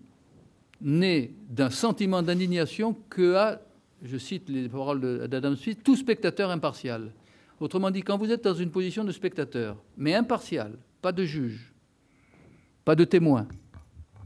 naît 0.82 1.32
d'un 1.50 1.70
sentiment 1.70 2.22
d'indignation 2.22 2.96
que 3.10 3.36
a, 3.36 3.62
je 4.04 4.18
cite 4.18 4.48
les 4.50 4.70
paroles 4.70 5.28
d'Adam 5.28 5.56
Smith, 5.56 5.80
tout 5.84 5.96
spectateur 5.96 6.52
impartial. 6.52 7.12
Autrement 7.60 7.92
dit, 7.92 8.02
quand 8.02 8.18
vous 8.18 8.32
êtes 8.32 8.44
dans 8.44 8.54
une 8.54 8.70
position 8.70 9.04
de 9.04 9.12
spectateur, 9.12 9.78
mais 9.98 10.14
impartial, 10.14 10.78
pas 11.02 11.12
de 11.12 11.24
juge, 11.24 11.74
pas 12.86 12.96
de 12.96 13.04
témoin, 13.04 13.48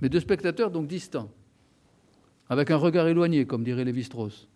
mais 0.02 0.10
de 0.10 0.20
spectateur 0.20 0.70
donc 0.70 0.88
distant, 0.88 1.32
avec 2.50 2.70
un 2.70 2.76
regard 2.76 3.08
éloigné, 3.08 3.46
comme 3.46 3.64
dirait 3.64 3.86
Lévi-Strauss, 3.86 4.48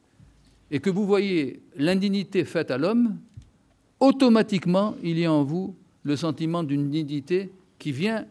et 0.70 0.80
que 0.80 0.90
vous 0.90 1.06
voyez 1.06 1.64
l'indignité 1.78 2.44
faite 2.44 2.70
à 2.70 2.78
l'homme, 2.78 3.18
automatiquement, 4.06 4.96
il 5.02 5.18
y 5.18 5.26
a 5.26 5.34
en 5.34 5.44
vous 5.44 5.76
le 6.04 6.16
sentiment 6.16 6.64
d'une 6.64 6.90
dignité 6.90 7.52
qui 7.80 7.92
vient 7.92 8.26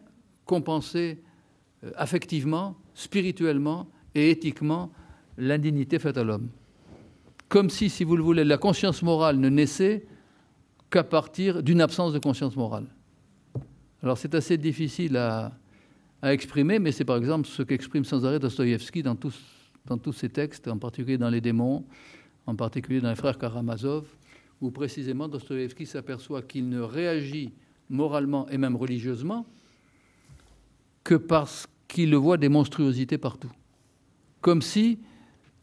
compenser 0.45 1.19
euh, 1.83 1.91
affectivement, 1.97 2.75
spirituellement 2.93 3.87
et 4.13 4.31
éthiquement 4.31 4.91
l'indignité 5.37 5.99
faite 5.99 6.17
à 6.17 6.23
l'homme. 6.23 6.47
Comme 7.49 7.69
si, 7.69 7.89
si 7.89 8.03
vous 8.03 8.15
le 8.15 8.23
voulez, 8.23 8.43
la 8.45 8.57
conscience 8.57 9.01
morale 9.03 9.37
ne 9.37 9.49
naissait 9.49 10.05
qu'à 10.89 11.03
partir 11.03 11.61
d'une 11.61 11.81
absence 11.81 12.13
de 12.13 12.19
conscience 12.19 12.55
morale. 12.55 12.85
Alors 14.01 14.17
c'est 14.17 14.33
assez 14.33 14.57
difficile 14.57 15.17
à, 15.17 15.51
exprimer, 16.23 16.79
mais 16.79 16.91
c'est 16.91 17.05
par 17.05 17.17
exemple 17.17 17.47
ce 17.47 17.61
qu'exprime 17.61 18.03
sans 18.03 18.25
arrêt 18.25 18.39
Dostoïevski 18.39 19.03
dans 19.03 19.15
tous, 19.15 19.39
dans 19.85 19.97
tous 19.97 20.13
ses 20.13 20.29
textes, 20.29 20.67
en 20.67 20.77
particulier 20.77 21.19
dans 21.19 21.29
Les 21.29 21.41
démons, 21.41 21.85
en 22.47 22.55
particulier 22.55 23.01
dans 23.01 23.09
Les 23.09 23.15
frères 23.15 23.37
Karamazov, 23.37 24.05
où 24.65 24.71
précisément 24.71 25.27
Dostoïevski 25.27 25.85
s'aperçoit 25.85 26.41
qu'il 26.41 26.69
ne 26.69 26.79
réagit 26.79 27.53
moralement 27.89 28.47
et 28.49 28.57
même 28.57 28.75
religieusement 28.75 29.45
que 31.03 31.15
parce 31.15 31.67
qu'il 31.87 32.15
voit 32.15 32.37
des 32.37 32.49
monstruosités 32.49 33.17
partout. 33.17 33.51
Comme 34.41 34.61
si 34.61 34.99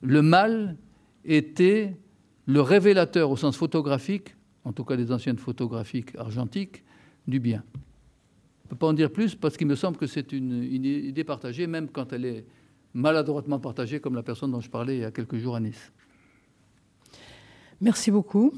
le 0.00 0.22
mal 0.22 0.76
était 1.24 1.96
le 2.46 2.60
révélateur 2.60 3.30
au 3.30 3.36
sens 3.36 3.56
photographique 3.56 4.34
en 4.64 4.72
tout 4.72 4.84
cas 4.84 4.96
des 4.96 5.12
anciennes 5.12 5.38
photographiques 5.38 6.14
argentiques, 6.16 6.84
du 7.26 7.40
bien. 7.40 7.62
Je 7.74 8.66
ne 8.66 8.70
peux 8.70 8.76
pas 8.76 8.86
en 8.86 8.92
dire 8.92 9.10
plus 9.10 9.34
parce 9.34 9.56
qu'il 9.56 9.66
me 9.66 9.74
semble 9.74 9.96
que 9.96 10.06
c'est 10.06 10.32
une, 10.32 10.62
idée 10.62 11.24
partagée, 11.24 11.66
même 11.66 11.88
quand 11.88 12.12
elle 12.12 12.24
est 12.24 12.44
maladroitement 12.94 13.58
partagée, 13.58 14.00
comme 14.00 14.14
la 14.14 14.22
personne 14.22 14.50
dont 14.50 14.60
je 14.60 14.70
parlais 14.70 14.96
il 14.96 15.00
y 15.00 15.04
a 15.04 15.10
quelques 15.10 15.36
jours 15.36 15.56
à 15.56 15.60
Nice. 15.60 15.92
Merci 17.80 18.10
beaucoup. 18.10 18.52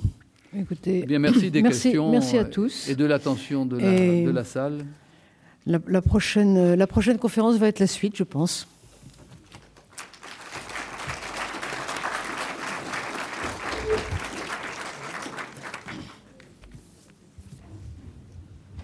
Écoutez, 0.58 1.00
eh 1.02 1.06
bien, 1.06 1.18
merci 1.18 1.50
des 1.50 1.62
questions 1.62 2.10
merci 2.10 2.38
à 2.38 2.44
tous. 2.44 2.88
et 2.88 2.94
de 2.94 3.04
l'attention 3.04 3.66
de, 3.66 3.76
de, 3.76 4.30
la 4.30 4.44
salle. 4.44 4.84
la, 5.66 6.02
prochaine, 6.02 6.74
la 6.74 6.86
prochaine 6.86 7.18
conférence 7.18 7.56
va 7.56 7.68
être 7.68 7.80
la 7.80 7.86
suite, 7.86 8.16
je 8.16 8.24
pense. 8.24 8.68